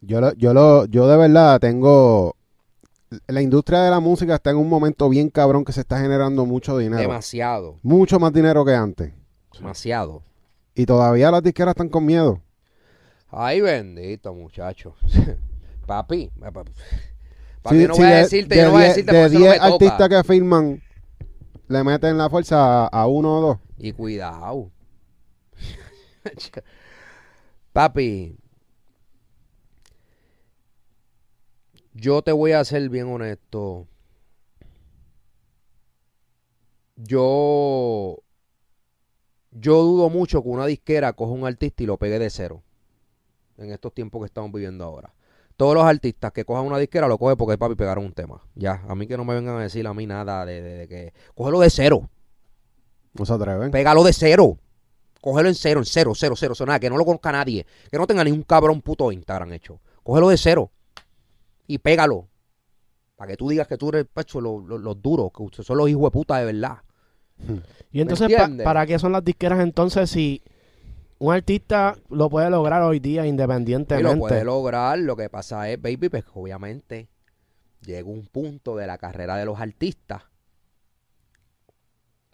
Yo, 0.00 0.20
lo- 0.20 0.32
yo, 0.34 0.54
lo, 0.54 0.84
yo 0.86 1.06
de 1.08 1.16
verdad 1.16 1.60
tengo... 1.60 2.36
La 3.26 3.42
industria 3.42 3.80
de 3.82 3.90
la 3.90 3.98
música 3.98 4.36
está 4.36 4.50
en 4.50 4.56
un 4.56 4.68
momento 4.68 5.08
bien 5.08 5.30
cabrón 5.30 5.64
que 5.64 5.72
se 5.72 5.80
está 5.80 6.00
generando 6.00 6.46
mucho 6.46 6.78
dinero. 6.78 7.00
Demasiado. 7.02 7.76
Mucho 7.82 8.20
más 8.20 8.32
dinero 8.32 8.64
que 8.64 8.72
antes. 8.74 9.12
Demasiado. 9.52 10.22
Y 10.76 10.86
todavía 10.86 11.30
las 11.32 11.42
disqueras 11.42 11.72
están 11.72 11.88
con 11.88 12.06
miedo. 12.06 12.40
Ay, 13.28 13.60
bendito, 13.60 14.32
muchacho. 14.32 14.94
Papi. 15.86 16.30
Papi, 16.40 16.70
Sí, 17.80 17.86
no 17.88 17.94
sí, 17.94 18.00
voy 18.02 18.10
a 18.10 18.14
de- 18.14 18.16
decirte, 18.22 18.54
de 18.54 18.60
yo 18.60 18.66
no 18.68 18.72
voy 18.72 18.82
a 18.82 18.84
10 18.84 18.94
decirte 18.96 19.12
de 19.12 19.22
porque 19.22 19.34
eso 19.36 19.38
no 19.44 19.50
10 19.50 19.50
me 19.50 19.58
toca. 19.58 19.74
artistas 19.74 20.08
que 20.08 20.24
firman, 20.32 20.82
le 21.68 21.84
meten 21.84 22.16
la 22.16 22.30
fuerza 22.30 22.84
a, 22.84 22.86
a 22.86 23.06
uno 23.08 23.38
o 23.38 23.40
dos. 23.42 23.58
Y 23.76 23.92
cuidado. 23.92 24.70
Papi. 27.72 28.36
Yo 31.92 32.22
te 32.22 32.32
voy 32.32 32.52
a 32.52 32.64
ser 32.64 32.88
bien 32.88 33.06
honesto. 33.12 33.86
Yo. 36.96 38.18
Yo 39.52 39.82
dudo 39.82 40.10
mucho 40.10 40.42
que 40.42 40.48
una 40.48 40.66
disquera 40.66 41.12
coja 41.12 41.32
un 41.32 41.44
artista 41.46 41.82
y 41.82 41.86
lo 41.86 41.96
pegue 41.96 42.18
de 42.18 42.30
cero. 42.30 42.62
En 43.58 43.72
estos 43.72 43.92
tiempos 43.92 44.20
que 44.22 44.26
estamos 44.26 44.52
viviendo 44.52 44.84
ahora. 44.84 45.12
Todos 45.56 45.74
los 45.74 45.84
artistas 45.84 46.32
que 46.32 46.44
cojan 46.44 46.64
una 46.64 46.78
disquera 46.78 47.08
lo 47.08 47.18
cogen 47.18 47.36
porque 47.36 47.58
papi 47.58 47.74
pegaron 47.74 48.04
un 48.04 48.12
tema. 48.12 48.40
Ya, 48.54 48.82
a 48.88 48.94
mí 48.94 49.06
que 49.06 49.16
no 49.16 49.24
me 49.24 49.34
vengan 49.34 49.56
a 49.56 49.62
decir 49.62 49.86
a 49.86 49.92
mí 49.92 50.06
nada 50.06 50.46
de, 50.46 50.62
de- 50.62 50.76
de 50.78 50.88
que. 50.88 51.12
Cógelo 51.34 51.60
de 51.60 51.68
cero. 51.68 52.08
No 53.14 53.26
se 53.26 53.32
atreven. 53.32 53.70
Pégalo 53.70 54.04
de 54.04 54.12
cero. 54.12 54.56
Cógelo 55.20 55.48
en 55.50 55.54
cero, 55.54 55.80
en 55.80 55.84
cero, 55.86 56.12
cero, 56.14 56.34
cero, 56.36 56.54
cero, 56.54 56.66
nada, 56.66 56.80
que 56.80 56.88
no 56.88 56.96
lo 56.96 57.04
conozca 57.04 57.30
nadie. 57.32 57.66
Que 57.90 57.98
no 57.98 58.06
tenga 58.06 58.24
ni 58.24 58.30
un 58.30 58.42
cabrón 58.42 58.80
puto 58.80 59.12
Instagram 59.12 59.52
hecho. 59.52 59.80
Cógelo 60.02 60.28
de 60.30 60.38
cero. 60.38 60.70
Y 61.70 61.78
pégalo. 61.78 62.26
Para 63.14 63.30
que 63.30 63.36
tú 63.36 63.48
digas 63.48 63.68
que 63.68 63.76
tú 63.76 63.90
eres 63.90 64.06
pecho, 64.12 64.40
los 64.40 64.64
los- 64.64 64.80
los 64.80 65.00
duros, 65.00 65.30
que 65.32 65.42
ustedes 65.44 65.66
son 65.66 65.78
los 65.78 65.88
hijos 65.88 66.02
de 66.04 66.10
puta 66.10 66.36
de 66.38 66.46
verdad. 66.46 66.78
Y 67.92 68.00
entonces, 68.00 68.28
pa-? 68.34 68.50
¿para 68.64 68.86
qué 68.86 68.98
son 68.98 69.12
las 69.12 69.24
disqueras 69.24 69.60
entonces 69.60 70.10
si 70.10 70.42
un 71.18 71.32
artista 71.32 71.96
lo 72.08 72.28
puede 72.28 72.50
lograr 72.50 72.82
hoy 72.82 72.98
día 72.98 73.24
Y 73.24 73.28
independientemente? 73.28 74.12
lo 74.14 74.18
puede 74.18 74.44
lograr. 74.44 74.98
Lo 74.98 75.14
que 75.16 75.28
pasa 75.30 75.70
es, 75.70 75.80
baby, 75.80 76.08
pues 76.08 76.24
obviamente 76.34 77.08
llega 77.82 78.08
un 78.08 78.26
punto 78.26 78.74
de 78.76 78.86
la 78.88 78.98
carrera 78.98 79.36
de 79.36 79.44
los 79.44 79.60
artistas. 79.60 80.22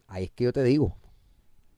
Ahí 0.07 0.25
es 0.25 0.31
que 0.31 0.45
yo 0.45 0.53
te 0.53 0.63
digo. 0.63 0.97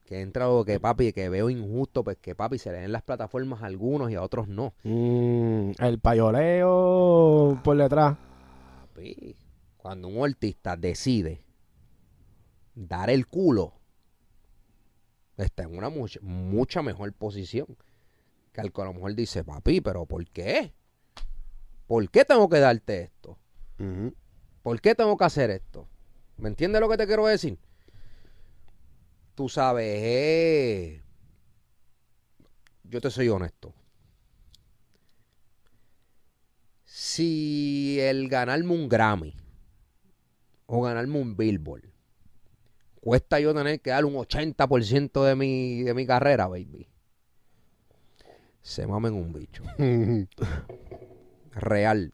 Que 0.08 0.22
entra 0.22 0.46
lo 0.46 0.64
que 0.64 0.80
papi, 0.80 1.12
que 1.12 1.28
veo 1.28 1.50
injusto, 1.50 2.02
pues 2.02 2.16
que 2.16 2.34
papi 2.34 2.56
se 2.58 2.72
le 2.72 2.78
den 2.78 2.92
las 2.92 3.02
plataformas 3.02 3.62
a 3.62 3.66
algunos 3.66 4.10
y 4.10 4.14
a 4.14 4.22
otros 4.22 4.48
no. 4.48 4.72
Mm, 4.82 5.72
el 5.78 5.98
payoleo 6.00 7.60
por 7.62 7.76
detrás. 7.76 8.16
Papi, 8.94 9.36
cuando 9.76 10.08
un 10.08 10.24
artista 10.24 10.78
decide 10.78 11.44
dar 12.74 13.10
el 13.10 13.26
culo, 13.26 13.74
está 15.36 15.64
en 15.64 15.76
una 15.76 15.90
mucha, 15.90 16.20
mucha 16.22 16.80
mejor 16.80 17.12
posición 17.12 17.66
que 18.52 18.62
al 18.62 18.72
que 18.72 18.80
a 18.80 18.86
lo 18.86 18.94
mejor 18.94 19.14
dice, 19.14 19.44
papi, 19.44 19.82
pero 19.82 20.06
¿por 20.06 20.26
qué? 20.30 20.72
¿Por 21.86 22.08
qué 22.08 22.24
tengo 22.24 22.48
que 22.48 22.60
darte 22.60 23.02
esto? 23.02 23.36
¿Por 24.62 24.80
qué 24.80 24.94
tengo 24.94 25.18
que 25.18 25.24
hacer 25.26 25.50
esto? 25.50 25.86
¿Me 26.38 26.48
entiendes 26.48 26.80
lo 26.80 26.88
que 26.88 26.96
te 26.96 27.06
quiero 27.06 27.26
decir? 27.26 27.58
Tú 29.38 29.48
sabes, 29.48 29.86
eh, 29.86 31.00
yo 32.82 33.00
te 33.00 33.08
soy 33.08 33.28
honesto. 33.28 33.72
Si 36.84 38.00
el 38.00 38.28
ganarme 38.28 38.72
un 38.72 38.88
Grammy 38.88 39.36
o 40.66 40.82
ganarme 40.82 41.20
un 41.20 41.36
Billboard 41.36 41.84
cuesta 43.00 43.38
yo 43.38 43.54
tener 43.54 43.80
que 43.80 43.90
dar 43.90 44.04
un 44.06 44.14
80% 44.14 45.22
de 45.22 45.36
mi, 45.36 45.82
de 45.84 45.94
mi 45.94 46.04
carrera, 46.04 46.48
baby. 46.48 46.88
Se 48.60 48.88
mamen 48.88 49.14
un 49.14 49.32
bicho. 49.32 49.62
Real. 51.52 52.12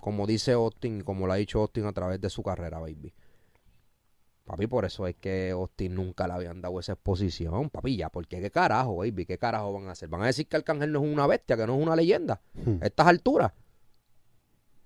Como 0.00 0.24
dice 0.24 0.52
Austin, 0.52 1.00
como 1.00 1.26
lo 1.26 1.32
ha 1.32 1.36
dicho 1.36 1.58
Austin 1.58 1.86
a 1.86 1.92
través 1.92 2.20
de 2.20 2.30
su 2.30 2.44
carrera, 2.44 2.78
baby. 2.78 3.12
Papi, 4.44 4.66
por 4.66 4.84
eso 4.84 5.06
es 5.06 5.14
que 5.16 5.50
Austin 5.50 5.94
nunca 5.94 6.26
le 6.26 6.34
habían 6.34 6.60
dado 6.60 6.80
esa 6.80 6.92
exposición. 6.92 7.70
Papi, 7.70 7.96
ya, 7.96 8.08
porque 8.08 8.40
qué 8.40 8.50
carajo, 8.50 8.96
baby, 8.96 9.24
qué 9.24 9.38
carajo 9.38 9.72
van 9.72 9.88
a 9.88 9.92
hacer. 9.92 10.08
Van 10.08 10.22
a 10.22 10.26
decir 10.26 10.48
que 10.48 10.56
Arcángel 10.56 10.90
no 10.90 11.04
es 11.04 11.12
una 11.12 11.26
bestia, 11.26 11.56
que 11.56 11.66
no 11.66 11.76
es 11.76 11.82
una 11.82 11.94
leyenda. 11.94 12.40
A 12.80 12.86
estas 12.86 13.06
alturas. 13.06 13.52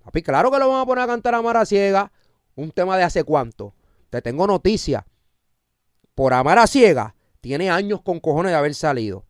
Papi, 0.03 0.21
claro 0.21 0.51
que 0.51 0.59
lo 0.59 0.69
van 0.69 0.81
a 0.81 0.85
poner 0.85 1.03
a 1.03 1.07
cantar 1.07 1.33
a 1.33 1.41
Mara 1.41 1.65
Ciega. 1.65 2.11
Un 2.55 2.71
tema 2.71 2.95
de 2.97 3.03
hace 3.03 3.23
cuánto. 3.23 3.73
Te 4.09 4.21
tengo 4.21 4.45
noticia. 4.45 5.05
Por 6.13 6.33
Amar 6.33 6.59
a 6.59 6.67
Ciega, 6.67 7.15
tiene 7.41 7.69
años 7.69 8.01
con 8.01 8.19
cojones 8.19 8.51
de 8.51 8.57
haber 8.57 8.75
salido. 8.75 9.25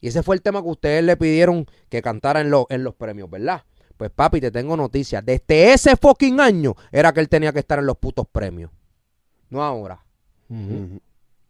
Y 0.00 0.08
ese 0.08 0.22
fue 0.22 0.36
el 0.36 0.42
tema 0.42 0.62
que 0.62 0.68
ustedes 0.68 1.02
le 1.02 1.16
pidieron 1.16 1.66
que 1.88 2.02
cantara 2.02 2.40
en, 2.40 2.52
en 2.68 2.84
los 2.84 2.94
premios, 2.94 3.28
¿verdad? 3.30 3.64
Pues 3.96 4.10
papi, 4.10 4.40
te 4.40 4.52
tengo 4.52 4.76
noticias. 4.76 5.24
Desde 5.24 5.72
ese 5.72 5.96
fucking 5.96 6.40
año 6.40 6.76
era 6.92 7.12
que 7.12 7.20
él 7.20 7.28
tenía 7.28 7.52
que 7.52 7.58
estar 7.58 7.80
en 7.80 7.86
los 7.86 7.96
putos 7.96 8.26
premios. 8.30 8.70
No 9.50 9.62
ahora. 9.62 10.04
Ujú. 10.48 11.00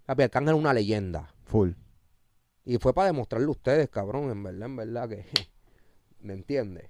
Papi, 0.07 0.23
Arcángel 0.23 0.55
es 0.55 0.61
una 0.61 0.73
leyenda. 0.73 1.35
Full. 1.45 1.73
Y 2.65 2.79
fue 2.79 2.93
para 2.95 3.07
demostrarle 3.07 3.47
a 3.47 3.51
ustedes, 3.51 3.89
cabrón, 3.89 4.31
en 4.31 4.43
verdad, 4.43 4.67
en 4.67 4.77
verdad 4.77 5.09
que... 5.09 5.25
¿Me 6.21 6.35
entiendes? 6.35 6.89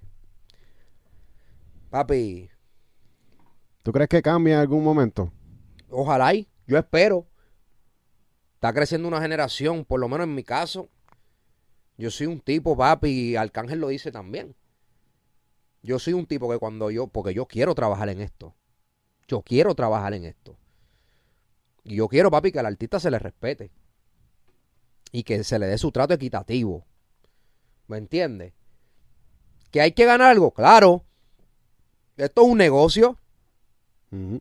Papi, 1.89 2.49
¿Tú 3.83 3.91
crees 3.91 4.09
que 4.09 4.21
cambia 4.21 4.55
en 4.55 4.59
algún 4.59 4.83
momento? 4.83 5.31
ojalá 5.89 6.33
y 6.33 6.47
yo 6.67 6.77
espero. 6.77 7.25
Está 8.53 8.73
creciendo 8.73 9.07
una 9.07 9.21
generación, 9.21 9.85
por 9.85 9.99
lo 9.99 10.07
menos 10.07 10.25
en 10.25 10.35
mi 10.35 10.43
caso. 10.43 10.89
Yo 11.97 12.11
soy 12.11 12.27
un 12.27 12.39
tipo, 12.39 12.77
papi, 12.77 13.09
y 13.09 13.35
Arcángel 13.35 13.79
lo 13.79 13.87
dice 13.87 14.11
también. 14.11 14.55
Yo 15.81 15.97
soy 15.97 16.13
un 16.13 16.25
tipo 16.25 16.49
que 16.51 16.59
cuando 16.59 16.91
yo, 16.91 17.07
porque 17.07 17.33
yo 17.33 17.45
quiero 17.45 17.73
trabajar 17.73 18.09
en 18.09 18.21
esto. 18.21 18.53
Yo 19.27 19.41
quiero 19.41 19.73
trabajar 19.75 20.13
en 20.13 20.25
esto. 20.25 20.57
Y 21.83 21.95
yo 21.95 22.07
quiero, 22.07 22.29
papi, 22.31 22.51
que 22.51 22.59
al 22.59 22.65
artista 22.65 22.99
se 22.99 23.09
le 23.11 23.19
respete. 23.19 23.71
Y 25.11 25.23
que 25.23 25.43
se 25.43 25.57
le 25.59 25.65
dé 25.67 25.77
su 25.77 25.91
trato 25.91 26.13
equitativo. 26.13 26.85
¿Me 27.87 27.97
entiendes? 27.97 28.53
Que 29.71 29.81
hay 29.81 29.91
que 29.93 30.05
ganar 30.05 30.29
algo, 30.31 30.51
claro. 30.51 31.03
Esto 32.17 32.41
es 32.43 32.47
un 32.47 32.57
negocio. 32.57 33.17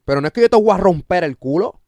Pero 0.05 0.21
no 0.21 0.27
es 0.27 0.33
que 0.33 0.41
yo 0.43 0.51
te 0.51 0.57
voy 0.57 0.71
a 0.73 0.79
romper 0.79 1.25
el 1.25 1.37
culo. 1.39 1.81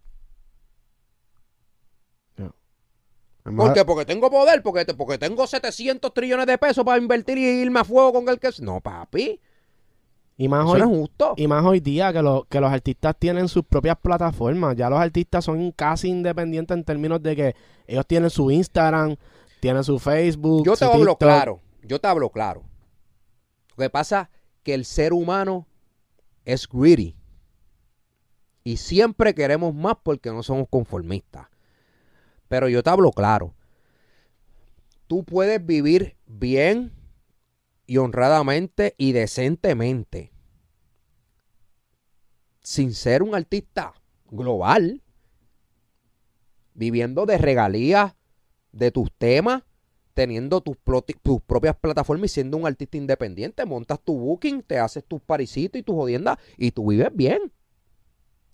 Más- 3.45 3.67
¿Por 3.69 3.73
qué? 3.75 3.85
Porque 3.87 4.05
tengo 4.05 4.31
poder, 4.31 4.63
porque, 4.63 4.85
porque 4.95 5.19
tengo 5.19 5.47
700 5.47 6.13
trillones 6.13 6.47
de 6.47 6.59
pesos 6.59 6.85
para 6.85 6.99
invertir 7.01 7.39
y 7.39 7.47
irme 7.63 7.81
a 7.81 7.85
fuego 7.85 8.13
con 8.13 8.29
el 8.29 8.39
que... 8.39 8.51
No, 8.61 8.81
papi, 8.81 9.41
Y 10.43 10.49
más 10.49 10.65
eso 10.65 10.71
hoy, 10.73 10.81
no 10.81 10.91
es 10.91 10.99
justo. 10.99 11.35
y 11.37 11.47
más 11.47 11.63
hoy 11.67 11.81
día 11.81 12.13
que, 12.15 12.23
lo- 12.23 12.47
que 12.49 12.61
los 12.61 12.73
artistas 12.73 13.15
tienen 13.19 13.47
sus 13.47 13.63
propias 13.63 13.99
plataformas. 14.01 14.75
Ya 14.75 14.89
los 14.89 14.99
artistas 14.99 15.45
son 15.45 15.71
casi 15.73 16.09
independientes 16.09 16.75
en 16.75 16.83
términos 16.83 17.23
de 17.23 17.37
que 17.37 17.55
ellos 17.87 18.07
tienen 18.07 18.31
su 18.31 18.51
Instagram, 18.51 19.17
tienen 19.61 19.85
su 19.85 19.99
Facebook. 19.99 20.65
Yo 20.65 20.77
te 20.77 20.87
hablo 20.87 20.99
TikTok. 21.13 21.19
claro, 21.19 21.61
yo 21.83 22.01
te 22.01 22.09
hablo 22.09 22.31
claro. 22.31 22.63
Lo 23.77 23.83
que 23.85 23.91
pasa 23.91 24.31
que 24.63 24.73
el 24.73 24.87
ser 24.87 25.13
humano 25.13 25.67
es 26.47 26.67
greedy. 26.67 27.15
Y 28.65 28.79
siempre 28.79 29.35
queremos 29.35 29.75
más 29.75 29.97
porque 30.03 30.31
no 30.31 30.43
somos 30.43 30.69
conformistas. 30.71 31.49
Pero 32.49 32.67
yo 32.69 32.83
te 32.83 32.89
hablo 32.89 33.11
claro. 33.13 33.53
Tú 35.07 35.23
puedes 35.25 35.65
vivir 35.65 36.17
bien 36.27 36.93
y 37.87 37.97
honradamente 37.99 38.95
y 38.97 39.13
decentemente 39.13 40.30
sin 42.71 42.95
ser 42.95 43.25
un 43.25 43.35
artista 43.35 43.95
global, 44.31 45.03
viviendo 46.73 47.27
de 47.27 47.37
regalías 47.37 48.15
de 48.71 48.93
tus 48.93 49.11
temas, 49.11 49.65
teniendo 50.15 50.61
tus, 50.61 50.77
propias 50.77 51.75
plataformas 51.75 52.31
y 52.31 52.35
siendo 52.35 52.57
un 52.59 52.69
artista 52.69 52.97
independiente, 52.97 53.67
montas 53.67 53.99
tu 53.99 54.17
booking, 54.17 54.63
te 54.63 54.79
haces 54.79 55.03
tus 55.05 55.21
parisitos 55.21 55.81
y 55.81 55.83
tus 55.83 55.97
jodiendas 55.97 56.39
y 56.57 56.71
tú 56.71 56.87
vives 56.87 57.11
bien. 57.13 57.51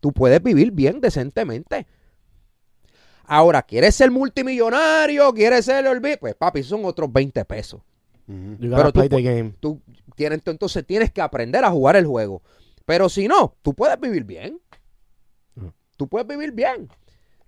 Tú 0.00 0.14
puedes 0.14 0.42
vivir 0.42 0.70
bien 0.70 1.02
decentemente. 1.02 1.86
Ahora, 3.24 3.60
¿quieres 3.60 3.96
ser 3.96 4.10
multimillonario? 4.10 5.30
¿Quieres 5.34 5.66
ser 5.66 5.84
el 5.84 6.18
Pues 6.18 6.34
papi, 6.34 6.62
son 6.62 6.86
otros 6.86 7.12
20 7.12 7.44
pesos. 7.44 7.82
Pero 8.26 8.92
tú 8.92 9.06
play 9.06 9.08
the 9.10 9.16
pu- 9.16 9.24
game. 9.24 9.54
Tú 9.60 9.82
tienes, 10.14 10.42
tú 10.42 10.52
entonces 10.52 10.86
tienes 10.86 11.12
que 11.12 11.20
aprender 11.20 11.62
a 11.66 11.70
jugar 11.70 11.96
el 11.96 12.06
juego. 12.06 12.40
Pero 12.86 13.08
si 13.08 13.28
no, 13.28 13.56
tú 13.62 13.74
puedes 13.74 14.00
vivir 14.00 14.24
bien. 14.24 14.60
Ujú. 15.56 15.72
Tú 15.96 16.08
puedes 16.08 16.26
vivir 16.26 16.52
bien. 16.52 16.88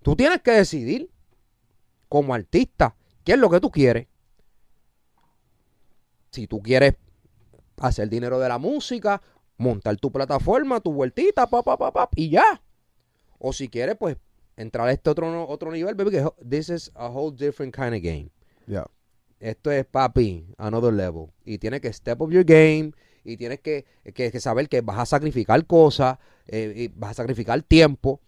Tú 0.03 0.15
tienes 0.15 0.43
que 0.43 0.51
decidir 0.51 1.11
como 2.09 2.35
artista 2.35 2.97
qué 3.25 3.33
es 3.33 3.39
lo 3.39 3.49
que 3.49 3.61
tú 3.61 3.71
quieres. 3.71 4.09
Si 6.31 6.47
tú 6.47 6.61
quieres 6.61 6.95
hacer 7.79 8.09
dinero 8.09 8.39
de 8.39 8.49
la 8.49 8.59
música, 8.59 9.23
montar 9.57 9.97
tu 9.97 10.11
plataforma, 10.11 10.81
tu 10.81 10.93
vueltita, 10.93 11.47
pa, 11.47 11.63
pa, 11.63 11.77
pa, 11.77 11.93
pa, 11.93 12.09
y 12.15 12.31
ya. 12.31 12.61
O 13.39 13.53
si 13.53 13.69
quieres, 13.69 13.97
pues, 13.97 14.17
entrar 14.57 14.89
a 14.89 14.93
este 14.93 15.11
otro, 15.11 15.49
otro 15.49 15.71
nivel, 15.71 15.95
baby, 15.95 16.11
que 16.11 16.27
this 16.49 16.69
is 16.69 16.91
a 16.95 17.09
whole 17.09 17.35
different 17.35 17.75
kind 17.75 17.95
of 17.95 18.03
game. 18.03 18.31
Ya. 18.67 18.87
Esto 19.41 19.71
es 19.71 19.87
papi, 19.87 20.53
another 20.59 20.93
level. 20.93 21.29
Y 21.45 21.59
tienes 21.59 21.81
que 21.81 21.93
step 21.93 22.21
up 22.21 22.31
your 22.33 22.45
game. 22.45 22.93
Y 23.31 23.37
tienes 23.37 23.61
que, 23.61 23.85
que- 24.15 24.31
que 24.31 24.41
saber 24.41 24.69
que 24.69 24.81
vas 24.81 24.99
a 24.99 25.07
sacrificar 25.07 25.65
cosas. 25.67 26.19
eh, 26.47 26.73
y 26.77 26.89
vas 26.89 27.11
a 27.11 27.15
sacrificar 27.15 27.61
tiempo. 27.63 28.21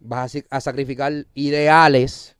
Vas 0.00 0.36
a, 0.50 0.60
sacrificar 0.60 1.12
ideales. 1.34 2.36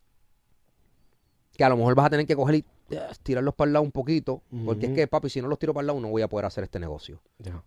Que 1.56 1.64
a 1.64 1.68
lo 1.68 1.76
mejor 1.76 1.94
vas 1.94 2.06
a 2.06 2.10
tener 2.10 2.26
que 2.26 2.36
coger 2.36 2.56
y 2.56 2.64
eh, 2.90 3.00
tirarlos 3.22 3.54
para 3.54 3.68
el 3.68 3.72
lado 3.72 3.84
un 3.84 3.92
poquito. 3.92 4.42
Porque 4.66 4.86
es 4.86 4.92
que, 4.92 5.06
papi, 5.06 5.30
si 5.30 5.40
no 5.40 5.48
los 5.48 5.58
tiro 5.58 5.72
para 5.72 5.82
el 5.82 5.86
lado, 5.86 6.00
no 6.00 6.08
voy 6.08 6.20
a 6.22 6.28
poder 6.28 6.44
hacer 6.46 6.64
este 6.64 6.78
negocio. 6.78 7.22
Ya. 7.38 7.62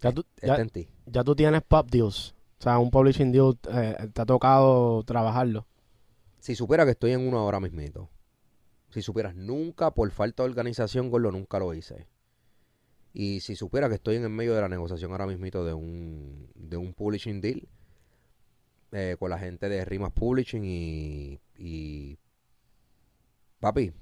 Ya 0.00 0.12
tú, 0.12 0.24
ya- 0.40 0.48
Está 0.54 0.62
en 0.62 0.70
ti. 0.70 0.88
ya 1.06 1.22
tú 1.24 1.34
tienes 1.36 1.62
pop 1.62 1.86
deals. 1.90 2.34
O 2.58 2.62
sea, 2.62 2.78
un 2.78 2.90
publishing 2.90 3.32
deal, 3.32 3.58
eh, 3.72 3.96
te 4.12 4.22
ha 4.22 4.26
tocado 4.26 5.02
trabajarlo. 5.04 5.66
Si 6.38 6.54
supiera 6.54 6.84
que 6.86 6.92
estoy 6.92 7.12
en 7.12 7.26
uno 7.26 7.38
ahora 7.38 7.60
mismito. 7.60 8.08
Si 8.90 9.02
supieras, 9.02 9.34
nunca 9.34 9.90
por 9.92 10.10
falta 10.10 10.42
de 10.42 10.48
organización, 10.48 11.10
Gordo, 11.10 11.30
nunca 11.30 11.58
lo 11.58 11.74
hice. 11.74 12.06
Y 13.12 13.40
si 13.40 13.56
supiera 13.56 13.88
que 13.88 13.96
estoy 13.96 14.16
en 14.16 14.22
el 14.24 14.30
medio 14.30 14.54
de 14.54 14.60
la 14.60 14.68
negociación 14.68 15.10
ahora 15.12 15.26
mismito 15.26 15.64
de 15.64 15.74
un, 15.74 16.48
de 16.54 16.76
un 16.76 16.94
publishing 16.94 17.40
deal 17.40 17.68
eh, 18.92 19.16
con 19.18 19.30
la 19.30 19.38
gente 19.38 19.68
de 19.68 19.84
Rimas 19.84 20.12
Publishing 20.12 20.64
y, 20.64 21.40
y 21.58 22.18
papi. 23.60 23.92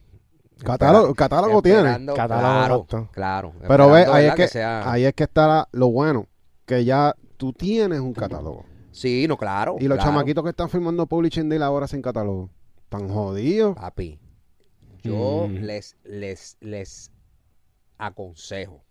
Catálogo, 0.64 1.14
catálogo 1.14 1.62
tiene. 1.62 2.04
Catálogo, 2.16 2.86
claro, 2.86 3.06
claro. 3.12 3.52
Pero 3.66 3.90
ve, 3.90 4.04
ahí 4.06 4.26
es 4.26 4.34
que, 4.34 4.48
sea- 4.48 4.90
ahí 4.90 5.04
es 5.04 5.14
que 5.14 5.24
está 5.24 5.68
lo 5.72 5.90
bueno, 5.90 6.26
que 6.66 6.84
ya 6.84 7.14
tú 7.36 7.52
tienes 7.52 8.00
un 8.00 8.12
catálogo. 8.12 8.64
Sí, 8.90 9.26
no, 9.28 9.36
claro. 9.36 9.76
Y 9.78 9.86
los 9.86 9.96
claro. 9.98 10.10
chamaquitos 10.10 10.42
que 10.42 10.50
están 10.50 10.68
firmando 10.68 11.06
publishing 11.06 11.48
deal 11.48 11.62
ahora 11.62 11.86
sin 11.86 12.02
catálogo, 12.02 12.50
tan 12.88 13.08
jodidos. 13.08 13.76
Papi, 13.76 14.18
yo 15.04 15.46
Mm. 15.48 15.54
les, 15.64 15.96
les, 16.02 16.56
les 16.60 17.12
aconsejo 17.96 18.84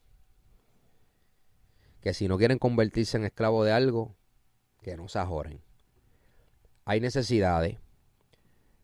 que 2.08 2.14
si 2.14 2.30
no 2.30 2.38
quieren 2.38 2.58
convertirse 2.58 3.18
en 3.18 3.26
esclavos 3.26 3.66
de 3.66 3.74
algo, 3.74 4.16
que 4.82 4.95
no 4.95 5.10
se 5.10 5.20
ajoren. 5.20 5.60
Hay 6.86 7.01
necesidades, 7.01 7.80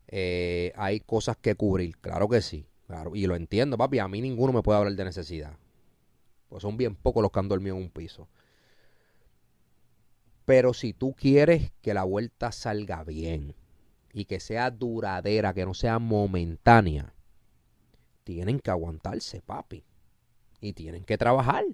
eh, 0.08 0.74
hay 0.76 1.00
cosas 1.00 1.38
que 1.38 1.54
cubrir, 1.54 1.96
claro 1.96 2.28
que 2.28 2.42
sí, 2.42 2.66
claro, 2.86 3.16
y 3.16 3.26
lo 3.26 3.34
entiendo, 3.34 3.78
papi, 3.78 3.98
a 3.98 4.08
mí 4.08 4.20
ninguno 4.20 4.52
me 4.52 4.60
puede 4.60 4.78
hablar 4.78 4.92
de 4.92 5.06
necesidad. 5.06 5.56
Pues 6.50 6.60
son 6.60 6.76
bien 6.76 6.96
pocos 6.96 7.22
los 7.22 7.32
que 7.32 7.38
han 7.38 7.48
dormido 7.48 7.76
en 7.76 7.84
un 7.84 7.88
piso. 7.88 8.28
Pero 10.44 10.74
si 10.74 10.92
tú 10.92 11.14
quieres 11.14 11.72
que 11.80 11.94
la 11.94 12.04
vuelta 12.04 12.52
salga 12.52 13.04
bien, 13.04 13.54
y 14.12 14.26
que 14.26 14.38
sea 14.38 14.70
duradera, 14.70 15.54
que 15.54 15.64
no 15.64 15.72
sea 15.72 15.98
momentánea, 15.98 17.14
tienen 18.22 18.60
que 18.60 18.70
aguantarse, 18.70 19.40
papi. 19.40 19.82
Y 20.60 20.74
tienen 20.74 21.04
que 21.04 21.16
trabajar. 21.16 21.64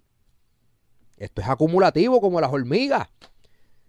Esto 1.21 1.43
es 1.43 1.49
acumulativo 1.49 2.21
como 2.21 2.41
las 2.41 2.53
hormigas. 2.53 3.07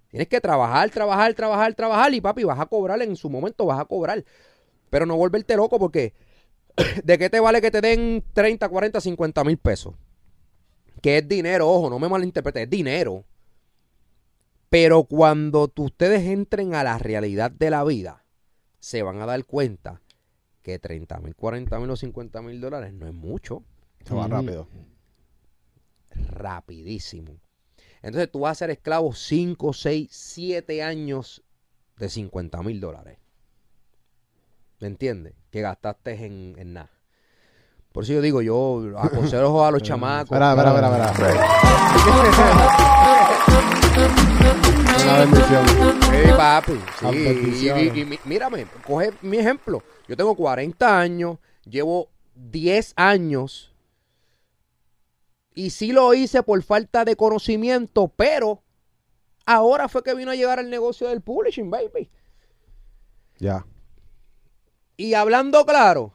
Tienes 0.10 0.28
que 0.28 0.42
trabajar, 0.42 0.90
trabajar, 0.90 1.34
trabajar, 1.34 1.74
trabajar 1.74 2.14
y 2.14 2.20
papi, 2.20 2.44
vas 2.44 2.60
a 2.60 2.66
cobrar 2.66 3.02
en 3.02 3.16
su 3.16 3.30
momento, 3.30 3.66
vas 3.66 3.80
a 3.80 3.86
cobrar. 3.86 4.24
Pero 4.90 5.06
no 5.06 5.16
volverte 5.16 5.56
loco 5.56 5.80
porque 5.80 6.14
¿de 7.04 7.18
qué 7.18 7.30
te 7.30 7.40
vale 7.40 7.62
que 7.62 7.72
te 7.72 7.80
den 7.80 8.22
30, 8.34 8.68
40, 8.68 9.00
50 9.00 9.44
mil 9.46 9.58
pesos? 9.58 9.96
Que 11.02 11.20
es 11.20 11.28
dinero, 11.28 11.70
ojo, 11.70 11.90
no 11.90 11.98
me 11.98 12.10
malinterpretes, 12.10 12.64
es 12.64 12.70
dinero. 12.70 13.24
Pero 14.70 15.06
cuando 15.06 15.70
tú- 15.70 15.86
ustedes 15.86 16.24
entren 16.24 16.76
a 16.76 16.84
la 16.84 16.98
realidad 16.98 17.50
de 17.52 17.70
la 17.70 17.84
vida, 17.86 18.26
se 18.80 19.04
van 19.04 19.22
a 19.22 19.26
dar 19.26 19.46
cuenta 19.46 20.02
que 20.62 20.80
30 20.80 21.20
mil, 21.20 21.36
40 21.36 21.80
mil 21.80 21.90
o 21.90 21.96
50 21.96 22.42
mil 22.42 22.60
dólares 22.60 22.94
no 22.94 23.08
es 23.08 23.14
mucho 23.14 23.64
Se 24.06 24.14
va 24.14 24.28
rápido. 24.28 24.68
Rapidísimo. 26.30 27.38
Entonces 28.02 28.32
tú 28.32 28.40
vas 28.42 28.52
a 28.54 28.56
ser 28.56 28.70
esclavo 28.72 29.14
5, 29.14 29.74
6, 29.74 30.08
7 30.12 30.82
años 30.84 31.44
de 31.98 32.10
50 32.10 32.62
mil 32.64 32.80
dólares. 32.82 33.18
¿Me 34.80 34.88
entiendes? 34.88 35.34
Que 35.52 35.62
gastaste 35.62 36.26
en, 36.26 36.56
en 36.58 36.74
nada. 36.74 36.90
Por 37.92 38.04
eso 38.06 38.14
yo 38.14 38.22
digo, 38.22 38.42
yo 38.42 38.98
aconsejo 38.98 39.64
a 39.66 39.70
los 39.72 39.84
chamacos. 39.84 40.32
Espera, 40.32 40.52
espera, 40.52 41.12
espera, 41.12 41.12
espera. 41.12 42.52
Una 45.04 45.20
bendición. 45.20 45.66
Sí, 46.02 46.32
papi. 46.38 46.74
Sí, 47.00 47.06
y- 47.18 48.00
y- 48.00 48.02
y 48.14 48.20
mírame, 48.26 48.66
coge 48.86 49.12
mi 49.22 49.38
ejemplo. 49.38 49.84
Yo 50.08 50.16
tengo 50.18 50.36
40 50.36 51.00
años, 51.00 51.38
llevo 51.66 52.10
10 52.36 52.94
años 52.96 53.71
y 55.54 55.70
sí 55.72 55.92
lo 55.92 56.14
hice 56.14 56.44
por 56.44 56.62
falta 56.64 57.06
de 57.06 57.16
conocimiento, 57.16 58.08
pero 58.08 58.64
ahora 59.46 59.88
fue 59.90 60.04
que 60.04 60.16
vino 60.16 60.32
a 60.32 60.36
llegar 60.36 60.60
el 60.60 60.70
negocio 60.70 61.08
del 61.08 61.22
publishing, 61.22 61.70
baby. 61.70 62.10
Ya. 63.38 63.66
Y 64.98 65.14
hablando 65.14 65.66
claro, 65.66 66.14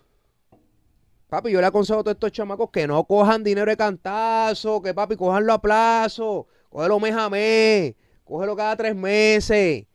papi, 1.28 1.50
yo 1.50 1.60
le 1.60 1.66
aconsejo 1.66 2.00
a 2.00 2.02
todos 2.04 2.14
estos 2.14 2.32
chamacos 2.32 2.70
que 2.70 2.86
no 2.86 3.04
cojan 3.04 3.42
dinero 3.42 3.70
de 3.70 3.76
cantazo, 3.76 4.80
que 4.80 4.94
papi, 4.94 5.16
cojanlo 5.16 5.52
a 5.52 5.60
plazo, 5.60 6.46
cógelo 6.70 7.00
mes 7.00 7.14
a 7.14 7.28
mes, 7.28 7.94
cógelo 8.24 8.56
cada 8.56 8.76
tres 8.76 8.94
meses. 8.94 9.86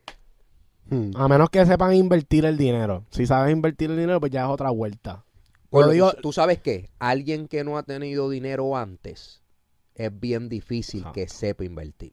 Hmm. 0.88 1.10
A 1.14 1.26
menos 1.26 1.48
que 1.48 1.64
sepan 1.64 1.94
invertir 1.94 2.44
el 2.44 2.58
dinero. 2.58 3.04
Si 3.10 3.26
sabes 3.26 3.52
invertir 3.52 3.90
el 3.90 3.96
dinero, 3.96 4.20
pues 4.20 4.30
ya 4.30 4.42
es 4.42 4.48
otra 4.48 4.70
vuelta. 4.70 5.24
Digo- 5.72 6.12
¿Tú 6.20 6.32
sabes 6.32 6.58
qué? 6.60 6.90
Alguien 6.98 7.48
que 7.48 7.64
no 7.64 7.78
ha 7.78 7.82
tenido 7.82 8.28
dinero 8.28 8.76
antes 8.76 9.42
es 9.94 10.18
bien 10.20 10.48
difícil 10.48 11.02
Ajá. 11.02 11.12
que 11.12 11.28
sepa 11.28 11.64
invertir. 11.64 12.12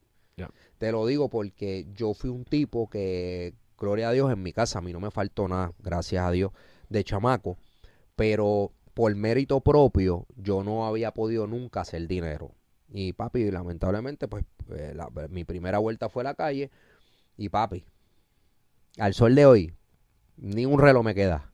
Te 0.77 0.93
lo 0.93 1.05
digo 1.05 1.29
porque 1.29 1.87
yo 1.93 2.13
fui 2.13 2.29
un 2.29 2.45
tipo 2.45 2.89
que, 2.89 3.53
gloria 3.77 4.07
a 4.09 4.11
Dios, 4.13 4.31
en 4.31 4.41
mi 4.41 4.53
casa 4.53 4.79
a 4.79 4.81
mí 4.81 4.93
no 4.93 5.01
me 5.01 5.11
faltó 5.11 5.49
nada, 5.49 5.73
gracias 5.79 6.23
a 6.25 6.31
Dios, 6.31 6.51
de 6.87 7.03
chamaco. 7.03 7.57
Pero 8.15 8.71
por 8.93 9.13
mérito 9.15 9.59
propio, 9.59 10.25
yo 10.37 10.63
no 10.63 10.85
había 10.87 11.11
podido 11.13 11.45
nunca 11.47 11.81
hacer 11.81 12.07
dinero. 12.07 12.51
Y 12.89 13.11
papi, 13.13 13.51
lamentablemente, 13.51 14.29
pues 14.29 14.45
eh, 14.69 14.93
la- 14.95 15.09
mi 15.29 15.43
primera 15.43 15.79
vuelta 15.79 16.07
fue 16.07 16.23
a 16.23 16.25
la 16.25 16.33
calle. 16.35 16.71
Y 17.35 17.49
papi, 17.49 17.83
al 18.97 19.13
sol 19.13 19.35
de 19.35 19.45
hoy, 19.45 19.73
ni 20.37 20.65
un 20.65 20.79
reloj 20.79 21.03
me 21.03 21.15
queda 21.15 21.51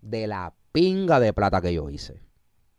de 0.00 0.26
la 0.26 0.52
pinga 0.72 1.20
de 1.20 1.32
plata 1.32 1.60
que 1.60 1.72
yo 1.72 1.88
hice. 1.90 2.20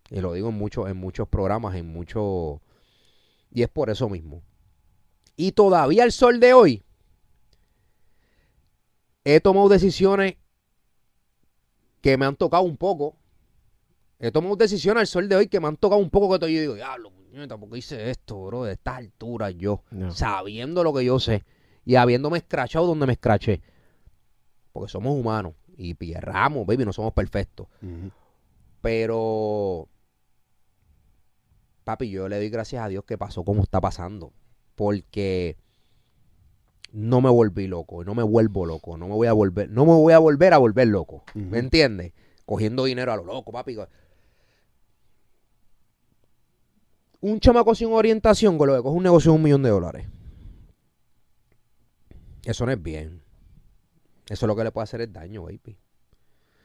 Y 0.09 0.19
lo 0.19 0.33
digo 0.33 0.49
en 0.49 0.55
muchos, 0.55 0.89
en 0.89 0.97
muchos 0.97 1.27
programas, 1.27 1.75
en 1.75 1.87
muchos. 1.87 2.59
Y 3.51 3.61
es 3.61 3.69
por 3.69 3.89
eso 3.89 4.09
mismo. 4.09 4.43
Y 5.35 5.53
todavía 5.53 6.03
al 6.03 6.11
sol 6.11 6.39
de 6.39 6.53
hoy, 6.53 6.83
he 9.23 9.39
tomado 9.39 9.69
decisiones 9.69 10.35
que 12.01 12.17
me 12.17 12.25
han 12.25 12.35
tocado 12.35 12.63
un 12.63 12.77
poco. 12.77 13.15
He 14.19 14.31
tomado 14.31 14.55
decisiones 14.55 15.01
al 15.01 15.07
sol 15.07 15.29
de 15.29 15.35
hoy 15.35 15.47
que 15.47 15.59
me 15.59 15.67
han 15.67 15.77
tocado 15.77 16.01
un 16.01 16.09
poco 16.09 16.37
que 16.37 16.53
yo 16.53 16.61
digo, 16.61 16.75
diablo, 16.75 17.11
puñeta, 17.11 17.57
¿por 17.57 17.69
qué 17.69 17.79
hice 17.79 18.09
esto, 18.09 18.45
bro? 18.45 18.63
De 18.63 18.73
estas 18.73 18.97
alturas 18.97 19.53
yo, 19.57 19.83
sabiendo 20.11 20.83
lo 20.83 20.93
que 20.93 21.03
yo 21.03 21.19
sé 21.19 21.43
y 21.85 21.95
habiéndome 21.95 22.37
escrachado 22.37 22.85
donde 22.85 23.07
me 23.07 23.13
escraché. 23.13 23.61
Porque 24.71 24.91
somos 24.91 25.15
humanos 25.17 25.53
y 25.75 25.93
pierramos, 25.95 26.65
baby, 26.65 26.85
no 26.85 26.93
somos 26.93 27.13
perfectos. 27.13 27.67
Pero, 28.81 29.87
papi, 31.83 32.09
yo 32.09 32.27
le 32.27 32.37
doy 32.37 32.49
gracias 32.49 32.83
a 32.83 32.87
Dios 32.87 33.05
que 33.05 33.17
pasó 33.17 33.43
como 33.43 33.63
está 33.63 33.81
pasando. 33.81 34.33
Porque 34.75 35.57
no 36.91 37.21
me 37.21 37.29
volví 37.29 37.67
loco, 37.67 38.03
no 38.03 38.13
me 38.15 38.23
vuelvo 38.23 38.65
loco, 38.65 38.97
no 38.97 39.07
me 39.07 39.15
voy 39.15 39.27
a 39.27 39.33
volver, 39.33 39.69
no 39.69 39.85
me 39.85 39.93
voy 39.93 40.13
a 40.13 40.19
volver 40.19 40.53
a 40.53 40.57
volver 40.57 40.87
loco. 40.87 41.23
Ujú. 41.35 41.45
¿Me 41.45 41.59
entiendes? 41.59 42.13
Cogiendo 42.45 42.83
dinero 42.85 43.11
a 43.11 43.17
lo 43.17 43.23
loco, 43.23 43.51
papi. 43.51 43.77
Un 47.21 47.39
chamaco 47.39 47.73
sin 47.73 47.91
orientación 47.91 48.57
con 48.57 48.67
lo 48.67 48.75
que 48.75 48.83
coge 48.83 48.97
un 48.97 49.03
negocio 49.03 49.31
de 49.31 49.37
un 49.37 49.43
millón 49.43 49.63
de 49.63 49.69
dólares. 49.69 50.07
Eso 52.43 52.65
no 52.65 52.71
es 52.73 52.83
bien. 52.83 53.22
Eso 54.29 54.47
lo 54.47 54.55
que 54.55 54.63
le 54.63 54.71
puede 54.71 54.83
hacer 54.83 55.01
es 55.01 55.11
daño, 55.11 55.43
baby. 55.43 55.77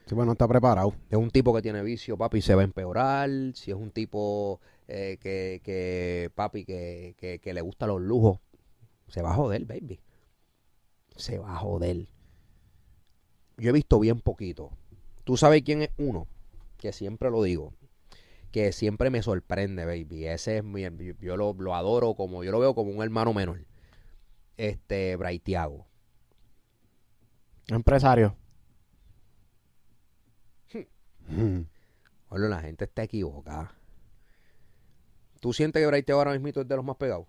Sí, 0.06 0.14
bueno, 0.14 0.32
está 0.32 0.48
preparado. 0.48 0.94
Es 1.10 1.18
un 1.18 1.30
tipo 1.30 1.54
que 1.54 1.60
tiene 1.60 1.82
vicio, 1.82 2.16
papi, 2.16 2.40
se 2.40 2.54
va 2.54 2.62
a 2.62 2.64
empeorar. 2.64 3.28
Si 3.54 3.70
es 3.70 3.76
un 3.76 3.90
tipo 3.90 4.60
eh, 4.86 5.18
que, 5.20 5.60
que, 5.62 6.30
papi, 6.34 6.64
que, 6.64 7.14
que, 7.18 7.40
que 7.40 7.52
le 7.52 7.60
gustan 7.60 7.90
los 7.90 8.00
lujos, 8.00 8.38
se 9.08 9.20
va 9.22 9.32
a 9.32 9.34
joder, 9.34 9.64
baby. 9.66 10.00
Se 11.16 11.38
va 11.38 11.54
a 11.54 11.58
joder. 11.58 12.06
Yo 13.58 13.70
he 13.70 13.72
visto 13.72 13.98
bien 13.98 14.20
poquito. 14.20 14.70
Tú 15.24 15.36
sabes 15.36 15.62
quién 15.62 15.82
es 15.82 15.90
uno, 15.98 16.26
que 16.78 16.92
siempre 16.92 17.30
lo 17.30 17.42
digo, 17.42 17.74
que 18.50 18.72
siempre 18.72 19.10
me 19.10 19.22
sorprende, 19.22 19.84
baby. 19.84 20.26
Ese 20.26 20.58
es 20.58 20.64
mi, 20.64 20.84
yo 21.20 21.36
lo, 21.36 21.52
lo 21.52 21.74
adoro 21.74 22.14
como, 22.14 22.44
yo 22.44 22.52
lo 22.52 22.60
veo 22.60 22.74
como 22.74 22.92
un 22.92 23.02
hermano 23.02 23.34
menor. 23.34 23.66
Este, 24.56 25.16
Braithiago. 25.16 25.86
Empresario. 27.68 28.34
Bueno, 32.30 32.48
la 32.48 32.60
gente 32.60 32.84
está 32.84 33.04
equivocada. 33.04 33.72
¿Tú 35.40 35.54
sientes 35.54 35.80
que 35.82 35.86
Braithiago 35.86 36.20
ahora 36.20 36.32
mismo 36.38 36.48
es 36.48 36.68
de 36.68 36.76
los 36.76 36.84
más 36.84 36.96
pegados? 36.96 37.26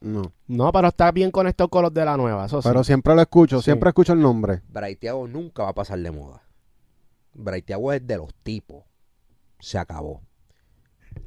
No. 0.00 0.30
No, 0.46 0.70
pero 0.72 0.88
está 0.88 1.10
bien 1.10 1.30
conectado 1.30 1.68
con 1.70 1.82
los 1.84 1.94
de 1.94 2.04
la 2.04 2.18
nueva, 2.18 2.44
eso 2.44 2.60
sí. 2.60 2.68
Pero 2.68 2.84
siempre 2.84 3.14
lo 3.14 3.22
escucho, 3.22 3.58
Sí. 3.60 3.64
siempre 3.64 3.88
escucho 3.88 4.12
el 4.12 4.20
nombre. 4.20 4.60
Braithiago 4.68 5.26
nunca 5.26 5.62
va 5.62 5.70
a 5.70 5.74
pasar 5.74 5.98
de 6.00 6.10
moda. 6.10 6.42
Braithiago 7.32 7.94
es 7.94 8.06
de 8.06 8.18
los 8.18 8.34
tipos. 8.42 8.84
Se 9.58 9.78
acabó. 9.78 10.20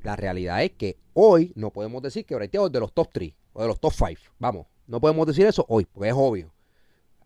La 0.04 0.16
realidad 0.16 0.64
es 0.64 0.74
que 0.74 1.00
hoy 1.14 1.52
no 1.56 1.72
podemos 1.72 2.00
decir 2.04 2.26
que 2.28 2.36
Braithiago 2.36 2.68
es 2.68 2.72
de 2.74 2.80
los 2.80 2.94
top 2.94 3.10
3 3.12 3.34
o 3.54 3.62
de 3.64 3.68
los 3.70 3.80
top 3.80 3.94
5. 3.94 4.22
Vamos, 4.38 4.68
no 4.86 5.02
podemos 5.02 5.26
decir 5.26 5.48
eso 5.48 5.66
hoy, 5.68 5.86
porque 5.86 6.10
es 6.10 6.16
obvio. 6.16 6.53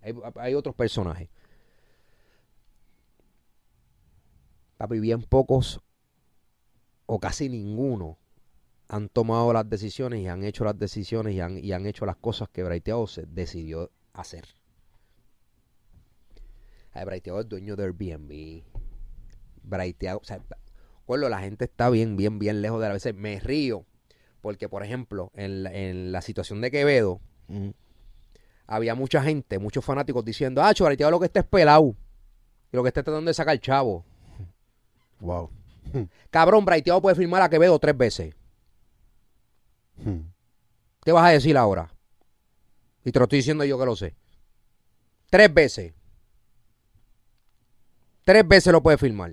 Hay, 0.02 0.54
otros 0.54 0.76
personajes. 0.76 1.30
Papi, 4.78 5.00
bien 5.00 5.24
pocos 5.24 5.82
o 7.06 7.20
casi 7.20 7.50
ninguno 7.50 8.18
han 8.89 9.10
tomado 9.10 9.52
las 9.54 9.70
decisiones 9.70 10.22
y 10.22 10.28
han 10.28 10.43
hecho 10.43 10.64
las 10.64 10.78
decisiones 10.78 11.34
y 11.34 11.41
han, 11.41 11.58
y 11.58 11.72
han 11.72 11.86
hecho 11.86 12.06
las 12.06 12.16
cosas 12.16 12.50
que 12.50 12.64
Braithiago 12.64 13.08
se 13.08 13.26
decidió 13.26 13.91
hacer. 14.14 14.45
Ay, 16.93 17.06
Braithiago 17.06 17.41
es 17.41 17.50
dueño 17.50 17.76
de 17.76 17.84
Airbnb. 17.84 18.64
Braithiago, 19.64 20.22
o 20.22 20.24
sea, 20.24 20.41
la 21.30 21.39
gente 21.39 21.66
está 21.66 21.89
bien, 21.89 22.16
bien, 22.18 22.39
bien 22.39 22.62
lejos 22.62 22.80
de 22.82 22.88
la 22.88 22.93
veces. 22.93 23.14
Me 23.14 23.39
río 23.39 23.86
porque, 24.41 24.70
por 24.70 24.84
ejemplo, 24.84 25.32
en 25.36 26.12
la, 26.12 26.22
situación 26.22 26.62
de 26.62 26.72
Quevedo. 26.72 27.20
Había 28.68 28.93
mucha 28.93 29.24
gente, 29.24 29.57
muchos 29.57 29.84
fanáticos 29.84 30.24
diciendo, 30.24 30.61
ah, 30.61 30.74
Braithiago 30.78 31.11
lo 31.11 31.20
que 31.20 31.28
está 31.28 31.39
es 31.39 31.45
pelado. 31.45 31.95
Y 32.72 32.76
lo 32.76 32.84
que 32.84 32.89
está 32.89 33.01
tratando 33.01 33.30
de 33.30 33.34
sacar 33.34 33.57
chavo. 33.59 34.05
Wow. 35.22 35.49
Cabrón, 36.30 36.65
Braithiago 36.65 37.01
puede 37.01 37.15
firmar 37.15 37.41
a 37.41 37.49
Quevedo 37.49 37.80
tres 37.80 37.97
veces. 37.97 38.36
Hmm. 39.95 40.20
¿Qué 41.03 41.11
vas 41.13 41.26
a 41.26 41.32
decir 41.32 41.57
ahora? 41.57 41.89
Y 43.05 43.11
te 43.11 43.20
lo 43.20 43.24
estoy 43.24 43.39
diciendo 43.39 43.63
yo 43.63 43.80
que 43.80 43.86
lo 43.86 43.95
sé. 43.95 44.15
Tres 45.30 45.53
veces. 45.53 45.93
Tres 48.26 48.45
veces 48.45 48.74
lo 48.74 48.84
puede 48.84 48.97
firmar. 48.97 49.32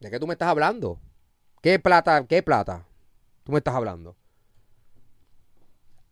¿De 0.00 0.10
qué 0.10 0.20
tú 0.20 0.26
me 0.26 0.34
estás 0.34 0.48
hablando? 0.48 1.00
¿Qué 1.62 1.78
plata? 1.78 2.26
¿Qué 2.26 2.42
plata? 2.42 2.86
Tú 3.44 3.52
me 3.52 3.58
estás 3.58 3.74
hablando. 3.74 4.14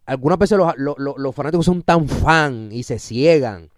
Algunas 0.07 0.39
veces 0.39 0.57
los, 0.77 0.95
los- 0.99 1.35
fanáticos 1.35 1.67
son 1.67 1.83
tan 1.83 2.09
fan 2.09 2.71
y 2.73 2.85
se 2.85 2.99
ciegan. 2.99 3.71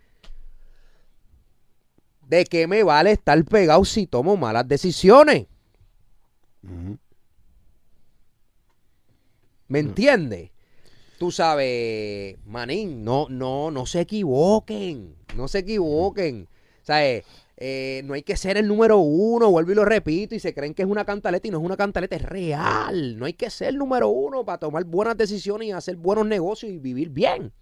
¿De 2.28 2.44
qué 2.44 2.66
me 2.66 2.82
vale 2.82 3.12
estar 3.12 3.42
pegado 3.44 3.84
si 3.86 4.06
tomo 4.06 4.36
malas 4.36 4.68
decisiones? 4.68 5.46
¿Me 9.68 9.78
entiendes? 9.80 10.50
tú 11.18 11.32
sabes, 11.32 12.36
manín, 12.46 13.02
no, 13.02 13.26
no, 13.28 13.72
no 13.72 13.86
se 13.86 14.02
equivoquen, 14.02 15.16
no 15.34 15.48
se 15.48 15.58
equivoquen. 15.60 16.46
¿Sabes? 16.84 17.24
Eh, 17.60 18.02
no 18.04 18.14
hay 18.14 18.22
que 18.22 18.36
ser 18.36 18.56
el 18.56 18.68
número 18.68 18.98
uno, 18.98 19.50
vuelvo 19.50 19.72
y 19.72 19.74
lo 19.74 19.84
repito, 19.84 20.36
y 20.36 20.38
se 20.38 20.54
creen 20.54 20.74
que 20.74 20.82
es 20.82 20.88
una 20.88 21.04
cantaleta 21.04 21.48
y 21.48 21.50
no 21.50 21.58
es 21.58 21.64
una 21.64 21.76
cantaleta, 21.76 22.14
es 22.14 22.22
real. 22.22 23.18
No 23.18 23.26
hay 23.26 23.32
que 23.32 23.50
ser 23.50 23.70
el 23.70 23.78
número 23.78 24.08
uno 24.08 24.44
para 24.44 24.58
tomar 24.58 24.84
buenas 24.84 25.16
decisiones 25.16 25.66
y 25.68 25.72
hacer 25.72 25.96
buenos 25.96 26.24
negocios 26.24 26.70
y 26.70 26.78
vivir 26.78 27.10
bien. 27.10 27.52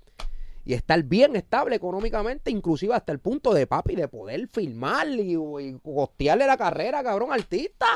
Y 0.66 0.74
estar 0.74 1.02
bien 1.02 1.34
estable 1.34 1.76
económicamente, 1.76 2.50
inclusive 2.50 2.92
hasta 2.92 3.12
el 3.12 3.20
punto 3.20 3.54
de 3.54 3.66
papi, 3.66 3.94
de 3.94 4.08
poder 4.08 4.48
filmar 4.48 5.08
y, 5.08 5.34
y 5.34 5.78
costearle 5.82 6.46
la 6.46 6.58
carrera, 6.58 7.02
cabrón, 7.02 7.32
artista. 7.32 7.86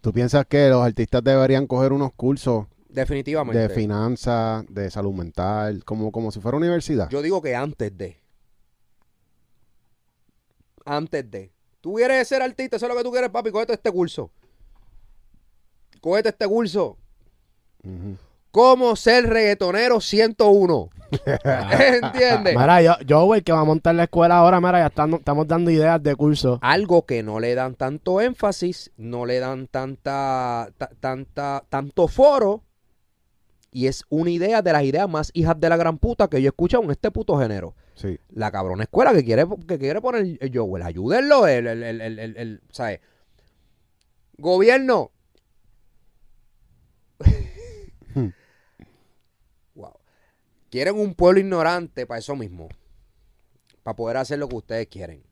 ¿Tú 0.00 0.12
piensas 0.12 0.46
que 0.46 0.68
los 0.68 0.82
artistas 0.82 1.22
deberían 1.22 1.66
coger 1.66 1.92
unos 1.92 2.12
cursos 2.14 2.66
Definitivamente. 2.88 3.60
de 3.60 3.68
finanzas, 3.68 4.64
de 4.68 4.90
salud 4.90 5.12
mental, 5.12 5.84
como, 5.84 6.10
como 6.12 6.30
si 6.30 6.40
fuera 6.40 6.56
universidad? 6.56 7.10
Yo 7.10 7.20
digo 7.20 7.42
que 7.42 7.54
antes 7.54 7.98
de. 7.98 8.20
Antes 10.86 11.30
de. 11.30 11.52
Tú 11.82 11.94
quieres 11.94 12.26
ser 12.26 12.40
artista, 12.42 12.76
eso 12.76 12.86
es 12.86 12.90
lo 12.92 12.96
que 12.96 13.04
tú 13.04 13.10
quieres, 13.12 13.28
papi. 13.30 13.50
Cógete 13.50 13.74
este 13.74 13.92
curso. 13.92 14.30
Cógete 16.00 16.30
este 16.30 16.46
curso. 16.46 16.96
Ujú. 17.84 18.16
¿Cómo 18.50 18.96
ser 18.96 19.26
reggaetonero 19.26 20.00
101? 20.00 20.88
¿Entiendes? 21.78 22.56
Mira, 22.56 22.80
yo, 22.82 22.94
yo, 23.06 23.24
güey, 23.26 23.42
que 23.42 23.52
va 23.52 23.60
a 23.60 23.64
montar 23.64 23.94
la 23.94 24.04
escuela 24.04 24.38
ahora, 24.38 24.60
mira, 24.60 24.78
ya 24.80 24.86
estamos, 24.86 25.18
estamos 25.20 25.46
dando 25.46 25.70
ideas 25.70 26.02
de 26.02 26.16
curso. 26.16 26.58
Algo 26.62 27.04
que 27.04 27.22
no 27.22 27.38
le 27.38 27.54
dan 27.54 27.74
tanto 27.74 28.20
énfasis, 28.20 28.90
no 28.96 29.26
le 29.26 29.40
dan 29.40 29.66
tanta, 29.66 30.70
ta- 30.78 30.90
tanta, 31.00 31.64
tanto 31.68 32.08
foro. 32.08 32.62
Y 33.70 33.88
es 33.88 34.04
una 34.08 34.30
idea 34.30 34.62
de 34.62 34.72
las 34.72 34.84
ideas 34.84 35.08
más 35.08 35.30
hijas 35.34 35.60
de 35.60 35.68
la 35.68 35.76
gran 35.76 35.98
puta 35.98 36.28
que 36.28 36.40
yo 36.40 36.46
he 36.46 36.48
escuchado 36.48 36.82
en 36.84 36.92
este 36.92 37.10
puto 37.10 37.38
género. 37.38 37.74
Sí. 37.96 38.18
la 38.28 38.50
cabrona 38.52 38.84
escuela 38.84 39.12
que 39.14 39.24
quiere, 39.24 39.44
que 39.66 39.78
quiere 39.78 40.00
poner 40.02 40.36
el 40.38 40.50
Joel. 40.56 40.82
Ayúdenlo, 40.82 41.46
el, 41.48 41.66
el, 41.66 41.82
el, 41.82 42.00
el, 42.02 42.18
el- 42.18 42.36
el- 42.36 42.62
¿sabes? 42.70 43.00
Gobierno. 44.38 45.12
wow. 49.74 49.94
Quieren 50.70 50.96
un 50.98 51.14
pueblo 51.14 51.40
ignorante 51.40 52.06
para 52.06 52.18
eso 52.18 52.36
mismo. 52.36 52.68
Para 53.82 53.96
poder 53.96 54.18
hacer 54.18 54.38
lo 54.38 54.48
que 54.48 54.56
ustedes 54.56 54.88
quieren. 54.88 55.22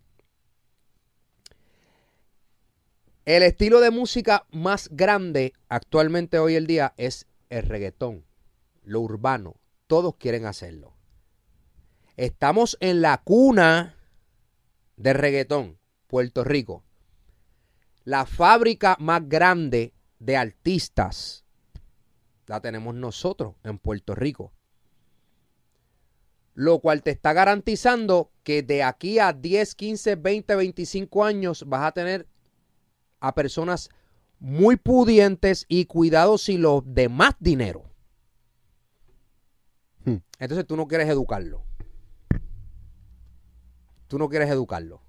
El 3.26 3.42
estilo 3.42 3.80
de 3.80 3.90
música 3.90 4.46
más 4.50 4.88
grande 4.90 5.52
actualmente 5.68 6.38
hoy 6.38 6.56
en 6.56 6.66
día 6.66 6.94
es 6.96 7.26
el 7.50 7.64
reggaetón, 7.66 8.24
lo 8.84 9.00
urbano. 9.00 9.56
Todos 9.86 10.16
quieren 10.16 10.46
hacerlo. 10.46 10.93
Estamos 12.16 12.76
en 12.80 13.00
la 13.02 13.22
cuna 13.22 13.96
de 14.96 15.12
reggaetón, 15.12 15.78
Puerto 16.06 16.44
Rico. 16.44 16.84
La 18.04 18.24
fábrica 18.24 18.96
más 19.00 19.28
grande 19.28 19.94
de 20.20 20.36
artistas 20.36 21.44
la 22.46 22.60
tenemos 22.60 22.94
nosotros 22.94 23.54
en 23.64 23.78
Puerto 23.78 24.14
Rico. 24.14 24.52
Lo 26.54 26.78
cual 26.78 27.02
te 27.02 27.10
está 27.10 27.32
garantizando 27.32 28.30
que 28.44 28.62
de 28.62 28.84
aquí 28.84 29.18
a 29.18 29.32
10, 29.32 29.74
15, 29.74 30.14
20, 30.14 30.54
25 30.54 31.24
años 31.24 31.64
vas 31.66 31.84
a 31.84 31.92
tener 31.92 32.28
a 33.18 33.34
personas 33.34 33.90
muy 34.38 34.76
pudientes 34.76 35.64
y 35.66 35.86
cuidados 35.86 36.42
si 36.42 36.58
los 36.58 36.82
de 36.86 37.08
más 37.08 37.34
dinero. 37.40 37.82
Hmm. 40.04 40.18
Entonces 40.38 40.64
tú 40.64 40.76
no 40.76 40.86
quieres 40.86 41.08
educarlo. 41.08 41.64
Tú 44.08 44.18
no 44.18 44.28
quieres 44.28 44.50
educarlo. 44.50 45.00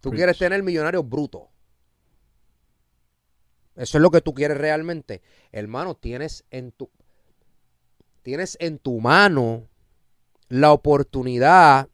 Tú 0.00 0.10
Preach. 0.10 0.16
quieres 0.18 0.38
tener 0.38 0.62
millonarios 0.62 1.08
brutos. 1.08 1.42
Eso 3.76 3.98
es 3.98 4.02
lo 4.02 4.10
que 4.10 4.20
tú 4.20 4.34
quieres 4.34 4.56
realmente. 4.58 5.22
Hermano, 5.50 5.94
tienes 5.96 6.44
en 6.50 6.72
tu 6.72 6.90
tienes 8.22 8.56
en 8.60 8.78
tu 8.78 9.00
mano 9.00 9.68
la 10.48 10.72
oportunidad 10.72 11.88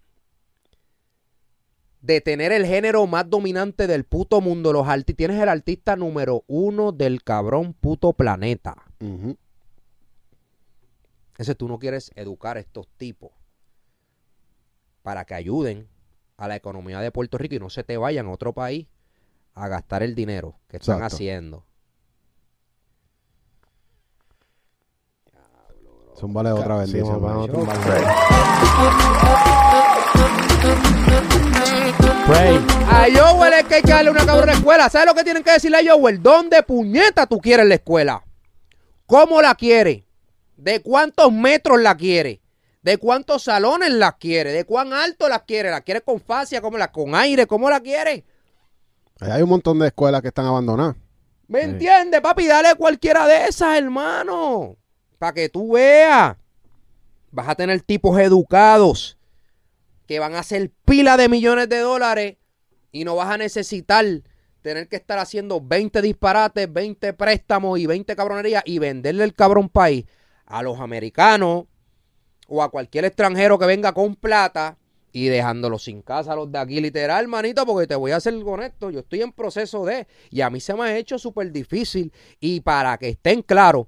de 2.02 2.20
tener 2.20 2.52
el 2.52 2.66
género 2.66 3.06
más 3.06 3.28
dominante 3.28 3.86
del 3.86 4.04
puto 4.04 4.40
mundo. 4.40 4.72
Los 4.72 4.86
arti- 4.86 5.16
tienes 5.16 5.40
el 5.40 5.48
artista 5.48 5.96
número 5.96 6.44
uno 6.46 6.92
del 6.92 7.22
cabrón 7.24 7.72
puto 7.74 8.12
planeta. 8.12 8.76
Ese 11.38 11.54
tú 11.54 11.68
no 11.68 11.78
quieres 11.78 12.10
educar 12.16 12.56
a 12.56 12.60
estos 12.60 12.86
tipos 12.96 13.32
para 15.02 15.24
que 15.24 15.34
ayuden 15.34 15.88
a 16.36 16.48
la 16.48 16.56
economía 16.56 17.00
de 17.00 17.10
Puerto 17.10 17.38
Rico 17.38 17.54
y 17.54 17.58
no 17.58 17.70
se 17.70 17.84
te 17.84 17.96
vayan 17.96 18.26
a 18.26 18.30
otro 18.30 18.52
país 18.52 18.86
a 19.54 19.68
gastar 19.68 20.02
el 20.02 20.14
dinero 20.14 20.58
que 20.68 20.76
están 20.78 20.96
Exacto. 20.96 21.16
haciendo. 21.16 21.64
Zúmbale 26.18 26.52
otra 26.52 26.84
Sí, 26.86 26.92
bendición. 26.92 27.22
vamos 27.22 27.48
a 27.48 27.52
Mauricio. 27.52 27.58
tumbarlo. 27.58 29.20
Pray. 32.26 32.58
A 32.90 33.06
Joel 33.18 33.52
es 33.54 33.64
que 33.64 33.74
hay 33.76 33.82
que 33.82 33.90
darle 33.90 34.10
una 34.10 34.26
cabrona 34.26 34.52
escuela. 34.52 34.88
¿Sabes 34.88 35.06
lo 35.08 35.14
que 35.14 35.24
tienen 35.24 35.42
que 35.42 35.52
decirle 35.52 35.78
a 35.78 35.94
Joel? 35.94 36.22
¿Dónde 36.22 36.62
puñeta 36.62 37.26
tú 37.26 37.38
quieres 37.38 37.66
la 37.66 37.74
escuela? 37.76 38.22
¿Cómo 39.06 39.40
la 39.42 39.54
quieres? 39.54 40.04
¿De 40.56 40.80
cuántos 40.80 41.32
metros 41.32 41.80
la 41.80 41.96
quieres? 41.96 42.38
¿De 42.82 42.96
cuántos 42.96 43.42
salones 43.44 43.90
la 43.90 44.12
quieres? 44.12 44.54
¿De 44.54 44.64
cuán 44.64 44.92
alto 44.92 45.28
la 45.28 45.44
quieres? 45.44 45.70
¿La 45.70 45.82
quieres 45.82 46.02
con 46.02 46.18
fascia? 46.20 46.62
¿Cómo 46.62 46.78
la 46.78 46.90
con 46.90 47.14
aire? 47.14 47.46
¿Cómo 47.46 47.68
la 47.68 47.80
quieres? 47.80 48.22
Ahí 49.20 49.30
Hay 49.30 49.42
un 49.42 49.50
montón 49.50 49.78
de 49.78 49.88
escuelas 49.88 50.22
que 50.22 50.28
están 50.28 50.46
abandonadas. 50.46 50.96
¿Me 51.46 51.60
Sí. 51.62 51.70
entiendes, 51.70 52.20
papi? 52.22 52.46
Dale 52.46 52.74
cualquiera 52.76 53.26
de 53.26 53.46
esas, 53.48 53.76
hermano. 53.76 54.76
Para 55.18 55.34
que 55.34 55.48
tú 55.50 55.72
veas. 55.72 56.36
Vas 57.30 57.48
a 57.48 57.54
tener 57.54 57.82
tipos 57.82 58.18
educados 58.18 59.18
que 60.06 60.18
van 60.18 60.34
a 60.34 60.40
hacer 60.40 60.70
pila 60.84 61.16
de 61.16 61.28
millones 61.28 61.68
de 61.68 61.78
dólares 61.80 62.38
y 62.92 63.04
no 63.04 63.14
vas 63.14 63.28
a 63.28 63.36
necesitar 63.36 64.04
tener 64.62 64.88
que 64.88 64.96
estar 64.96 65.18
haciendo 65.18 65.60
20 65.60 66.02
disparates, 66.02 66.72
20 66.72 67.12
préstamos 67.12 67.78
y 67.78 67.86
20 67.86 68.16
cabronerías 68.16 68.62
y 68.66 68.78
venderle 68.78 69.24
el 69.24 69.34
cabrón 69.34 69.68
país 69.68 70.06
a 70.46 70.62
los 70.62 70.80
americanos 70.80 71.64
o 72.50 72.62
a 72.62 72.70
cualquier 72.70 73.04
extranjero 73.06 73.58
que 73.58 73.64
venga 73.66 73.92
con 73.92 74.16
plata 74.16 74.76
y 75.12 75.26
dejándolos 75.28 75.84
sin 75.84 76.02
casa 76.02 76.32
a 76.32 76.36
los 76.36 76.50
de 76.52 76.58
aquí, 76.58 76.80
literal, 76.80 77.26
manito, 77.28 77.64
porque 77.64 77.86
te 77.86 77.94
voy 77.94 78.10
a 78.12 78.20
ser 78.20 78.34
honesto, 78.44 78.90
yo 78.90 79.00
estoy 79.00 79.22
en 79.22 79.32
proceso 79.32 79.84
de, 79.84 80.06
y 80.30 80.40
a 80.40 80.50
mí 80.50 80.60
se 80.60 80.74
me 80.74 80.82
ha 80.82 80.96
hecho 80.96 81.18
súper 81.18 81.50
difícil, 81.50 82.12
y 82.38 82.60
para 82.60 82.96
que 82.98 83.08
estén 83.10 83.42
claros, 83.42 83.86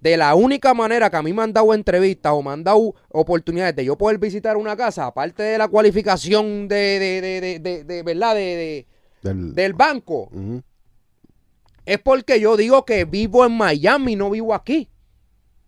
de 0.00 0.16
la 0.16 0.34
única 0.34 0.74
manera 0.74 1.10
que 1.10 1.16
a 1.16 1.22
mí 1.22 1.32
me 1.32 1.42
han 1.42 1.52
dado 1.52 1.72
entrevistas 1.74 2.32
o 2.32 2.42
me 2.42 2.50
han 2.50 2.64
dado 2.64 2.94
oportunidades 3.08 3.74
de 3.76 3.84
yo 3.84 3.96
poder 3.96 4.18
visitar 4.18 4.56
una 4.56 4.76
casa, 4.76 5.06
aparte 5.06 5.42
de 5.44 5.58
la 5.58 5.68
cualificación 5.68 6.66
de, 6.68 6.98
de, 6.98 7.20
de, 7.20 7.40
de, 7.40 7.58
de- 7.60 7.84
de- 7.84 8.02
¿verdad? 8.02 8.34
De, 8.34 8.40
de- 8.40 8.86
Del, 9.22 9.54
del 9.54 9.72
banco, 9.74 10.28
es 11.84 11.98
porque 12.00 12.40
yo 12.40 12.56
digo 12.56 12.84
que 12.84 13.04
vivo 13.04 13.44
en 13.44 13.56
Miami, 13.56 14.14
no 14.16 14.30
vivo 14.30 14.54
aquí. 14.54 14.88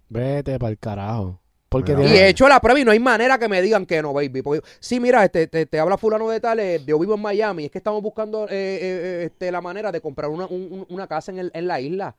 Vete 0.09 0.59
para 0.59 0.71
el 0.71 0.79
carajo. 0.79 1.41
Porque 1.75 1.97
Mira, 1.97 2.09
Y 2.09 2.19
he 2.19 2.29
hecho 2.29 2.49
la 2.49 2.61
prueba 2.61 2.79
y 2.79 2.85
no 2.85 2.93
hay 2.93 3.01
manera 3.01 3.37
que 3.37 3.49
me 3.49 3.61
digan 3.61 3.85
que 3.85 4.01
no, 4.01 4.13
baby. 4.13 4.43
Porque, 4.43 4.65
sí, 4.79 5.01
mira, 5.01 5.25
este, 5.25 5.49
te, 5.49 5.67
te 5.67 5.81
habla 5.81 5.99
fulano 5.99 6.29
de 6.29 6.39
tal, 6.39 6.61
eh, 6.61 6.81
yo 6.87 6.97
vivo 7.01 7.15
en 7.17 7.21
Miami, 7.23 7.65
es 7.65 7.71
que 7.73 7.79
estamos 7.79 8.01
buscando 8.01 8.45
eh, 8.45 8.49
eh, 8.53 9.23
este, 9.25 9.51
la 9.51 9.61
manera 9.61 9.91
de 9.91 10.01
comprar 10.01 10.31
una, 10.31 10.47
un- 10.47 10.69
un- 10.71 10.87
una 10.89 11.09
casa 11.09 11.33
en, 11.33 11.41
el- 11.41 11.51
en 11.53 11.67
la 11.67 11.81
isla. 11.81 12.15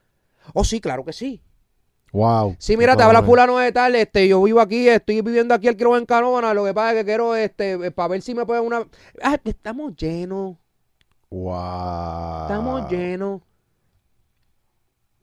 Oh, 0.54 0.66
sí, 0.66 0.82
claro 0.82 1.06
que 1.06 1.14
sí. 1.14 1.42
Wow. 2.12 2.58
Sí, 2.60 2.76
mira, 2.76 2.98
te 2.98 3.04
habla 3.04 3.24
fulano 3.24 3.58
de 3.58 3.72
tal, 3.72 3.96
este, 3.96 4.28
yo 4.28 4.44
vivo 4.44 4.60
aquí, 4.60 4.90
estoy 4.90 5.22
viviendo 5.22 5.54
aquí 5.54 5.70
el 5.70 5.78
quiero 5.78 5.96
en 5.98 6.06
Canóvana, 6.06 6.54
lo 6.54 6.66
que 6.66 6.74
pasa 6.74 6.92
es 6.92 6.98
que 7.00 7.06
quiero, 7.06 7.34
este, 7.34 7.92
para 7.92 8.10
ver 8.10 8.22
si 8.22 8.36
me 8.36 8.46
pueden 8.46 8.66
una... 8.66 8.86
Ah, 9.24 9.40
estamos 9.42 9.96
llenos, 9.96 10.58
Wow. 11.30 12.42
estamos 12.42 12.92
llenos. 12.92 13.42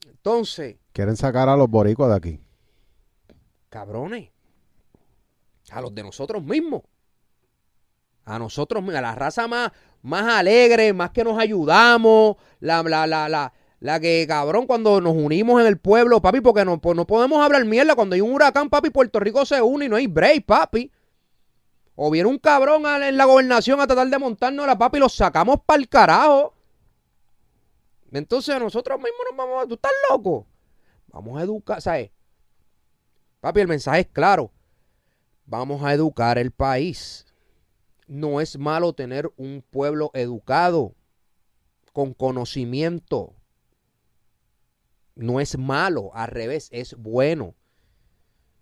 Entonces, 0.09 0.77
Quieren 0.93 1.17
sacar 1.17 1.49
a 1.51 1.57
los 1.57 1.69
boricuas 1.69 2.11
de 2.11 2.17
aquí. 2.17 2.41
Cabrones, 3.73 4.29
a 5.71 5.81
los 5.81 5.95
de 5.95 6.03
nosotros 6.03 6.43
mismos, 6.45 6.83
a 8.27 8.39
nosotros, 8.39 8.87
a 8.87 9.01
la 9.01 9.15
raza 9.15 9.49
más, 9.49 9.73
más 10.03 10.25
alegre, 10.25 10.93
más 10.93 11.11
que 11.11 11.25
nos 11.25 11.39
ayudamos, 11.39 12.37
la, 12.61 12.83
la, 12.83 13.07
la, 13.07 13.31
la, 13.31 13.55
la 13.81 13.99
que, 13.99 14.27
cabrón, 14.29 14.67
cuando 14.67 15.01
nos 15.01 15.15
unimos 15.15 15.59
en 15.59 15.67
el 15.67 15.79
pueblo, 15.79 16.21
papi, 16.21 16.43
porque 16.43 16.67
no, 16.67 16.79
pues 16.83 16.95
no 16.95 17.07
podemos 17.07 17.43
hablar 17.43 17.65
mierda, 17.65 17.95
cuando 17.95 18.15
hay 18.15 18.21
un 18.21 18.35
huracán, 18.35 18.69
papi, 18.69 18.91
Puerto 18.91 19.19
Rico 19.19 19.47
se 19.47 19.63
une 19.63 19.87
y 19.87 19.89
no 19.89 19.97
hay 19.97 20.07
break, 20.07 20.45
papi. 20.45 20.93
O 21.95 22.11
viene 22.11 22.29
un 22.29 22.39
cabrón 22.39 22.85
en 23.03 23.17
la 23.17 23.25
gobernación 23.25 23.81
a 23.81 23.87
tratar 23.87 24.09
de 24.09 24.19
montarnos 24.19 24.67
la 24.67 24.77
papi 24.77 24.99
y 24.99 25.01
los 25.01 25.15
sacamos 25.15 25.61
para 25.65 25.81
el 25.81 25.89
carajo. 25.89 26.53
Entonces 28.11 28.59
nosotros 28.61 28.99
mismos 28.99 29.21
nos 29.31 29.37
vamos 29.39 29.65
a... 29.65 29.67
¿Tú 29.67 29.75
estás 29.75 29.93
loco? 30.11 30.47
Vamos 31.09 31.41
a 31.41 31.45
educar, 31.45 31.81
¿sabes? 31.81 32.11
Papi, 33.43 33.59
el 33.59 33.67
mensaje 33.67 34.03
es 34.03 34.07
claro. 34.07 34.53
Vamos 35.47 35.83
a 35.83 35.93
educar 35.93 36.39
el 36.39 36.53
país. 36.53 37.27
No 38.07 38.41
es 38.41 38.57
malo 38.57 38.93
tener 38.93 39.33
un 39.37 39.65
pueblo 39.69 40.13
educado, 40.15 40.95
con 41.93 42.15
conocimiento. 42.15 43.35
No 45.17 45.41
es 45.41 45.59
malo, 45.59 46.15
al 46.15 46.29
revés, 46.29 46.69
es 46.71 46.95
bueno. 46.97 47.57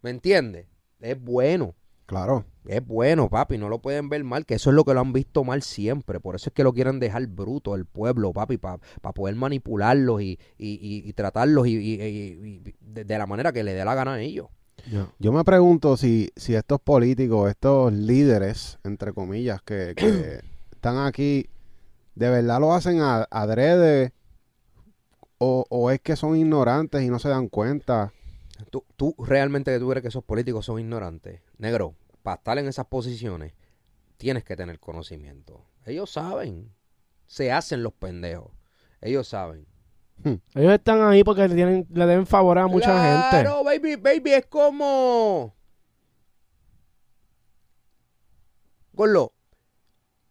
¿Me 0.00 0.08
entiendes? 0.08 0.66
Es 0.98 1.20
bueno. 1.20 1.74
Claro. 2.06 2.46
Es 2.64 2.82
bueno, 2.82 3.28
papi, 3.28 3.58
no 3.58 3.68
lo 3.68 3.82
pueden 3.82 4.08
ver 4.08 4.24
mal, 4.24 4.46
que 4.46 4.54
eso 4.54 4.70
es 4.70 4.76
lo 4.76 4.86
que 4.86 4.94
lo 4.94 5.00
han 5.00 5.12
visto 5.12 5.44
mal 5.44 5.60
siempre. 5.60 6.20
Por 6.20 6.36
eso 6.36 6.48
es 6.48 6.54
que 6.54 6.64
lo 6.64 6.72
quieren 6.72 7.00
dejar 7.00 7.26
bruto 7.26 7.74
el 7.74 7.84
pueblo, 7.84 8.32
papi, 8.32 8.56
para 8.56 8.78
poder 9.14 9.34
manipularlos 9.34 10.22
y, 10.22 10.38
y, 10.56 11.02
y, 11.06 11.12
tratarlos 11.12 11.66
y, 11.66 11.98
de, 11.98 13.04
de, 13.04 13.18
la 13.18 13.26
manera 13.26 13.52
que 13.52 13.62
le 13.62 13.74
dé 13.74 13.84
la 13.84 13.94
gana 13.94 14.14
a 14.14 14.20
ellos. 14.22 14.48
Yo, 14.90 15.12
yo 15.18 15.32
me 15.32 15.44
pregunto 15.44 15.96
si, 15.96 16.30
si 16.36 16.54
estos 16.54 16.80
políticos, 16.80 17.50
estos 17.50 17.92
líderes, 17.92 18.78
entre 18.84 19.12
comillas, 19.12 19.62
que, 19.62 19.94
que 19.96 20.40
están 20.72 20.98
aquí, 20.98 21.48
de 22.14 22.30
verdad 22.30 22.60
lo 22.60 22.72
hacen 22.72 23.00
adrede 23.00 24.12
o, 25.38 25.64
o 25.68 25.90
es 25.90 26.00
que 26.00 26.16
son 26.16 26.36
ignorantes 26.36 27.02
y 27.02 27.08
no 27.08 27.18
se 27.18 27.28
dan 27.28 27.48
cuenta. 27.48 28.12
¿Tú, 28.70 28.84
tú 28.96 29.14
realmente 29.18 29.78
tú 29.78 29.88
crees 29.88 30.02
que 30.02 30.08
esos 30.08 30.24
políticos 30.24 30.66
son 30.66 30.78
ignorantes? 30.78 31.40
Negro, 31.56 31.94
para 32.22 32.36
estar 32.36 32.58
en 32.58 32.68
esas 32.68 32.86
posiciones, 32.86 33.54
tienes 34.16 34.44
que 34.44 34.56
tener 34.56 34.78
conocimiento. 34.78 35.64
Ellos 35.86 36.10
saben. 36.10 36.72
Se 37.26 37.52
hacen 37.52 37.82
los 37.82 37.92
pendejos. 37.92 38.52
Ellos 39.00 39.28
saben. 39.28 39.66
Hmm. 40.22 40.34
Ellos 40.54 40.72
están 40.72 41.02
ahí 41.02 41.24
porque 41.24 41.48
le, 41.48 41.54
tienen, 41.54 41.86
le 41.90 42.06
deben 42.06 42.26
favor 42.26 42.58
a 42.58 42.66
mucha 42.66 43.02
gente. 43.02 43.42
Claro, 43.42 43.64
baby, 43.64 43.96
baby, 43.96 44.32
es 44.32 44.46
como... 44.46 45.54
Gorlo, 48.92 49.32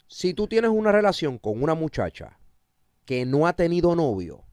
si 0.08 0.34
tú 0.34 0.48
tienes 0.48 0.70
una 0.70 0.92
relación 0.92 1.40
con 1.40 1.64
una 1.64 1.74
muchacha 1.74 2.40
que 3.06 3.26
no 3.26 3.48
ha 3.48 3.54
tenido 3.54 3.96
novio, 3.96 4.44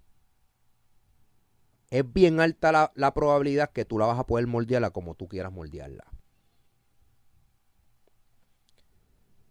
es 1.91 2.12
bien 2.12 2.41
alta 2.41 2.72
la, 2.72 2.93
la 2.95 3.12
probabilidad 3.12 3.70
que 3.70 3.84
tú 3.84 3.99
la 3.99 4.07
vas 4.07 4.18
a 4.18 4.24
poder 4.26 4.47
moldearla 4.47 4.91
como 4.91 5.14
tú 5.14 5.28
quieras 5.28 5.53
moldearla. 5.53 6.05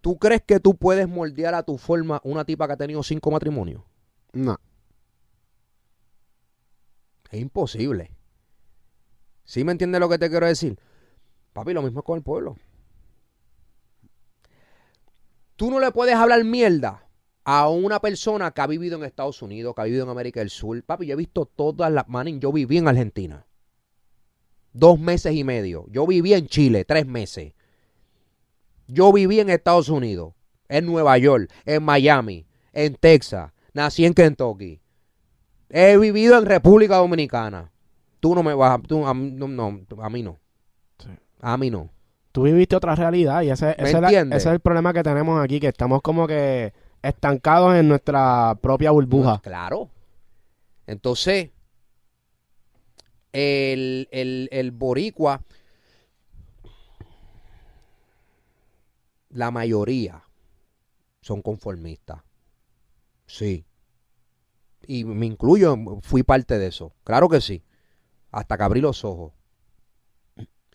¿Tú 0.01 0.17
crees 0.17 0.41
que 0.41 0.59
tú 0.59 0.75
puedes 0.75 1.07
moldear 1.07 1.53
a 1.53 1.63
tu 1.63 1.77
forma 1.77 2.21
una 2.23 2.45
tipa 2.45 2.67
que 2.67 2.73
ha 2.73 2.77
tenido 2.77 3.03
cinco 3.03 3.29
matrimonios? 3.31 3.83
No. 4.33 4.59
Es 7.31 7.41
imposible. 7.41 8.11
¿Sí 9.43 9.63
me 9.63 9.71
entiendes 9.71 9.99
lo 9.99 10.09
que 10.09 10.17
te 10.17 10.29
quiero 10.29 10.45
decir? 10.45 10.79
Papi, 11.53 11.73
lo 11.73 11.81
mismo 11.81 11.99
es 11.99 12.05
con 12.05 12.17
el 12.17 12.23
pueblo. 12.23 12.57
Tú 15.55 15.71
no 15.71 15.79
le 15.79 15.91
puedes 15.91 16.15
hablar 16.15 16.43
mierda 16.43 17.07
a 17.43 17.69
una 17.69 17.99
persona 18.01 18.51
que 18.51 18.61
ha 18.61 18.67
vivido 18.67 18.97
en 18.97 19.03
Estados 19.03 19.41
Unidos, 19.41 19.73
que 19.73 19.81
ha 19.81 19.85
vivido 19.85 20.03
en 20.03 20.09
América 20.09 20.39
del 20.39 20.49
Sur. 20.49 20.83
Papi, 20.83 21.05
yo 21.05 21.13
he 21.13 21.17
visto 21.17 21.45
todas 21.45 21.91
las 21.91 22.07
manos. 22.09 22.33
Yo 22.39 22.51
viví 22.51 22.77
en 22.77 22.87
Argentina. 22.87 23.45
Dos 24.73 24.99
meses 24.99 25.33
y 25.33 25.43
medio. 25.43 25.85
Yo 25.89 26.05
viví 26.05 26.33
en 26.33 26.47
Chile, 26.47 26.83
tres 26.83 27.05
meses. 27.05 27.53
Yo 28.87 29.13
viví 29.13 29.39
en 29.39 29.49
Estados 29.49 29.89
Unidos, 29.89 30.33
en 30.67 30.85
Nueva 30.85 31.17
York, 31.17 31.51
en 31.65 31.83
Miami, 31.83 32.45
en 32.73 32.95
Texas, 32.95 33.51
nací 33.73 34.05
en 34.05 34.13
Kentucky. 34.13 34.81
He 35.77 35.97
vivido 35.97 36.37
en 36.37 36.45
República 36.45 36.95
Dominicana. 36.95 37.69
Tú 38.21 38.33
no 38.33 38.43
me 38.43 38.53
vas 38.53 38.71
a, 38.71 38.75
a, 38.75 39.13
no, 39.13 39.47
no, 39.49 39.81
a 40.01 40.09
mí 40.09 40.23
no. 40.23 40.39
A 41.41 41.57
mí 41.57 41.69
no. 41.69 41.89
Tú 42.31 42.43
viviste 42.43 42.77
otra 42.77 42.95
realidad 42.95 43.41
y 43.41 43.49
ese, 43.49 43.75
ese, 43.77 43.97
ese, 43.97 44.37
es 44.37 44.45
el 44.45 44.61
problema 44.61 44.93
que 44.93 45.03
tenemos 45.03 45.43
aquí, 45.43 45.59
que 45.59 45.67
estamos 45.67 46.01
como 46.01 46.27
que 46.27 46.71
estancados 47.01 47.75
en 47.75 47.89
nuestra 47.89 48.57
propia 48.61 48.91
burbuja. 48.91 49.41
claro. 49.43 49.89
Entonces, 50.87 51.49
el, 53.33 54.07
el, 54.11 54.47
el 54.53 54.71
boricua 54.71 55.41
la 59.29 59.51
mayoría 59.51 60.23
son 61.21 61.41
conformistas. 61.41 62.21
Sí. 63.25 63.64
Y 64.87 65.03
me 65.05 65.25
incluyo, 65.25 65.77
fui 66.01 66.23
parte 66.23 66.57
de 66.57 66.67
eso. 66.67 66.93
Claro 67.03 67.29
que 67.29 67.41
sí. 67.41 67.63
Hasta 68.31 68.57
que 68.57 68.63
abrí 68.63 68.81
los 68.81 69.03
ojos. 69.05 69.33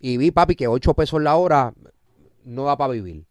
Y 0.00 0.16
vi, 0.16 0.30
papi, 0.30 0.56
que 0.56 0.66
8 0.66 0.94
pesos 0.94 1.20
la 1.20 1.36
hora 1.36 1.74
no 2.44 2.64
da 2.64 2.76
para 2.76 2.92
vivir. 2.92 3.26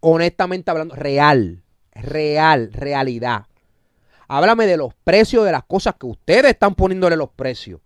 Honestamente 0.00 0.70
hablando, 0.70 0.94
real. 0.94 1.62
Real, 1.92 2.72
realidad. 2.72 3.46
Háblame 4.28 4.66
de 4.66 4.76
los 4.76 4.94
precios 4.94 5.44
de 5.44 5.52
las 5.52 5.64
cosas 5.64 5.96
que 5.96 6.06
ustedes 6.06 6.52
están 6.52 6.74
poniéndole 6.74 7.16
los 7.16 7.30
precios. 7.30 7.80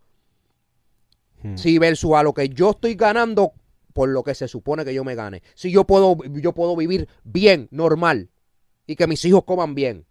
Hmm. 1.43 1.57
Si 1.57 1.78
versus 1.78 2.12
a 2.14 2.22
lo 2.22 2.32
que 2.32 2.49
yo 2.49 2.70
estoy 2.70 2.95
ganando 2.95 3.53
por 3.97 4.11
lo 4.11 4.22
que 4.22 4.34
se 4.34 4.47
supone 4.47 4.84
que 4.84 4.93
yo 4.93 5.05
me 5.05 5.14
gane. 5.14 5.43
Si 5.55 5.70
yo 5.70 5.84
puedo, 5.84 6.18
yo 6.24 6.53
puedo 6.53 6.76
vivir 6.76 7.09
bien, 7.24 7.66
normal, 7.70 8.28
y 8.87 8.95
que 8.95 9.07
mis 9.07 9.24
hijos 9.24 9.45
coman 9.45 9.74
bien. 9.74 10.05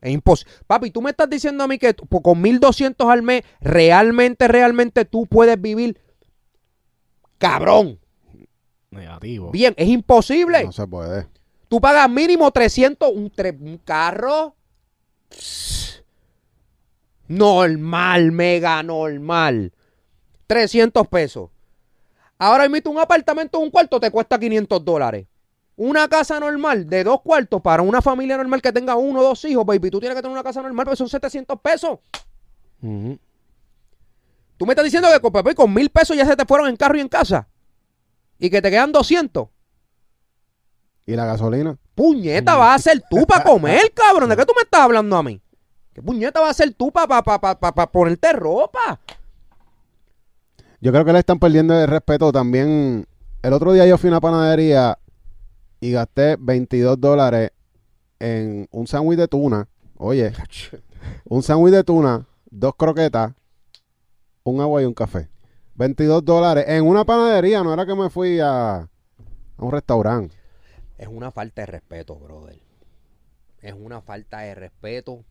Es 0.00 0.12
imposible. 0.12 0.52
Papi, 0.66 0.90
tú 0.90 1.02
me 1.02 1.10
estás 1.10 1.28
diciendo 1.28 1.64
a 1.64 1.68
mí 1.68 1.78
que 1.78 1.94
con 1.94 2.40
1200 2.40 3.08
al 3.08 3.22
mes, 3.22 3.42
realmente, 3.60 4.46
realmente 4.48 5.04
tú 5.04 5.26
puedes 5.26 5.60
vivir 5.60 6.00
cabrón. 7.38 7.98
Negativo. 8.90 9.50
Bien, 9.50 9.74
es 9.76 9.88
imposible. 9.88 10.64
No 10.64 10.72
se 10.72 10.86
puede. 10.86 11.26
Tú 11.68 11.80
pagas 11.80 12.08
mínimo 12.08 12.50
300, 12.50 13.10
un, 13.12 13.32
un 13.60 13.78
carro. 13.78 14.56
Normal, 17.26 18.32
mega 18.32 18.82
normal. 18.82 19.72
300 20.46 21.06
pesos. 21.08 21.50
Ahora 22.38 22.64
invito 22.64 22.88
un 22.88 22.98
apartamento, 22.98 23.58
un 23.58 23.70
cuarto, 23.70 24.00
te 24.00 24.10
cuesta 24.10 24.38
500 24.38 24.84
dólares. 24.84 25.26
Una 25.78 26.08
casa 26.08 26.40
normal 26.40 26.88
de 26.88 27.04
dos 27.04 27.20
cuartos 27.22 27.62
para 27.62 27.84
una 27.84 28.02
familia 28.02 28.36
normal 28.36 28.60
que 28.60 28.72
tenga 28.72 28.96
uno 28.96 29.20
o 29.20 29.22
dos 29.22 29.44
hijos, 29.44 29.64
baby, 29.64 29.92
tú 29.92 30.00
tienes 30.00 30.16
que 30.16 30.22
tener 30.22 30.32
una 30.32 30.42
casa 30.42 30.60
normal, 30.60 30.84
pues 30.84 30.98
son 30.98 31.08
700 31.08 31.60
pesos. 31.60 32.00
Tú 32.80 34.66
me 34.66 34.72
estás 34.72 34.84
diciendo 34.84 35.08
que 35.08 35.20
con, 35.20 35.54
con 35.54 35.72
mil 35.72 35.88
pesos 35.88 36.16
ya 36.16 36.26
se 36.26 36.34
te 36.34 36.44
fueron 36.46 36.66
en 36.68 36.76
carro 36.76 36.96
y 36.96 37.00
en 37.00 37.08
casa. 37.08 37.46
Y 38.40 38.50
que 38.50 38.60
te 38.60 38.72
quedan 38.72 38.90
200. 38.90 39.46
¿Y 41.06 41.14
la 41.14 41.26
gasolina? 41.26 41.78
Puñeta, 41.94 42.56
vas 42.56 42.74
a 42.74 42.90
ser 42.90 43.04
tú 43.08 43.24
para 43.24 43.44
comer, 43.44 43.92
cabrón. 43.94 44.30
¿De 44.30 44.36
qué 44.36 44.44
tú 44.44 44.54
me 44.56 44.62
estás 44.62 44.80
hablando 44.80 45.16
a 45.16 45.22
mí? 45.22 45.40
¿Qué 45.92 46.02
puñeta 46.02 46.40
vas 46.40 46.50
a 46.50 46.54
ser 46.54 46.74
tú 46.74 46.90
para 46.90 47.22
pa, 47.22 47.86
ponerte 47.92 48.32
ropa? 48.32 48.98
Yo 50.80 50.90
creo 50.90 51.04
que 51.04 51.12
le 51.12 51.20
están 51.20 51.38
perdiendo 51.38 51.80
el 51.80 51.86
respeto 51.86 52.32
también. 52.32 53.06
El 53.42 53.52
otro 53.52 53.72
día 53.72 53.86
yo 53.86 53.96
fui 53.96 54.08
a 54.08 54.14
una 54.14 54.20
panadería 54.20 54.98
y 55.80 55.92
gasté 55.92 56.36
22 56.38 57.00
dólares 57.00 57.52
en 58.18 58.68
un 58.70 58.86
sándwich 58.86 59.18
de 59.18 59.28
tuna. 59.28 59.68
Oye, 59.96 60.32
un 61.24 61.42
sándwich 61.42 61.72
de 61.72 61.84
tuna, 61.84 62.26
dos 62.50 62.74
croquetas, 62.76 63.34
un 64.44 64.60
agua 64.60 64.82
y 64.82 64.84
un 64.84 64.94
café. 64.94 65.28
22 65.74 66.24
dólares 66.24 66.64
en 66.68 66.86
una 66.86 67.04
panadería, 67.04 67.62
no 67.62 67.72
era 67.72 67.86
que 67.86 67.94
me 67.94 68.10
fui 68.10 68.40
a, 68.40 68.78
a 68.80 68.88
un 69.58 69.72
restaurante. 69.72 70.34
Es 70.96 71.06
una 71.06 71.30
falta 71.30 71.62
de 71.62 71.66
respeto, 71.66 72.16
brother. 72.16 72.60
Es 73.60 73.74
una 73.74 74.00
falta 74.00 74.40
de 74.40 74.54
respeto. 74.54 75.24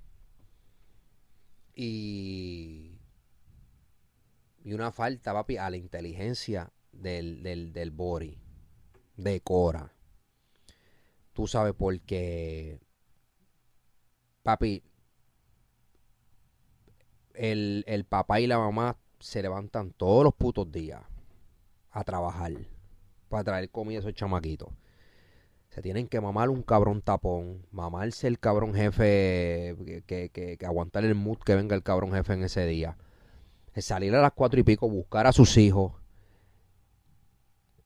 Y 1.75 2.97
y 4.67 4.73
una 4.73 4.91
falta, 4.91 5.31
papi, 5.31 5.55
a 5.55 5.69
la 5.69 5.77
inteligencia 5.77 6.73
del, 6.91 7.41
del, 7.41 7.71
del 7.71 7.89
Bori, 7.91 8.37
de 9.15 9.39
Cora. 9.39 9.93
Tú 11.37 11.45
sabes 11.45 11.75
por 11.75 12.01
qué, 12.01 12.79
papi, 14.41 14.81
el, 17.35 17.83
el 17.85 18.05
papá 18.05 18.39
y 18.39 18.47
la 18.47 18.57
mamá 18.57 18.97
se 19.19 19.43
levantan 19.43 19.91
todos 19.91 20.23
los 20.23 20.33
putos 20.33 20.71
días 20.71 21.03
a 21.91 22.03
trabajar 22.03 22.53
para 23.29 23.43
traer 23.43 23.69
comida 23.69 23.99
a 23.99 23.99
esos 23.99 24.15
chamaquitos. 24.15 24.69
Se 25.69 25.83
tienen 25.83 26.07
que 26.07 26.19
mamar 26.19 26.49
un 26.49 26.63
cabrón 26.63 27.03
tapón, 27.03 27.67
mamarse 27.69 28.25
el 28.25 28.39
cabrón 28.39 28.73
jefe, 28.73 29.75
que, 30.07 30.31
que, 30.31 30.57
que 30.57 30.65
aguantar 30.65 31.05
el 31.05 31.13
mood 31.13 31.37
que 31.37 31.53
venga 31.53 31.75
el 31.75 31.83
cabrón 31.83 32.13
jefe 32.13 32.33
en 32.33 32.45
ese 32.45 32.65
día 32.65 32.97
salir 33.79 34.15
a 34.15 34.21
las 34.23 34.31
cuatro 34.33 34.59
y 34.59 34.63
pico, 34.63 34.89
buscar 34.89 35.27
a 35.27 35.31
sus 35.31 35.55
hijos, 35.57 35.93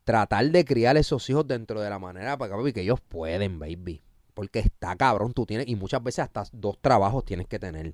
tratar 0.03 0.49
de 0.49 0.65
criar 0.65 0.97
esos 0.97 1.29
hijos 1.29 1.47
dentro 1.47 1.79
de 1.81 1.89
la 1.89 1.99
manera 1.99 2.37
para 2.37 2.55
que 2.73 2.81
ellos 2.81 2.99
pueden, 3.01 3.59
baby. 3.59 4.01
Porque 4.33 4.59
está 4.59 4.95
cabrón, 4.95 5.33
tú 5.33 5.45
tienes, 5.45 5.67
y 5.67 5.75
muchas 5.75 6.01
veces 6.03 6.19
hasta 6.19 6.43
dos 6.53 6.79
trabajos 6.81 7.25
tienes 7.25 7.47
que 7.47 7.59
tener. 7.59 7.93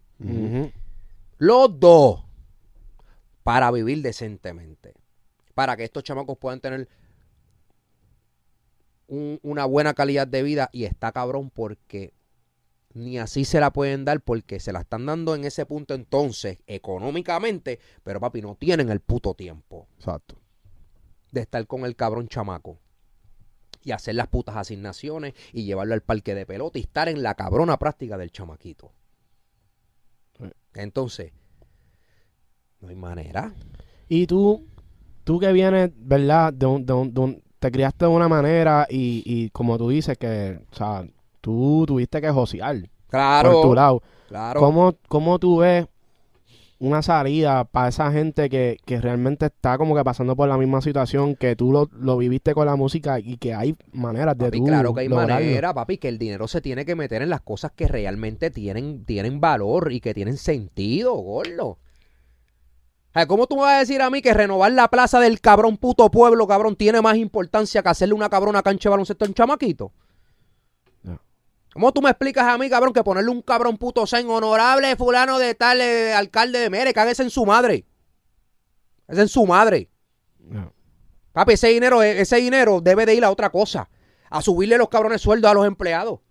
Los 1.38 1.80
dos. 1.80 2.24
para 3.44 3.72
vivir 3.72 4.02
decentemente. 4.02 4.94
Para 5.54 5.78
que 5.78 5.86
estos 5.86 6.04
chamacos 6.04 6.38
puedan 6.38 6.60
tener 6.60 6.90
un- 9.08 9.40
una 9.42 9.64
buena 9.66 9.94
calidad 9.94 10.28
de 10.28 10.44
vida. 10.44 10.70
Y 10.74 10.84
está 10.84 11.14
cabrón 11.14 11.50
porque 11.50 12.14
ni 12.94 13.20
así 13.20 13.46
se 13.46 13.60
la 13.62 13.72
pueden 13.72 14.04
dar 14.04 14.20
porque 14.22 14.60
se 14.60 14.74
la 14.74 14.82
están 14.82 15.06
dando 15.06 15.34
en 15.34 15.46
ese 15.46 15.66
punto 15.66 15.94
entonces 15.94 16.62
económicamente. 16.68 17.80
Pero 18.04 18.20
papi, 18.20 18.42
no 18.42 18.56
tienen 18.56 18.90
el 18.90 19.00
puto 19.00 19.34
tiempo 19.34 19.88
Exacto. 19.98 20.36
De 21.32 21.42
estar 21.42 21.66
con 21.68 21.86
el 21.86 21.96
cabrón 21.96 22.28
chamaco. 22.28 22.80
Y 23.84 23.92
hacer 23.92 24.16
las 24.16 24.28
putas 24.28 24.56
asignaciones 24.58 25.34
y 25.54 25.64
llevarlo 25.64 25.94
al 25.94 26.02
parque 26.02 26.36
de 26.36 26.46
pelota 26.46 26.78
y 26.78 26.82
estar 26.82 27.08
en 27.08 27.24
la 27.24 27.36
cabrona 27.36 27.78
práctica 27.78 28.18
del 28.18 28.32
chamaquito. 28.32 28.92
Sí. 30.38 30.46
Entonces, 30.76 31.32
no 32.82 32.90
hay 32.90 32.96
manera. 32.96 33.54
Y 34.10 34.28
tú, 34.28 34.66
tú 35.24 35.40
que 35.40 35.52
vienes, 35.54 35.92
¿verdad? 35.96 36.54
De 36.54 36.66
un, 36.66 36.86
de 36.86 36.94
un- 36.94 37.14
de 37.14 37.20
un- 37.22 37.44
te 37.60 37.72
criaste 37.72 38.06
de 38.06 38.12
una 38.12 38.28
manera 38.28 38.86
y, 38.90 39.24
y 39.26 39.50
como 39.52 39.78
tú 39.78 39.90
dices 39.90 40.18
que, 40.18 40.60
o 40.72 40.76
sea, 40.76 41.06
tú 41.42 41.86
tuviste 41.88 42.22
que 42.22 42.30
josear 42.30 42.90
Claro. 43.08 43.52
por 43.54 43.62
tu 43.64 43.74
lado. 43.74 44.04
Claro. 44.28 44.60
¿Cómo, 44.60 44.96
¿Cómo 45.08 45.40
tú 45.40 45.58
ves 45.60 45.88
una 46.80 47.02
salida 47.02 47.64
para 47.66 47.90
esa 47.90 48.12
gente 48.12 48.50
que, 48.50 48.78
que 48.86 49.02
realmente 49.02 49.48
está 49.48 49.78
como 49.78 49.96
que 49.96 50.04
pasando 50.04 50.36
por 50.36 50.48
la 50.48 50.58
misma 50.58 50.82
situación 50.82 51.36
que 51.36 51.56
tú 51.56 51.72
lo, 51.72 51.90
lo 51.94 52.18
viviste 52.18 52.54
con 52.54 52.66
la 52.68 52.76
música 52.76 53.20
y 53.20 53.38
que 53.38 53.54
hay 53.54 53.76
maneras 53.94 54.38
de 54.38 54.46
Papi, 54.46 54.58
tú 54.60 54.66
claro 54.66 54.94
que 54.94 55.02
hay 55.02 55.08
lograrlo? 55.08 55.46
manera, 55.46 55.74
papi, 55.74 55.98
que 55.98 56.08
el 56.08 56.18
dinero 56.18 56.48
se 56.48 56.62
tiene 56.62 56.86
que 56.86 56.96
meter 56.96 57.22
en 57.22 57.30
las 57.30 57.42
cosas 57.42 57.72
que 57.76 57.88
realmente 57.88 58.52
tienen, 58.52 59.06
tienen 59.06 59.42
valor 59.42 59.92
y 59.92 60.02
que 60.02 60.14
tienen 60.14 60.38
sentido, 60.38 61.14
gordo. 61.16 61.80
¿Cómo 63.28 63.48
tú 63.48 63.56
me 63.56 63.64
vas 63.64 63.78
a 63.78 63.80
decir 63.80 64.02
a 64.04 64.12
mí 64.12 64.22
que 64.22 64.34
renovar 64.34 64.72
la 64.72 64.90
plaza 64.90 65.20
del 65.20 65.42
cabrón 65.42 65.78
puto 65.78 66.12
pueblo, 66.12 66.46
cabrón, 66.46 66.76
tiene 66.76 67.02
más 67.02 67.18
importancia 67.18 67.82
que 67.82 67.90
hacerle 67.90 68.14
una 68.14 68.30
cabrona 68.30 68.62
cancha 68.62 68.90
de 68.90 68.92
baloncesto 68.92 69.26
a 69.26 69.28
un 69.28 69.34
chamaquito? 69.34 69.92
¿Cómo 71.78 71.92
tú 71.92 72.02
me 72.02 72.10
explicas 72.10 72.44
a 72.44 72.58
mí, 72.58 72.72
cabrón, 72.72 72.92
que 72.92 73.04
ponerle 73.04 73.30
un 73.30 73.44
cabrón 73.44 73.78
puto 73.78 74.08
zen 74.08 74.28
honorable 74.32 74.96
fulano 74.96 75.38
de 75.38 75.54
tal 75.54 75.80
eh, 75.80 76.12
alcalde 76.12 76.58
de 76.58 76.72
Mere, 76.72 76.92
cáguese 76.92 77.22
en 77.22 77.30
su 77.30 77.46
madre? 77.46 77.86
Es 79.08 79.20
en 79.20 79.28
su 79.28 79.46
madre. 79.46 79.88
No. 80.40 80.74
Papi, 81.34 81.54
ese 81.54 81.68
dinero, 81.68 82.02
e, 82.02 82.20
ese 82.20 82.38
dinero 82.38 82.82
debe 82.82 83.06
de 83.06 83.14
ir 83.14 83.24
a 83.24 83.30
otra 83.30 83.52
cosa. 83.52 83.92
A 84.32 84.42
subirle 84.42 84.80
los 84.80 84.90
cabrones 84.90 85.22
sueldos 85.22 85.52
a 85.52 85.54
los 85.54 85.68
empleados. 85.68 86.22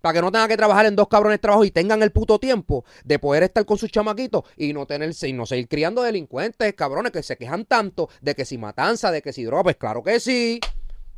Para 0.00 0.14
que 0.14 0.22
no 0.22 0.32
tengan 0.32 0.48
que 0.48 0.56
trabajar 0.56 0.86
en 0.86 0.96
dos 0.96 1.08
cabrones 1.08 1.38
trabajos 1.38 1.66
y 1.66 1.70
tengan 1.70 2.02
el 2.02 2.12
puto 2.12 2.40
tiempo 2.40 2.86
de 3.04 3.18
poder 3.18 3.42
estar 3.42 3.66
con 3.66 3.76
sus 3.76 3.90
chamaquitos 3.90 4.44
y 4.56 4.72
no 4.72 4.86
tenerse 4.86 5.28
y 5.28 5.34
no 5.34 5.44
seguir 5.44 5.68
criando 5.68 6.00
delincuentes, 6.00 6.72
cabrones, 6.72 7.12
que 7.12 7.22
se 7.22 7.36
quejan 7.36 7.66
tanto 7.66 8.08
de 8.22 8.34
que 8.34 8.46
si 8.46 8.56
matanza, 8.56 9.10
de 9.10 9.20
que 9.20 9.34
si 9.34 9.44
droga, 9.44 9.64
pues 9.64 9.76
claro 9.76 10.02
que 10.02 10.18
sí. 10.18 10.60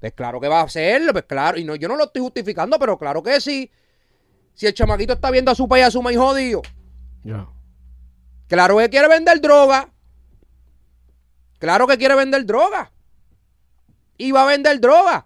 Pues 0.02 0.14
claro 0.14 0.40
que 0.40 0.48
va 0.48 0.58
a 0.58 0.64
hacerlo, 0.64 1.12
pues 1.12 1.26
claro. 1.26 1.56
Y 1.60 1.62
no, 1.62 1.76
yo 1.76 1.86
no 1.86 1.94
lo 1.94 2.06
estoy 2.06 2.22
justificando, 2.22 2.76
pero 2.76 2.98
claro 2.98 3.22
que 3.22 3.40
sí. 3.40 3.70
Si 4.52 4.66
el 4.66 4.74
chamaquito 4.74 5.12
está 5.12 5.30
viendo 5.30 5.52
a 5.52 5.54
su 5.54 5.68
país, 5.68 5.84
a 5.84 5.92
su 5.92 6.02
maíz 6.02 6.18
jodido, 6.18 6.60
Ya. 7.22 7.46
Claro 8.48 8.78
que 8.78 8.90
quiere 8.90 9.06
vender 9.06 9.40
droga. 9.40 9.92
Claro 11.60 11.86
que 11.86 11.96
quiere 11.98 12.16
vender 12.16 12.44
droga. 12.44 12.90
Y 14.18 14.32
va 14.32 14.42
a 14.42 14.46
vender 14.46 14.80
droga. 14.80 15.24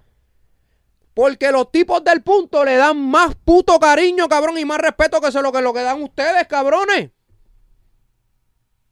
Porque 1.15 1.51
los 1.51 1.73
tipos 1.73 2.05
del 2.05 2.23
punto 2.23 2.63
le 2.63 2.77
dan 2.77 3.01
más 3.01 3.35
puto 3.35 3.81
cariño, 3.81 4.29
cabrón, 4.29 4.59
y 4.59 4.67
más 4.67 4.79
respeto 4.79 5.23
que 5.23 5.31
lo 5.41 5.53
que, 5.53 5.63
lo 5.63 5.73
que 5.73 5.83
dan 5.85 6.03
ustedes, 6.03 6.47
cabrones. 6.49 7.13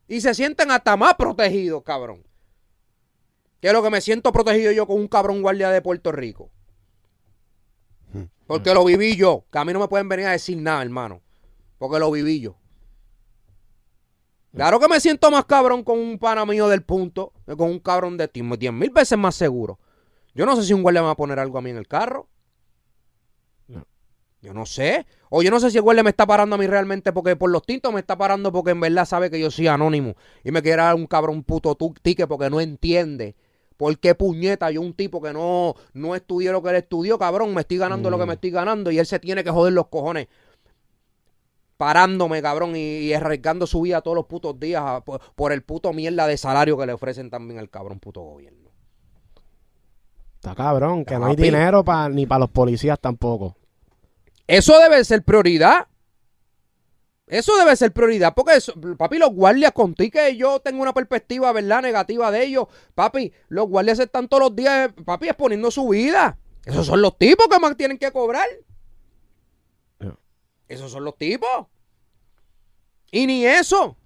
Y 0.08 0.22
se 0.22 0.32
sienten 0.32 0.70
hasta 0.70 0.96
más 0.96 1.12
protegidos, 1.16 1.82
cabrón. 1.82 2.24
Que 3.64 3.68
es 3.68 3.72
lo 3.72 3.82
que 3.82 3.88
me 3.88 4.02
siento 4.02 4.30
protegido 4.30 4.72
yo 4.72 4.86
con 4.86 4.96
un 4.98 5.08
cabrón 5.08 5.40
guardia 5.40 5.70
de 5.70 5.80
Puerto 5.80 6.12
Rico. 6.12 6.50
Porque 8.46 8.74
lo 8.74 8.84
viví 8.84 9.16
yo. 9.16 9.46
Que 9.50 9.56
a 9.56 9.64
mí 9.64 9.72
no 9.72 9.80
me 9.80 9.88
pueden 9.88 10.06
venir 10.06 10.26
a 10.26 10.32
decir 10.32 10.58
nada, 10.58 10.82
hermano. 10.82 11.22
Porque 11.78 11.98
lo 11.98 12.10
viví 12.10 12.40
yo. 12.40 12.58
Claro 14.54 14.78
que 14.78 14.86
me 14.86 15.00
siento 15.00 15.30
más 15.30 15.46
cabrón 15.46 15.82
con 15.82 15.98
un 15.98 16.18
pana 16.18 16.44
mío 16.44 16.68
del 16.68 16.82
punto 16.82 17.32
que 17.46 17.56
con 17.56 17.70
un 17.70 17.78
cabrón 17.78 18.18
de 18.18 18.28
ti. 18.28 18.42
Diez 18.42 18.70
mil 18.70 18.90
veces 18.90 19.16
más 19.16 19.34
seguro. 19.34 19.78
Yo 20.34 20.44
no 20.44 20.56
sé 20.56 20.64
si 20.64 20.74
un 20.74 20.82
guardia 20.82 21.00
me 21.00 21.06
va 21.06 21.12
a 21.12 21.16
poner 21.16 21.38
algo 21.38 21.56
a 21.56 21.62
mí 21.62 21.70
en 21.70 21.78
el 21.78 21.88
carro. 21.88 22.28
No. 23.66 23.86
Yo 24.42 24.52
no 24.52 24.66
sé. 24.66 25.06
O 25.30 25.42
yo 25.42 25.50
no 25.50 25.58
sé 25.58 25.70
si 25.70 25.78
el 25.78 25.82
guardia 25.84 26.02
me 26.02 26.10
está 26.10 26.26
parando 26.26 26.56
a 26.56 26.58
mí 26.58 26.66
realmente 26.66 27.14
porque 27.14 27.34
por 27.34 27.48
los 27.48 27.62
tintos 27.62 27.94
me 27.94 28.00
está 28.00 28.18
parando 28.18 28.52
porque 28.52 28.72
en 28.72 28.80
verdad 28.80 29.06
sabe 29.06 29.30
que 29.30 29.40
yo 29.40 29.50
soy 29.50 29.68
anónimo. 29.68 30.16
Y 30.44 30.50
me 30.50 30.60
quiere 30.60 30.82
dar 30.82 30.96
un 30.96 31.06
cabrón 31.06 31.42
puto 31.44 31.74
tique 32.02 32.26
porque 32.26 32.50
no 32.50 32.60
entiende. 32.60 33.34
¿Por 33.76 33.98
qué 33.98 34.14
puñeta 34.14 34.70
yo 34.70 34.80
un 34.80 34.92
tipo 34.94 35.20
que 35.20 35.32
no, 35.32 35.74
no 35.94 36.14
estudié 36.14 36.52
lo 36.52 36.62
que 36.62 36.70
él 36.70 36.76
estudió, 36.76 37.18
cabrón? 37.18 37.52
Me 37.54 37.62
estoy 37.62 37.78
ganando 37.78 38.08
lo 38.10 38.18
que 38.18 38.24
Mm. 38.24 38.28
me 38.28 38.34
estoy 38.34 38.50
ganando 38.50 38.90
y 38.90 38.98
él 38.98 39.06
se 39.06 39.18
tiene 39.18 39.42
que 39.42 39.50
joder 39.50 39.72
los 39.72 39.88
cojones 39.88 40.28
parándome, 41.76 42.40
cabrón, 42.40 42.76
y, 42.76 42.98
y 42.98 43.12
arriesgando 43.14 43.66
su 43.66 43.80
vida 43.80 44.00
todos 44.00 44.14
los 44.16 44.26
putos 44.26 44.58
días 44.60 44.82
a- 44.84 45.00
por, 45.04 45.20
por 45.34 45.52
el 45.52 45.62
puto 45.62 45.92
mierda 45.92 46.26
de 46.26 46.36
salario 46.36 46.78
que 46.78 46.86
le 46.86 46.92
ofrecen 46.92 47.30
también 47.30 47.58
al 47.58 47.68
cabrón 47.68 47.98
puto 47.98 48.20
gobierno. 48.22 48.70
Está 50.36 50.54
cabrón, 50.54 51.04
que 51.04 51.18
no 51.18 51.26
hay 51.26 51.36
dinero 51.36 51.82
pa- 51.84 52.08
ni 52.08 52.26
para 52.26 52.40
los 52.40 52.50
policías 52.50 52.98
tampoco. 53.00 53.56
Eso 54.46 54.78
debe 54.78 55.02
ser 55.04 55.24
prioridad. 55.24 55.88
Eso 57.34 57.56
debe 57.56 57.74
ser 57.74 57.92
prioridad, 57.92 58.32
porque 58.32 58.54
eso- 58.54 58.74
papi, 58.96 59.18
los 59.18 59.30
guardias, 59.30 59.72
con 59.72 59.92
ti 59.94 60.08
que 60.08 60.36
yo 60.36 60.60
tengo 60.60 60.80
una 60.82 60.94
perspectiva, 60.94 61.50
¿verdad?, 61.52 61.82
negativa 61.82 62.30
de 62.30 62.44
ellos, 62.44 62.68
papi, 62.94 63.32
los 63.48 63.66
guardias 63.68 63.98
están 63.98 64.28
todos 64.28 64.44
los 64.44 64.54
días, 64.56 64.92
papi, 65.04 65.26
exponiendo 65.28 65.70
su 65.72 65.88
vida. 65.88 66.38
Esos 66.64 66.86
son 66.86 67.02
los 67.02 67.18
tipos 67.18 67.48
que 67.48 67.58
más 67.58 67.76
tienen 67.76 67.98
que 67.98 68.12
cobrar. 68.12 68.46
Esos 70.68 70.92
son 70.92 71.04
los 71.04 71.18
tipos. 71.18 71.48
Y 73.10 73.26
ni 73.26 73.44
eso. 73.44 73.96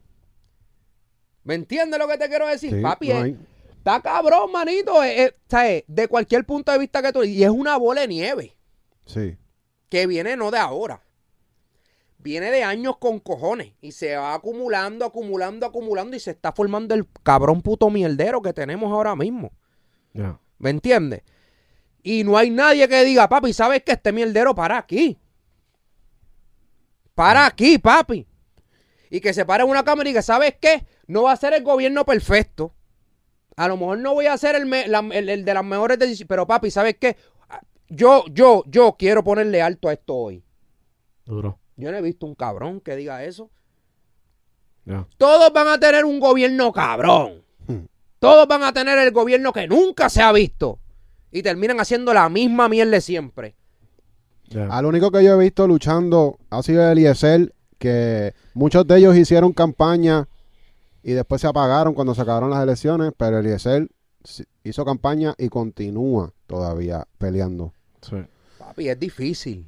¿Me 1.44 1.54
entiendes 1.54 1.98
lo 1.98 2.08
que 2.08 2.16
te 2.18 2.28
quiero 2.28 2.46
decir? 2.46 2.74
Sí, 2.74 2.80
papi, 2.80 3.08
no 3.08 3.14
es- 3.14 3.22
hay- 3.24 3.38
está 3.76 4.00
cabrón, 4.00 4.50
manito. 4.52 5.00
De 5.02 6.08
cualquier 6.08 6.44
punto 6.46 6.72
de 6.72 6.78
vista 6.78 7.02
que 7.02 7.12
tú... 7.12 7.22
Y 7.24 7.44
es 7.44 7.50
una 7.50 7.76
bola 7.76 8.00
de 8.00 8.08
nieve 8.08 8.56
sí. 9.04 9.36
que 9.90 10.06
viene 10.06 10.34
no 10.36 10.50
de 10.50 10.58
ahora. 10.58 11.02
Viene 12.18 12.50
de 12.50 12.64
años 12.64 12.96
con 12.98 13.20
cojones 13.20 13.72
y 13.80 13.92
se 13.92 14.16
va 14.16 14.34
acumulando, 14.34 15.04
acumulando, 15.04 15.64
acumulando 15.66 16.16
y 16.16 16.20
se 16.20 16.32
está 16.32 16.52
formando 16.52 16.94
el 16.94 17.06
cabrón 17.22 17.62
puto 17.62 17.90
mierdero 17.90 18.42
que 18.42 18.52
tenemos 18.52 18.90
ahora 18.92 19.14
mismo. 19.14 19.52
¿Me 20.58 20.70
entiendes? 20.70 21.22
Y 22.02 22.24
no 22.24 22.36
hay 22.36 22.50
nadie 22.50 22.88
que 22.88 23.04
diga, 23.04 23.28
papi, 23.28 23.52
¿sabes 23.52 23.82
que 23.84 23.92
este 23.92 24.12
mierdero 24.12 24.54
para 24.54 24.78
aquí? 24.78 25.16
Para 27.14 27.46
aquí, 27.46 27.78
papi. 27.78 28.26
Y 29.10 29.20
que 29.20 29.32
se 29.32 29.44
pare 29.44 29.64
una 29.64 29.84
cámara 29.84 30.10
y 30.10 30.12
que, 30.12 30.22
¿sabes 30.22 30.56
qué? 30.60 30.86
No 31.06 31.24
va 31.24 31.32
a 31.32 31.36
ser 31.36 31.54
el 31.54 31.62
gobierno 31.62 32.04
perfecto. 32.04 32.74
A 33.56 33.66
lo 33.68 33.76
mejor 33.76 33.98
no 33.98 34.14
voy 34.14 34.26
a 34.26 34.36
ser 34.36 34.54
el, 34.56 34.66
me- 34.66 34.86
la- 34.88 34.98
el- 35.12 35.28
el 35.28 35.44
de 35.44 35.54
las 35.54 35.64
mejores 35.64 35.98
decisiones. 35.98 36.28
Pero, 36.28 36.46
papi, 36.46 36.70
¿sabes 36.70 36.96
qué? 37.00 37.16
Yo, 37.88 38.24
yo, 38.30 38.62
yo 38.66 38.96
quiero 38.98 39.24
ponerle 39.24 39.62
alto 39.62 39.88
a 39.88 39.94
esto 39.94 40.14
hoy. 40.14 40.44
Duro. 41.24 41.58
Yo 41.78 41.90
no 41.90 41.96
he 41.96 42.02
visto 42.02 42.26
un 42.26 42.34
cabrón 42.34 42.80
que 42.80 42.94
diga 42.96 43.24
eso. 43.24 43.50
Todos 45.16 45.52
van 45.52 45.68
a 45.68 45.78
tener 45.78 46.04
un 46.04 46.18
gobierno 46.18 46.72
cabrón. 46.72 47.42
Hmm. 47.66 47.84
Todos 48.18 48.46
van 48.48 48.62
a 48.62 48.72
tener 48.72 48.98
el 48.98 49.12
gobierno 49.12 49.52
que 49.52 49.66
nunca 49.68 50.08
se 50.10 50.22
ha 50.22 50.32
visto. 50.32 50.78
Y 51.30 51.42
terminan 51.42 51.78
haciendo 51.78 52.12
la 52.14 52.28
misma 52.28 52.68
mierda 52.68 52.92
de 52.92 53.00
siempre. 53.00 53.54
Al 54.70 54.86
único 54.86 55.10
que 55.10 55.22
yo 55.22 55.34
he 55.34 55.44
visto 55.44 55.66
luchando 55.66 56.38
ha 56.50 56.62
sido 56.62 56.90
Eliezer, 56.90 57.54
que 57.78 58.34
muchos 58.54 58.86
de 58.86 58.96
ellos 58.96 59.14
hicieron 59.16 59.52
campaña 59.52 60.26
y 61.02 61.12
después 61.12 61.42
se 61.42 61.46
apagaron 61.46 61.92
cuando 61.94 62.14
se 62.14 62.22
acabaron 62.22 62.50
las 62.50 62.62
elecciones, 62.62 63.12
pero 63.16 63.38
Eliezer 63.38 63.88
sí- 64.24 64.46
hizo 64.64 64.84
campaña 64.86 65.34
y 65.36 65.48
continúa 65.50 66.32
todavía 66.46 67.06
peleando. 67.18 67.74
Sí. 68.00 68.16
Papi, 68.58 68.88
es 68.88 68.98
difícil. 68.98 69.66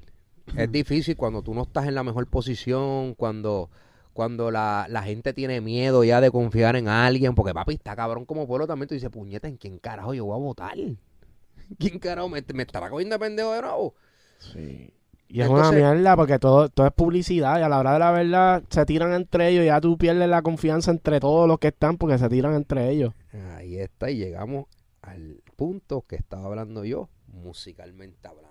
Es 0.56 0.70
difícil 0.70 1.16
cuando 1.16 1.42
tú 1.42 1.54
no 1.54 1.62
estás 1.62 1.86
en 1.86 1.94
la 1.94 2.02
mejor 2.02 2.26
posición, 2.26 3.14
cuando, 3.14 3.70
cuando 4.12 4.50
la, 4.50 4.86
la 4.88 5.02
gente 5.02 5.32
tiene 5.32 5.60
miedo 5.60 6.04
ya 6.04 6.20
de 6.20 6.30
confiar 6.30 6.76
en 6.76 6.88
alguien, 6.88 7.34
porque 7.34 7.54
papi 7.54 7.74
está 7.74 7.94
cabrón 7.96 8.24
como 8.24 8.46
pueblo 8.46 8.66
también. 8.66 8.88
Tú 8.88 8.94
dices, 8.94 9.10
puñeta, 9.10 9.48
¿en 9.48 9.56
quién 9.56 9.78
carajo 9.78 10.14
yo 10.14 10.24
voy 10.26 10.34
a 10.34 10.42
votar? 10.42 10.76
¿Quién 11.78 11.98
carajo 11.98 12.28
me, 12.28 12.44
me 12.54 12.62
estará 12.62 12.90
cogiendo 12.90 13.14
de 13.14 13.18
pendejo 13.20 13.52
de 13.52 13.62
nuevo? 13.62 13.94
Sí. 14.38 14.92
Y 15.32 15.42
es 15.42 15.48
una 15.48 15.70
mierda 15.70 16.16
porque 16.16 16.40
todo, 16.40 16.68
todo 16.68 16.88
es 16.88 16.92
publicidad 16.92 17.60
y 17.60 17.62
a 17.62 17.68
la 17.68 17.78
hora 17.78 17.92
de 17.92 17.98
la 18.00 18.10
verdad 18.10 18.64
se 18.68 18.84
tiran 18.84 19.12
entre 19.12 19.48
ellos 19.48 19.62
y 19.62 19.66
ya 19.66 19.80
tú 19.80 19.96
pierdes 19.96 20.28
la 20.28 20.42
confianza 20.42 20.90
entre 20.90 21.20
todos 21.20 21.46
los 21.46 21.60
que 21.60 21.68
están 21.68 21.98
porque 21.98 22.18
se 22.18 22.28
tiran 22.28 22.54
entre 22.54 22.90
ellos. 22.90 23.14
Ahí 23.54 23.76
está, 23.76 24.10
y 24.10 24.16
llegamos 24.16 24.66
al 25.02 25.40
punto 25.54 26.02
que 26.02 26.16
estaba 26.16 26.46
hablando 26.46 26.84
yo, 26.84 27.08
musicalmente 27.28 28.26
hablando. 28.26 28.49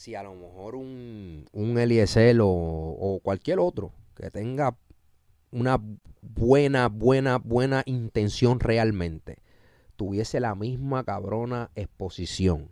Si 0.00 0.14
a 0.14 0.22
lo 0.22 0.34
mejor 0.34 0.76
un, 0.76 1.44
un 1.52 2.40
o, 2.40 2.46
o 2.46 3.20
cualquier 3.22 3.58
otro 3.58 3.92
que 4.16 4.30
tenga 4.30 4.74
una 5.50 5.78
buena, 6.22 6.88
buena, 6.88 7.36
buena 7.36 7.82
intención 7.84 8.60
realmente, 8.60 9.42
tuviese 9.96 10.40
la 10.40 10.54
misma 10.54 11.04
cabrona 11.04 11.70
exposición 11.74 12.70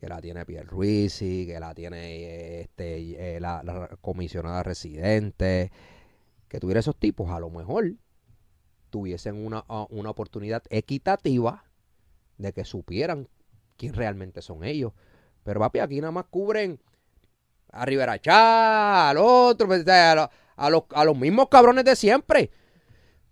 que 0.00 0.08
la 0.08 0.22
tiene 0.22 0.46
Pierluisi, 0.46 1.44
que 1.44 1.60
la 1.60 1.74
tiene 1.74 2.62
este, 2.62 3.36
eh, 3.36 3.40
la, 3.40 3.62
la 3.62 3.98
comisionada 4.00 4.62
residente, 4.62 5.72
que 6.48 6.60
tuviera 6.60 6.80
esos 6.80 6.96
tipos, 6.96 7.28
a 7.28 7.40
lo 7.40 7.50
mejor 7.50 7.92
tuviesen 8.88 9.36
una, 9.36 9.66
una 9.90 10.08
oportunidad 10.08 10.62
equitativa 10.70 11.62
de 12.38 12.54
que 12.54 12.64
supieran 12.64 13.28
quién 13.76 13.92
realmente 13.92 14.40
son 14.40 14.64
ellos. 14.64 14.94
Pero 15.44 15.60
papi, 15.60 15.78
aquí 15.78 16.00
nada 16.00 16.10
más 16.12 16.24
cubren 16.30 16.78
a 17.72 17.84
Rivera 17.86 18.18
Chá, 18.20 19.10
al 19.10 19.18
otro, 19.18 19.66
pues, 19.66 19.86
a, 19.88 20.14
lo- 20.14 20.30
a 20.56 20.70
los, 20.70 20.82
a 20.92 21.04
los 21.04 21.16
mismos 21.16 21.48
cabrones 21.48 21.84
de 21.84 21.96
siempre. 21.96 22.50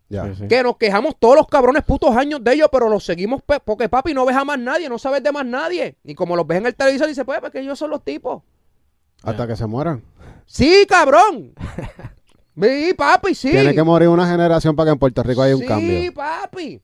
Ya. 0.09 0.24
Sí, 0.24 0.35
sí. 0.40 0.48
Que 0.48 0.62
nos 0.62 0.76
quejamos 0.78 1.16
todos 1.18 1.36
los 1.36 1.47
cabrones 1.48 1.82
putos 1.85 2.16
años 2.16 2.43
de 2.43 2.55
ellos, 2.55 2.68
pero 2.72 2.89
los 2.89 3.05
seguimos 3.05 3.43
pe- 3.43 3.60
porque 3.60 3.89
papi 3.90 4.14
no 4.14 4.24
ves 4.24 4.36
a 4.36 4.44
más 4.44 4.59
nadie, 4.59 4.89
no 4.89 4.98
sabes 4.98 5.22
de 5.22 5.32
más 5.32 5.44
nadie. 5.44 5.97
Y 6.05 6.14
como 6.14 6.35
los 6.35 6.47
ves 6.47 6.59
en 6.59 6.66
el 6.66 6.74
televisor, 6.74 7.09
dice, 7.09 7.24
pues, 7.26 7.40
porque 7.40 7.60
ellos 7.60 7.78
son 7.78 7.90
los 7.90 8.02
tipos. 8.02 8.43
Hasta 9.22 9.47
que 9.47 9.56
se 9.56 9.66
mueran. 9.66 10.02
Sí, 10.47 10.86
cabrón. 10.89 11.52
Sí, 12.60 12.93
papi, 12.93 13.36
sí. 13.36 13.52
Tiene 13.52 13.72
que 13.72 13.85
morir 13.85 14.09
una 14.09 14.28
generación 14.28 14.74
para 14.74 14.89
que 14.89 14.93
en 14.94 14.98
Puerto 14.98 15.22
Rico 15.22 15.43
haya 15.43 15.55
un 15.55 15.60
sí, 15.62 15.68
cambio. 15.68 16.12
papi. 16.12 16.82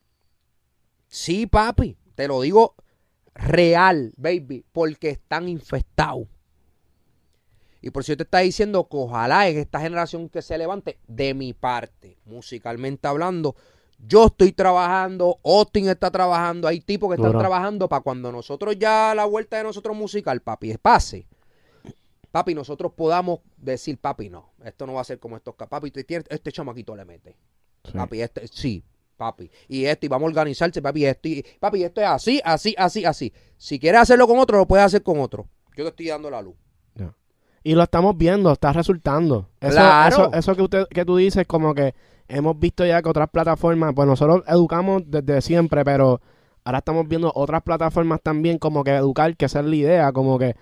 Sí, 1.08 1.46
papi. 1.48 1.96
Te 2.14 2.28
lo 2.28 2.40
digo 2.42 2.76
real, 3.34 4.12
baby, 4.16 4.64
porque 4.72 5.10
están 5.10 5.48
infestados. 5.48 6.28
Y 7.80 7.90
por 7.90 8.02
eso 8.02 8.16
te 8.16 8.22
está 8.22 8.38
diciendo 8.38 8.88
que 8.88 8.96
ojalá 8.96 9.48
en 9.48 9.58
esta 9.58 9.78
generación 9.78 10.30
que 10.30 10.40
se 10.40 10.56
levante, 10.56 10.98
de 11.06 11.34
mi 11.34 11.52
parte, 11.52 12.16
musicalmente 12.24 13.06
hablando, 13.06 13.56
yo 13.98 14.26
estoy 14.26 14.52
trabajando, 14.52 15.38
Austin 15.44 15.88
está 15.88 16.10
trabajando, 16.10 16.66
hay 16.66 16.80
tipos 16.80 17.10
que 17.10 17.16
están 17.16 17.38
trabajando 17.38 17.88
para 17.88 18.02
cuando 18.02 18.32
nosotros 18.32 18.78
ya 18.78 19.14
la 19.14 19.26
vuelta 19.26 19.58
de 19.58 19.64
nosotros 19.64 19.96
musical, 19.96 20.40
papi, 20.40 20.76
pase. 20.78 21.26
Papi, 22.30 22.54
nosotros 22.54 22.92
podamos 22.96 23.40
decir, 23.56 23.98
papi, 23.98 24.30
no, 24.30 24.50
esto 24.64 24.86
no 24.86 24.94
va 24.94 25.02
a 25.02 25.04
ser 25.04 25.18
como 25.18 25.36
estos, 25.36 25.54
papi, 25.54 25.92
este, 25.94 26.24
este 26.28 26.52
chamaquito 26.52 26.96
le 26.96 27.04
mete. 27.04 27.36
Sí. 27.84 27.92
Papi, 27.92 28.22
este, 28.22 28.48
sí, 28.48 28.82
papi. 29.24 29.50
Y 29.68 29.84
esto, 29.86 30.06
y 30.06 30.08
vamos 30.08 30.26
a 30.26 30.30
organizarse, 30.30 30.82
papi, 30.82 31.06
esto, 31.06 31.28
y, 31.28 31.44
papi, 31.58 31.84
esto 31.84 32.00
es 32.00 32.06
así, 32.06 32.40
así, 32.44 32.74
así, 32.76 33.04
así. 33.04 33.32
Si 33.56 33.78
quieres 33.78 34.02
hacerlo 34.02 34.26
con 34.26 34.38
otro, 34.38 34.58
lo 34.58 34.66
puedes 34.66 34.84
hacer 34.84 35.02
con 35.02 35.18
otro. 35.20 35.48
Yo 35.76 35.84
te 35.84 35.90
estoy 35.90 36.08
dando 36.08 36.30
la 36.30 36.42
luz. 36.42 36.54
Y 37.66 37.74
lo 37.74 37.82
estamos 37.82 38.14
viendo, 38.18 38.52
está 38.52 38.74
resultando. 38.74 39.48
Eso, 39.58 39.72
Claro. 39.72 40.14
eso, 40.14 40.32
eso 40.34 40.54
que, 40.54 40.62
usted, 40.62 40.86
que 40.88 41.04
tú 41.06 41.16
dices, 41.16 41.46
como 41.46 41.74
que 41.74 41.94
hemos 42.28 42.58
visto 42.58 42.84
ya 42.84 43.00
que 43.00 43.08
otras 43.08 43.30
plataformas, 43.30 43.94
pues 43.94 44.06
nosotros 44.06 44.42
educamos 44.46 45.02
desde 45.06 45.40
siempre, 45.40 45.82
pero 45.82 46.20
ahora 46.62 46.78
estamos 46.78 47.08
viendo 47.08 47.32
otras 47.34 47.62
plataformas 47.62 48.20
también 48.22 48.58
como 48.58 48.84
que 48.84 48.90
educar, 48.90 49.34
que 49.34 49.46
esa 49.46 49.60
es 49.60 49.66
la 49.66 49.76
idea, 49.76 50.12
como 50.12 50.38
que, 50.38 50.56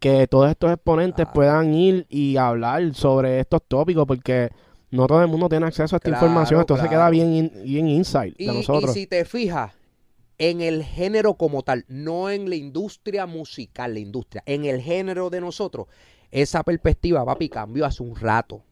que 0.00 0.26
todos 0.26 0.50
estos 0.50 0.72
exponentes 0.72 1.28
puedan 1.32 1.74
ir 1.74 2.06
y 2.08 2.36
hablar 2.36 2.92
sobre 2.94 3.38
estos 3.38 3.62
tópicos, 3.68 4.04
porque 4.04 4.50
no 4.90 5.06
todo 5.06 5.22
el 5.22 5.28
mundo 5.28 5.48
tiene 5.48 5.66
acceso 5.66 5.96
a 5.96 5.98
esta 5.98 6.08
Claro, 6.10 6.26
información, 6.26 6.60
esto 6.60 6.74
se 6.76 6.80
claro. 6.82 6.90
queda 6.90 7.10
bien, 7.10 7.34
in- 7.34 7.52
bien 7.64 7.88
insight 7.88 8.34
Y, 8.38 8.46
de 8.46 8.52
y 8.52 8.56
nosotros. 8.56 8.92
si 8.94 9.06
te 9.06 9.24
fijas, 9.24 9.72
en 10.38 10.60
el 10.60 10.84
género 10.84 11.34
como 11.34 11.62
tal, 11.62 11.84
no 11.88 12.30
en 12.30 12.48
la 12.48 12.56
industria 12.56 13.26
musical, 13.26 13.94
la 13.94 14.00
industria, 14.00 14.42
en 14.46 14.64
el 14.64 14.80
género 14.80 15.30
de 15.30 15.40
nosotros, 15.40 15.86
esa 16.30 16.62
perspectiva, 16.62 17.24
papi, 17.24 17.48
cambió 17.48 17.84
hace 17.86 18.02
un 18.02 18.14
rato. 18.16 18.62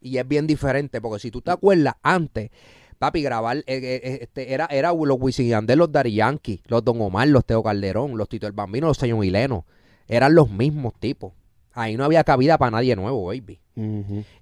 Y 0.00 0.16
es 0.16 0.26
bien 0.26 0.46
diferente, 0.46 1.00
porque 1.00 1.18
si 1.20 1.30
tú 1.30 1.42
te 1.42 1.50
acuerdas, 1.50 1.94
antes, 2.02 2.50
papi, 2.98 3.22
grabar, 3.22 3.58
eh, 3.58 3.64
eh, 3.66 4.18
este, 4.22 4.52
era, 4.54 4.66
era 4.70 4.92
los 4.94 5.18
Wisin 5.20 5.46
y 5.46 5.48
Yandel, 5.50 5.78
los 5.78 5.92
Daddy 5.92 6.14
Yankee, 6.14 6.62
los 6.66 6.82
Don 6.84 7.00
Omar, 7.02 7.28
los 7.28 7.44
Teo 7.44 7.62
Calderón, 7.62 8.16
los 8.16 8.28
Tito 8.28 8.46
el 8.46 8.52
Bambino, 8.54 8.86
los 8.86 8.96
Señor 8.96 9.22
Hileno. 9.24 9.66
Eran 10.08 10.34
los 10.34 10.50
mismos 10.50 10.94
tipos. 10.98 11.32
Ahí 11.72 11.96
no 11.96 12.04
había 12.04 12.24
cabida 12.24 12.58
para 12.58 12.72
nadie 12.72 12.96
nuevo, 12.96 13.26
baby. 13.26 13.60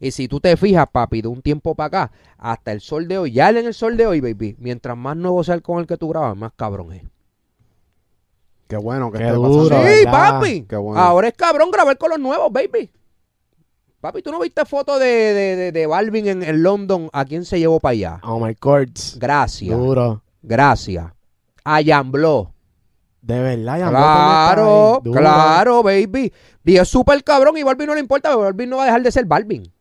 Y 0.01 0.11
si 0.11 0.27
tú 0.27 0.41
te 0.41 0.57
fijas, 0.57 0.89
papi, 0.91 1.23
de 1.23 1.29
un 1.29 1.43
tiempo 1.43 1.75
para 1.75 1.87
acá, 1.87 2.13
hasta 2.39 2.73
el 2.73 2.81
sol 2.81 3.07
de 3.07 3.19
hoy, 3.19 3.33
ya 3.33 3.51
en 3.51 3.59
el 3.59 3.75
sol 3.75 3.97
de 3.97 4.07
hoy, 4.07 4.21
baby, 4.21 4.57
mientras 4.59 4.97
más 4.97 5.17
nuevo 5.17 5.45
sea 5.45 5.55
el 5.55 5.63
con 5.63 5.79
el 5.79 5.87
que 5.87 5.97
tú 5.97 6.09
grabas, 6.09 6.37
más 6.37 6.53
cabrón 6.57 6.93
es. 6.93 7.03
Qué 8.67 8.77
bueno 8.77 9.11
que 9.11 9.19
Qué 9.19 9.25
esté 9.25 9.37
duro, 9.37 9.69
pasando. 9.69 9.89
Sí, 9.89 10.05
¿verdad? 10.05 10.13
papi. 10.13 10.63
Qué 10.69 10.77
bueno. 10.77 11.01
Ahora 11.01 11.29
es 11.29 11.35
cabrón 11.35 11.71
grabar 11.71 11.97
con 11.97 12.11
los 12.11 12.19
nuevos, 12.19 12.53
baby. 12.53 12.91
Papi, 14.01 14.23
¿tú 14.23 14.31
no 14.31 14.41
viste 14.41 14.65
fotos 14.65 15.01
de, 15.01 15.07
de, 15.07 15.57
de, 15.57 15.73
de 15.73 15.87
Balvin 15.87 16.29
en, 16.29 16.43
en 16.43 16.63
London? 16.63 17.09
¿A 17.13 17.25
quién 17.25 17.45
se 17.45 17.59
llevó 17.59 17.81
para 17.81 17.93
allá? 17.93 18.21
Oh 18.23 18.45
my 18.45 18.55
courts. 18.55 19.17
Gracias. 19.19 19.77
Duro. 19.77 20.23
Gracias. 20.43 21.07
A 21.65 21.81
Yambló. 21.81 22.53
De 23.21 23.41
verdad, 23.41 23.79
ya 23.79 23.89
Claro, 23.89 25.03
claro, 25.05 25.83
baby. 25.83 26.33
Y 26.65 26.77
es 26.77 26.89
súper 26.89 27.23
cabrón 27.25 27.57
y 27.57 27.63
Balvin 27.63 27.87
no 27.87 27.95
le 27.95 28.01
importa, 28.01 28.35
Balvin 28.37 28.71
no 28.71 28.77
va 28.77 28.85
a 28.85 28.87
dejar 28.87 29.03
de 29.03 29.13
ser 29.13 29.25
Balvin. 29.25 29.73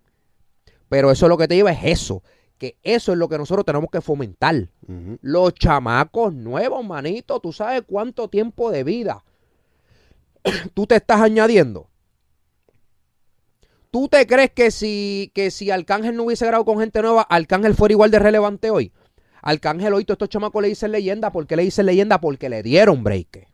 Pero 0.89 1.11
eso 1.11 1.27
lo 1.27 1.37
que 1.37 1.47
te 1.47 1.55
lleva 1.55 1.71
es 1.71 1.79
eso. 1.83 2.23
Que 2.57 2.77
eso 2.81 3.11
es 3.11 3.17
lo 3.17 3.29
que 3.29 3.37
nosotros 3.37 3.65
tenemos 3.65 3.89
que 3.91 4.01
fomentar. 4.01 4.69
Los 5.21 5.53
chamacos 5.53 6.33
nuevos, 6.33 6.83
manito. 6.85 7.39
Tú 7.39 7.53
sabes 7.53 7.83
cuánto 7.85 8.29
tiempo 8.29 8.71
de 8.71 8.83
vida 8.83 9.23
tú 10.73 10.87
te 10.87 10.95
estás 10.95 11.21
añadiendo. 11.21 11.89
¿Tú 13.91 14.09
te 14.09 14.27
crees 14.27 14.51
que 14.51 14.69
si, 14.71 15.31
que 15.33 15.49
si 15.49 15.71
Arcángel 15.71 16.15
no 16.15 16.23
hubiese 16.23 16.45
grabado 16.45 16.65
con 16.65 16.79
gente 16.79 17.01
nueva, 17.01 17.21
Arcángel 17.21 17.75
fuera 17.75 17.93
igual 17.93 18.11
de 18.11 18.19
relevante 18.19 18.69
hoy? 18.69 18.91
Arcángel 19.47 19.93
hoy, 19.93 20.03
todos 20.03 20.15
estos 20.15 20.27
chamacos 20.29 20.61
le 20.61 20.67
dicen 20.67 20.91
leyenda. 20.91 21.31
¿Por 21.31 21.47
qué 21.47 21.55
le 21.55 21.63
dicen 21.63 21.85
leyenda? 21.85 22.19
Porque 22.19 22.49
le 22.49 22.61
dieron 22.63 23.01
break. 23.01 23.47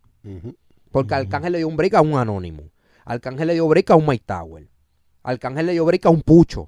Porque 0.91 1.13
Arcángel 1.13 1.51
le 1.51 1.57
dio 1.59 1.67
un 1.67 1.77
break 1.77 1.93
a 1.93 2.01
un 2.01 2.15
anónimo. 2.17 2.63
Arcángel 3.05 3.45
le 3.47 3.53
dio 3.53 3.67
break 3.67 3.91
a 3.91 3.95
un 3.95 4.07
Mike 4.07 4.23
Tower. 4.25 4.67
Arcángel 5.21 5.67
le 5.67 5.73
dio 5.73 5.85
break 5.85 6.03
a 6.07 6.09
un 6.09 6.23
Pucho. 6.23 6.67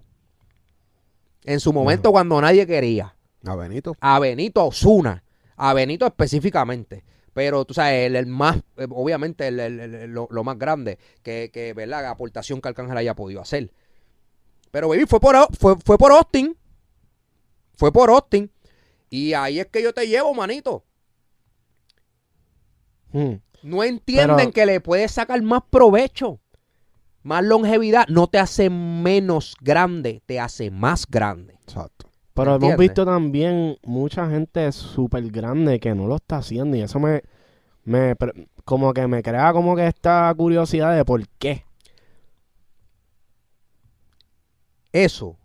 En 1.43 1.59
su 1.59 1.73
momento 1.73 2.11
cuando 2.11 2.39
nadie 2.39 2.67
quería. 2.67 3.15
A 3.45 3.55
Benito. 3.55 3.95
A 3.99 4.19
Benito 4.19 4.63
Osuna. 4.63 5.23
A 5.55 5.73
Benito 5.73 6.05
específicamente. 6.05 7.03
Pero 7.33 7.65
tú 7.65 7.73
sabes, 7.73 8.05
el, 8.05 8.15
el 8.15 8.27
más, 8.27 8.57
eh, 8.77 8.85
obviamente, 8.91 9.47
el- 9.47 9.59
el- 9.59 9.79
el- 9.79 10.11
lo, 10.11 10.27
lo 10.29 10.43
más 10.43 10.57
grande 10.59 10.99
que, 11.23 11.49
que, 11.51 11.73
¿verdad? 11.73 12.03
La 12.03 12.11
aportación 12.11 12.61
que 12.61 12.69
Arcángel 12.69 12.97
haya 12.97 13.15
podido 13.15 13.41
hacer. 13.41 13.71
Pero, 14.69 14.87
baby, 14.87 15.05
fue 15.07 15.19
por, 15.19 15.35
fue, 15.57 15.75
fue 15.83 15.97
por 15.97 16.11
Austin. 16.11 16.55
Fue 17.73 17.91
por 17.91 18.09
Austin. 18.11 18.51
Y 19.09 19.33
ahí 19.33 19.59
es 19.59 19.67
que 19.67 19.81
yo 19.83 19.93
te 19.93 20.07
llevo, 20.07 20.33
manito. 20.33 20.83
Mm. 23.11 23.35
No 23.63 23.83
entienden 23.83 24.37
Pero- 24.37 24.51
que 24.51 24.65
le 24.65 24.81
puedes 24.81 25.11
sacar 25.11 25.41
más 25.41 25.63
provecho. 25.69 26.39
Más 27.23 27.43
longevidad. 27.43 28.07
No 28.07 28.27
te 28.27 28.37
hace 28.37 28.69
menos 28.69 29.55
grande, 29.59 30.21
te 30.25 30.39
hace 30.39 30.69
más 30.69 31.07
grande. 31.07 31.53
Exacto. 31.63 32.07
Pero 32.35 32.55
hemos 32.55 32.77
visto 32.77 33.05
también 33.05 33.77
mucha 33.83 34.29
gente 34.29 34.69
súper 34.73 35.31
grande 35.31 35.79
que 35.79 35.95
no 35.95 36.05
lo 36.05 36.17
está 36.17 36.37
haciendo 36.37 36.75
y 36.75 36.81
eso 36.81 36.99
me, 36.99 37.23
me 37.85 38.13
como 38.65 38.93
que 38.93 39.07
me 39.07 39.23
crea 39.23 39.53
como 39.53 39.75
que 39.75 39.87
esta 39.87 40.31
curiosidad 40.35 40.95
de 40.95 41.05
por 41.05 41.25
qué. 41.39 41.63
Eso, 44.91 45.37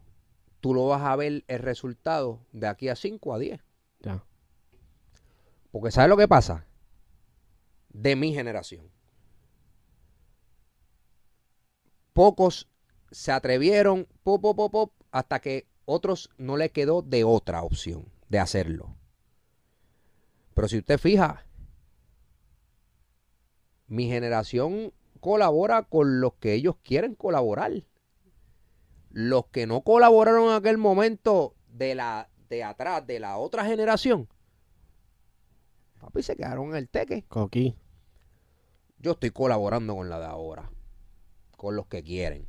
tú 0.60 0.74
lo 0.74 0.86
vas 0.86 1.02
a 1.02 1.16
ver 1.16 1.44
el 1.46 1.58
resultado 1.58 2.40
de 2.52 2.66
aquí 2.66 2.88
a 2.88 2.96
5 2.96 3.34
a 3.34 3.38
10. 3.38 3.60
Ya. 4.00 4.24
Porque 5.72 5.90
¿sabes 5.90 6.08
lo 6.08 6.16
que 6.16 6.28
pasa? 6.28 6.66
De 7.88 8.16
mi 8.16 8.32
generación. 8.32 8.90
Pocos 12.12 12.68
se 13.10 13.32
atrevieron, 13.32 14.06
pop, 14.22 14.40
pop, 14.42 14.56
pop, 14.56 14.72
pop, 14.72 14.92
hasta 15.10 15.40
que 15.40 15.66
otros 15.84 16.30
no 16.38 16.56
le 16.56 16.70
quedó 16.70 17.02
de 17.02 17.24
otra 17.24 17.62
opción 17.62 18.06
de 18.28 18.38
hacerlo. 18.38 18.96
Pero 20.54 20.68
si 20.68 20.78
usted 20.78 20.98
fija, 20.98 21.46
mi 23.86 24.06
generación 24.06 24.92
colabora 25.20 25.82
con 25.82 26.20
los 26.20 26.34
que 26.34 26.54
ellos 26.54 26.76
quieren 26.82 27.14
colaborar. 27.14 27.72
Los 29.10 29.46
que 29.46 29.66
no 29.66 29.82
colaboraron 29.82 30.48
en 30.48 30.54
aquel 30.54 30.78
momento 30.78 31.54
de 31.68 31.94
la 31.94 32.28
de 32.48 32.64
atrás, 32.64 33.06
de 33.06 33.20
la 33.20 33.36
otra 33.36 33.64
generación, 33.64 34.28
papi, 36.00 36.22
se 36.22 36.36
quedaron 36.36 36.70
en 36.70 36.76
el 36.76 36.88
teque. 36.88 37.24
Coquí. 37.28 37.76
Yo 38.98 39.12
estoy 39.12 39.30
colaborando 39.30 39.94
con 39.94 40.10
la 40.10 40.18
de 40.18 40.26
ahora, 40.26 40.70
con 41.56 41.76
los 41.76 41.86
que 41.86 42.02
quieren. 42.02 42.46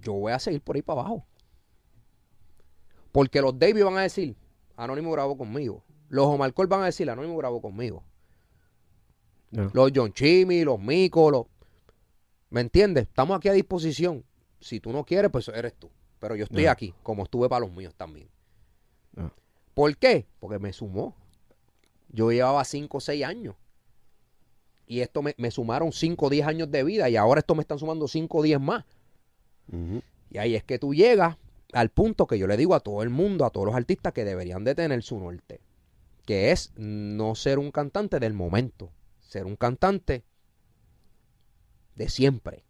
Yo 0.00 0.14
voy 0.14 0.32
a 0.32 0.38
seguir 0.38 0.62
por 0.62 0.76
ahí 0.76 0.82
para 0.82 1.00
abajo. 1.00 1.26
Porque 3.12 3.40
los 3.40 3.58
David 3.58 3.84
van 3.84 3.98
a 3.98 4.02
decir, 4.02 4.36
Anónimo 4.76 5.12
grabó 5.12 5.36
conmigo. 5.36 5.84
Los 6.08 6.26
Omar 6.26 6.52
Cole 6.54 6.68
van 6.68 6.82
a 6.82 6.86
decir, 6.86 7.08
Anónimo 7.08 7.36
grabó 7.36 7.60
conmigo. 7.60 8.02
Los 9.50 9.92
John 9.94 10.12
Chimmy, 10.12 10.64
los 10.64 10.80
Mico, 10.80 11.30
los... 11.30 11.46
¿Me 12.52 12.60
entiendes? 12.60 13.04
Estamos 13.04 13.34
aquí 13.38 13.48
a 13.48 13.54
disposición. 13.54 14.24
Si 14.60 14.78
tú 14.78 14.92
no 14.92 15.04
quieres, 15.04 15.30
pues 15.30 15.48
eres 15.48 15.72
tú. 15.72 15.90
Pero 16.18 16.36
yo 16.36 16.44
estoy 16.44 16.66
aquí, 16.66 16.94
como 17.02 17.24
estuve 17.24 17.48
para 17.48 17.64
los 17.64 17.74
míos 17.74 17.94
también. 17.96 18.28
Ya. 19.16 19.32
¿Por 19.72 19.96
qué? 19.96 20.26
Porque 20.38 20.58
me 20.58 20.74
sumó. 20.74 21.16
Yo 22.10 22.30
llevaba 22.30 22.62
5 22.62 22.94
o 22.94 23.00
6 23.00 23.24
años. 23.24 23.54
Y 24.86 25.00
esto 25.00 25.22
me, 25.22 25.34
me 25.38 25.50
sumaron 25.50 25.92
5 25.92 26.26
o 26.26 26.28
10 26.28 26.46
años 26.46 26.70
de 26.70 26.84
vida. 26.84 27.08
Y 27.08 27.16
ahora 27.16 27.38
esto 27.38 27.54
me 27.54 27.62
están 27.62 27.78
sumando 27.78 28.06
5 28.06 28.36
o 28.36 28.42
10 28.42 28.60
más. 28.60 28.84
Y 30.28 30.36
ahí 30.36 30.54
es 30.54 30.62
que 30.62 30.78
tú 30.78 30.92
llegas 30.92 31.38
al 31.72 31.88
punto 31.88 32.26
que 32.26 32.38
yo 32.38 32.46
le 32.46 32.58
digo 32.58 32.74
a 32.74 32.80
todo 32.80 33.02
el 33.02 33.08
mundo, 33.08 33.46
a 33.46 33.50
todos 33.50 33.64
los 33.64 33.74
artistas 33.74 34.12
que 34.12 34.26
deberían 34.26 34.62
de 34.62 34.74
tener 34.74 35.02
su 35.02 35.18
norte. 35.18 35.62
Que 36.26 36.52
es 36.52 36.70
no 36.76 37.34
ser 37.34 37.58
un 37.58 37.70
cantante 37.70 38.20
del 38.20 38.34
momento. 38.34 38.92
Ser 39.20 39.46
un 39.46 39.56
cantante 39.56 40.22
de 41.94 42.08
siempre. 42.08 42.64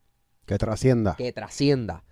Que 0.46 0.58
trascienda. 0.58 1.16
Que 1.16 1.32
trascienda. 1.32 2.04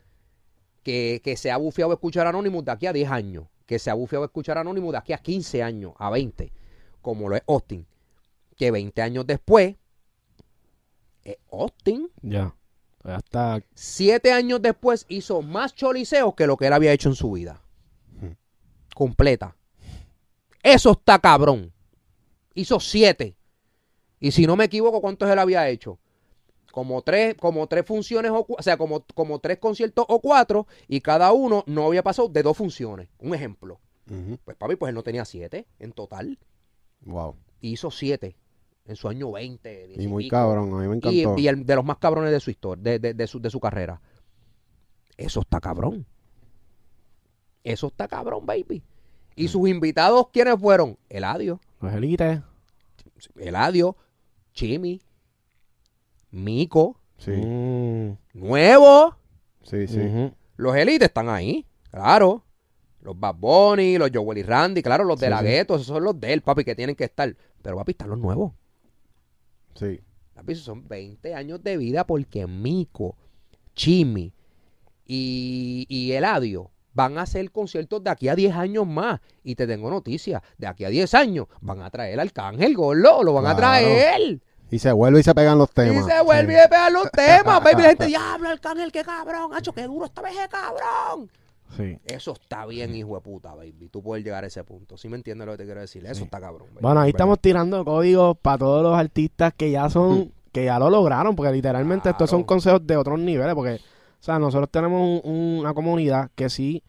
Que, 0.83 1.21
que 1.23 1.37
se 1.37 1.51
ha 1.51 1.57
bufeado 1.57 1.93
escuchar 1.93 2.27
Anonymous 2.27 2.65
de 2.65 2.73
aquí 2.73 2.87
a 2.87 2.93
10 2.93 3.11
años. 3.11 3.47
Que 3.67 3.79
se 3.79 3.91
ha 3.91 3.95
bufeado 3.95 4.25
escuchar 4.25 4.59
Anonymous 4.59 4.93
de 4.93 4.99
aquí 4.99 5.13
a 5.13 5.19
15 5.19 5.63
años, 5.63 5.95
a 5.99 6.11
20. 6.11 6.53
Como 7.03 7.29
lo 7.29 7.37
es 7.37 7.43
Austin. 7.47 7.87
Que 8.57 8.71
20 8.71 9.03
años 9.03 9.27
después, 9.27 9.77
es 11.25 11.37
Austin. 11.51 12.11
Ya. 12.23 12.55
Ya 13.05 13.17
está. 13.17 13.63
Siete 13.75 14.33
años 14.33 14.61
después 14.61 15.07
hizo 15.09 15.43
más 15.43 15.75
choliseos 15.75 16.35
que 16.35 16.47
lo 16.47 16.57
que 16.57 16.67
él 16.67 16.73
había 16.73 16.93
hecho 16.93 17.09
en 17.09 17.15
su 17.15 17.33
vida. 17.33 17.63
Completa. 18.95 19.57
Eso 20.63 20.93
está 20.93 21.19
cabrón. 21.19 21.73
Hizo 22.55 22.81
siete. 22.81 23.37
Y 24.19 24.33
si 24.33 24.47
no 24.47 24.57
me 24.57 24.65
equivoco, 24.65 25.01
¿cuántos 25.01 25.31
él 25.31 25.39
había 25.39 25.69
hecho? 25.69 25.99
Como 26.73 27.03
tres, 27.03 27.35
como 27.35 27.67
tres 27.67 27.85
funciones, 27.85 28.31
o, 28.31 28.47
o 28.49 28.63
sea, 28.63 28.77
como, 28.77 29.05
como 29.15 29.39
tres 29.41 29.59
conciertos 29.59 30.05
o 30.09 30.21
cuatro, 30.21 30.67
y 30.87 31.01
cada 31.01 31.33
uno 31.33 31.65
no 31.67 31.87
había 31.87 32.03
pasado 32.03 32.29
de 32.29 32.43
dos 32.43 32.57
funciones. 32.57 33.09
Un 33.19 33.35
ejemplo. 33.35 33.81
Ujú. 34.09 34.39
Pues 34.45 34.57
papi, 34.57 34.77
pues 34.77 34.91
él 34.91 34.95
no 34.95 35.03
tenía 35.03 35.25
siete 35.25 35.67
en 35.79 35.93
total. 35.93 36.39
Wow. 37.03 37.37
Y 37.61 37.73
hizo 37.73 37.91
siete 37.91 38.37
en 38.87 38.97
su 38.97 39.09
año 39.09 39.31
20. 39.33 39.87
10 39.89 40.01
Y 40.01 40.07
muy 40.09 40.29
cabrón, 40.29 40.73
a 40.75 40.79
mí 40.79 40.89
me 40.89 40.97
encantó. 40.97 41.37
y 41.39 41.49
el 41.49 41.65
de 41.67 41.77
los 41.77 41.85
más 41.85 41.99
cabrones 41.99 42.31
de 42.31 42.41
su 42.41 42.51
historia, 42.51 42.83
de, 42.83 42.99
de- 42.99 43.15
de 43.15 43.27
su, 43.27 43.41
de 43.41 43.51
su 43.51 43.59
carrera. 43.61 44.01
Eso 45.17 45.41
está 45.41 45.61
cabrón. 45.61 46.07
Eso 47.63 47.89
está 47.89 48.09
cabrón, 48.09 48.47
baby. 48.47 48.83
Y 49.37 49.49
sus 49.49 49.69
invitados, 49.69 50.29
¿quiénes 50.33 50.59
fueron? 50.59 50.99
Eladio, 51.09 51.61
Los 51.81 51.93
elites. 51.95 52.41
Eladio, 53.37 53.97
Chimi, 54.55 55.01
Mico, 56.31 56.97
Sí, 57.19 57.33
Mm, 57.33 58.17
Nuevo. 58.35 59.15
sí, 59.63 59.87
sí. 59.87 60.33
Los 60.57 60.75
élites 60.77 61.09
están 61.09 61.29
ahí, 61.29 61.67
claro. 61.91 62.45
Los 63.03 63.19
Bad 63.19 63.35
Bunny, 63.37 63.99
los 63.99 64.11
Joel 64.13 64.39
y 64.39 64.43
Randy, 64.43 64.83
claro, 64.83 65.05
los 65.05 65.19
de 65.21 65.27
Sí, 65.27 65.31
la 65.31 65.39
sí. 65.41 65.45
gueto, 65.47 65.75
esos 65.75 65.87
son 65.87 66.03
los 66.05 66.19
de 66.21 66.33
él, 66.33 66.43
papi, 66.43 66.65
que 66.65 66.75
tienen 66.75 66.97
que 66.97 67.05
estar. 67.05 67.35
Pero 67.63 67.77
papi, 67.77 67.93
están 67.93 68.09
los 68.11 68.19
nuevos. 68.19 68.53
sí. 69.75 70.01
Papi, 70.35 70.53
esos 70.53 70.65
son 70.65 70.89
20 70.89 71.35
años 71.35 71.63
de 71.63 71.77
vida 71.77 72.07
porque 72.07 72.47
Mico, 72.47 73.17
Chimi 73.75 74.33
y, 75.07 75.85
y 75.89 76.13
Eladio 76.13 76.71
van 76.95 77.19
a 77.19 77.23
hacer 77.23 77.51
conciertos 77.51 78.03
de 78.03 78.09
aquí 78.11 78.29
a 78.29 78.35
10 78.35 78.55
años 78.55 78.87
más. 78.87 79.21
Y 79.45 79.55
te 79.57 79.67
tengo 79.67 79.91
noticias, 79.91 80.41
de 80.57 80.67
aquí 80.67 80.85
a 80.85 80.89
10 80.89 81.13
años 81.15 81.47
van 81.61 81.83
a 81.83 81.91
traer 81.91 82.19
al 82.19 82.29
Arcángel 82.29 82.75
Gordo, 82.75 83.23
lo 83.23 83.35
van 83.35 83.47
a 83.47 83.57
traer. 83.57 84.41
Y 84.71 84.79
se 84.79 84.93
vuelve 84.93 85.21
y 85.21 85.23
se 85.23 85.35
pegan 85.35 85.59
los 85.59 85.71
temas. 85.71 86.07
Y 86.07 86.11
se 86.11 86.23
vuelve 86.23 86.55
Sí. 86.55 86.61
a 86.61 86.69
pegar 86.69 86.93
los 86.93 87.11
temas, 87.11 87.61
baby. 87.65 87.83
La 87.83 87.89
gente, 87.89 88.07
diablo, 88.07 88.49
Arcángel, 88.49 88.93
qué 88.93 89.03
cabrón, 89.05 89.53
hacho, 89.55 89.73
qué 89.73 89.83
duro 89.87 90.07
esta 90.07 90.23
vez, 90.23 90.33
qué 90.37 90.49
cabrón. 90.49 91.31
Sí. 91.77 91.99
Eso 92.07 92.33
está 92.33 92.67
bien, 92.67 92.95
hijo 92.97 93.15
de 93.15 93.21
puta, 93.21 93.55
baby. 93.55 93.89
Tú 93.91 94.03
puedes 94.03 94.25
llegar 94.25 94.43
a 94.43 94.47
ese 94.49 94.65
punto. 94.65 94.97
¿Sí 94.97 95.09
me 95.09 95.17
entiendes 95.17 95.47
lo 95.47 95.53
que 95.53 95.59
te 95.59 95.65
quiero 95.65 95.81
decir? 95.81 96.05
Eso 96.05 96.15
Sí. 96.17 96.23
está 96.25 96.41
cabrón. 96.41 96.67
baby. 96.71 96.81
Bueno, 96.83 97.01
ahí 97.01 97.11
estamos 97.11 97.39
tirando 97.41 97.85
códigos 97.85 98.37
para 98.39 98.59
todos 98.59 98.83
los 98.83 98.99
artistas 98.99 99.53
que 99.57 99.71
ya 99.71 99.89
son, 99.89 100.33
que 100.53 100.65
ya 100.65 100.79
lo 100.81 100.91
lograron, 100.91 101.37
porque 101.37 101.53
literalmente 101.53 102.11
estos 102.11 102.29
son 102.29 102.43
consejos 102.43 102.85
de 102.85 102.97
otros 102.97 103.21
niveles, 103.21 103.55
porque, 103.55 103.75
o 103.77 104.23
sea, 104.23 104.39
nosotros 104.41 104.69
tenemos 104.71 105.21
un- 105.25 105.59
una 105.61 105.73
comunidad 105.73 106.31
que 106.35 106.51
sí, 106.51 106.83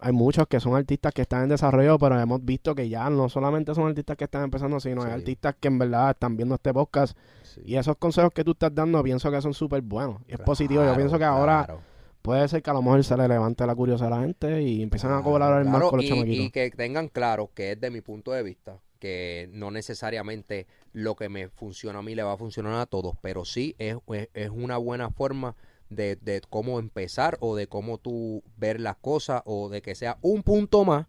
hay 0.00 0.12
muchos 0.12 0.46
que 0.48 0.60
son 0.60 0.74
artistas 0.74 1.12
que 1.12 1.22
están 1.22 1.44
en 1.44 1.48
desarrollo, 1.50 1.98
pero 1.98 2.18
hemos 2.20 2.44
visto 2.44 2.74
que 2.74 2.88
ya 2.88 3.08
no 3.10 3.28
solamente 3.28 3.74
son 3.74 3.86
artistas 3.88 4.16
que 4.16 4.24
están 4.24 4.44
empezando, 4.44 4.78
sino 4.80 5.02
hay 5.02 5.12
artistas 5.12 5.54
que 5.58 5.68
en 5.68 5.78
verdad 5.78 6.10
están 6.10 6.36
viendo 6.36 6.54
este 6.54 6.72
podcast, 6.72 7.16
Sí. 7.42 7.62
y 7.64 7.76
esos 7.76 7.96
consejos 7.96 8.32
que 8.32 8.44
tú 8.44 8.52
estás 8.52 8.74
dando 8.74 9.02
pienso 9.02 9.30
que 9.30 9.40
son 9.40 9.54
súper 9.54 9.80
buenos, 9.82 10.20
y 10.28 10.34
es 10.34 10.40
positivo, 10.40 10.84
yo 10.84 10.94
pienso 10.94 11.18
que 11.18 11.24
ahora 11.24 11.78
puede 12.22 12.46
ser 12.48 12.62
que 12.62 12.70
a 12.70 12.74
lo 12.74 12.82
mejor 12.82 13.02
se 13.04 13.16
le 13.16 13.28
levante 13.28 13.64
la 13.66 13.74
curiosidad 13.74 14.12
a 14.12 14.16
la 14.16 14.22
gente 14.22 14.60
y 14.62 14.82
empiezan 14.82 15.12
a 15.12 15.22
colaborar 15.22 15.64
más 15.64 15.74
Claro, 15.76 15.90
con 15.90 15.96
los 15.98 16.04
y, 16.06 16.08
chamaquitos. 16.08 16.46
y 16.46 16.50
que 16.50 16.70
tengan 16.70 17.08
claro 17.08 17.50
que 17.54 17.72
es 17.72 17.80
de 17.80 17.90
mi 17.90 18.00
punto 18.00 18.32
de 18.32 18.42
vista 18.42 18.78
que 18.98 19.48
no 19.52 19.70
necesariamente 19.70 20.66
lo 20.92 21.14
que 21.16 21.28
me 21.28 21.48
funciona 21.48 21.98
a 21.98 22.02
mí 22.02 22.14
le 22.14 22.22
va 22.22 22.32
a 22.32 22.36
funcionar 22.36 22.74
a 22.80 22.86
todos, 22.86 23.14
pero 23.20 23.44
sí 23.44 23.74
es, 23.78 23.96
es, 24.08 24.28
es 24.34 24.50
una 24.50 24.76
buena 24.78 25.10
forma 25.10 25.54
de, 25.90 26.16
de 26.16 26.42
cómo 26.48 26.78
empezar 26.78 27.36
o 27.40 27.56
de 27.56 27.66
cómo 27.66 27.98
tú 27.98 28.42
ver 28.56 28.80
las 28.80 28.96
cosas 28.96 29.42
o 29.44 29.68
de 29.68 29.82
que 29.82 29.94
sea 29.94 30.18
un 30.22 30.42
punto 30.42 30.84
más, 30.84 31.06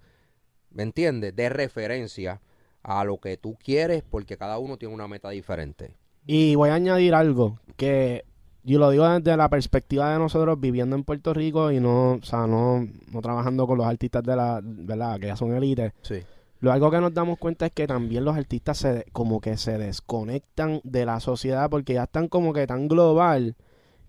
¿me 0.72 0.84
entiendes? 0.84 1.36
De 1.36 1.50
referencia 1.50 2.42
a 2.84 3.04
lo 3.04 3.20
que 3.20 3.38
tú 3.38 3.58
quieres 3.64 4.04
porque 4.10 4.38
cada 4.38 4.58
uno 4.58 4.78
tiene 4.78 4.94
una 4.94 5.08
meta 5.08 5.30
diferente. 5.30 5.96
Y 6.26 6.56
voy 6.56 6.70
a 6.70 6.76
añadir 6.76 7.14
algo 7.14 7.60
que 7.76 8.26
yo 8.64 8.80
lo 8.80 8.90
digo 8.90 9.08
desde 9.08 9.38
la 9.38 9.50
perspectiva 9.50 10.12
de 10.12 10.20
nosotros 10.20 10.60
viviendo 10.60 10.96
en 10.96 11.06
Puerto 11.06 11.34
Rico 11.34 11.72
y 11.72 11.80
no, 11.80 12.14
o 12.14 12.24
sea, 12.24 12.48
no, 12.48 12.86
no 13.12 13.22
trabajando 13.22 13.66
con 13.66 13.78
los 13.78 13.88
artistas 13.88 14.24
de 14.24 14.36
la, 14.36 14.60
¿verdad? 14.62 15.20
Que 15.20 15.28
ya 15.28 15.38
son 15.38 15.56
élites. 15.56 15.94
Sí. 16.02 16.22
Lo 16.60 16.72
algo 16.72 16.92
que 16.92 17.00
nos 17.00 17.14
damos 17.14 17.38
cuenta 17.38 17.68
es 17.68 17.72
que 17.72 17.88
también 17.88 18.26
los 18.26 18.36
artistas 18.36 18.80
se, 18.80 19.06
como 19.14 19.40
que 19.40 19.56
se 19.58 19.78
desconectan 19.78 20.82
de 20.84 21.06
la 21.06 21.20
sociedad 21.20 21.70
porque 21.70 21.94
ya 21.94 22.04
están 22.04 22.28
como 22.28 22.52
que 22.52 22.68
tan 22.68 22.88
global 22.88 23.56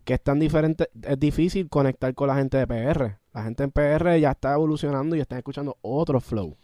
que 0.08 0.14
es 0.14 0.22
tan 0.22 0.38
diferente, 0.38 0.88
es 1.02 1.20
difícil 1.20 1.68
conectar 1.68 2.14
con 2.14 2.28
la 2.28 2.36
gente 2.36 2.56
de 2.56 2.66
PR. 2.66 3.18
La 3.34 3.42
gente 3.42 3.62
en 3.64 3.70
PR 3.70 4.18
ya 4.18 4.30
está 4.30 4.54
evolucionando 4.54 5.14
y 5.14 5.20
están 5.20 5.36
escuchando 5.36 5.76
otro 5.82 6.18
flow. 6.18 6.56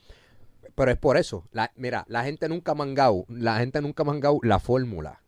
Pero 0.75 0.91
es 0.91 0.97
por 0.97 1.19
eso. 1.19 1.47
La, 1.53 1.71
mira, 1.77 2.07
la 2.09 2.25
gente 2.25 2.49
nunca 2.49 2.73
ha 2.73 2.75
mangado, 2.75 3.27
la 3.29 3.59
gente 3.59 3.83
nunca 3.83 4.03
ha 4.03 4.07
mangado 4.07 4.39
la 4.43 4.61
fórmula. 4.61 5.21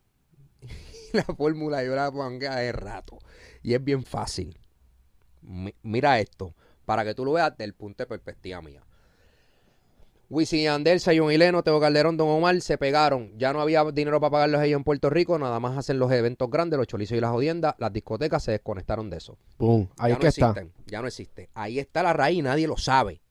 la 1.13 1.25
fórmula 1.25 1.83
yo 1.83 1.93
la 1.95 2.09
manga 2.09 2.55
de 2.55 2.71
rato. 2.71 3.19
Y 3.61 3.75
es 3.75 3.83
bien 3.83 4.03
fácil. 4.03 4.57
Mi- 5.43 5.75
mira 5.83 6.19
esto, 6.19 6.55
para 6.85 7.05
que 7.05 7.13
tú 7.13 7.23
lo 7.23 7.33
veas 7.33 7.55
del 7.55 7.75
punto 7.75 8.01
de 8.01 8.07
perspectiva 8.07 8.63
mía. 8.63 8.81
Wisin 10.29 10.59
y 10.59 10.63
Yandel, 10.63 10.99
Sayon 10.99 11.31
y 11.31 11.37
Leno, 11.37 11.63
Teo 11.63 11.79
Calderón, 11.79 12.17
Don 12.17 12.27
Omar 12.27 12.59
se 12.59 12.77
pegaron. 12.77 13.31
Ya 13.37 13.53
no 13.53 13.61
había 13.61 13.83
dinero 13.85 14.19
para 14.19 14.31
pagarlos 14.31 14.61
ellos 14.61 14.77
en 14.77 14.83
Puerto 14.83 15.09
Rico, 15.09 15.39
nada 15.39 15.59
más 15.59 15.77
hacen 15.77 15.99
los 15.99 16.11
eventos 16.11 16.49
grandes, 16.49 16.77
los 16.77 16.87
chorizos 16.87 17.17
y 17.17 17.21
las 17.21 17.31
jodiendas. 17.31 17.75
Las 17.77 17.93
discotecas 17.93 18.43
se 18.43 18.51
desconectaron 18.51 19.09
de 19.09 19.17
eso. 19.17 19.37
Pum, 19.57 19.87
ahí 19.97 20.11
ya 20.11 20.15
no 20.15 20.19
que 20.19 20.27
está. 20.27 20.49
existen, 20.49 20.73
ya 20.85 21.01
no 21.01 21.07
existe. 21.07 21.49
Ahí 21.53 21.79
está 21.79 22.03
la 22.03 22.11
raíz, 22.11 22.43
nadie 22.43 22.67
lo 22.67 22.77
sabe. 22.77 23.21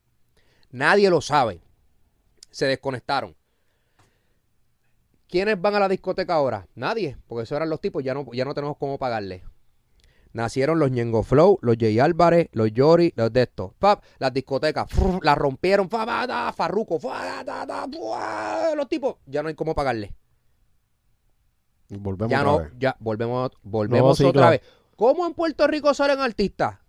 Nadie 0.71 1.11
lo 1.11 1.21
sabe. 1.21 1.61
Se 2.51 2.67
desconectaron. 2.67 3.37
¿Quiénes 5.29 5.61
van 5.61 5.75
a 5.75 5.81
la 5.81 5.89
discoteca 5.89 6.35
ahora? 6.35 6.67
Nadie, 6.75 7.19
porque 7.27 7.43
esos 7.43 7.57
eran 7.57 7.69
los 7.69 7.81
tipos, 7.81 8.03
ya 8.03 8.15
no, 8.15 8.27
ya 8.33 8.45
no 8.45 8.55
tenemos 8.55 8.77
cómo 8.79 8.97
pagarle. 8.97 9.43
Nacieron 10.37 10.79
los 10.79 10.91
Ñengo 10.91 11.23
Flow, 11.23 11.59
los 11.63 11.77
Jay 11.81 11.99
Álvarez, 11.99 12.51
los 12.53 12.71
Yori, 12.71 13.11
los 13.17 13.33
de 13.33 13.45
estos. 13.45 13.73
Pap, 13.79 14.05
las 14.19 14.35
discotecas, 14.35 14.87
las 15.23 15.39
rompieron, 15.39 15.89
fa, 15.89 16.05
fa, 16.05 16.27
da, 16.27 16.53
Farruko, 16.53 17.01
fa, 17.01 17.43
da, 17.43 17.65
da, 17.65 17.87
buah, 17.87 18.75
los 18.77 18.87
tipos, 18.87 19.17
ya 19.25 19.43
no 19.43 19.49
hay 19.49 19.55
cómo 19.55 19.75
pagarle. 19.75 20.15
Volvemos 21.89 22.31
Ya 22.31 22.41
otra 22.43 22.53
no, 22.53 22.59
vez. 22.59 22.73
ya 22.79 22.97
volvemos, 23.01 23.51
volvemos 23.63 24.21
otra 24.21 24.51
vez. 24.51 24.61
¿Cómo 24.95 25.27
en 25.27 25.33
Puerto 25.33 25.67
Rico 25.69 25.95
salen 25.95 26.21
artistas? 26.21 26.81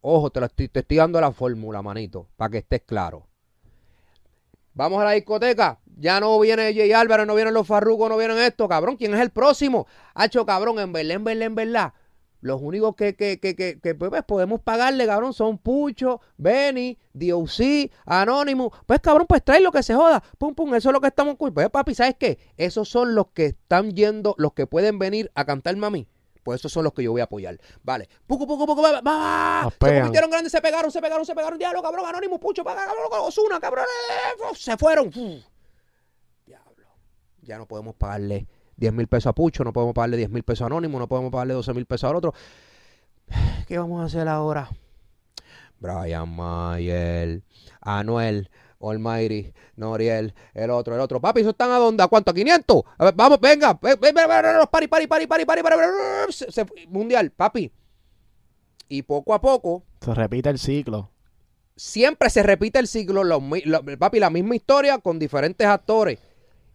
Ojo, 0.00 0.30
te, 0.30 0.38
lo 0.38 0.46
estoy, 0.46 0.68
te 0.68 0.80
estoy 0.80 0.98
dando 0.98 1.20
la 1.20 1.32
fórmula, 1.32 1.82
manito, 1.82 2.28
para 2.36 2.50
que 2.50 2.58
estés 2.58 2.82
claro. 2.86 3.26
Vamos 4.74 5.02
a 5.02 5.06
la 5.06 5.10
discoteca. 5.10 5.80
Ya 5.98 6.20
no 6.20 6.38
viene 6.38 6.72
Jay 6.72 6.92
Álvarez, 6.92 7.26
no 7.26 7.34
vienen 7.34 7.52
los 7.52 7.66
Farrucos, 7.66 8.08
no 8.08 8.16
vienen 8.16 8.38
esto, 8.38 8.68
cabrón. 8.68 8.96
¿Quién 8.96 9.12
es 9.12 9.20
el 9.20 9.30
próximo? 9.30 9.88
Hacho, 10.14 10.46
cabrón, 10.46 10.78
en 10.78 10.92
verdad, 10.92 11.42
en 11.42 11.54
verdad. 11.56 11.94
Los 12.42 12.60
únicos 12.60 12.96
que, 12.96 13.14
que, 13.14 13.38
que, 13.38 13.54
que, 13.54 13.78
que, 13.80 13.94
pues, 13.94 14.10
pues, 14.10 14.24
podemos 14.24 14.60
pagarle, 14.60 15.06
cabrón, 15.06 15.32
son 15.32 15.58
Pucho, 15.58 16.20
Benny, 16.36 16.98
DOC, 17.12 17.90
Anonymous. 18.04 18.72
Pues, 18.84 19.00
cabrón, 19.00 19.26
pues 19.28 19.44
trae 19.44 19.60
lo 19.60 19.70
que 19.70 19.84
se 19.84 19.94
joda. 19.94 20.22
Pum, 20.38 20.52
pum, 20.52 20.74
eso 20.74 20.88
es 20.88 20.92
lo 20.92 21.00
que 21.00 21.06
estamos... 21.06 21.36
Pues, 21.38 21.70
papi, 21.70 21.94
¿sabes 21.94 22.16
qué? 22.18 22.38
Esos 22.56 22.88
son 22.88 23.14
los 23.14 23.28
que 23.28 23.46
están 23.46 23.92
yendo, 23.92 24.34
los 24.38 24.54
que 24.54 24.66
pueden 24.66 24.98
venir 24.98 25.30
a 25.36 25.44
cantar 25.44 25.76
mami. 25.76 26.08
Pues 26.42 26.60
esos 26.60 26.72
son 26.72 26.82
los 26.82 26.92
que 26.92 27.04
yo 27.04 27.12
voy 27.12 27.20
a 27.20 27.24
apoyar. 27.24 27.56
Vale. 27.84 28.08
Poco, 28.26 28.44
poco, 28.48 28.66
poco, 28.66 28.82
va, 28.82 29.00
va, 29.00 29.70
Se 29.70 29.78
convirtieron 29.78 30.28
grandes, 30.28 30.50
se 30.50 30.60
pegaron, 30.60 30.90
se 30.90 31.00
pegaron, 31.00 31.24
se 31.24 31.36
pegaron. 31.36 31.56
Diablo, 31.56 31.80
cabrón, 31.80 32.04
Anónimo, 32.06 32.40
Pucho, 32.40 32.64
paga, 32.64 32.86
cabrón, 32.86 33.06
Osuna, 33.20 33.60
cabrón. 33.60 33.84
eh, 33.84 34.56
Se 34.56 34.76
fueron. 34.76 35.10
Diablo. 36.44 36.88
Ya 37.42 37.56
no 37.58 37.66
podemos 37.66 37.94
pagarle 37.94 38.48
10 38.76 38.92
mil 38.92 39.06
pesos 39.06 39.26
a 39.28 39.32
Pucho, 39.32 39.64
no 39.64 39.72
podemos 39.72 39.94
pagarle 39.94 40.16
10 40.16 40.30
mil 40.30 40.42
pesos 40.42 40.62
a 40.62 40.66
Anónimo, 40.66 40.98
no 40.98 41.08
podemos 41.08 41.30
pagarle 41.30 41.54
12 41.54 41.74
mil 41.74 41.86
pesos 41.86 42.08
al 42.10 42.16
otro. 42.16 42.34
¿Qué 43.68 43.78
vamos 43.78 44.00
a 44.02 44.04
hacer 44.06 44.28
ahora? 44.28 44.68
Brian 45.78 46.28
Mayer, 46.34 47.42
Anuel, 47.80 48.50
Almighty, 48.80 49.52
Noriel, 49.76 50.34
el 50.54 50.70
otro, 50.70 50.94
el 50.94 51.00
otro. 51.00 51.20
Papi, 51.20 51.40
¿eso 51.40 51.50
están 51.50 51.70
a 51.70 51.78
dónde? 51.78 52.02
¿A 52.02 52.08
cuánto? 52.08 52.30
¿A 52.30 52.34
500? 52.34 52.82
A 52.98 53.04
ver, 53.06 53.14
vamos, 53.14 53.40
venga. 53.40 53.78
Ven, 53.80 53.98
ven, 54.00 54.14
ven, 54.14 54.28
ven, 54.28 54.42
ven, 54.42 54.66
Pari, 54.70 54.86
pari, 54.86 55.06
pari, 55.06 55.26
pari, 55.26 55.44
pari, 55.44 55.62
Mundial, 56.88 57.30
papi. 57.32 57.72
Y 58.88 59.02
poco 59.02 59.34
a 59.34 59.40
poco, 59.40 59.84
Se 60.00 60.14
repite 60.14 60.50
el 60.50 60.58
ciclo. 60.58 61.10
siempre 61.76 62.28
se 62.30 62.42
repite 62.42 62.78
el 62.78 62.86
ciclo, 62.86 63.24
los 63.24 63.40
mi- 63.42 63.62
lo- 63.62 63.82
papi, 63.98 64.20
la 64.20 64.30
misma 64.30 64.54
historia 64.54 64.98
con 64.98 65.18
diferentes 65.18 65.66
actores. 65.66 66.18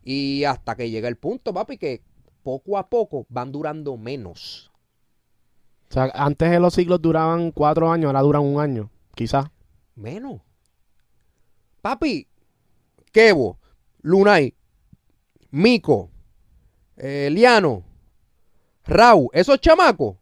Y 0.10 0.46
hasta 0.46 0.78
que 0.78 0.90
llega 0.90 1.10
el 1.10 1.18
punto, 1.18 1.54
papi, 1.54 1.78
que 1.78 2.02
poco 2.42 2.78
a 2.78 2.88
poco 2.88 3.26
van 3.28 3.52
durando 3.52 3.98
menos. 3.98 4.72
O 5.90 5.94
sea, 5.94 6.10
antes 6.14 6.50
de 6.50 6.62
los 6.62 6.76
ciclos 6.76 7.02
duraban 7.02 7.52
cuatro 7.52 7.92
años, 7.92 8.08
ahora 8.08 8.22
duran 8.22 8.44
un 8.44 8.62
año, 8.62 8.90
quizás. 9.16 9.48
Menos. 9.96 10.40
Papi, 11.82 12.26
Kevo, 13.12 13.60
Lunay, 14.02 14.56
Mico, 15.52 16.10
eh, 16.96 17.28
Liano, 17.30 17.84
Rau, 18.86 19.30
esos 19.34 19.60
chamacos 19.60 20.16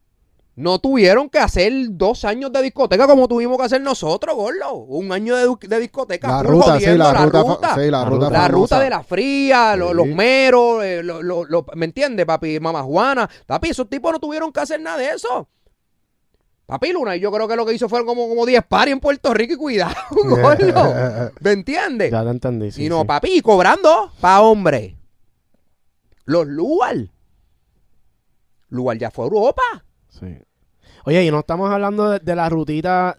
no 0.57 0.79
tuvieron 0.79 1.29
que 1.29 1.37
hacer 1.39 1.71
dos 1.89 2.23
años 2.23 2.51
de 2.53 2.61
discoteca 2.61 3.07
como 3.07 3.27
tuvimos 3.27 3.57
que 3.57 3.63
hacer 3.65 3.81
nosotros, 3.81 4.35
gordo. 4.35 4.73
Un 4.73 5.11
año 5.11 5.35
de, 5.35 5.67
de 5.67 5.79
discoteca. 5.79 6.27
La 6.29 6.43
ruta, 6.43 6.79
sí, 6.79 6.85
la 6.95 7.13
ruta, 7.25 7.75
sí, 7.75 7.81
la 7.91 7.99
La 7.99 8.05
ruta 8.05 8.29
la 8.29 8.47
ruta 8.47 8.79
de 8.79 8.89
la 8.89 9.03
fría, 9.03 9.73
Sí. 9.73 9.79
los 9.93 10.07
meros, 10.07 10.81
eh, 10.83 11.03
lo- 11.03 11.21
lo- 11.21 11.43
lo- 11.43 11.65
¿me 11.75 11.85
entiendes, 11.85 12.25
papi? 12.25 12.59
Mamá 12.61 12.83
Juana. 12.83 13.29
Papi, 13.45 13.69
esos 13.71 13.89
tipos 13.89 14.11
no 14.13 14.19
tuvieron 14.19 14.51
que 14.53 14.61
hacer 14.61 14.79
nada 14.79 14.97
de 14.97 15.09
eso. 15.09 15.49
Papi 16.67 16.93
Luna, 16.93 17.15
yo 17.17 17.31
creo 17.31 17.47
que 17.47 17.55
lo 17.57 17.63
que 17.65 17.73
hizo 17.73 17.87
fueron 17.87 18.07
como, 18.07 18.27
como 18.27 18.43
10 18.45 18.63
paris 18.67 18.93
en 18.93 18.99
Puerto 18.99 19.33
Rico 19.35 19.53
y 19.53 19.57
cuidado, 19.57 19.93
gordo. 20.09 21.31
¿Me 21.41 21.51
entiendes? 21.51 22.11
Ya 22.11 22.23
te 22.23 22.29
entendí. 22.31 22.71
sí, 22.71 22.85
y 22.85 22.89
no, 22.89 23.01
sí. 23.01 23.07
papi, 23.07 23.29
y 23.37 23.41
cobrando 23.41 24.11
pa' 24.21 24.41
hombre. 24.41 24.97
Los 26.23 26.47
Lual. 26.47 27.11
Lual 28.69 28.97
ya 28.97 29.11
fue 29.11 29.25
a 29.25 29.27
Europa. 29.27 29.84
Sí. 30.19 30.37
Oye, 31.05 31.23
y 31.25 31.31
no 31.31 31.39
estamos 31.39 31.69
hablando 31.71 32.09
de, 32.09 32.19
de 32.19 32.35
la 32.35 32.49
rutita 32.49 33.17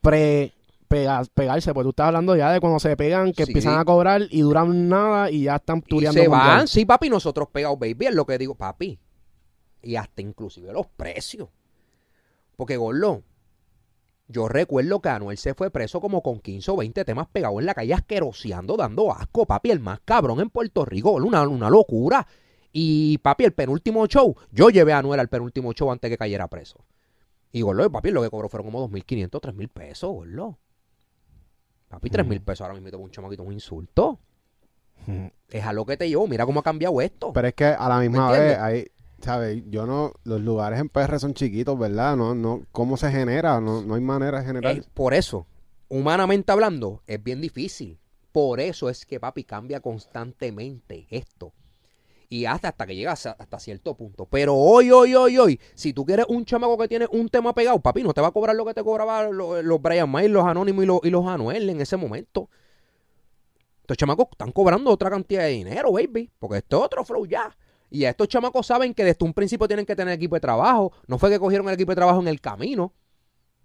pre 0.00 0.52
pega- 0.88 1.24
pegarse, 1.34 1.72
pues 1.74 1.84
tú 1.84 1.90
estás 1.90 2.06
hablando 2.08 2.34
ya 2.36 2.50
de 2.52 2.60
cuando 2.60 2.78
se 2.80 2.96
pegan, 2.96 3.32
que 3.32 3.44
Sí. 3.44 3.50
empiezan 3.50 3.78
a 3.78 3.84
cobrar 3.84 4.22
y 4.30 4.40
duran 4.40 4.88
nada 4.88 5.30
y 5.30 5.44
ya 5.44 5.56
están 5.56 5.78
Y 5.78 5.82
tureando 5.82 6.20
se 6.22 6.28
mundial. 6.28 6.48
van, 6.58 6.68
sí, 6.68 6.84
papi, 6.84 7.10
nosotros 7.10 7.48
pegados, 7.52 7.78
baby, 7.78 8.06
es 8.06 8.14
lo 8.14 8.24
que 8.26 8.38
digo, 8.38 8.54
papi. 8.54 8.98
Y 9.82 9.96
hasta 9.96 10.22
inclusive 10.22 10.72
los 10.72 10.86
precios. 10.86 11.48
Porque, 12.56 12.76
Gordo, 12.76 13.22
yo 14.26 14.48
recuerdo 14.48 15.00
que 15.00 15.08
Anuel 15.08 15.38
se 15.38 15.54
fue 15.54 15.70
preso 15.70 16.00
como 16.00 16.22
con 16.22 16.40
15 16.40 16.70
o 16.72 16.76
20 16.76 17.04
temas 17.04 17.28
pegados 17.28 17.60
en 17.60 17.66
la 17.66 17.74
calle 17.74 17.94
asqueroseando, 17.94 18.76
dando 18.76 19.12
asco, 19.12 19.46
papi, 19.46 19.70
el 19.70 19.80
más 19.80 20.00
cabrón 20.04 20.40
en 20.40 20.50
Puerto 20.50 20.84
Rico, 20.84 21.12
una, 21.12 21.46
una 21.46 21.70
locura. 21.70 22.26
Y, 22.80 23.18
papi, 23.18 23.42
el 23.42 23.52
penúltimo 23.54 24.06
show, 24.06 24.36
yo 24.52 24.70
llevé 24.70 24.92
a 24.92 24.98
Anuel 24.98 25.18
al 25.18 25.28
penúltimo 25.28 25.72
show 25.72 25.90
antes 25.90 26.08
que 26.08 26.16
cayera 26.16 26.46
preso. 26.46 26.84
Y, 27.50 27.62
Gordo, 27.62 27.90
papi, 27.90 28.12
lo 28.12 28.22
que 28.22 28.30
cobró 28.30 28.48
fueron 28.48 28.70
como 28.70 28.88
2.500, 28.88 29.30
3.000 29.40 29.68
pesos, 29.68 30.12
Gordo. 30.12 30.60
Papi, 31.88 32.08
3.000 32.08 32.40
pesos 32.40 32.60
ahora 32.60 32.80
mismo 32.80 32.98
un 32.98 33.10
chamaquito, 33.10 33.42
un 33.42 33.52
insulto. 33.52 34.20
Ujú. 35.08 35.28
Es 35.50 35.64
a 35.64 35.72
lo 35.72 35.84
que 35.86 35.96
te 35.96 36.08
llevo, 36.08 36.28
mira 36.28 36.46
cómo 36.46 36.60
ha 36.60 36.62
cambiado 36.62 37.00
esto. 37.00 37.32
Pero 37.32 37.48
es 37.48 37.54
que 37.54 37.64
a 37.64 37.88
la 37.88 37.98
misma 37.98 38.30
¿Me 38.30 38.38
vez, 38.38 38.58
hay, 38.60 38.86
¿sabes? 39.22 39.60
Yo 39.66 39.84
no, 39.84 40.12
los 40.22 40.40
lugares 40.40 40.78
en 40.78 40.88
PR 40.88 41.18
son 41.18 41.34
chiquitos, 41.34 41.76
¿verdad? 41.76 42.16
No, 42.16 42.36
no, 42.36 42.62
¿cómo 42.70 42.96
se 42.96 43.10
genera? 43.10 43.60
No, 43.60 43.82
no 43.82 43.96
hay 43.96 44.02
manera 44.02 44.38
de 44.38 44.46
generar. 44.46 44.84
Por 44.94 45.14
eso, 45.14 45.48
humanamente 45.88 46.52
hablando, 46.52 47.02
es 47.08 47.20
bien 47.20 47.40
difícil. 47.40 47.98
Por 48.30 48.60
eso 48.60 48.88
es 48.88 49.04
que 49.04 49.18
papi 49.18 49.42
cambia 49.42 49.80
constantemente 49.80 51.08
esto. 51.10 51.54
Y 52.30 52.44
hasta, 52.44 52.68
hasta 52.68 52.86
que 52.86 52.94
llega 52.94 53.12
hasta, 53.12 53.30
hasta 53.32 53.58
cierto 53.58 53.94
punto. 53.94 54.26
Pero 54.26 54.54
hoy, 54.54 54.90
hoy, 54.90 55.14
hoy, 55.14 55.38
hoy, 55.38 55.60
si 55.74 55.94
tú 55.94 56.04
quieres 56.04 56.26
un 56.28 56.44
chamaco 56.44 56.76
que 56.76 56.88
tiene 56.88 57.06
un 57.10 57.28
tema 57.28 57.54
pegado, 57.54 57.80
papi, 57.80 58.02
no 58.02 58.12
te 58.12 58.20
va 58.20 58.28
a 58.28 58.32
cobrar 58.32 58.54
lo 58.54 58.66
que 58.66 58.74
te 58.74 58.82
cobraba 58.82 59.28
los, 59.28 59.64
los 59.64 59.80
Brian 59.80 60.10
May, 60.10 60.28
los 60.28 60.44
Anónimos 60.44 60.84
y 60.84 60.86
los, 60.86 61.00
y 61.04 61.10
los 61.10 61.26
Anuel 61.26 61.70
en 61.70 61.80
ese 61.80 61.96
momento. 61.96 62.50
Estos 63.80 63.96
chamacos 63.96 64.26
están 64.32 64.52
cobrando 64.52 64.90
otra 64.90 65.08
cantidad 65.08 65.44
de 65.44 65.48
dinero, 65.48 65.92
baby. 65.92 66.30
Porque 66.38 66.58
esto 66.58 66.80
es 66.80 66.84
otro 66.84 67.04
flow 67.06 67.24
ya. 67.24 67.56
Y 67.88 68.04
a 68.04 68.10
estos 68.10 68.28
chamacos 68.28 68.66
saben 68.66 68.92
que 68.92 69.02
desde 69.02 69.24
un 69.24 69.32
principio 69.32 69.66
tienen 69.66 69.86
que 69.86 69.96
tener 69.96 70.12
equipo 70.12 70.36
de 70.36 70.40
trabajo. 70.40 70.92
No 71.06 71.18
fue 71.18 71.30
que 71.30 71.38
cogieron 71.38 71.66
el 71.68 71.74
equipo 71.74 71.92
de 71.92 71.96
trabajo 71.96 72.20
en 72.20 72.28
el 72.28 72.38
camino. 72.38 72.92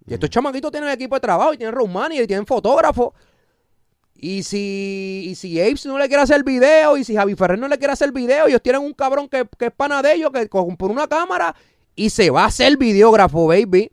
Y 0.06 0.14
estos 0.14 0.30
chamaquitos 0.30 0.70
tienen 0.70 0.88
equipo 0.88 1.14
de 1.16 1.20
trabajo 1.20 1.52
y 1.52 1.58
tienen 1.58 1.74
road 1.74 2.10
y 2.12 2.26
tienen 2.26 2.46
fotógrafo. 2.46 3.12
Y 4.26 4.42
si, 4.42 5.26
y 5.26 5.34
si 5.34 5.60
Apes 5.60 5.84
no 5.84 5.98
le 5.98 6.08
quiere 6.08 6.22
hacer 6.22 6.42
video 6.44 6.96
y 6.96 7.04
si 7.04 7.14
Javi 7.14 7.34
Ferrer 7.34 7.58
no 7.58 7.68
le 7.68 7.76
quiere 7.76 7.92
hacer 7.92 8.10
video, 8.10 8.46
ellos 8.46 8.62
tienen 8.62 8.80
un 8.80 8.94
cabrón 8.94 9.28
que, 9.28 9.46
que 9.58 9.66
es 9.66 9.70
pana 9.70 10.00
de 10.00 10.14
ellos, 10.14 10.30
que 10.32 10.48
compra 10.48 10.86
una 10.86 11.06
cámara 11.06 11.54
y 11.94 12.08
se 12.08 12.30
va 12.30 12.44
a 12.44 12.46
hacer 12.46 12.78
videógrafo, 12.78 13.46
baby, 13.46 13.92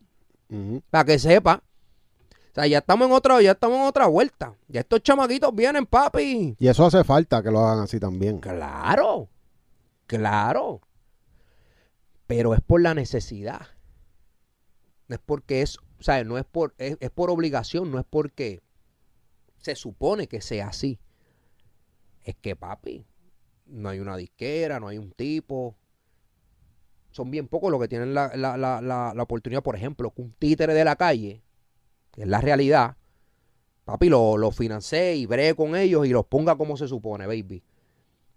para 0.89 1.03
que 1.03 1.19
sepa. 1.19 1.61
O 2.31 2.53
sea, 2.55 2.65
ya 2.65 2.77
estamos 2.77 3.09
en 3.09 3.13
otra, 3.13 3.41
ya 3.41 3.51
estamos 3.51 3.79
en 3.79 3.83
otra 3.83 4.07
vuelta. 4.07 4.55
Ya 4.69 4.79
estos 4.79 5.03
chamaquitos 5.03 5.53
vienen, 5.53 5.85
papi. 5.85 6.55
Y 6.57 6.67
eso 6.69 6.85
hace 6.85 7.03
falta 7.03 7.43
que 7.43 7.51
lo 7.51 7.59
hagan 7.59 7.83
así 7.83 7.99
también. 7.99 8.39
Claro, 8.39 9.27
claro. 10.07 10.79
Pero 12.27 12.53
es 12.53 12.61
por 12.61 12.79
la 12.81 12.93
necesidad. 12.93 13.67
No 15.09 15.15
es 15.15 15.21
porque 15.25 15.61
es, 15.61 15.77
o 15.99 16.03
sea, 16.03 16.23
no 16.23 16.37
es 16.37 16.45
por, 16.45 16.73
es, 16.77 16.95
es 17.01 17.09
por 17.09 17.29
obligación, 17.29 17.91
no 17.91 17.99
es 17.99 18.05
porque 18.09 18.61
se 19.61 19.75
supone 19.75 20.27
que 20.27 20.41
sea 20.41 20.67
así. 20.67 20.99
Es 22.23 22.35
que, 22.35 22.55
papi, 22.55 23.05
no 23.67 23.89
hay 23.89 23.99
una 23.99 24.17
disquera, 24.17 24.79
no 24.79 24.87
hay 24.87 24.97
un 24.97 25.11
tipo. 25.11 25.75
Son 27.11 27.29
bien 27.31 27.47
pocos 27.47 27.71
los 27.71 27.79
que 27.81 27.87
tienen 27.87 28.13
la, 28.13 28.31
la, 28.35 28.57
la, 28.57 28.81
la, 28.81 29.23
oportunidad, 29.23 29.63
por 29.63 29.75
ejemplo, 29.75 30.11
que 30.11 30.21
un 30.21 30.31
títere 30.33 30.73
de 30.73 30.85
la 30.85 30.95
calle, 30.95 31.41
que 32.11 32.21
es 32.21 32.27
la 32.27 32.39
realidad, 32.41 32.95
papi, 33.85 34.09
lo, 34.09 34.37
lo 34.37 34.51
y 34.59 35.25
bree 35.25 35.55
con 35.55 35.75
ellos 35.75 36.05
y 36.05 36.09
los 36.09 36.25
ponga 36.25 36.55
como 36.55 36.77
se 36.77 36.87
supone, 36.87 37.27
baby. 37.27 37.63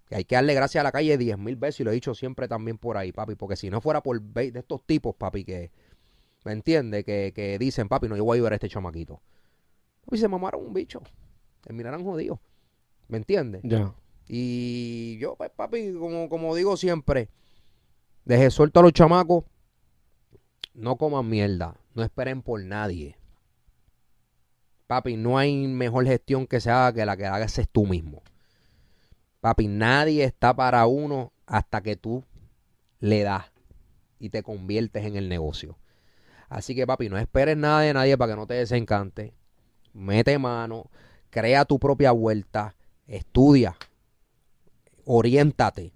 Que 0.07 0.17
hay 0.17 0.25
que 0.25 0.35
darle 0.35 0.55
gracias 0.55 0.81
a 0.81 0.85
la 0.85 0.93
calle 0.93 1.17
diez 1.17 1.39
mil 1.39 1.57
veces 1.57 1.81
y 1.81 1.85
lo 1.85 1.91
he 1.91 1.95
dicho 1.95 2.15
siempre 2.15 2.49
también 2.49 2.77
por 2.79 2.97
ahí, 2.97 3.13
papi. 3.13 3.37
Porque 3.37 3.57
si 3.57 3.71
no 3.71 3.81
fuera 3.81 4.03
por 4.03 4.21
de 4.21 4.59
estos 4.59 4.85
tipos, 4.85 5.15
papi, 5.15 5.45
que, 5.45 5.71
¿me 6.45 6.53
entiendes? 6.53 7.05
Que, 7.05 7.33
que 7.35 7.59
dicen, 7.59 7.89
papi, 7.89 8.09
no, 8.09 8.17
yo 8.17 8.25
voy 8.25 8.37
a 8.37 8.39
ayudar 8.39 8.53
a 8.53 8.57
este 8.57 8.69
chamaquito. 8.69 9.23
Papi, 10.05 10.19
se 10.19 10.29
mamaron 10.29 10.65
un 10.67 10.75
bicho. 10.75 11.03
Terminarán 11.61 12.05
jodidos. 12.05 12.39
¿Me 13.09 13.19
entiendes? 13.19 13.63
Ya. 13.65 13.95
Y 14.27 15.19
yo, 15.19 15.37
pues, 15.37 15.51
papi, 15.51 15.93
como, 15.95 16.29
como 16.29 16.55
digo 16.55 16.77
siempre, 16.77 17.29
deje 18.25 18.51
suelto 18.51 18.81
a 18.81 18.83
los 18.83 18.93
chamacos. 18.93 19.45
No 20.73 20.97
coman 20.97 21.29
mierda. 21.29 21.77
No 21.95 22.03
esperen 22.03 22.43
por 22.43 22.63
nadie. 22.63 23.17
Papi, 24.87 25.17
no 25.17 25.39
hay 25.39 25.67
mejor 25.67 26.07
gestión 26.07 26.47
que 26.47 26.61
se 26.61 26.71
haga 26.71 26.93
que 26.93 27.07
la 27.07 27.17
que 27.17 27.27
hagas 27.27 27.59
es 27.59 27.69
tú 27.69 27.87
mismo. 27.87 28.23
Papi, 29.41 29.69
nadie 29.69 30.25
está 30.25 30.55
para 30.55 30.87
uno 30.87 31.33
hasta 31.47 31.83
que 31.83 31.97
tú 31.97 32.25
le 32.99 33.23
das 33.23 33.53
y 34.19 34.31
te 34.31 34.43
conviertes 34.43 35.05
en 35.05 35.17
el 35.17 35.29
negocio. 35.29 35.79
Así 36.49 36.75
que, 36.75 36.87
papi, 36.87 37.09
no 37.09 37.19
esperes 37.19 37.57
nada 37.57 37.81
de 37.81 37.95
nadie 37.95 38.17
para 38.17 38.33
que 38.33 38.37
no 38.37 38.47
te 38.47 38.55
desencante. 38.55 39.35
Mete 39.95 40.39
mano, 40.39 40.91
crea 41.31 41.65
tu 41.65 41.79
propia 41.79 42.11
vuelta, 42.11 42.75
estudia, 43.07 43.77
oriéntate. 45.05 45.93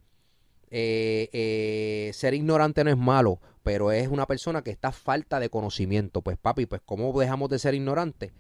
Eh, 0.70 1.28
eh, 1.32 2.10
ser 2.14 2.34
ignorante 2.34 2.84
no 2.84 2.90
es 2.90 2.96
malo, 2.96 3.40
pero 3.62 3.90
es 3.90 4.08
una 4.08 4.26
persona 4.26 4.62
que 4.62 4.70
está 4.70 4.92
falta 4.92 5.40
de 5.40 5.50
conocimiento. 5.50 6.22
Pues 6.22 6.38
papi, 6.38 6.66
pues 6.66 6.80
¿cómo 6.84 7.18
dejamos 7.18 7.50
de 7.50 7.58
ser 7.58 7.74
ignorantes? 7.74 8.32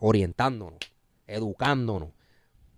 Orientándonos, 0.00 0.78
educándonos, 1.26 2.10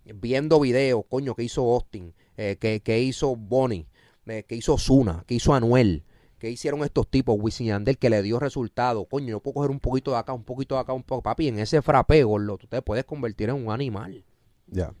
viendo 0.03 0.59
videos, 0.59 1.03
coño, 1.07 1.35
que 1.35 1.43
hizo 1.43 1.61
Austin, 1.71 2.13
eh, 2.35 2.57
que, 2.59 2.99
hizo 2.99 3.35
Bonnie, 3.35 3.87
que 4.25 4.55
hizo 4.55 4.77
Zuna, 4.77 5.23
que 5.27 5.35
hizo 5.35 5.53
Anuel, 5.53 6.03
que 6.39 6.49
hicieron 6.51 6.83
estos 6.83 7.07
tipos, 7.07 7.35
Wisin 7.39 7.67
Yandel, 7.67 7.97
que 7.97 8.09
le 8.09 8.21
dio 8.21 8.39
resultado. 8.39 9.05
Coño, 9.05 9.27
yo 9.29 9.39
puedo 9.39 9.55
coger 9.55 9.71
un 9.71 9.79
poquito 9.79 10.11
de 10.11 10.17
acá, 10.17 10.33
un 10.33 10.43
poquito 10.43 10.75
de 10.75 10.81
acá, 10.81 10.93
un 10.93 11.03
poco. 11.03 11.23
Papi, 11.23 11.47
en 11.47 11.59
ese 11.59 11.81
frapeo, 11.81 12.27
gordo, 12.27 12.57
tú 12.57 12.67
te 12.67 12.81
puedes 12.81 13.05
convertir 13.05 13.49
en 13.49 13.55
un 13.55 13.71
animal. 13.71 14.23
Ya. 14.67 14.93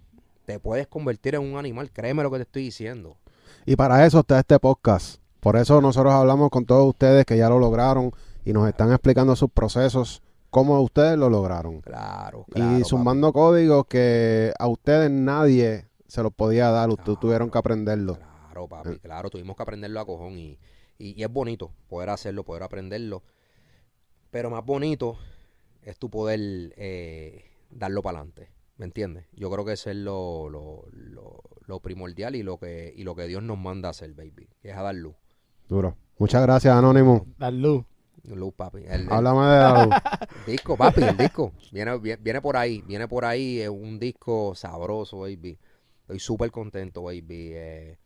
Te 0.45 0.59
puedes 0.59 0.87
convertir 0.87 1.35
en 1.35 1.41
un 1.41 1.57
animal, 1.57 1.91
créeme 1.91 2.23
lo 2.23 2.31
que 2.31 2.37
te 2.37 2.43
estoy 2.43 2.63
diciendo. 2.63 3.17
Y 3.65 3.75
para 3.75 4.05
eso 4.05 4.19
está 4.19 4.39
este 4.39 4.57
podcast. 4.59 5.21
Por 5.39 5.55
eso 5.57 5.79
nosotros 5.81 6.13
hablamos 6.13 6.49
con 6.49 6.65
todos 6.65 6.87
ustedes 6.87 7.25
que 7.25 7.37
ya 7.37 7.49
lo 7.49 7.59
lograron 7.59 8.11
y 8.43 8.53
nos 8.53 8.67
están 8.67 8.91
explicando 8.91 9.35
sus 9.35 9.51
procesos, 9.51 10.23
cómo 10.49 10.79
ustedes 10.81 11.17
lo 11.17 11.29
lograron. 11.29 11.81
Claro, 11.81 12.45
claro. 12.49 12.71
y 12.71 12.75
papi. 12.79 12.83
sumando 12.89 13.31
códigos 13.33 13.85
que 13.87 14.53
a 14.57 14.67
ustedes 14.67 15.11
nadie 15.11 15.85
se 16.07 16.23
los 16.23 16.33
podía 16.33 16.69
dar, 16.71 16.89
ustedes 16.89 17.05
Claro. 17.05 17.19
tuvieron 17.19 17.51
que 17.51 17.57
aprenderlo. 17.57 18.15
Claro, 18.17 18.67
papi, 18.67 18.99
claro, 18.99 19.29
tuvimos 19.29 19.55
que 19.55 19.63
aprenderlo 19.63 19.99
a 19.99 20.05
cojón 20.05 20.37
y, 20.37 20.57
y, 20.97 21.19
y 21.19 21.23
es 21.23 21.31
bonito 21.31 21.71
poder 21.87 22.09
hacerlo, 22.09 22.43
poder 22.43 22.63
aprenderlo. 22.63 23.23
Pero 24.31 24.49
más 24.49 24.65
bonito 24.65 25.17
es 25.81 25.97
tu 25.97 26.09
poder 26.09 26.39
eh, 26.77 27.45
darlo 27.69 28.01
para 28.01 28.19
adelante. 28.19 28.49
¿Me 28.77 28.85
entiendes? 28.85 29.25
Yo 29.33 29.49
creo 29.49 29.65
que 29.65 29.73
eso 29.73 29.89
es 29.89 29.95
lo, 29.95 30.49
lo, 30.49 30.85
lo, 30.91 31.41
lo 31.65 31.79
primordial 31.79 32.35
y 32.35 32.43
lo 32.43 32.59
que 32.59 32.93
y 32.95 33.03
lo 33.03 33.15
que 33.15 33.25
Dios 33.25 33.41
nos 33.41 33.57
manda 33.57 33.87
a 33.87 33.91
hacer, 33.91 34.13
baby. 34.13 34.49
Que 34.61 34.69
es 34.69 34.77
a 34.77 34.83
dar 34.83 34.93
luz. 34.93 35.15
Duro. 35.67 35.95
Muchas 36.19 36.41
gracias, 36.43 36.75
Anónimo. 36.75 37.25
La 37.39 37.49
luz. 37.49 37.83
Luz, 38.23 38.53
papi. 38.53 38.79
El, 38.79 39.01
el 39.03 39.11
Háblame 39.11 39.41
de 39.47 39.57
la 39.57 39.85
luz. 39.85 39.95
disco, 40.45 40.77
papi, 40.77 41.01
el 41.03 41.17
disco. 41.17 41.53
Viene, 41.71 41.97
viene, 41.97 42.21
viene 42.21 42.41
por 42.41 42.57
ahí. 42.57 42.83
Viene 42.85 43.07
por 43.07 43.25
ahí. 43.25 43.61
Es 43.61 43.69
un 43.69 43.97
disco 43.99 44.53
sabroso, 44.53 45.19
baby. 45.19 45.57
Estoy 46.01 46.19
súper 46.19 46.51
contento, 46.51 47.03
baby. 47.03 47.51
Eh, 47.53 47.97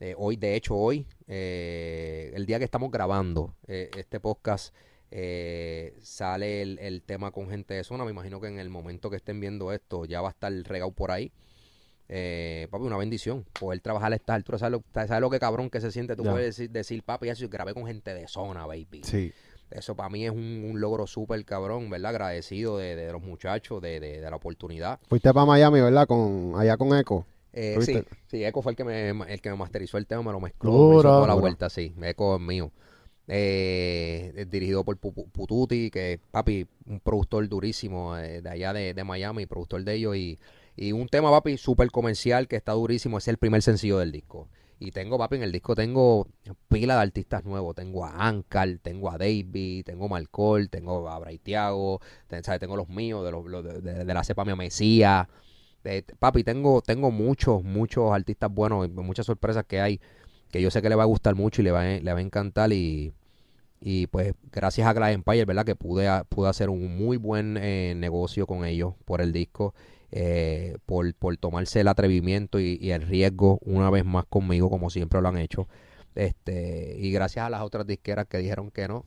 eh, 0.00 0.14
hoy, 0.16 0.36
de 0.36 0.56
hecho, 0.56 0.74
hoy, 0.74 1.06
eh, 1.28 2.32
el 2.34 2.46
día 2.46 2.58
que 2.58 2.64
estamos 2.64 2.90
grabando 2.90 3.54
eh, 3.68 3.90
este 3.96 4.18
podcast, 4.20 4.74
sale 6.02 6.62
el, 6.62 6.78
el 6.78 7.02
tema 7.02 7.30
con 7.32 7.48
gente 7.50 7.74
de 7.74 7.84
zona. 7.84 8.04
Me 8.04 8.10
imagino 8.12 8.40
que 8.40 8.46
en 8.48 8.58
el 8.58 8.70
momento 8.70 9.10
que 9.10 9.16
estén 9.16 9.40
viendo 9.40 9.72
esto 9.72 10.04
ya 10.04 10.20
va 10.20 10.28
a 10.28 10.30
estar 10.32 10.52
regado 10.52 10.92
por 10.92 11.10
ahí. 11.10 11.32
Eh, 12.08 12.66
papi, 12.70 12.84
una 12.84 12.96
bendición 12.96 13.44
poder 13.58 13.80
trabajar 13.80 14.12
a 14.12 14.16
estas 14.16 14.34
alturas. 14.36 14.60
¿Sabes 14.60 14.72
lo, 14.80 14.84
sabes 15.06 15.20
lo 15.20 15.30
que 15.30 15.38
cabrón 15.38 15.70
que 15.70 15.80
se 15.80 15.90
siente? 15.92 16.16
Tú 16.16 16.24
puedes 16.24 16.56
decir, 16.56 16.70
decir, 16.70 17.02
papi, 17.02 17.28
eso 17.28 17.48
grabé 17.48 17.74
con 17.74 17.86
gente 17.86 18.14
de 18.14 18.26
zona, 18.26 18.66
baby. 18.66 19.02
Sí. 19.04 19.32
Eso 19.70 19.94
para 19.94 20.08
mí 20.08 20.24
es 20.24 20.32
un, 20.32 20.66
un 20.68 20.80
logro 20.80 21.06
súper 21.06 21.44
cabrón, 21.44 21.88
¿verdad? 21.90 22.10
Agradecido 22.10 22.78
de, 22.78 22.96
de 22.96 23.12
los 23.12 23.22
muchachos, 23.22 23.80
de, 23.80 24.00
de- 24.00 24.20
de 24.20 24.30
la 24.30 24.34
oportunidad. 24.34 24.98
Fuiste 25.08 25.32
para 25.32 25.46
Miami, 25.46 25.80
¿verdad? 25.80 26.08
Con, 26.08 26.54
allá 26.56 26.76
con 26.76 26.96
Eco. 26.98 27.24
Eh, 27.52 27.78
sí, 27.80 28.04
sí, 28.26 28.44
Eco 28.44 28.62
fue 28.62 28.72
el 28.72 28.76
que 28.76 28.84
me, 28.84 29.10
el 29.10 29.40
que 29.40 29.50
me 29.50 29.56
masterizó 29.56 29.98
el 29.98 30.06
tema, 30.06 30.22
me 30.22 30.32
lo 30.32 30.40
mezcló, 30.40 30.86
me 30.86 30.96
hizo 30.96 31.12
toda 31.12 31.26
la 31.28 31.34
vuelta, 31.34 31.68
sí. 31.70 31.94
Eco 32.02 32.36
es 32.36 32.40
mío. 32.42 32.72
Eh, 33.28 34.32
es 34.36 34.50
dirigido 34.50 34.84
por 34.84 34.98
Pu- 35.00 35.30
Pututi, 35.30 35.90
que 35.90 36.20
papi, 36.30 36.66
un 36.86 37.00
productor 37.00 37.48
durísimo 37.48 38.16
eh, 38.18 38.42
de 38.42 38.50
allá 38.50 38.72
de, 38.72 38.94
de 38.94 39.04
Miami, 39.04 39.46
productor 39.46 39.84
de 39.84 39.94
ellos. 39.94 40.16
Y, 40.16 40.38
y 40.76 40.92
un 40.92 41.08
tema, 41.08 41.30
papi, 41.30 41.56
súper 41.56 41.90
comercial 41.90 42.48
que 42.48 42.56
está 42.56 42.72
durísimo. 42.72 43.18
Es 43.18 43.28
el 43.28 43.38
primer 43.38 43.62
sencillo 43.62 43.98
del 43.98 44.12
disco. 44.12 44.48
Y 44.80 44.92
tengo, 44.92 45.18
papi, 45.18 45.36
en 45.36 45.42
el 45.42 45.52
disco 45.52 45.74
tengo 45.74 46.26
pila 46.68 46.94
de 46.96 47.02
artistas 47.02 47.44
nuevos. 47.44 47.74
Tengo 47.76 48.04
a 48.04 48.26
Ankar, 48.28 48.78
tengo 48.82 49.10
a 49.10 49.18
Davey, 49.18 49.82
tengo 49.84 50.06
a 50.06 50.08
Marcol, 50.08 50.70
tengo 50.70 51.08
a 51.08 51.18
Braithiago, 51.18 52.00
ten- 52.28 52.42
¿sabes? 52.44 52.60
tengo 52.60 52.76
los 52.76 52.88
míos, 52.88 53.24
de, 53.24 53.30
los, 53.32 53.64
de, 53.64 53.80
de- 53.80 54.04
de 54.04 54.14
la 54.14 54.24
cepa 54.24 54.44
Mia 54.44 54.56
Mesía. 54.56 55.28
Eh, 55.84 56.02
papi, 56.18 56.44
tengo, 56.44 56.82
tengo 56.82 57.10
muchos, 57.10 57.64
muchos 57.64 58.12
artistas 58.12 58.50
buenos, 58.52 58.90
muchas 58.90 59.26
sorpresas 59.26 59.64
que 59.66 59.80
hay 59.80 60.00
que 60.50 60.60
yo 60.62 60.70
sé 60.70 60.82
que 60.82 60.88
le 60.90 60.96
va 60.96 61.04
a 61.04 61.06
gustar 61.06 61.34
mucho 61.36 61.62
y 61.62 61.64
le 61.64 61.70
va, 61.72 61.82
a- 61.82 62.00
le 62.00 62.12
va 62.12 62.18
a 62.18 62.22
encantar. 62.22 62.72
Y, 62.72 63.12
y 63.80 64.06
pues 64.08 64.34
gracias 64.52 64.86
a 64.88 64.92
Glass 64.94 65.12
Empire, 65.14 65.44
¿verdad? 65.46 65.64
Que 65.66 65.76
pude, 65.76 66.08
pude 66.28 66.48
hacer 66.48 66.70
un 66.70 66.96
muy 66.98 67.16
buen 67.18 67.56
eh, 67.58 67.94
negocio 67.96 68.46
con 68.46 68.64
ellos 68.64 68.94
por 69.06 69.20
el 69.22 69.32
disco, 69.32 69.74
eh, 70.12 70.76
por, 70.86 71.14
por 71.14 71.36
tomarse 71.38 71.80
el 71.80 71.88
atrevimiento 71.88 72.60
y 72.60 72.90
el 72.92 73.02
riesgo 73.02 73.58
una 73.62 73.90
vez 73.90 74.04
más 74.04 74.26
conmigo, 74.26 74.70
como 74.70 74.90
siempre 74.90 75.20
lo 75.22 75.28
han 75.28 75.38
hecho. 75.38 75.68
Este, 76.14 76.96
y 76.98 77.12
gracias 77.12 77.46
a 77.46 77.50
las 77.50 77.62
otras 77.62 77.86
disqueras 77.86 78.26
que 78.26 78.38
dijeron 78.38 78.70
que 78.70 78.88
no, 78.88 79.04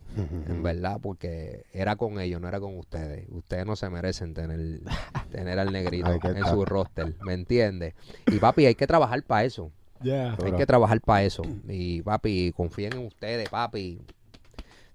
en 0.47 0.63
verdad, 0.63 0.99
porque 1.01 1.65
era 1.73 1.95
con 1.95 2.19
ellos, 2.19 2.39
no 2.41 2.47
era 2.47 2.59
con 2.59 2.77
ustedes. 2.77 3.27
Ustedes 3.29 3.65
no 3.65 3.75
se 3.75 3.89
merecen 3.89 4.33
tener, 4.33 4.79
tener 5.31 5.59
al 5.59 5.71
negrito 5.71 6.11
en 6.23 6.45
su 6.45 6.65
roster, 6.65 7.13
¿me 7.25 7.33
entiendes? 7.33 7.93
Y 8.27 8.39
papi, 8.39 8.65
hay 8.65 8.75
que 8.75 8.87
trabajar 8.87 9.21
para 9.23 9.43
eso. 9.43 9.71
Yeah. 10.01 10.35
Hay 10.43 10.51
que 10.53 10.65
trabajar 10.65 10.99
para 11.01 11.23
eso. 11.23 11.43
Y 11.67 12.01
papi, 12.01 12.51
confíen 12.55 12.93
en 12.93 13.05
ustedes, 13.05 13.47
papi. 13.49 14.01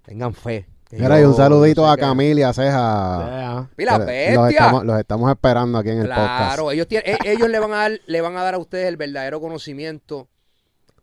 Tengan 0.03 0.33
fe. 0.33 0.67
Mira, 0.91 1.19
y 1.19 1.21
yo- 1.21 1.29
un 1.29 1.35
saludito 1.35 1.85
sé 1.85 1.91
a 1.91 1.97
Camila 1.97 2.39
y 2.39 2.43
a 2.43 2.53
Ceja. 2.53 3.25
Yeah. 3.27 3.69
¡Pila 3.75 3.97
Los 4.33 4.49
estamos, 4.51 4.85
los 4.85 4.99
estamos 4.99 5.29
esperando 5.29 5.77
aquí 5.77 5.89
en 5.89 5.99
el 5.99 6.07
podcast. 6.07 6.27
Claro, 6.55 6.71
ellos, 6.71 6.87
tienen, 6.87 7.11
e- 7.23 7.31
ellos 7.31 7.47
le 7.49 7.59
van 7.59 7.71
a 7.73 7.75
dar, 7.77 7.91
le 8.05 8.21
van 8.21 8.35
a 8.37 8.43
dar 8.43 8.55
a 8.55 8.57
ustedes 8.57 8.87
el 8.87 8.97
verdadero 8.97 9.39
conocimiento 9.39 10.27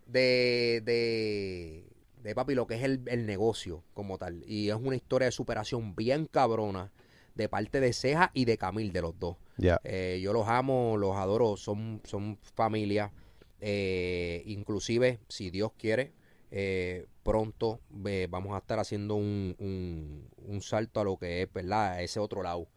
de, 0.07 0.83
de, 0.85 1.85
de 2.23 2.35
papi, 2.35 2.55
lo 2.55 2.67
que 2.67 2.75
es 2.77 2.83
el, 2.83 3.03
el 3.07 3.27
negocio 3.27 3.83
como 3.95 4.19
tal. 4.19 4.43
Y 4.47 4.69
es 4.71 4.77
una 4.77 4.97
historia 4.97 5.27
de 5.27 5.33
superación 5.33 5.95
bien 5.95 6.27
cabrona 6.27 6.93
de 7.35 7.49
parte 7.49 7.81
de 7.81 7.93
Ceja 7.93 8.31
y 8.35 8.45
de 8.47 8.57
Camil, 8.57 8.93
de 8.93 9.03
los 9.03 9.19
dos. 9.19 9.37
Eh, 9.85 10.21
yo 10.23 10.33
los 10.33 10.49
amo, 10.49 10.97
los 10.97 11.17
adoro, 11.17 11.57
son, 11.57 12.01
son 12.05 12.39
familia. 12.55 13.13
Eh, 13.61 14.43
inclusive, 14.47 15.19
si 15.29 15.51
Dios 15.51 15.73
quiere, 15.79 16.13
eh, 16.51 17.07
pronto 17.23 17.81
eh, 18.07 18.29
vamos 18.31 18.55
a 18.55 18.59
estar 18.59 18.79
haciendo 18.79 19.15
un, 19.17 19.57
un, 19.59 20.29
un 20.47 20.61
salto 20.63 21.01
a 21.01 21.05
lo 21.05 21.17
que 21.17 21.43
es, 21.43 21.53
¿verdad? 21.53 21.93
A 21.93 22.03
ese 22.03 22.21
otro 22.21 22.43
lado 22.43 22.69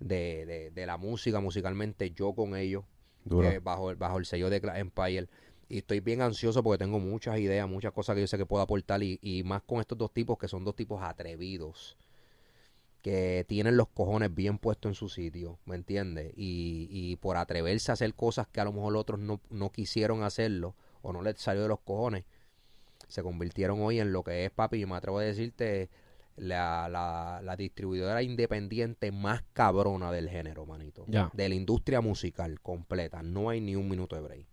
de, 0.00 0.44
de, 0.46 0.70
de 0.70 0.86
la 0.86 0.96
música, 0.96 1.40
musicalmente, 1.40 2.10
yo 2.10 2.32
con 2.34 2.56
ellos, 2.56 2.84
eh, 3.44 3.60
bajo, 3.62 3.90
el- 3.90 3.96
bajo 3.96 4.18
el 4.18 4.26
sello 4.26 4.50
de 4.50 4.60
Empire. 4.76 5.28
Y 5.68 5.78
estoy 5.78 6.00
bien 6.00 6.22
ansioso 6.22 6.62
porque 6.62 6.84
tengo 6.84 6.98
muchas 6.98 7.38
ideas, 7.38 7.68
muchas 7.68 7.92
cosas 7.92 8.14
que 8.14 8.22
yo 8.22 8.26
sé 8.26 8.36
que 8.36 8.46
puedo 8.46 8.62
aportar 8.62 9.02
y, 9.02 9.18
y 9.22 9.42
más 9.42 9.62
con 9.62 9.80
estos 9.80 9.98
dos 9.98 10.12
tipos 10.12 10.38
que 10.38 10.48
son 10.48 10.64
dos 10.64 10.76
tipos 10.76 11.02
atrevidos 11.02 11.96
que 13.02 13.44
tienen 13.46 13.76
los 13.76 13.88
cojones 13.88 14.34
bien 14.34 14.56
puestos 14.56 14.88
en 14.88 14.94
su 14.94 15.10
sitio, 15.10 15.58
¿me 15.66 15.76
entiendes? 15.76 16.32
Y, 16.36 16.88
y 16.90 17.16
por 17.16 17.36
atreverse 17.36 17.92
a 17.92 17.94
hacer 17.94 18.14
cosas 18.14 18.46
que 18.46 18.60
a 18.60 18.64
lo 18.64 18.72
mejor 18.72 18.96
otros 18.96 19.20
no, 19.20 19.42
no 19.50 19.70
quisieron 19.70 20.22
hacerlo 20.22 20.74
o 21.02 21.12
no 21.12 21.20
les 21.20 21.38
salió 21.38 21.62
de 21.64 21.68
los 21.68 21.80
cojones, 21.80 22.24
se 23.08 23.22
convirtieron 23.22 23.82
hoy 23.82 24.00
en 24.00 24.10
lo 24.10 24.24
que 24.24 24.46
es, 24.46 24.50
papi, 24.50 24.80
yo 24.80 24.88
me 24.88 24.96
atrevo 24.96 25.18
a 25.18 25.22
decirte, 25.22 25.90
la, 26.36 26.88
la, 26.88 27.40
la 27.42 27.56
distribuidora 27.56 28.22
independiente 28.22 29.12
más 29.12 29.42
cabrona 29.52 30.10
del 30.10 30.28
género, 30.28 30.66
manito. 30.66 31.04
Ya. 31.06 31.30
De 31.32 31.48
la 31.48 31.54
industria 31.54 32.00
musical 32.00 32.60
completa. 32.60 33.22
No 33.22 33.50
hay 33.50 33.60
ni 33.60 33.76
un 33.76 33.88
minuto 33.88 34.16
de 34.16 34.22
break. 34.22 34.46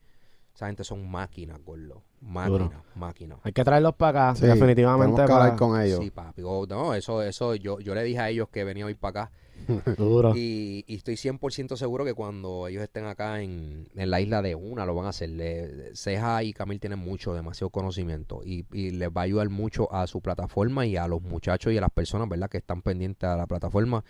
Esa 0.62 0.68
gente 0.68 0.84
son 0.84 1.10
máquinas, 1.10 1.60
gordo. 1.66 2.04
Máquinas, 2.22 2.84
máquinas. 2.94 3.40
Hay 3.42 3.52
que 3.52 3.64
traerlos 3.64 3.96
para 3.96 4.30
acá, 4.30 4.40
Sí, 4.40 4.46
definitivamente. 4.46 5.16
Tenemos 5.16 5.26
que 5.28 5.34
hablar 5.34 5.58
con 5.58 5.82
ellos. 5.82 6.00
Sí, 6.04 6.12
papi. 6.12 6.44
Oh, 6.46 6.68
no, 6.68 6.94
eso, 6.94 7.24
eso, 7.24 7.56
yo, 7.56 7.80
yo 7.80 7.96
le 7.96 8.04
dije 8.04 8.20
a 8.20 8.30
ellos 8.30 8.48
que 8.50 8.64
venía 8.64 8.86
hoy 8.86 8.94
para 8.94 9.24
acá. 9.24 9.32
Duro. 9.98 10.34
Y, 10.36 10.84
y 10.86 10.98
estoy 10.98 11.16
100% 11.18 11.76
seguro 11.78 12.06
que 12.06 12.14
cuando 12.14 12.68
ellos 12.68 12.84
estén 12.84 13.06
acá 13.06 13.42
en, 13.42 13.88
en 13.96 14.10
la 14.12 14.22
isla 14.22 14.44
de 14.44 14.54
una 14.54 14.86
lo 14.86 14.94
van 14.94 15.08
a 15.08 15.10
hacer. 15.10 15.32
Le- 15.32 15.96
Ceja 15.96 16.44
y 16.44 16.54
Camil 16.54 16.80
tienen 16.80 17.00
mucho, 17.00 17.34
demasiado 17.34 17.72
conocimiento 17.72 18.42
y, 18.46 18.64
y 18.72 18.92
les 18.92 19.10
va 19.10 19.22
a 19.22 19.24
ayudar 19.24 19.50
mucho 19.50 19.92
a 19.92 20.06
su 20.06 20.22
plataforma 20.22 20.86
y 20.86 20.96
a 20.96 21.08
los 21.08 21.24
muchachos 21.24 21.74
y 21.74 21.78
a 21.80 21.82
las 21.82 21.92
personas, 21.92 22.30
¿verdad? 22.30 22.52
Que 22.52 22.58
están 22.60 22.84
pendientes 22.84 23.28
a 23.28 23.36
la 23.36 23.48
plataforma. 23.48 24.04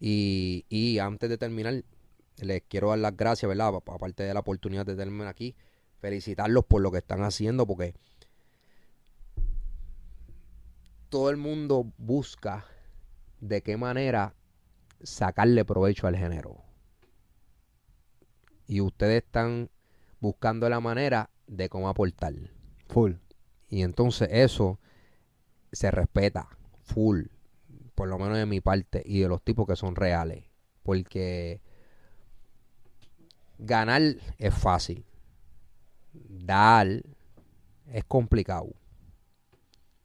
Y, 0.00 0.64
y 0.70 1.00
antes 1.00 1.28
de 1.28 1.36
terminar, 1.36 1.82
les 2.40 2.62
quiero 2.66 2.88
dar 2.90 2.98
las 3.00 3.14
gracias, 3.14 3.46
¿verdad? 3.46 3.74
Aparte 3.74 4.22
de 4.22 4.32
la 4.32 4.40
oportunidad 4.40 4.86
de 4.86 4.94
tenerme 4.94 5.26
aquí, 5.26 5.54
felicitarlos 6.00 6.64
por 6.64 6.82
lo 6.82 6.90
que 6.90 6.98
están 6.98 7.22
haciendo 7.22 7.66
porque 7.66 7.94
todo 11.08 11.30
el 11.30 11.36
mundo 11.36 11.92
busca 11.96 12.66
de 13.40 13.62
qué 13.62 13.76
manera 13.76 14.34
sacarle 15.02 15.64
provecho 15.64 16.06
al 16.06 16.16
género. 16.16 16.62
Y 18.66 18.80
ustedes 18.80 19.24
están 19.24 19.70
buscando 20.20 20.68
la 20.68 20.80
manera 20.80 21.30
de 21.46 21.68
cómo 21.68 21.88
aportar. 21.88 22.34
Full. 22.88 23.14
Y 23.70 23.82
entonces 23.82 24.28
eso 24.30 24.78
se 25.72 25.90
respeta 25.90 26.48
full, 26.82 27.26
por 27.94 28.08
lo 28.08 28.18
menos 28.18 28.36
de 28.36 28.46
mi 28.46 28.60
parte 28.60 29.02
y 29.04 29.20
de 29.20 29.28
los 29.28 29.42
tipos 29.42 29.66
que 29.66 29.76
son 29.76 29.96
reales. 29.96 30.44
Porque 30.82 31.60
ganar 33.58 34.02
es 34.38 34.54
fácil. 34.54 35.04
Dar 36.12 37.02
es 37.86 38.04
complicado. 38.04 38.68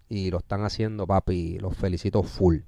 Y 0.09 0.31
lo 0.31 0.37
están 0.37 0.63
haciendo, 0.63 1.07
papi. 1.07 1.57
Los 1.59 1.75
felicito 1.75 2.23
full. 2.23 2.59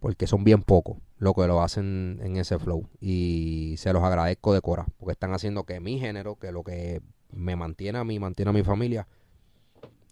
Porque 0.00 0.26
son 0.26 0.44
bien 0.44 0.62
pocos 0.62 0.96
los 1.18 1.34
que 1.34 1.46
lo 1.46 1.60
hacen 1.60 2.18
en 2.22 2.36
ese 2.36 2.58
flow. 2.58 2.88
Y 3.00 3.74
se 3.76 3.92
los 3.92 4.02
agradezco 4.02 4.54
de 4.54 4.60
cora. 4.62 4.86
Porque 4.98 5.12
están 5.12 5.34
haciendo 5.34 5.64
que 5.64 5.80
mi 5.80 5.98
género, 5.98 6.36
que 6.36 6.52
lo 6.52 6.64
que 6.64 7.02
me 7.30 7.56
mantiene 7.56 7.98
a 7.98 8.04
mí, 8.04 8.18
mantiene 8.18 8.50
a 8.50 8.54
mi 8.54 8.62
familia, 8.62 9.06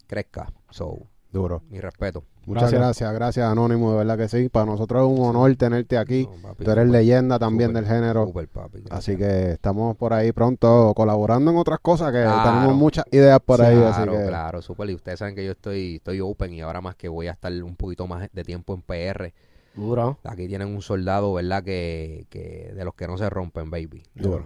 crezca. 0.07 0.53
So, 0.69 1.07
Duro. 1.31 1.63
mi 1.69 1.79
respeto. 1.79 2.23
Muchas 2.49 2.71
Gracias. 2.71 2.81
gracias, 2.81 3.13
gracias 3.13 3.51
Anónimo, 3.51 3.91
de 3.91 3.97
verdad 3.99 4.17
que 4.17 4.27
sí. 4.27 4.49
Para 4.49 4.65
nosotros 4.65 5.03
es 5.11 5.19
un 5.19 5.25
honor 5.25 5.55
tenerte 5.55 5.97
aquí. 5.97 6.25
No, 6.25 6.49
papi, 6.49 6.65
Tú 6.65 6.71
eres 6.71 6.89
leyenda 6.89 7.37
también 7.37 7.73
del 7.73 7.85
género. 7.85 8.25
súper, 8.25 8.47
papi, 8.47 8.83
Así 8.89 9.15
que 9.15 9.51
estamos 9.51 9.95
por 9.95 10.13
ahí 10.13 10.31
pronto 10.31 10.93
colaborando 10.95 11.51
en 11.51 11.57
otras 11.57 11.79
cosas 11.79 12.11
que 12.11 12.23
Claro. 12.23 12.49
tenemos 12.51 12.75
muchas 12.75 13.05
ideas 13.11 13.39
por 13.39 13.61
ahí. 13.61 13.77
Así 13.77 14.01
Claro, 14.01 14.11
que 14.13 14.25
claro, 14.27 14.61
súper. 14.63 14.89
Y 14.89 14.95
ustedes 14.95 15.19
saben 15.19 15.35
que 15.35 15.45
yo 15.45 15.51
estoy, 15.51 15.97
estoy 15.97 16.21
open 16.21 16.51
y 16.53 16.61
ahora 16.61 16.81
más 16.81 16.95
que 16.95 17.07
voy 17.07 17.27
a 17.27 17.31
estar 17.33 17.51
un 17.63 17.75
poquito 17.75 18.07
más 18.07 18.27
de 18.33 18.43
tiempo 18.43 18.73
en 18.73 18.81
PR. 18.81 19.31
Duro. 19.75 20.17
Aquí 20.23 20.47
tienen 20.47 20.69
un 20.69 20.81
soldado, 20.81 21.31
¿verdad? 21.33 21.63
Que, 21.63 22.25
que 22.31 22.73
de 22.75 22.83
los 22.83 22.95
que 22.95 23.07
no 23.07 23.17
se 23.17 23.29
rompen, 23.29 23.69
baby. 23.69 24.01
Duro. 24.15 24.45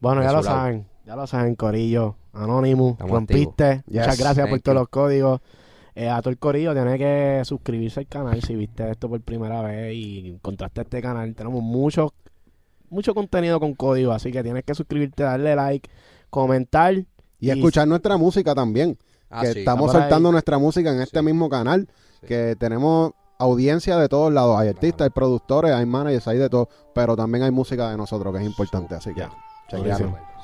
Bueno, 0.00 0.22
ya 0.22 0.28
lo 0.28 0.34
lado. 0.34 0.44
saben. 0.44 0.86
Ya 1.04 1.16
lo 1.16 1.26
saben, 1.26 1.54
Corillo. 1.56 2.14
Anonymous. 2.32 2.92
Estamos 2.92 3.12
rompiste. 3.12 3.82
Yes, 3.88 4.02
Muchas 4.06 4.18
gracias 4.20 4.46
por 4.48 4.58
thank 4.58 4.62
todos 4.64 4.74
you. 4.76 4.80
los 4.80 4.88
códigos. 4.88 5.40
Eh, 5.98 6.10
a 6.10 6.20
todo 6.20 6.28
el 6.30 6.38
corillo 6.38 6.74
tiene 6.74 6.98
que 6.98 7.40
suscribirse 7.46 8.00
al 8.00 8.06
canal 8.06 8.42
si 8.42 8.54
viste 8.54 8.88
esto 8.90 9.08
por 9.08 9.18
primera 9.22 9.62
vez 9.62 9.94
y 9.94 10.28
encontraste 10.28 10.82
este 10.82 11.00
canal. 11.00 11.34
Tenemos 11.34 11.62
mucho, 11.62 12.12
mucho 12.90 13.14
contenido 13.14 13.58
con 13.58 13.74
código, 13.74 14.12
así 14.12 14.30
que 14.30 14.42
tienes 14.42 14.62
que 14.62 14.74
suscribirte, 14.74 15.22
darle 15.22 15.56
like, 15.56 15.88
comentar. 16.28 16.94
Y 17.40 17.48
escuchar 17.50 17.88
nuestra 17.88 18.18
música 18.18 18.54
también. 18.54 18.98
Ah, 19.30 19.40
que 19.40 19.54
sí. 19.54 19.58
estamos 19.60 19.90
soltando 19.90 20.30
nuestra 20.30 20.58
música 20.58 20.92
en 20.92 21.00
este 21.00 21.20
Sí. 21.20 21.24
mismo 21.24 21.48
canal. 21.48 21.88
Sí. 22.20 22.26
Que 22.26 22.56
tenemos 22.56 23.12
audiencia 23.38 23.96
de 23.96 24.08
todos 24.10 24.30
lados. 24.30 24.58
Hay 24.60 24.68
artistas, 24.68 25.06
hay 25.06 25.10
productores, 25.10 25.72
hay 25.72 25.86
managers, 25.86 26.28
hay 26.28 26.36
de 26.36 26.50
todo. 26.50 26.68
Pero 26.94 27.16
también 27.16 27.42
hay 27.44 27.50
música 27.50 27.90
de 27.90 27.96
nosotros 27.96 28.34
que 28.34 28.40
es 28.42 28.46
importante. 28.46 28.94
Así 28.94 29.14
que. 29.14 29.26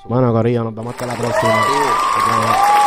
Bueno, 0.09 0.33
corillo, 0.33 0.65
nos 0.65 0.75
vemos 0.75 0.95
hasta 0.95 1.07
la 1.07 1.15
próxima. 1.15 2.82